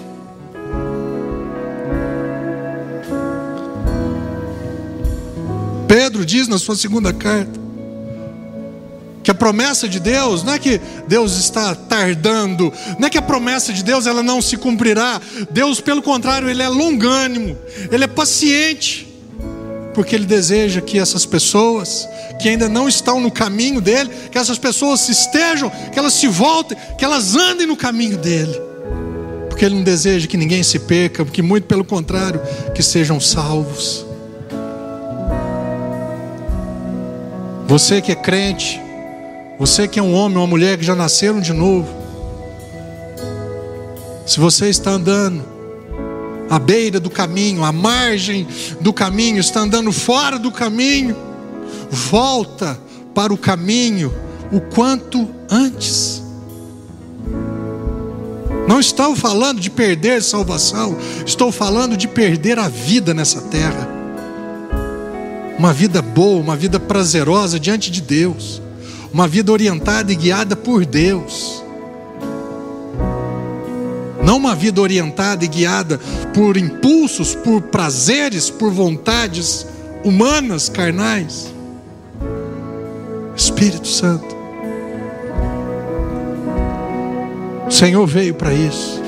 Pedro 5.89 6.25
diz 6.25 6.47
na 6.47 6.57
sua 6.57 6.77
segunda 6.77 7.11
carta 7.11 7.60
que 9.23 9.29
a 9.29 9.35
promessa 9.35 9.87
de 9.87 9.99
Deus 9.99 10.43
não 10.43 10.53
é 10.53 10.59
que 10.59 10.79
Deus 11.07 11.37
está 11.37 11.75
tardando, 11.75 12.73
não 12.97 13.07
é 13.07 13.09
que 13.09 13.17
a 13.17 13.21
promessa 13.21 13.71
de 13.71 13.83
Deus 13.83 14.07
ela 14.07 14.23
não 14.23 14.41
se 14.41 14.57
cumprirá. 14.57 15.21
Deus, 15.51 15.79
pelo 15.79 16.01
contrário, 16.01 16.49
ele 16.49 16.63
é 16.63 16.67
longânimo, 16.67 17.57
ele 17.91 18.03
é 18.03 18.07
paciente, 18.07 19.07
porque 19.93 20.15
ele 20.15 20.25
deseja 20.25 20.81
que 20.81 20.97
essas 20.97 21.25
pessoas 21.25 22.07
que 22.39 22.49
ainda 22.49 22.67
não 22.67 22.89
estão 22.89 23.19
no 23.19 23.29
caminho 23.29 23.79
dele, 23.79 24.09
que 24.31 24.37
essas 24.37 24.57
pessoas 24.57 25.07
estejam, 25.07 25.71
que 25.91 25.99
elas 25.99 26.13
se 26.13 26.27
voltem, 26.27 26.77
que 26.97 27.05
elas 27.05 27.35
andem 27.35 27.67
no 27.67 27.77
caminho 27.77 28.17
dele. 28.17 28.59
Porque 29.47 29.63
ele 29.63 29.75
não 29.75 29.83
deseja 29.83 30.27
que 30.27 30.37
ninguém 30.37 30.63
se 30.63 30.79
perca, 30.79 31.23
porque 31.23 31.41
muito 31.41 31.67
pelo 31.67 31.83
contrário, 31.83 32.41
que 32.73 32.81
sejam 32.81 33.19
salvos. 33.19 34.05
Você 37.67 38.01
que 38.01 38.11
é 38.11 38.15
crente, 38.15 38.81
você 39.61 39.87
que 39.87 39.99
é 39.99 40.01
um 40.01 40.15
homem 40.15 40.39
ou 40.39 40.43
uma 40.43 40.49
mulher 40.49 40.75
que 40.75 40.83
já 40.83 40.95
nasceram 40.95 41.39
de 41.39 41.53
novo, 41.53 41.87
se 44.25 44.39
você 44.39 44.69
está 44.69 44.89
andando 44.89 45.45
à 46.49 46.57
beira 46.57 46.99
do 46.99 47.11
caminho, 47.11 47.63
à 47.63 47.71
margem 47.71 48.47
do 48.79 48.91
caminho, 48.91 49.37
está 49.37 49.59
andando 49.59 49.91
fora 49.91 50.39
do 50.39 50.51
caminho, 50.51 51.15
volta 51.91 52.75
para 53.13 53.31
o 53.31 53.37
caminho 53.37 54.11
o 54.51 54.59
quanto 54.61 55.29
antes. 55.47 56.23
Não 58.67 58.79
estou 58.79 59.15
falando 59.15 59.59
de 59.59 59.69
perder 59.69 60.23
salvação, 60.23 60.97
estou 61.23 61.51
falando 61.51 61.95
de 61.95 62.07
perder 62.07 62.57
a 62.57 62.67
vida 62.67 63.13
nessa 63.13 63.41
terra. 63.41 63.87
Uma 65.59 65.71
vida 65.71 66.01
boa, 66.01 66.41
uma 66.41 66.55
vida 66.55 66.79
prazerosa 66.79 67.59
diante 67.59 67.91
de 67.91 68.01
Deus, 68.01 68.59
uma 69.13 69.27
vida 69.27 69.51
orientada 69.51 70.11
e 70.11 70.15
guiada 70.15 70.55
por 70.55 70.85
Deus. 70.85 71.63
Não 74.23 74.37
uma 74.37 74.55
vida 74.55 74.79
orientada 74.81 75.43
e 75.43 75.47
guiada 75.47 75.99
por 76.33 76.55
impulsos, 76.55 77.35
por 77.35 77.61
prazeres, 77.63 78.49
por 78.49 78.71
vontades 78.71 79.65
humanas, 80.03 80.69
carnais. 80.69 81.53
Espírito 83.35 83.87
Santo. 83.87 84.35
O 87.67 87.71
Senhor 87.71 88.05
veio 88.05 88.33
para 88.35 88.53
isso. 88.53 89.01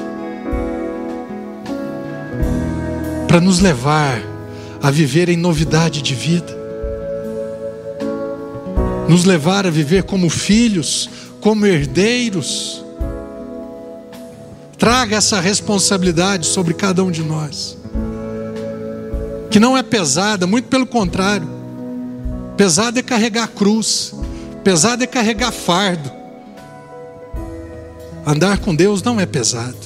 Para 3.27 3.39
nos 3.39 3.59
levar 3.59 4.21
a 4.81 4.91
viver 4.91 5.29
em 5.29 5.37
novidade 5.37 6.01
de 6.01 6.13
vida, 6.13 6.62
nos 9.07 9.25
levar 9.25 9.65
a 9.65 9.69
viver 9.69 10.03
como 10.03 10.29
filhos, 10.29 11.09
como 11.41 11.65
herdeiros. 11.65 12.83
Traga 14.77 15.17
essa 15.17 15.39
responsabilidade 15.39 16.45
sobre 16.45 16.73
cada 16.73 17.03
um 17.03 17.11
de 17.11 17.23
nós, 17.23 17.77
que 19.49 19.59
não 19.59 19.77
é 19.77 19.83
pesada, 19.83 20.45
muito 20.45 20.67
pelo 20.67 20.85
contrário, 20.85 21.47
pesada 22.57 22.99
é 22.99 23.03
carregar 23.03 23.47
cruz, 23.47 24.13
pesada 24.63 25.03
é 25.03 25.07
carregar 25.07 25.51
fardo. 25.51 26.11
Andar 28.25 28.59
com 28.59 28.73
Deus 28.73 29.03
não 29.03 29.19
é 29.19 29.25
pesado, 29.25 29.77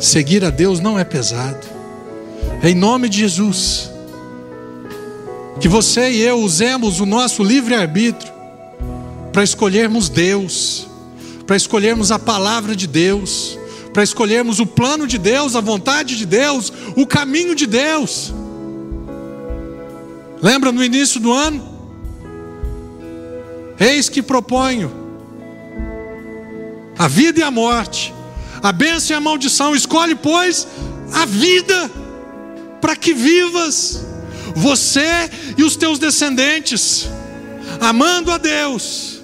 seguir 0.00 0.44
a 0.44 0.50
Deus 0.50 0.80
não 0.80 0.98
é 0.98 1.04
pesado. 1.04 1.66
Em 2.62 2.74
nome 2.74 3.08
de 3.08 3.18
Jesus. 3.18 3.93
Que 5.60 5.68
você 5.68 6.10
e 6.10 6.20
eu 6.20 6.40
usemos 6.40 7.00
o 7.00 7.06
nosso 7.06 7.42
livre-arbítrio 7.42 8.32
para 9.32 9.42
escolhermos 9.42 10.08
Deus, 10.08 10.86
para 11.46 11.56
escolhermos 11.56 12.10
a 12.10 12.18
palavra 12.18 12.76
de 12.76 12.86
Deus, 12.86 13.58
para 13.92 14.02
escolhermos 14.02 14.60
o 14.60 14.66
plano 14.66 15.06
de 15.06 15.18
Deus, 15.18 15.54
a 15.54 15.60
vontade 15.60 16.16
de 16.16 16.26
Deus, 16.26 16.72
o 16.96 17.06
caminho 17.06 17.54
de 17.54 17.66
Deus. 17.66 18.32
Lembra 20.42 20.70
no 20.70 20.84
início 20.84 21.20
do 21.20 21.32
ano? 21.32 21.74
Eis 23.78 24.08
que 24.08 24.22
proponho 24.22 24.92
a 26.98 27.08
vida 27.08 27.40
e 27.40 27.42
a 27.42 27.50
morte, 27.50 28.14
a 28.62 28.70
bênção 28.72 29.14
e 29.14 29.18
a 29.18 29.20
maldição. 29.20 29.74
Escolhe, 29.74 30.14
pois, 30.14 30.66
a 31.12 31.24
vida 31.24 31.90
para 32.80 32.94
que 32.94 33.12
vivas, 33.12 34.04
você 34.54 35.30
e 35.58 35.62
os 35.62 35.76
teus 35.76 35.98
descendentes, 35.98 37.08
amando 37.80 38.30
a 38.30 38.38
Deus, 38.38 39.20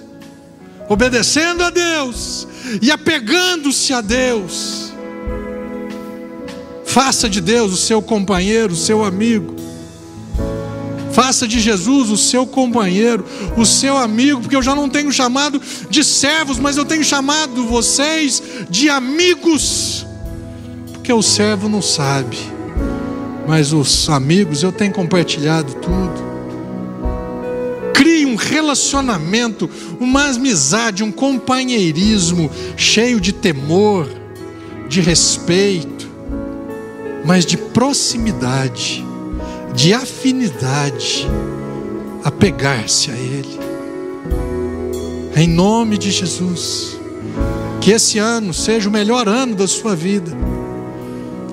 obedecendo 0.89 1.63
a 1.63 1.69
Deus 1.69 2.47
e 2.81 2.91
apegando-se 2.91 3.93
a 3.93 4.01
Deus. 4.01 4.91
Faça 6.85 7.29
de 7.29 7.39
Deus 7.39 7.71
o 7.71 7.77
seu 7.77 8.01
companheiro, 8.01 8.73
o 8.73 8.77
seu 8.77 9.03
amigo. 9.05 9.55
Faça 11.13 11.47
de 11.47 11.59
Jesus 11.59 12.09
o 12.09 12.17
seu 12.17 12.45
companheiro, 12.45 13.25
o 13.57 13.65
seu 13.65 13.97
amigo, 13.97 14.41
porque 14.41 14.55
eu 14.55 14.61
já 14.61 14.73
não 14.73 14.89
tenho 14.89 15.11
chamado 15.11 15.61
de 15.89 16.03
servos, 16.03 16.57
mas 16.57 16.77
eu 16.77 16.85
tenho 16.85 17.03
chamado 17.03 17.65
vocês 17.65 18.41
de 18.69 18.89
amigos, 18.89 20.05
porque 20.93 21.11
o 21.11 21.21
servo 21.21 21.67
não 21.67 21.81
sabe 21.81 22.37
mas 23.51 23.73
os 23.73 24.09
amigos 24.09 24.63
eu 24.63 24.71
tenho 24.71 24.93
compartilhado 24.93 25.73
tudo. 25.73 26.31
um 28.25 28.35
relacionamento, 28.35 29.69
uma 29.99 30.29
amizade, 30.29 31.03
um 31.03 31.11
companheirismo 31.11 32.49
cheio 32.77 33.19
de 33.19 33.33
temor, 33.33 34.07
de 34.87 35.01
respeito, 35.01 36.09
mas 37.25 37.45
de 37.45 37.57
proximidade, 37.57 39.05
de 39.75 39.93
afinidade, 39.93 41.27
apegar-se 42.23 43.11
a 43.11 43.15
Ele. 43.15 43.59
Em 45.35 45.47
nome 45.49 45.97
de 45.97 46.09
Jesus, 46.09 46.97
que 47.81 47.91
esse 47.91 48.17
ano 48.17 48.53
seja 48.53 48.87
o 48.87 48.91
melhor 48.93 49.27
ano 49.27 49.55
da 49.55 49.67
sua 49.67 49.93
vida, 49.93 50.31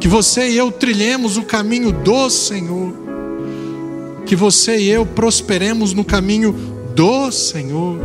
que 0.00 0.06
você 0.08 0.50
e 0.50 0.56
eu 0.56 0.70
trilhemos 0.70 1.36
o 1.36 1.42
caminho 1.42 1.92
do 1.92 2.30
Senhor, 2.30 2.94
que 4.24 4.36
você 4.36 4.76
e 4.78 4.88
eu 4.88 5.04
prosperemos 5.04 5.92
no 5.92 6.04
caminho 6.04 6.52
do 6.94 7.30
Senhor, 7.32 7.98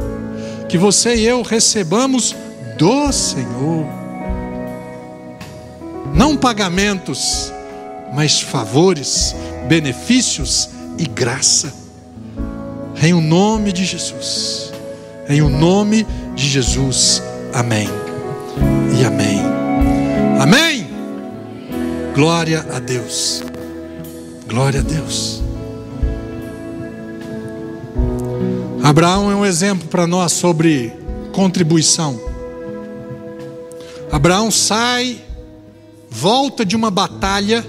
que 0.68 0.78
você 0.78 1.16
e 1.16 1.26
eu 1.26 1.42
recebamos 1.42 2.36
do 2.78 3.12
Senhor, 3.12 3.86
não 6.14 6.36
pagamentos, 6.36 7.52
mas 8.14 8.42
favores, 8.42 9.36
benefícios 9.68 10.70
e 10.98 11.06
graça. 11.06 11.74
Em 13.02 13.14
o 13.14 13.20
nome 13.20 13.74
de 13.74 13.84
Jesus. 13.84 14.72
Em 15.28 15.42
o 15.42 15.50
nome 15.50 16.08
de 16.36 16.48
Jesus. 16.48 17.22
Amém. 17.54 17.90
E 18.98 19.04
amém. 19.04 19.42
Amém. 20.40 20.73
Glória 22.14 22.64
a 22.72 22.78
Deus. 22.78 23.42
Glória 24.48 24.82
a 24.82 24.84
Deus. 24.84 25.42
Abraão 28.84 29.32
é 29.32 29.36
um 29.36 29.44
exemplo 29.44 29.88
para 29.88 30.06
nós 30.06 30.32
sobre 30.34 30.94
contribuição. 31.32 32.22
Abraão 34.12 34.52
sai, 34.52 35.24
volta 36.08 36.64
de 36.64 36.76
uma 36.76 36.92
batalha 36.92 37.66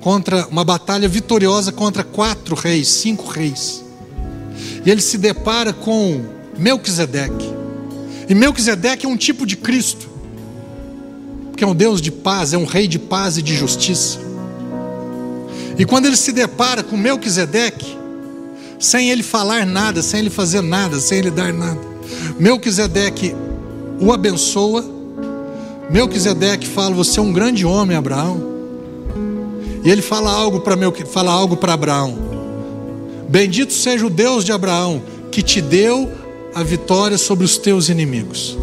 contra 0.00 0.46
uma 0.46 0.64
batalha 0.64 1.08
vitoriosa 1.08 1.72
contra 1.72 2.04
quatro 2.04 2.54
reis, 2.54 2.86
cinco 2.86 3.28
reis. 3.28 3.84
E 4.84 4.88
ele 4.88 5.00
se 5.00 5.18
depara 5.18 5.72
com 5.72 6.24
Melquisedeque. 6.56 7.52
E 8.28 8.34
Melquisedeque 8.34 9.06
é 9.06 9.08
um 9.08 9.16
tipo 9.16 9.44
de 9.44 9.56
Cristo, 9.56 10.08
que 11.56 11.64
é 11.64 11.66
um 11.66 11.74
Deus 11.74 12.00
de 12.00 12.12
paz, 12.12 12.52
é 12.52 12.58
um 12.58 12.64
rei 12.64 12.86
de 12.86 12.98
paz 12.98 13.38
e 13.38 13.42
de 13.42 13.54
justiça. 13.54 14.18
E 15.78 15.84
quando 15.84 16.06
ele 16.06 16.16
se 16.16 16.32
depara 16.32 16.82
com 16.82 16.96
Melquisedeque, 16.96 17.96
sem 18.78 19.10
ele 19.10 19.22
falar 19.22 19.64
nada, 19.64 20.02
sem 20.02 20.20
ele 20.20 20.30
fazer 20.30 20.60
nada, 20.60 21.00
sem 21.00 21.18
ele 21.18 21.30
dar 21.30 21.52
nada, 21.52 21.80
Melquisedeque 22.38 23.34
o 24.00 24.12
abençoa. 24.12 24.84
Melquisedeque 25.90 26.66
fala: 26.66 26.94
Você 26.94 27.18
é 27.18 27.22
um 27.22 27.32
grande 27.32 27.64
homem, 27.64 27.96
Abraão. 27.96 28.54
E 29.84 29.90
ele 29.90 30.02
fala 30.02 30.30
algo 30.30 30.60
para 30.60 30.76
meu, 30.76 30.92
fala 31.06 31.30
algo 31.30 31.56
para 31.56 31.72
Abraão. 31.72 32.18
Bendito 33.28 33.72
seja 33.72 34.06
o 34.06 34.10
Deus 34.10 34.44
de 34.44 34.52
Abraão 34.52 35.02
que 35.30 35.42
te 35.42 35.60
deu 35.60 36.10
a 36.54 36.62
vitória 36.62 37.18
sobre 37.18 37.44
os 37.44 37.58
teus 37.58 37.88
inimigos. 37.88 38.56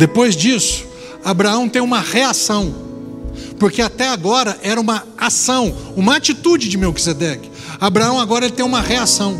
Depois 0.00 0.34
disso, 0.34 0.86
Abraão 1.22 1.68
tem 1.68 1.82
uma 1.82 2.00
reação, 2.00 2.74
porque 3.58 3.82
até 3.82 4.08
agora 4.08 4.58
era 4.62 4.80
uma 4.80 5.06
ação, 5.18 5.76
uma 5.94 6.16
atitude 6.16 6.70
de 6.70 6.78
Melquisedeque. 6.78 7.50
Abraão 7.78 8.18
agora 8.18 8.46
ele 8.46 8.54
tem 8.54 8.64
uma 8.64 8.80
reação. 8.80 9.36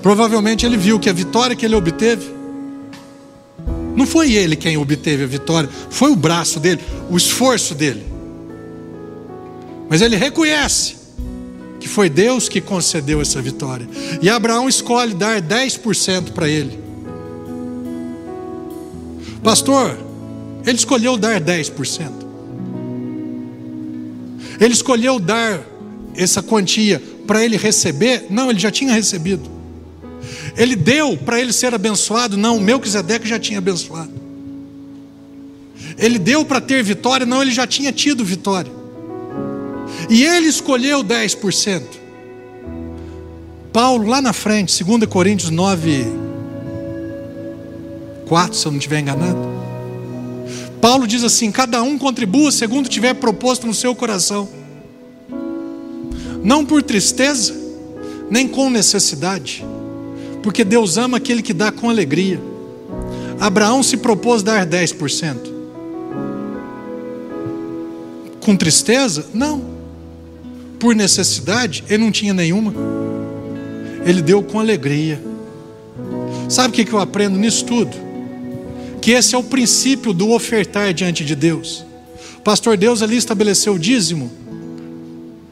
Provavelmente 0.00 0.64
ele 0.64 0.76
viu 0.76 1.00
que 1.00 1.10
a 1.10 1.12
vitória 1.12 1.56
que 1.56 1.66
ele 1.66 1.74
obteve 1.74 2.32
não 3.96 4.06
foi 4.06 4.34
ele 4.34 4.54
quem 4.54 4.76
obteve 4.76 5.24
a 5.24 5.26
vitória, 5.26 5.68
foi 5.90 6.12
o 6.12 6.16
braço 6.16 6.60
dele, 6.60 6.80
o 7.10 7.16
esforço 7.16 7.74
dele. 7.74 8.06
Mas 9.90 10.02
ele 10.02 10.14
reconhece 10.14 10.94
que 11.80 11.88
foi 11.88 12.08
Deus 12.08 12.48
que 12.48 12.60
concedeu 12.60 13.20
essa 13.20 13.42
vitória. 13.42 13.88
E 14.22 14.30
Abraão 14.30 14.68
escolhe 14.68 15.14
dar 15.14 15.42
10% 15.42 16.30
para 16.30 16.48
ele. 16.48 16.86
Pastor, 19.42 19.96
ele 20.66 20.76
escolheu 20.76 21.16
dar 21.16 21.40
10%. 21.40 22.10
Ele 24.60 24.74
escolheu 24.74 25.18
dar 25.18 25.60
essa 26.14 26.42
quantia 26.42 27.00
para 27.26 27.44
ele 27.44 27.56
receber? 27.56 28.26
Não, 28.28 28.50
ele 28.50 28.58
já 28.58 28.70
tinha 28.70 28.92
recebido. 28.92 29.48
Ele 30.56 30.74
deu 30.74 31.16
para 31.16 31.40
ele 31.40 31.52
ser 31.52 31.72
abençoado? 31.72 32.36
Não, 32.36 32.58
Melquisedeque 32.58 33.28
já 33.28 33.38
tinha 33.38 33.58
abençoado. 33.58 34.10
Ele 35.96 36.18
deu 36.18 36.44
para 36.44 36.60
ter 36.60 36.82
vitória? 36.82 37.24
Não, 37.24 37.40
ele 37.40 37.52
já 37.52 37.66
tinha 37.66 37.92
tido 37.92 38.24
vitória. 38.24 38.70
E 40.10 40.24
ele 40.24 40.46
escolheu 40.46 41.04
10%. 41.04 41.82
Paulo, 43.72 44.08
lá 44.08 44.20
na 44.20 44.32
frente, 44.32 44.82
2 44.82 45.06
Coríntios 45.06 45.50
9, 45.50 46.06
4, 48.28 48.56
se 48.56 48.66
eu 48.66 48.72
não 48.72 48.78
estiver 48.78 49.00
enganado. 49.00 49.38
Paulo 50.80 51.06
diz 51.06 51.24
assim: 51.24 51.50
cada 51.50 51.82
um 51.82 51.98
contribua 51.98 52.52
segundo 52.52 52.88
tiver 52.88 53.14
proposto 53.14 53.66
no 53.66 53.74
seu 53.74 53.94
coração, 53.94 54.48
não 56.42 56.64
por 56.64 56.82
tristeza, 56.82 57.54
nem 58.30 58.46
com 58.46 58.70
necessidade 58.70 59.64
porque 60.48 60.64
Deus 60.64 60.96
ama 60.96 61.18
aquele 61.18 61.42
que 61.42 61.52
dá 61.52 61.70
com 61.70 61.90
alegria. 61.90 62.40
Abraão 63.40 63.82
se 63.82 63.98
propôs 63.98 64.42
dar 64.42 64.66
10%. 64.66 65.36
Com 68.40 68.56
tristeza? 68.56 69.26
Não. 69.34 69.62
Por 70.78 70.94
necessidade? 70.94 71.84
Ele 71.88 72.02
não 72.02 72.10
tinha 72.10 72.32
nenhuma. 72.32 72.72
Ele 74.06 74.22
deu 74.22 74.42
com 74.42 74.58
alegria. 74.58 75.20
Sabe 76.48 76.68
o 76.80 76.86
que 76.86 76.92
eu 76.92 76.98
aprendo 76.98 77.38
nisso 77.38 77.66
tudo? 77.66 78.07
Que 79.08 79.12
esse 79.12 79.34
é 79.34 79.38
o 79.38 79.42
princípio 79.42 80.12
do 80.12 80.32
ofertar 80.32 80.92
diante 80.92 81.24
de 81.24 81.34
Deus. 81.34 81.82
Pastor, 82.44 82.76
Deus 82.76 83.00
ali 83.00 83.16
estabeleceu 83.16 83.72
o 83.72 83.78
dízimo? 83.78 84.30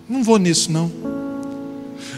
Não 0.06 0.22
vou 0.22 0.36
nisso, 0.36 0.70
não. 0.70 0.92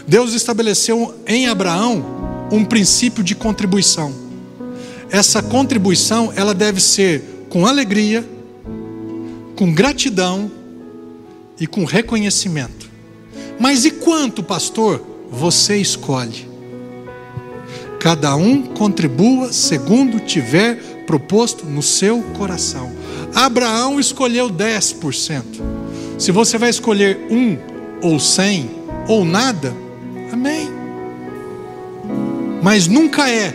Deus 0.05 0.33
estabeleceu 0.33 1.15
em 1.25 1.47
Abraão 1.47 2.49
um 2.51 2.65
princípio 2.65 3.23
de 3.23 3.35
contribuição. 3.35 4.13
Essa 5.09 5.41
contribuição, 5.41 6.33
ela 6.35 6.53
deve 6.53 6.81
ser 6.81 7.45
com 7.47 7.65
alegria, 7.65 8.27
com 9.55 9.73
gratidão 9.73 10.51
e 11.57 11.65
com 11.65 11.85
reconhecimento. 11.85 12.89
Mas 13.57 13.85
e 13.85 13.91
quanto, 13.91 14.43
pastor? 14.43 15.01
Você 15.31 15.77
escolhe. 15.77 16.49
Cada 17.97 18.35
um 18.35 18.61
contribua 18.61 19.53
segundo 19.53 20.19
tiver 20.19 20.98
proposto 21.09 21.65
no 21.65 21.81
seu 21.81 22.21
coração. 22.37 22.91
Abraão 23.33 23.99
escolheu 23.99 24.47
10%. 24.47 25.43
Se 26.19 26.31
você 26.31 26.55
vai 26.55 26.69
escolher 26.69 27.25
um 27.31 27.57
ou 27.99 28.19
cem 28.19 28.69
ou 29.07 29.25
nada, 29.25 29.73
amém 30.31 30.79
mas 32.61 32.87
nunca 32.87 33.29
é 33.29 33.51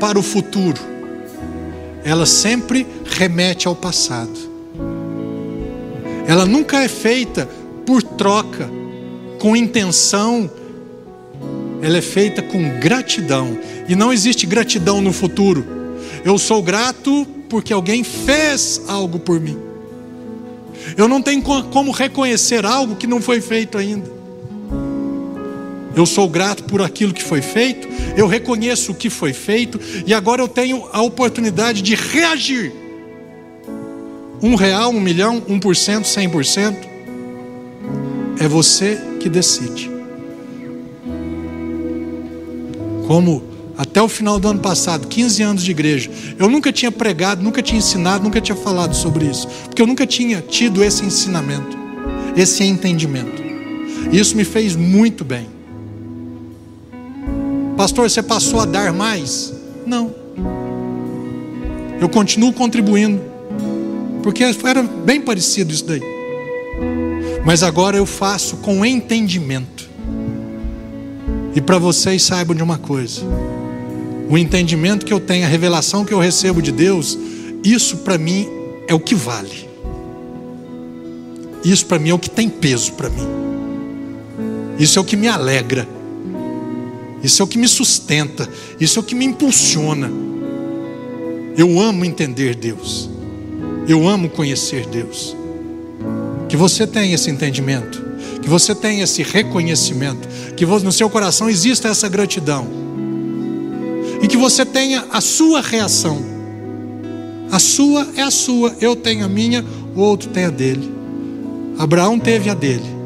para 0.00 0.18
o 0.18 0.22
futuro. 0.22 0.80
Ela 2.04 2.26
sempre 2.26 2.86
remete 3.04 3.68
ao 3.68 3.74
passado. 3.74 4.48
Ela 6.26 6.44
nunca 6.44 6.82
é 6.82 6.88
feita 6.88 7.48
por 7.86 8.02
troca, 8.02 8.68
com 9.38 9.56
intenção. 9.56 10.50
Ela 11.80 11.98
é 11.98 12.02
feita 12.02 12.42
com 12.42 12.78
gratidão. 12.80 13.58
E 13.88 13.94
não 13.94 14.12
existe 14.12 14.46
gratidão 14.46 15.00
no 15.00 15.12
futuro. 15.12 15.77
Eu 16.24 16.38
sou 16.38 16.62
grato 16.62 17.26
porque 17.48 17.72
alguém 17.72 18.04
fez 18.04 18.82
algo 18.86 19.18
por 19.18 19.40
mim. 19.40 19.58
Eu 20.96 21.08
não 21.08 21.20
tenho 21.20 21.42
como 21.42 21.90
reconhecer 21.90 22.64
algo 22.64 22.96
que 22.96 23.06
não 23.06 23.20
foi 23.20 23.40
feito 23.40 23.76
ainda. 23.76 24.18
Eu 25.94 26.06
sou 26.06 26.28
grato 26.28 26.62
por 26.64 26.80
aquilo 26.80 27.12
que 27.12 27.22
foi 27.22 27.42
feito, 27.42 27.88
eu 28.16 28.28
reconheço 28.28 28.92
o 28.92 28.94
que 28.94 29.10
foi 29.10 29.32
feito 29.32 29.80
e 30.06 30.14
agora 30.14 30.40
eu 30.40 30.46
tenho 30.46 30.88
a 30.92 31.02
oportunidade 31.02 31.82
de 31.82 31.96
reagir. 31.96 32.72
Um 34.40 34.54
real, 34.54 34.90
um 34.90 35.00
milhão, 35.00 35.42
um 35.48 35.58
por 35.58 35.74
cento, 35.74 36.06
cem 36.06 36.28
por 36.28 36.44
cento. 36.44 36.86
É 38.38 38.46
você 38.46 38.96
que 39.18 39.28
decide. 39.28 39.90
Como 43.08 43.42
até 43.78 44.02
o 44.02 44.08
final 44.08 44.40
do 44.40 44.48
ano 44.48 44.58
passado, 44.58 45.06
15 45.06 45.40
anos 45.40 45.62
de 45.62 45.70
igreja, 45.70 46.10
eu 46.36 46.50
nunca 46.50 46.72
tinha 46.72 46.90
pregado, 46.90 47.44
nunca 47.44 47.62
tinha 47.62 47.78
ensinado, 47.78 48.24
nunca 48.24 48.40
tinha 48.40 48.56
falado 48.56 48.92
sobre 48.92 49.24
isso, 49.24 49.46
porque 49.66 49.80
eu 49.80 49.86
nunca 49.86 50.04
tinha 50.04 50.42
tido 50.42 50.82
esse 50.82 51.04
ensinamento, 51.04 51.78
esse 52.36 52.64
entendimento. 52.64 53.40
Isso 54.10 54.36
me 54.36 54.42
fez 54.42 54.74
muito 54.74 55.24
bem. 55.24 55.46
Pastor, 57.76 58.10
você 58.10 58.20
passou 58.20 58.58
a 58.58 58.64
dar 58.64 58.92
mais? 58.92 59.54
Não. 59.86 60.12
Eu 62.00 62.08
continuo 62.08 62.52
contribuindo. 62.52 63.22
Porque 64.24 64.42
era 64.42 64.82
bem 64.82 65.20
parecido 65.20 65.72
isso 65.72 65.84
daí. 65.84 66.02
Mas 67.44 67.62
agora 67.62 67.96
eu 67.96 68.04
faço 68.04 68.56
com 68.56 68.84
entendimento. 68.84 69.88
E 71.54 71.60
para 71.60 71.78
vocês 71.78 72.22
saibam 72.22 72.56
de 72.56 72.62
uma 72.62 72.78
coisa: 72.78 73.22
o 74.28 74.36
entendimento 74.36 75.06
que 75.06 75.12
eu 75.12 75.20
tenho, 75.20 75.44
a 75.44 75.48
revelação 75.48 76.04
que 76.04 76.12
eu 76.12 76.18
recebo 76.18 76.60
de 76.60 76.70
Deus, 76.70 77.18
isso 77.64 77.98
para 77.98 78.18
mim 78.18 78.46
é 78.86 78.94
o 78.94 79.00
que 79.00 79.14
vale. 79.14 79.68
Isso 81.64 81.86
para 81.86 81.98
mim 81.98 82.10
é 82.10 82.14
o 82.14 82.18
que 82.18 82.30
tem 82.30 82.48
peso 82.48 82.92
para 82.92 83.08
mim. 83.08 83.26
Isso 84.78 84.98
é 84.98 85.02
o 85.02 85.04
que 85.04 85.16
me 85.16 85.26
alegra. 85.26 85.88
Isso 87.22 87.42
é 87.42 87.44
o 87.44 87.48
que 87.48 87.58
me 87.58 87.66
sustenta. 87.66 88.48
Isso 88.78 88.98
é 88.98 89.00
o 89.00 89.04
que 89.04 89.14
me 89.14 89.24
impulsiona. 89.24 90.10
Eu 91.56 91.80
amo 91.80 92.04
entender 92.04 92.54
Deus. 92.54 93.10
Eu 93.88 94.06
amo 94.06 94.28
conhecer 94.28 94.86
Deus. 94.86 95.36
Que 96.48 96.56
você 96.56 96.86
tenha 96.86 97.14
esse 97.14 97.30
entendimento. 97.30 98.00
Que 98.40 98.48
você 98.48 98.74
tenha 98.74 99.02
esse 99.02 99.22
reconhecimento. 99.22 100.28
Que 100.54 100.64
no 100.64 100.92
seu 100.92 101.10
coração 101.10 101.50
exista 101.50 101.88
essa 101.88 102.08
gratidão. 102.08 102.68
E 104.22 104.26
que 104.26 104.36
você 104.36 104.64
tenha 104.64 105.04
a 105.10 105.20
sua 105.20 105.60
reação. 105.60 106.18
A 107.50 107.58
sua 107.58 108.06
é 108.16 108.22
a 108.22 108.30
sua. 108.30 108.74
Eu 108.80 108.94
tenho 108.94 109.24
a 109.24 109.28
minha, 109.28 109.64
o 109.94 110.00
outro 110.00 110.28
tem 110.30 110.44
a 110.44 110.50
dele. 110.50 110.92
Abraão 111.78 112.18
teve 112.18 112.50
a 112.50 112.54
dele. 112.54 112.98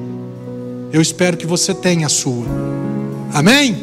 Eu 0.92 1.00
espero 1.00 1.36
que 1.36 1.46
você 1.46 1.74
tenha 1.74 2.06
a 2.06 2.10
sua. 2.10 2.46
Amém? 3.32 3.76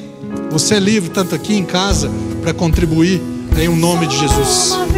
Você 0.52 0.76
é 0.76 0.80
livre 0.80 1.10
tanto 1.10 1.36
aqui 1.36 1.56
em 1.56 1.66
casa 1.66 2.10
para 2.42 2.54
contribuir 2.54 3.22
em 3.60 3.68
um 3.68 3.76
nome 3.76 4.08
de 4.08 4.18
Jesus. 4.18 4.89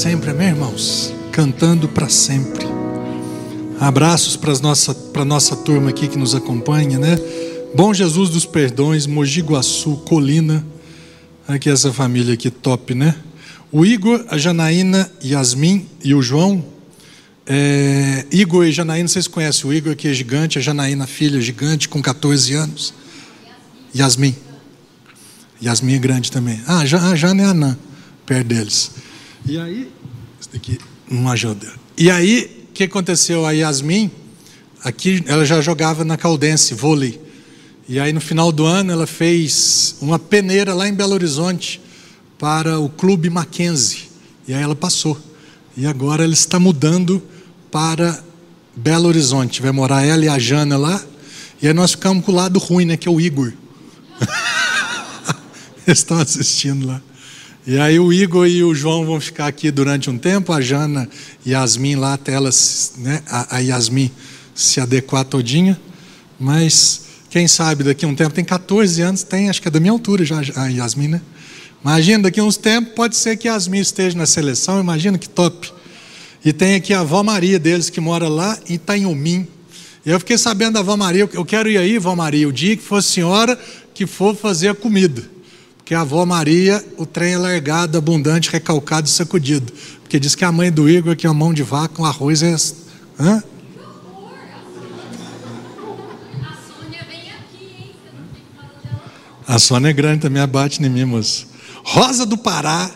Sempre, 0.00 0.30
amém, 0.30 0.48
irmãos? 0.48 1.12
Cantando 1.30 1.86
para 1.86 2.08
sempre. 2.08 2.66
Abraços 3.78 4.34
para 4.34 4.58
nossa, 4.60 4.96
nossa 5.26 5.54
turma 5.54 5.90
aqui 5.90 6.08
que 6.08 6.16
nos 6.16 6.34
acompanha, 6.34 6.98
né? 6.98 7.18
Bom 7.74 7.92
Jesus 7.92 8.30
dos 8.30 8.46
Perdões, 8.46 9.04
Mogi 9.04 9.42
Guaçu, 9.42 9.98
Colina. 10.06 10.64
Aqui 11.46 11.68
essa 11.68 11.92
família 11.92 12.32
aqui 12.32 12.50
top, 12.50 12.94
né? 12.94 13.14
O 13.70 13.84
Igor, 13.84 14.24
a 14.30 14.38
Janaína, 14.38 15.12
Yasmin 15.22 15.86
e 16.02 16.14
o 16.14 16.22
João. 16.22 16.64
É, 17.46 18.24
Igor 18.30 18.64
e 18.64 18.72
Janaína, 18.72 19.06
vocês 19.06 19.28
conhecem 19.28 19.68
o 19.68 19.72
Igor, 19.72 19.94
que 19.94 20.08
é 20.08 20.14
gigante, 20.14 20.58
a 20.58 20.62
Janaína, 20.62 21.06
filha 21.06 21.42
gigante, 21.42 21.90
com 21.90 22.00
14 22.00 22.54
anos. 22.54 22.94
Yasmin. 23.94 24.34
Yasmin 25.62 25.92
é 25.92 25.98
grande 25.98 26.32
também. 26.32 26.58
Ah, 26.66 26.78
a 26.78 27.16
Jana 27.16 27.42
é 27.42 27.44
anã, 27.44 27.78
perto 28.24 28.46
deles. 28.46 28.92
E 29.46 29.58
aí, 29.58 29.90
isso 30.40 30.50
daqui 30.52 30.78
não 31.10 31.28
ajuda. 31.30 31.72
E 31.96 32.10
aí, 32.10 32.66
o 32.70 32.72
que 32.72 32.84
aconteceu? 32.84 33.44
A 33.44 33.52
Yasmin, 33.52 34.10
aqui, 34.82 35.22
ela 35.26 35.44
já 35.44 35.60
jogava 35.60 36.04
na 36.04 36.16
Caldense, 36.16 36.74
vôlei. 36.74 37.20
E 37.88 37.98
aí, 37.98 38.12
no 38.12 38.20
final 38.20 38.52
do 38.52 38.64
ano, 38.64 38.92
ela 38.92 39.06
fez 39.06 39.96
uma 40.00 40.18
peneira 40.18 40.72
lá 40.74 40.88
em 40.88 40.94
Belo 40.94 41.12
Horizonte 41.12 41.80
para 42.38 42.78
o 42.78 42.88
Clube 42.88 43.28
Mackenzie. 43.28 44.08
E 44.48 44.54
aí 44.54 44.62
ela 44.62 44.74
passou. 44.74 45.20
E 45.76 45.86
agora 45.86 46.24
ela 46.24 46.32
está 46.32 46.58
mudando 46.58 47.22
para 47.70 48.22
Belo 48.74 49.08
Horizonte. 49.08 49.60
Vai 49.60 49.72
morar 49.72 50.04
ela 50.04 50.24
e 50.24 50.28
a 50.28 50.38
Jana 50.38 50.76
lá. 50.76 51.02
E 51.60 51.68
aí 51.68 51.74
nós 51.74 51.90
ficamos 51.92 52.24
com 52.24 52.32
o 52.32 52.34
lado 52.34 52.58
ruim, 52.58 52.84
né? 52.84 52.96
Que 52.96 53.08
é 53.08 53.10
o 53.10 53.20
Igor. 53.20 53.52
Eles 55.86 55.98
estão 55.98 56.18
assistindo 56.18 56.86
lá. 56.86 57.02
E 57.70 57.78
aí 57.78 58.00
o 58.00 58.12
Igor 58.12 58.48
e 58.48 58.64
o 58.64 58.74
João 58.74 59.06
vão 59.06 59.20
ficar 59.20 59.46
aqui 59.46 59.70
durante 59.70 60.10
um 60.10 60.18
tempo, 60.18 60.52
a 60.52 60.60
Jana 60.60 61.08
e 61.46 61.54
a 61.54 61.60
Yasmin 61.60 61.94
lá 61.94 62.14
até 62.14 62.32
elas, 62.32 62.94
né, 62.98 63.22
a, 63.28 63.60
Yasmin 63.60 64.10
se 64.52 64.80
adequar 64.80 65.24
todinha. 65.24 65.80
Mas 66.36 67.02
quem 67.30 67.46
sabe 67.46 67.84
daqui 67.84 68.04
a 68.04 68.08
um 68.08 68.14
tempo, 68.16 68.34
tem 68.34 68.44
14 68.44 69.00
anos, 69.02 69.22
tem, 69.22 69.48
acho 69.48 69.62
que 69.62 69.68
é 69.68 69.70
da 69.70 69.78
minha 69.78 69.92
altura 69.92 70.24
já 70.24 70.40
a 70.56 70.66
Yasmin, 70.66 71.06
né? 71.06 71.22
Imagina, 71.80 72.24
daqui 72.24 72.40
a 72.40 72.42
uns 72.42 72.56
tempos 72.56 72.92
pode 72.92 73.14
ser 73.14 73.36
que 73.36 73.46
Yasmin 73.46 73.78
esteja 73.78 74.18
na 74.18 74.26
seleção, 74.26 74.80
imagina 74.80 75.16
que 75.16 75.28
top. 75.28 75.72
E 76.44 76.52
tem 76.52 76.74
aqui 76.74 76.92
a 76.92 77.02
avó 77.02 77.22
Maria 77.22 77.60
deles 77.60 77.88
que 77.88 78.00
mora 78.00 78.28
lá 78.28 78.58
em 78.68 78.74
Itanhumim. 78.74 79.46
E 80.04 80.10
eu 80.10 80.18
fiquei 80.18 80.36
sabendo 80.36 80.72
da 80.72 80.80
avó 80.80 80.96
Maria, 80.96 81.30
eu 81.32 81.44
quero 81.44 81.70
ir 81.70 81.78
aí, 81.78 81.98
avó 81.98 82.16
Maria, 82.16 82.48
o 82.48 82.52
dia 82.52 82.76
que 82.76 82.82
for 82.82 82.96
a 82.96 83.02
senhora 83.02 83.56
que 83.94 84.08
for 84.08 84.34
fazer 84.34 84.70
a 84.70 84.74
comida 84.74 85.22
que 85.90 85.94
a 85.96 86.02
avó 86.02 86.24
Maria, 86.24 86.84
o 86.96 87.04
trem 87.04 87.32
é 87.32 87.36
largado, 87.36 87.98
abundante, 87.98 88.48
recalcado 88.48 89.08
e 89.08 89.10
sacudido. 89.10 89.72
Porque 90.00 90.20
diz 90.20 90.36
que 90.36 90.44
a 90.44 90.52
mãe 90.52 90.70
do 90.70 90.88
Igor, 90.88 91.16
que 91.16 91.26
é 91.26 91.28
a 91.28 91.34
mão 91.34 91.52
de 91.52 91.64
vaca, 91.64 91.96
com 91.96 92.04
arroz 92.04 92.44
é. 92.44 92.54
Hã? 93.18 93.42
A 99.48 99.58
Sônia 99.58 99.88
é 99.88 99.92
grande 99.92 100.20
também, 100.20 100.40
abate 100.40 100.80
em 100.80 100.88
mim, 100.88 101.04
moço. 101.04 101.48
Rosa 101.82 102.24
do 102.24 102.38
Pará, 102.38 102.88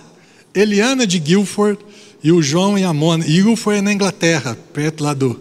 Eliana 0.54 1.04
de 1.04 1.18
Guilford 1.18 1.80
e 2.22 2.30
o 2.30 2.40
João 2.40 2.78
e 2.78 2.84
a 2.84 2.92
Mona. 2.92 3.24
Guilford 3.24 3.80
é 3.80 3.82
na 3.82 3.92
Inglaterra, 3.92 4.56
perto 4.72 5.02
lá 5.02 5.14
do, 5.14 5.40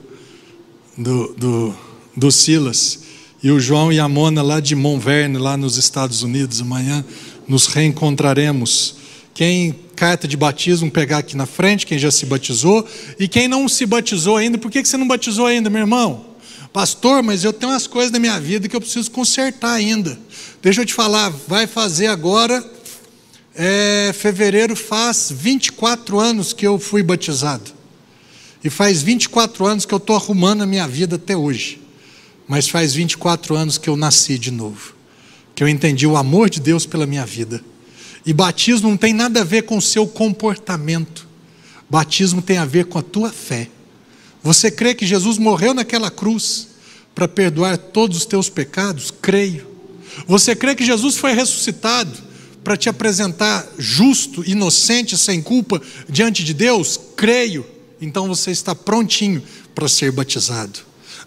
do, 0.97 1.35
do, 1.35 1.75
do 2.17 2.31
Silas. 2.31 3.03
E 3.43 3.51
o 3.51 3.59
João 3.59 3.91
e 3.91 3.99
a 3.99 4.07
Mona 4.07 4.41
lá 4.41 4.59
de 4.59 4.73
Montverne, 4.73 5.37
lá 5.37 5.55
nos 5.55 5.77
Estados 5.77 6.23
Unidos. 6.23 6.61
Amanhã 6.61 7.05
nos 7.47 7.67
reencontraremos. 7.67 8.95
Quem 9.33 9.75
carta 9.95 10.27
de 10.27 10.35
batismo 10.35 10.91
pegar 10.91 11.19
aqui 11.19 11.35
na 11.37 11.45
frente, 11.45 11.85
quem 11.85 11.97
já 11.97 12.11
se 12.11 12.25
batizou. 12.25 12.85
E 13.19 13.27
quem 13.27 13.47
não 13.47 13.67
se 13.67 13.85
batizou 13.85 14.37
ainda, 14.37 14.57
por 14.57 14.71
que 14.71 14.83
você 14.83 14.97
não 14.97 15.07
batizou 15.07 15.45
ainda, 15.45 15.69
meu 15.69 15.81
irmão? 15.81 16.25
Pastor, 16.71 17.21
mas 17.21 17.43
eu 17.43 17.53
tenho 17.53 17.71
umas 17.71 17.85
coisas 17.85 18.11
na 18.11 18.19
minha 18.19 18.39
vida 18.39 18.67
que 18.67 18.75
eu 18.75 18.81
preciso 18.81 19.11
consertar 19.11 19.73
ainda. 19.73 20.17
Deixa 20.61 20.81
eu 20.81 20.85
te 20.85 20.93
falar, 20.93 21.29
vai 21.47 21.67
fazer 21.67 22.07
agora. 22.07 22.63
É, 23.55 24.11
fevereiro 24.17 24.75
faz 24.75 25.31
24 25.31 26.19
anos 26.19 26.53
que 26.53 26.65
eu 26.65 26.79
fui 26.79 27.03
batizado. 27.03 27.71
E 28.63 28.69
faz 28.69 29.03
24 29.03 29.65
anos 29.65 29.85
que 29.85 29.93
eu 29.93 29.97
estou 29.97 30.15
arrumando 30.15 30.63
a 30.63 30.65
minha 30.65 30.87
vida 30.87 31.17
até 31.17 31.37
hoje. 31.37 31.79
Mas 32.47 32.67
faz 32.67 32.95
24 32.95 33.55
anos 33.55 33.77
que 33.77 33.89
eu 33.89 33.95
nasci 33.95 34.37
de 34.39 34.49
novo. 34.49 34.95
Que 35.55 35.63
eu 35.63 35.67
entendi 35.67 36.07
o 36.07 36.17
amor 36.17 36.49
de 36.49 36.59
Deus 36.59 36.85
pela 36.85 37.05
minha 37.05 37.25
vida. 37.25 37.63
E 38.25 38.33
batismo 38.33 38.89
não 38.89 38.97
tem 38.97 39.13
nada 39.13 39.41
a 39.41 39.43
ver 39.43 39.63
com 39.63 39.77
o 39.77 39.81
seu 39.81 40.07
comportamento. 40.07 41.27
Batismo 41.89 42.41
tem 42.41 42.57
a 42.57 42.65
ver 42.65 42.85
com 42.85 42.97
a 42.97 43.03
tua 43.03 43.31
fé. 43.31 43.69
Você 44.41 44.71
crê 44.71 44.93
que 44.93 45.05
Jesus 45.05 45.37
morreu 45.37 45.73
naquela 45.73 46.09
cruz 46.09 46.69
para 47.13 47.27
perdoar 47.27 47.77
todos 47.77 48.17
os 48.17 48.25
teus 48.25 48.49
pecados? 48.49 49.11
Creio. 49.21 49.67
Você 50.27 50.55
crê 50.55 50.75
que 50.75 50.85
Jesus 50.85 51.17
foi 51.17 51.33
ressuscitado 51.33 52.11
para 52.63 52.77
te 52.77 52.87
apresentar 52.87 53.67
justo, 53.77 54.43
inocente, 54.47 55.17
sem 55.17 55.41
culpa 55.41 55.81
diante 56.09 56.43
de 56.43 56.53
Deus? 56.53 56.99
Creio. 57.15 57.65
Então 58.01 58.27
você 58.27 58.51
está 58.51 58.73
prontinho 58.73 59.41
para 59.73 59.87
ser 59.87 60.11
batizado. 60.11 60.79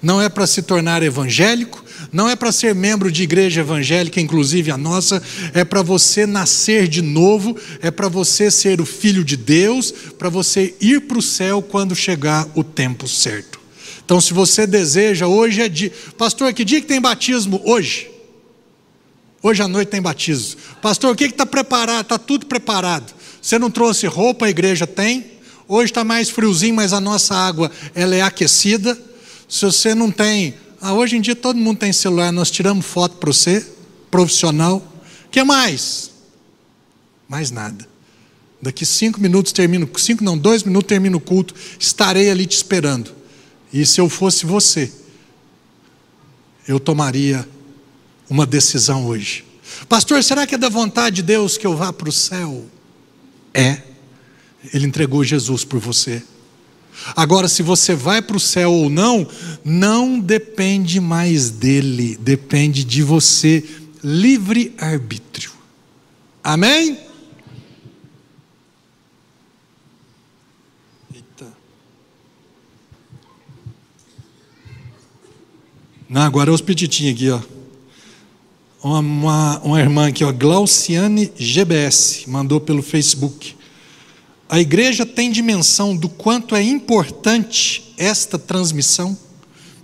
Não 0.03 0.21
é 0.21 0.29
para 0.29 0.47
se 0.47 0.63
tornar 0.63 1.03
evangélico, 1.03 1.85
não 2.13 2.29
é 2.29 2.37
para 2.37 2.53
ser 2.53 2.75
membro 2.75 3.11
de 3.11 3.23
igreja 3.23 3.61
evangélica, 3.61 4.21
inclusive 4.21 4.71
a 4.71 4.79
nossa, 4.79 5.23
é 5.53 5.65
para 5.65 5.83
você 5.83 6.27
nascer 6.27 6.89
de 6.89 7.03
novo, 7.03 7.57
é 7.81 7.91
para 7.91 8.09
você 8.09 8.51
ser 8.51 8.81
o 8.81 8.87
filho 8.87 9.25
de 9.25 9.37
Deus, 9.37 9.93
para 10.19 10.29
você 10.29 10.75
ir 10.81 11.03
para 11.03 11.19
o 11.19 11.23
céu 11.23 11.63
quando 11.63 11.95
chegar 11.95 12.47
o 12.55 12.63
tempo 12.63 13.09
certo. 13.09 13.61
Então, 14.05 14.21
se 14.21 14.33
você 14.33 14.67
deseja, 14.67 15.27
hoje 15.27 15.61
é 15.61 15.69
dia. 15.69 15.93
Pastor, 16.17 16.53
que 16.53 16.65
dia 16.65 16.81
que 16.81 16.87
tem 16.87 17.01
batismo? 17.01 17.61
Hoje. 17.65 18.09
Hoje 19.43 19.63
à 19.63 19.69
noite 19.69 19.89
tem 19.89 20.01
batismo. 20.01 20.61
Pastor, 20.81 21.13
o 21.13 21.17
que 21.17 21.25
está 21.25 21.45
preparado? 21.45 22.03
Está 22.03 22.19
tudo 22.19 22.47
preparado. 22.47 23.13
Você 23.43 23.59
não 23.59 23.71
trouxe 23.71 24.07
roupa, 24.07 24.47
a 24.47 24.51
igreja 24.51 24.87
tem. 24.87 25.27
Hoje 25.69 25.91
está 25.91 26.05
mais 26.05 26.31
friozinho, 26.31 26.77
mas 26.77 26.93
a 26.93 27.01
nossa 27.01 27.35
água 27.35 27.71
ela 27.95 28.15
é 28.15 28.23
aquecida. 28.23 28.97
Se 29.49 29.65
você 29.65 29.95
não 29.95 30.11
tem 30.11 30.55
ah, 30.81 30.93
hoje 30.93 31.17
em 31.17 31.21
dia 31.21 31.35
todo 31.35 31.59
mundo 31.59 31.79
tem 31.79 31.93
celular, 31.93 32.33
nós 32.33 32.51
tiramos 32.51 32.85
foto 32.85 33.17
para 33.17 33.33
você, 33.33 33.67
profissional. 34.11 34.79
O 35.27 35.29
que 35.31 35.43
mais? 35.43 36.11
Mais 37.29 37.51
nada. 37.51 37.87
Daqui 38.61 38.87
cinco 38.87 39.21
minutos 39.21 39.53
termino, 39.53 39.89
cinco 39.99 40.25
não, 40.25 40.37
dois 40.37 40.63
minutos 40.63 40.89
termino 40.89 41.19
o 41.19 41.21
culto, 41.21 41.55
estarei 41.79 42.31
ali 42.31 42.47
te 42.47 42.57
esperando. 42.57 43.15
E 43.73 43.85
se 43.85 44.01
eu 44.01 44.09
fosse 44.09 44.47
você, 44.47 44.91
eu 46.67 46.81
tomaria 46.81 47.47
uma 48.29 48.47
decisão 48.47 49.07
hoje. 49.07 49.45
Pastor, 49.89 50.23
será 50.23 50.47
que 50.47 50.55
é 50.55 50.59
da 50.59 50.69
vontade 50.69 51.17
de 51.17 51.23
Deus 51.23 51.59
que 51.59 51.67
eu 51.67 51.77
vá 51.77 51.93
para 51.93 52.09
o 52.09 52.13
céu? 52.13 52.65
É. 53.53 53.83
Ele 54.73 54.87
entregou 54.87 55.23
Jesus 55.23 55.65
por 55.65 55.79
você. 55.79 56.23
Agora, 57.15 57.49
se 57.49 57.63
você 57.63 57.95
vai 57.95 58.23
para 58.23 58.37
o 58.37 58.41
céu 58.41 58.73
ou 58.73 58.91
não, 58.91 59.27
não 59.65 60.19
depende 60.19 61.01
mais 61.01 61.51
dele, 61.51 62.17
depende 62.17 62.85
de 62.85 63.03
você, 63.03 63.65
livre 64.03 64.75
arbítrio. 64.79 65.53
Amém? 66.43 66.99
Eita. 71.15 71.53
Não, 76.09 76.23
agora 76.23 76.51
é 76.51 76.53
os 76.53 76.61
petitinhos 76.61 77.15
aqui, 77.15 77.31
ó. 77.31 77.41
Uma, 78.83 79.01
uma, 79.01 79.59
uma 79.61 79.81
irmã 79.81 80.09
aqui, 80.09 80.23
ó, 80.23 80.33
Glauciane 80.33 81.33
GBS, 81.37 82.25
mandou 82.29 82.61
pelo 82.61 82.83
Facebook. 82.83 83.56
A 84.49 84.61
igreja 84.61 85.05
tem 85.05 85.31
dimensão 85.31 85.97
do 85.97 86.09
quanto 86.09 86.55
é 86.55 86.63
importante 86.63 87.93
esta 87.97 88.39
transmissão? 88.39 89.17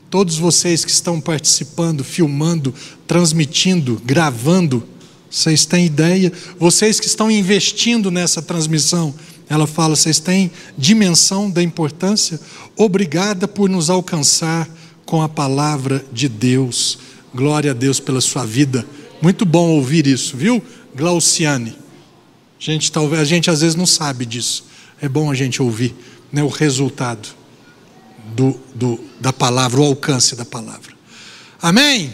Todos 0.08 0.36
vocês 0.36 0.84
que 0.84 0.90
estão 0.90 1.20
participando, 1.20 2.04
filmando, 2.04 2.72
transmitindo, 3.06 4.00
gravando, 4.04 4.86
vocês 5.28 5.64
têm 5.66 5.86
ideia? 5.86 6.30
Vocês 6.58 7.00
que 7.00 7.06
estão 7.06 7.30
investindo 7.30 8.10
nessa 8.10 8.40
transmissão, 8.40 9.12
ela 9.48 9.66
fala: 9.66 9.96
vocês 9.96 10.20
têm 10.20 10.50
dimensão 10.78 11.50
da 11.50 11.62
importância? 11.62 12.38
Obrigada 12.76 13.48
por 13.48 13.68
nos 13.68 13.90
alcançar 13.90 14.68
com 15.04 15.22
a 15.22 15.28
palavra 15.28 16.04
de 16.12 16.28
Deus. 16.28 16.98
Glória 17.34 17.72
a 17.72 17.74
Deus 17.74 17.98
pela 17.98 18.20
sua 18.20 18.44
vida. 18.44 18.86
Muito 19.20 19.44
bom 19.44 19.70
ouvir 19.70 20.06
isso, 20.06 20.36
viu, 20.36 20.62
Glauciane? 20.94 21.81
Gente, 22.62 22.92
talvez, 22.92 23.20
a 23.20 23.24
gente 23.24 23.50
às 23.50 23.60
vezes 23.60 23.74
não 23.74 23.86
sabe 23.86 24.24
disso. 24.24 24.64
É 25.00 25.08
bom 25.08 25.28
a 25.30 25.34
gente 25.34 25.60
ouvir 25.60 25.96
né, 26.30 26.44
o 26.44 26.48
resultado 26.48 27.28
do, 28.36 28.58
do, 28.72 29.00
da 29.20 29.32
palavra, 29.32 29.80
o 29.80 29.84
alcance 29.84 30.36
da 30.36 30.44
palavra. 30.44 30.92
Amém? 31.60 32.12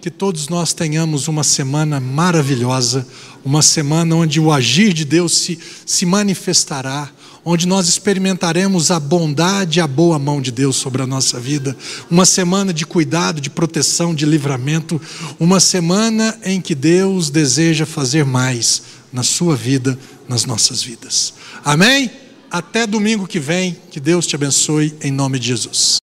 Que 0.00 0.10
todos 0.10 0.48
nós 0.48 0.72
tenhamos 0.72 1.28
uma 1.28 1.44
semana 1.44 2.00
maravilhosa, 2.00 3.06
uma 3.44 3.60
semana 3.60 4.16
onde 4.16 4.40
o 4.40 4.50
agir 4.50 4.94
de 4.94 5.04
Deus 5.04 5.36
se, 5.36 5.58
se 5.84 6.06
manifestará, 6.06 7.10
onde 7.44 7.68
nós 7.68 7.86
experimentaremos 7.86 8.90
a 8.90 8.98
bondade 8.98 9.78
e 9.78 9.82
a 9.82 9.86
boa 9.86 10.18
mão 10.18 10.40
de 10.40 10.50
Deus 10.50 10.76
sobre 10.76 11.02
a 11.02 11.06
nossa 11.06 11.38
vida, 11.38 11.76
uma 12.10 12.24
semana 12.24 12.72
de 12.72 12.86
cuidado, 12.86 13.42
de 13.42 13.50
proteção, 13.50 14.14
de 14.14 14.24
livramento, 14.24 14.98
uma 15.38 15.60
semana 15.60 16.38
em 16.42 16.62
que 16.62 16.74
Deus 16.74 17.28
deseja 17.28 17.84
fazer 17.84 18.24
mais 18.24 18.93
na 19.14 19.22
sua 19.22 19.54
vida, 19.54 19.96
nas 20.28 20.44
nossas 20.44 20.82
vidas. 20.82 21.34
Amém? 21.64 22.10
Até 22.50 22.84
domingo 22.84 23.28
que 23.28 23.38
vem, 23.38 23.76
que 23.90 24.00
Deus 24.00 24.26
te 24.26 24.34
abençoe 24.34 24.92
em 25.00 25.12
nome 25.12 25.38
de 25.38 25.46
Jesus. 25.46 26.03